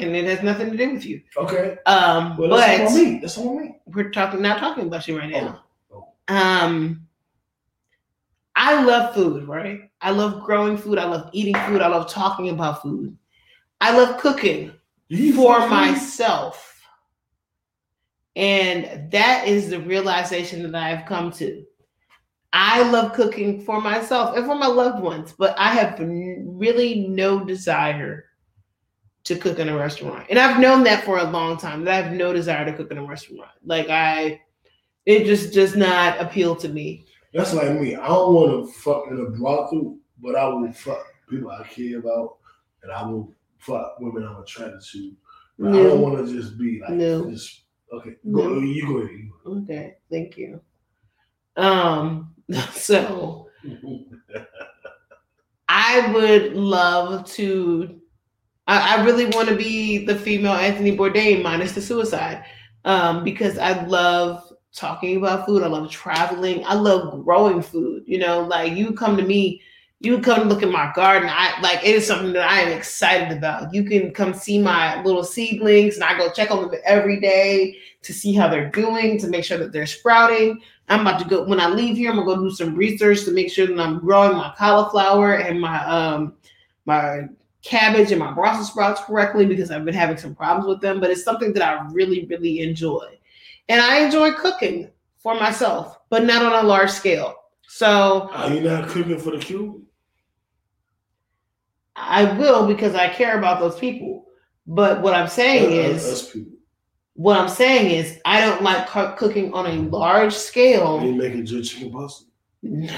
and 0.00 0.16
it 0.16 0.24
has 0.24 0.42
nothing 0.42 0.70
to 0.70 0.76
do 0.76 0.92
with 0.94 1.04
you. 1.04 1.20
Okay. 1.36 1.76
Um, 1.86 2.36
Well, 2.38 2.48
that's 2.56 2.92
but 2.94 2.98
on 2.98 3.04
me. 3.12 3.18
That's 3.20 3.38
on 3.38 3.56
me. 3.62 3.76
we're 3.86 4.10
talking 4.10 4.40
not 4.40 4.58
talking 4.58 4.86
about 4.86 5.06
you 5.06 5.18
right 5.18 5.30
now. 5.30 5.64
Oh. 5.92 6.08
Um, 6.28 7.06
I 8.56 8.82
love 8.84 9.14
food, 9.14 9.46
right? 9.48 9.90
I 10.00 10.10
love 10.12 10.42
growing 10.44 10.76
food. 10.78 10.98
I 10.98 11.04
love 11.04 11.28
eating 11.32 11.54
food. 11.66 11.82
I 11.82 11.88
love 11.88 12.08
talking 12.10 12.48
about 12.48 12.80
food. 12.82 13.16
I 13.80 13.96
love 13.96 14.18
cooking 14.18 14.72
for 15.34 15.68
myself. 15.68 16.68
And 18.34 19.10
that 19.10 19.46
is 19.46 19.68
the 19.68 19.80
realization 19.80 20.62
that 20.70 20.74
I've 20.82 21.06
come 21.06 21.30
to. 21.32 21.64
I 22.52 22.88
love 22.90 23.14
cooking 23.14 23.62
for 23.62 23.80
myself 23.80 24.36
and 24.36 24.44
for 24.44 24.54
my 24.54 24.66
loved 24.66 25.02
ones, 25.02 25.32
but 25.38 25.58
I 25.58 25.68
have 25.68 25.98
really 26.00 27.06
no 27.08 27.44
desire 27.44 28.26
to 29.24 29.36
cook 29.36 29.58
in 29.58 29.68
a 29.68 29.76
restaurant. 29.76 30.26
And 30.28 30.38
I've 30.38 30.60
known 30.60 30.84
that 30.84 31.04
for 31.04 31.18
a 31.18 31.24
long 31.24 31.56
time 31.56 31.84
that 31.84 31.92
I 31.94 32.02
have 32.02 32.12
no 32.12 32.32
desire 32.32 32.64
to 32.64 32.72
cook 32.72 32.90
in 32.90 32.98
a 32.98 33.04
restaurant. 33.04 33.50
Like 33.64 33.88
I 33.88 34.40
it 35.06 35.24
just 35.24 35.52
does 35.52 35.74
not 35.74 36.20
appeal 36.20 36.54
to 36.56 36.68
me. 36.68 37.04
That's 37.34 37.54
like 37.54 37.78
me. 37.80 37.96
I 37.96 38.06
don't 38.08 38.34
want 38.34 38.66
to 38.66 38.72
fuck 38.72 39.04
in 39.10 39.18
a 39.18 39.30
brothel, 39.30 39.98
but 40.20 40.36
I 40.36 40.46
will 40.48 40.70
fuck 40.72 41.04
people 41.28 41.50
I 41.50 41.66
care 41.66 41.98
about, 41.98 42.36
and 42.82 42.92
I 42.92 43.04
will 43.06 43.32
fuck 43.58 43.98
women 44.00 44.24
I'm 44.24 44.42
attracted 44.42 44.82
to. 44.92 45.12
But 45.58 45.74
I 45.74 45.82
don't 45.82 46.00
want 46.00 46.26
to 46.26 46.32
just 46.32 46.58
be 46.58 46.80
like 46.80 46.90
No. 46.90 47.30
just 47.30 47.62
okay. 47.92 48.16
Go, 48.30 48.48
No. 48.48 48.60
You 48.60 48.86
go 48.86 48.98
ahead. 48.98 49.10
You 49.12 49.32
go 49.44 49.52
Okay, 49.62 49.96
thank 50.10 50.36
you. 50.36 50.60
Um 51.56 52.34
so. 52.72 53.48
I 55.68 56.12
would 56.12 56.54
love 56.54 57.26
to. 57.32 57.98
I, 58.66 58.96
I 58.98 59.04
really 59.04 59.26
want 59.26 59.48
to 59.48 59.56
be 59.56 60.04
the 60.04 60.14
female 60.14 60.52
Anthony 60.52 60.96
Bourdain 60.96 61.42
minus 61.42 61.72
the 61.72 61.80
suicide, 61.80 62.44
um, 62.84 63.24
because 63.24 63.58
I 63.58 63.84
love 63.86 64.52
talking 64.74 65.16
about 65.16 65.46
food. 65.46 65.62
I 65.62 65.68
love 65.68 65.90
traveling. 65.90 66.62
I 66.66 66.74
love 66.74 67.24
growing 67.24 67.62
food. 67.62 68.04
You 68.06 68.18
know, 68.18 68.42
like 68.42 68.74
you 68.74 68.92
come 68.92 69.16
to 69.16 69.22
me, 69.22 69.62
you 70.00 70.20
come 70.20 70.48
look 70.48 70.62
at 70.62 70.70
my 70.70 70.92
garden. 70.94 71.30
I 71.32 71.58
like 71.62 71.80
it 71.84 71.94
is 71.94 72.06
something 72.06 72.32
that 72.34 72.48
I 72.48 72.60
am 72.60 72.76
excited 72.76 73.36
about. 73.36 73.72
You 73.72 73.84
can 73.84 74.12
come 74.12 74.34
see 74.34 74.58
my 74.58 75.02
little 75.02 75.24
seedlings, 75.24 75.94
and 75.94 76.04
I 76.04 76.18
go 76.18 76.30
check 76.32 76.50
on 76.50 76.70
them 76.70 76.80
every 76.84 77.18
day 77.18 77.78
to 78.02 78.12
see 78.12 78.34
how 78.34 78.48
they're 78.48 78.70
doing, 78.70 79.18
to 79.20 79.28
make 79.28 79.44
sure 79.44 79.58
that 79.58 79.72
they're 79.72 79.86
sprouting. 79.86 80.60
I'm 80.88 81.00
about 81.00 81.20
to 81.20 81.28
go 81.28 81.44
when 81.44 81.60
I 81.60 81.68
leave 81.68 81.96
here. 81.96 82.10
I'm 82.10 82.16
gonna 82.16 82.34
go 82.34 82.42
do 82.42 82.50
some 82.50 82.74
research 82.74 83.24
to 83.24 83.30
make 83.32 83.50
sure 83.50 83.66
that 83.66 83.78
I'm 83.78 84.00
growing 84.00 84.36
my 84.36 84.52
cauliflower 84.58 85.34
and 85.36 85.60
my 85.60 85.84
um 85.86 86.34
my 86.84 87.28
cabbage 87.62 88.10
and 88.10 88.18
my 88.18 88.32
Brussels 88.32 88.68
sprouts 88.68 89.00
correctly 89.04 89.46
because 89.46 89.70
I've 89.70 89.84
been 89.84 89.94
having 89.94 90.16
some 90.16 90.34
problems 90.34 90.66
with 90.68 90.80
them. 90.80 91.00
But 91.00 91.10
it's 91.10 91.22
something 91.22 91.52
that 91.52 91.62
I 91.62 91.86
really, 91.92 92.26
really 92.26 92.60
enjoy, 92.60 93.18
and 93.68 93.80
I 93.80 94.00
enjoy 94.00 94.32
cooking 94.32 94.90
for 95.18 95.34
myself, 95.34 95.98
but 96.10 96.24
not 96.24 96.44
on 96.44 96.64
a 96.64 96.66
large 96.66 96.90
scale. 96.90 97.36
So 97.68 98.28
Are 98.32 98.52
you 98.52 98.60
not 98.60 98.88
cooking 98.88 99.18
for 99.18 99.30
the 99.30 99.38
cube? 99.38 99.80
I 101.94 102.24
will 102.38 102.66
because 102.66 102.94
I 102.94 103.08
care 103.08 103.38
about 103.38 103.60
those 103.60 103.78
people. 103.78 104.26
But 104.66 105.02
what 105.02 105.14
I'm 105.14 105.28
saying 105.28 105.72
Uh, 105.72 105.94
is. 105.94 106.36
What 107.14 107.38
I'm 107.38 107.48
saying 107.48 107.90
is, 107.90 108.20
I 108.24 108.40
don't 108.40 108.62
like 108.62 108.86
co- 108.86 109.12
cooking 109.12 109.52
on 109.52 109.66
a 109.66 109.74
large 109.90 110.28
Are 110.34 110.36
scale. 110.36 111.02
you 111.02 111.14
making 111.14 111.46
jerk 111.46 111.64
chicken 111.64 111.92
pasta? 111.92 112.24
No, 112.62 112.94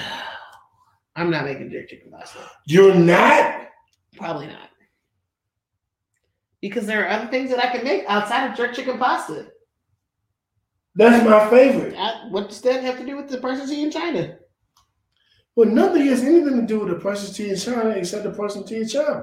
I'm 1.17 1.31
not 1.31 1.45
making 1.45 1.71
jerk 1.71 1.89
chicken 1.89 2.11
pasta. 2.13 2.39
You're 2.67 2.95
not. 2.95 3.69
Probably 4.17 4.47
not. 4.47 4.69
Because 6.61 6.87
there 6.87 7.05
are 7.05 7.11
other 7.11 7.27
things 7.31 7.51
that 7.51 7.59
I 7.63 7.71
can 7.71 7.85
make 7.85 8.05
outside 8.07 8.51
of 8.51 8.57
jerk 8.57 8.75
chicken 8.75 8.99
pasta. 8.99 9.49
That's 10.95 11.29
my 11.29 11.51
favorite. 11.51 11.95
I, 11.99 12.29
what 12.31 12.49
does 12.49 12.61
that 12.63 12.83
have 12.85 12.99
to 12.99 13.05
do 13.07 13.17
with 13.17 13.29
the 13.29 13.39
person 13.39 13.69
tea 13.69 13.83
in 13.83 13.91
China? 13.91 14.37
Well, 15.57 15.69
nothing 15.69 16.07
has 16.07 16.23
anything 16.23 16.61
to 16.61 16.67
do 16.67 16.81
with 16.81 16.89
the 16.91 17.01
person 17.01 17.35
tea 17.35 17.51
in 17.51 17.57
China 17.57 17.91
except 17.91 18.25
the 18.25 18.31
person 18.31 18.65
tea 18.65 18.77
in 18.77 18.89
China. 18.89 19.23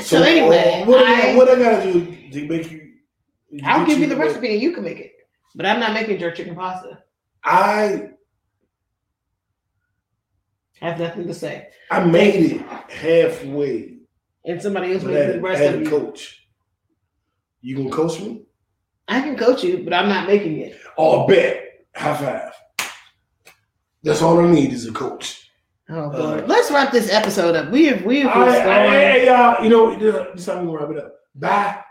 So, 0.00 0.22
anyway, 0.22 0.82
uh, 0.82 0.86
what, 0.86 1.04
I, 1.04 1.34
what 1.36 1.48
I 1.48 1.56
gotta 1.58 1.92
do 1.92 2.30
to 2.32 2.46
make 2.48 2.70
you? 2.70 2.92
I'll 3.64 3.84
give 3.86 3.98
you 3.98 4.06
the 4.06 4.14
to- 4.14 4.20
recipe 4.20 4.52
and 4.52 4.62
you 4.62 4.72
can 4.72 4.84
make 4.84 4.98
it. 4.98 5.12
But 5.54 5.66
I'm 5.66 5.80
not 5.80 5.92
making 5.92 6.18
jerk 6.18 6.36
chicken 6.36 6.54
pasta. 6.54 7.02
I 7.42 8.10
have 10.80 11.00
nothing 11.00 11.26
to 11.26 11.34
say. 11.34 11.68
I 11.90 12.04
made 12.04 12.52
it 12.52 12.60
halfway, 12.90 13.96
And 14.44 14.62
somebody 14.62 14.92
else 14.92 15.02
made 15.02 15.34
the 15.34 15.40
rest 15.40 15.60
had 15.60 15.74
of 15.74 15.80
a 15.80 15.84
you. 15.84 15.90
coach. 15.90 16.46
You 17.60 17.76
gonna 17.76 17.90
coach 17.90 18.20
me? 18.20 18.42
I 19.08 19.20
can 19.22 19.36
coach 19.36 19.64
you, 19.64 19.82
but 19.82 19.92
I'm 19.94 20.08
not 20.08 20.28
making 20.28 20.58
it. 20.58 20.78
Oh, 20.96 21.26
bet. 21.26 21.64
High 21.96 22.16
five. 22.16 22.90
That's 24.04 24.22
all 24.22 24.38
I 24.38 24.48
need 24.48 24.72
is 24.72 24.86
a 24.86 24.92
coach. 24.92 25.47
Oh 25.90 26.10
Uh, 26.10 26.44
Let's 26.46 26.70
wrap 26.70 26.92
this 26.92 27.10
episode 27.10 27.56
up. 27.56 27.70
We 27.70 27.86
have 27.86 28.04
we 28.04 28.20
have 28.20 28.36
All 28.36 28.44
been 28.44 28.66
right, 28.66 28.90
hey, 28.90 29.26
y'all. 29.26 29.62
You 29.64 29.70
know, 29.70 29.98
this 30.34 30.44
time 30.44 30.66
we 30.66 30.72
gonna 30.72 30.86
wrap 30.86 30.96
it 30.96 31.04
up. 31.04 31.14
Bye. 31.34 31.82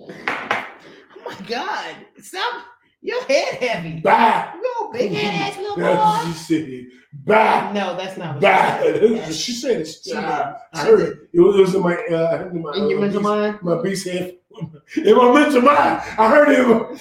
Oh 0.00 1.22
my 1.26 1.46
god. 1.46 1.94
Stop 2.20 2.64
your 3.02 3.22
head 3.24 3.54
heavy. 3.56 4.00
Bye. 4.00 4.52
You 4.54 4.90
big 4.94 5.12
head 5.12 5.34
ass 5.52 5.58
little 5.58 5.76
That's 5.76 5.98
what 5.98 6.24
boy. 6.24 6.32
she 6.32 6.38
said. 6.38 6.86
Bye. 7.26 7.72
No, 7.74 7.96
that's 7.96 8.16
not 8.16 8.40
Bye. 8.40 8.80
said. 8.82 9.34
she 9.34 9.52
said 9.52 9.80
it. 9.82 9.86
She 10.02 10.14
I 10.14 10.54
heard 10.72 11.00
it. 11.00 11.18
It 11.32 11.40
was, 11.40 11.56
it 11.56 11.60
was 11.60 11.74
in 11.74 11.82
my, 11.82 11.94
uh, 12.10 12.30
I 12.32 12.36
heard 12.38 12.52
in 12.54 12.62
my, 12.62 12.74
In 12.76 12.88
your 12.88 12.98
uh, 12.98 13.02
mental 13.02 13.20
mind? 13.22 13.58
my 13.62 13.82
beast 13.82 14.06
head. 14.08 14.36
In 14.96 15.16
my 15.16 15.32
mental 15.34 15.62
mind. 15.62 16.00
I 16.18 16.30
heard 16.30 16.48
it. 16.50 17.00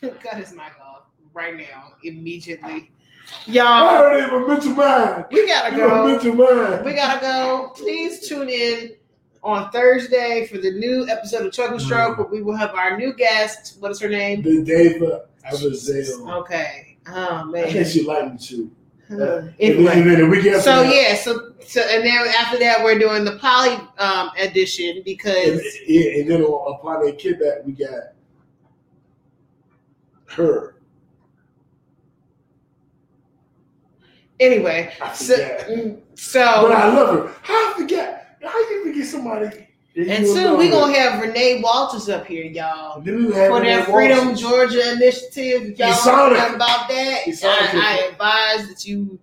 His 0.00 0.52
mic 0.52 0.60
off 0.79 0.79
right 1.32 1.56
now, 1.56 1.92
immediately. 2.02 2.90
Y'all, 3.46 3.88
heard 3.96 4.16
it 4.18 4.32
in 4.32 4.40
my 4.40 4.46
mental 4.54 4.72
mind. 4.74 5.24
we 5.30 5.46
gotta 5.46 5.72
In 5.72 5.76
go. 5.78 6.06
mental 6.06 6.34
mind. 6.34 6.84
We 6.84 6.94
gotta 6.94 7.20
go. 7.20 7.72
Please 7.76 8.28
tune 8.28 8.48
in 8.48 8.92
on 9.42 9.70
Thursday 9.70 10.46
for 10.50 10.58
the 10.58 10.72
new 10.72 11.08
episode 11.08 11.46
of 11.46 11.52
Choke 11.52 11.70
and 11.70 11.80
Stroke, 11.80 12.18
where 12.18 12.26
we 12.26 12.42
will 12.42 12.56
have 12.56 12.74
our 12.74 12.96
new 12.98 13.12
guest. 13.14 13.76
What 13.78 13.90
is 13.92 14.00
her 14.00 14.08
name? 14.08 14.42
The 14.42 14.64
Dava 14.64 15.22
Azazel. 15.50 16.30
Okay. 16.40 16.96
Oh 17.08 17.12
I 17.12 17.44
man. 17.44 17.72
guess 17.72 17.94
you 17.94 18.06
like 18.06 18.32
me 18.32 18.38
too. 18.38 18.70
Uh, 19.10 19.14
And 19.14 19.20
then, 19.20 19.54
anyway. 19.60 19.92
and 20.00 20.10
then 20.10 20.30
the 20.30 20.60
So 20.60 20.82
yeah, 20.82 21.14
so 21.16 21.52
so 21.66 21.80
and 21.82 22.04
then 22.04 22.28
after 22.38 22.58
that 22.58 22.82
we're 22.84 22.98
doing 22.98 23.24
the 23.24 23.36
poly 23.38 23.74
um 23.98 24.30
edition 24.38 24.96
And, 24.96 25.04
because 25.04 25.62
yeah, 25.86 26.20
and 26.20 26.30
then 26.30 26.42
on, 26.42 26.74
upon 26.74 27.04
that 27.06 27.18
kickback, 27.18 27.64
we 27.64 27.72
got 27.72 28.12
her. 30.26 30.76
Anyway, 34.40 34.92
so 35.14 35.34
mm, 35.36 36.00
But 36.34 36.72
I 36.72 36.94
love 36.94 37.14
her. 37.14 37.34
How 37.42 37.72
I 37.72 37.74
forget? 37.76 38.38
How 38.42 38.58
you 38.58 38.84
forget 38.84 39.06
somebody? 39.06 39.66
and 39.96 40.26
soon 40.26 40.56
we 40.56 40.70
gonna 40.70 40.96
have 40.96 41.20
Renee 41.20 41.60
Walters 41.62 42.08
up 42.08 42.26
here, 42.26 42.44
y'all. 42.44 43.02
For 43.02 43.60
that 43.60 43.86
Freedom 43.86 44.18
Walters. 44.18 44.40
Georgia 44.40 44.92
initiative, 44.92 45.72
if 45.72 45.78
y'all 45.78 46.30
know 46.30 46.54
about 46.54 46.88
that. 46.88 47.24
I, 47.26 47.70
I 47.74 48.08
advise 48.10 48.68
that 48.68 48.86
you 48.86 49.18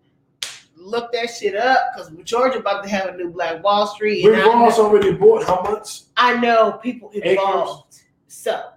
look 0.75 1.11
that 1.11 1.27
shit 1.27 1.55
up 1.55 1.79
because 1.93 2.11
Georgia 2.23 2.59
about 2.59 2.83
to 2.83 2.89
have 2.89 3.13
a 3.13 3.17
new 3.17 3.29
Black 3.29 3.63
Wall 3.63 3.87
Street, 3.87 4.23
and 4.25 4.33
Rick 4.33 4.45
Ross 4.45 4.79
already 4.79 5.11
bought 5.13 5.45
how 5.45 5.61
much? 5.61 6.03
I 6.15 6.37
know 6.37 6.79
people 6.83 7.09
involved. 7.11 8.01
So, 8.27 8.69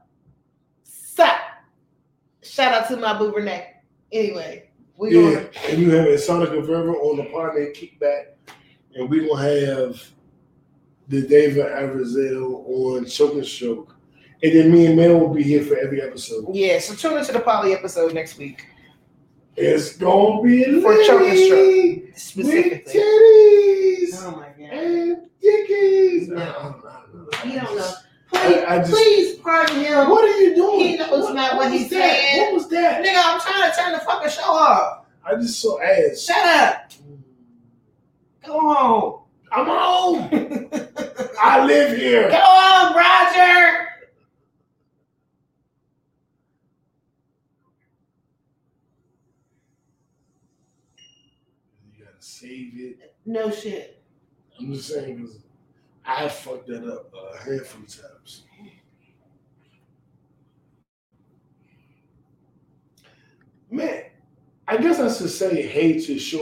so 0.83 1.29
shout 2.43 2.73
out 2.73 2.89
to 2.89 2.97
my 2.97 3.19
boo 3.19 3.33
Renee. 3.33 3.67
Anyway, 4.13 4.70
we 5.01 5.17
Yeah, 5.17 5.35
gonna 5.35 5.51
and 5.69 5.79
you 5.83 5.91
have 5.93 6.07
a 6.07 6.19
Sonic 6.19 6.51
and 6.51 6.63
Verver 6.65 6.95
on 6.95 7.17
the 7.17 7.25
partner 7.25 7.67
kickback, 7.73 8.27
and 8.95 9.09
we 9.09 9.27
gonna 9.27 9.43
have 9.43 10.01
the 11.09 11.23
David 11.23 11.67
Arizal 11.67 12.65
on 12.69 13.07
Choke 13.07 13.35
and 13.35 13.47
Stroke, 13.47 13.97
and 14.43 14.53
then 14.55 14.71
me 14.73 14.87
and 14.87 14.97
Mel 14.97 15.19
will 15.19 15.35
be 15.35 15.43
here 15.43 15.65
for 15.65 15.77
every 15.77 16.01
episode. 16.03 16.45
yeah. 16.55 16.79
So 16.79 16.95
tune 16.95 17.19
into 17.19 17.33
the 17.33 17.41
poly 17.41 17.73
episode 17.73 18.15
next 18.15 18.39
week 18.39 18.67
It's 19.57 19.97
gonna 19.97 20.43
be 20.43 20.81
For 20.81 20.95
Choke 21.05 21.23
and 21.23 21.39
litty 21.39 22.03
with 22.07 22.19
specifically. 22.19 22.93
titties 22.93 24.23
Oh 24.23 24.31
my 24.37 24.49
god. 24.49 24.73
and 24.73 25.17
dickies. 25.41 26.29
No. 26.29 26.37
I 26.37 26.45
don't 26.53 26.85
know. 26.85 27.29
He 27.43 27.53
don't 27.59 27.77
know. 27.77 27.93
I- 28.33 28.39
Please, 28.39 28.65
I 28.69 28.79
just- 28.79 28.91
please 28.93 29.37
pardon 29.39 29.81
him. 29.81 30.09
What 30.11 30.25
are 30.25 30.39
you 30.41 30.55
doing? 30.55 30.81
He 30.81 30.97
knows 30.97 31.25
What- 31.25 31.35
not 31.35 31.57
what 31.57 31.71
was 31.71 31.81
he's 31.81 31.91
saying. 31.91 32.41
What 32.47 32.55
was 32.55 32.69
that? 32.69 33.05
Nigga, 33.05 33.21
I'm 33.23 33.41
trying 33.41 33.71
to 33.71 33.77
turn 33.77 33.93
the 33.93 33.99
fucking 34.01 34.31
show 34.31 34.43
off. 34.51 35.05
I 35.25 35.35
just 35.37 35.61
saw 35.61 35.81
ass. 35.81 36.21
Shut 36.23 36.37
up. 36.37 36.93
Go 38.45 38.59
home. 38.75 39.21
I'm 39.53 39.67
home. 39.67 40.29
I 41.43 41.65
live 41.65 41.97
here. 41.99 42.31
Come 42.31 42.41
on, 42.43 42.95
Roger. 42.97 43.87
You 51.85 52.05
gotta 52.05 52.17
save 52.21 52.73
it. 52.79 53.15
No 53.27 53.51
shit. 53.51 54.03
I'm 54.59 54.73
just 54.73 54.89
saying 54.89 55.17
because 55.17 55.39
I 56.11 56.23
have 56.23 56.33
fucked 56.33 56.67
that 56.67 56.85
up 56.85 57.15
a 57.15 57.39
handful 57.39 57.83
of 57.83 57.89
times. 57.89 58.43
Man, 63.71 64.03
I 64.67 64.77
guess 64.79 64.99
I 64.99 65.07
should 65.17 65.31
say 65.31 65.63
hate 65.63 66.05
to 66.07 66.19
show 66.19 66.39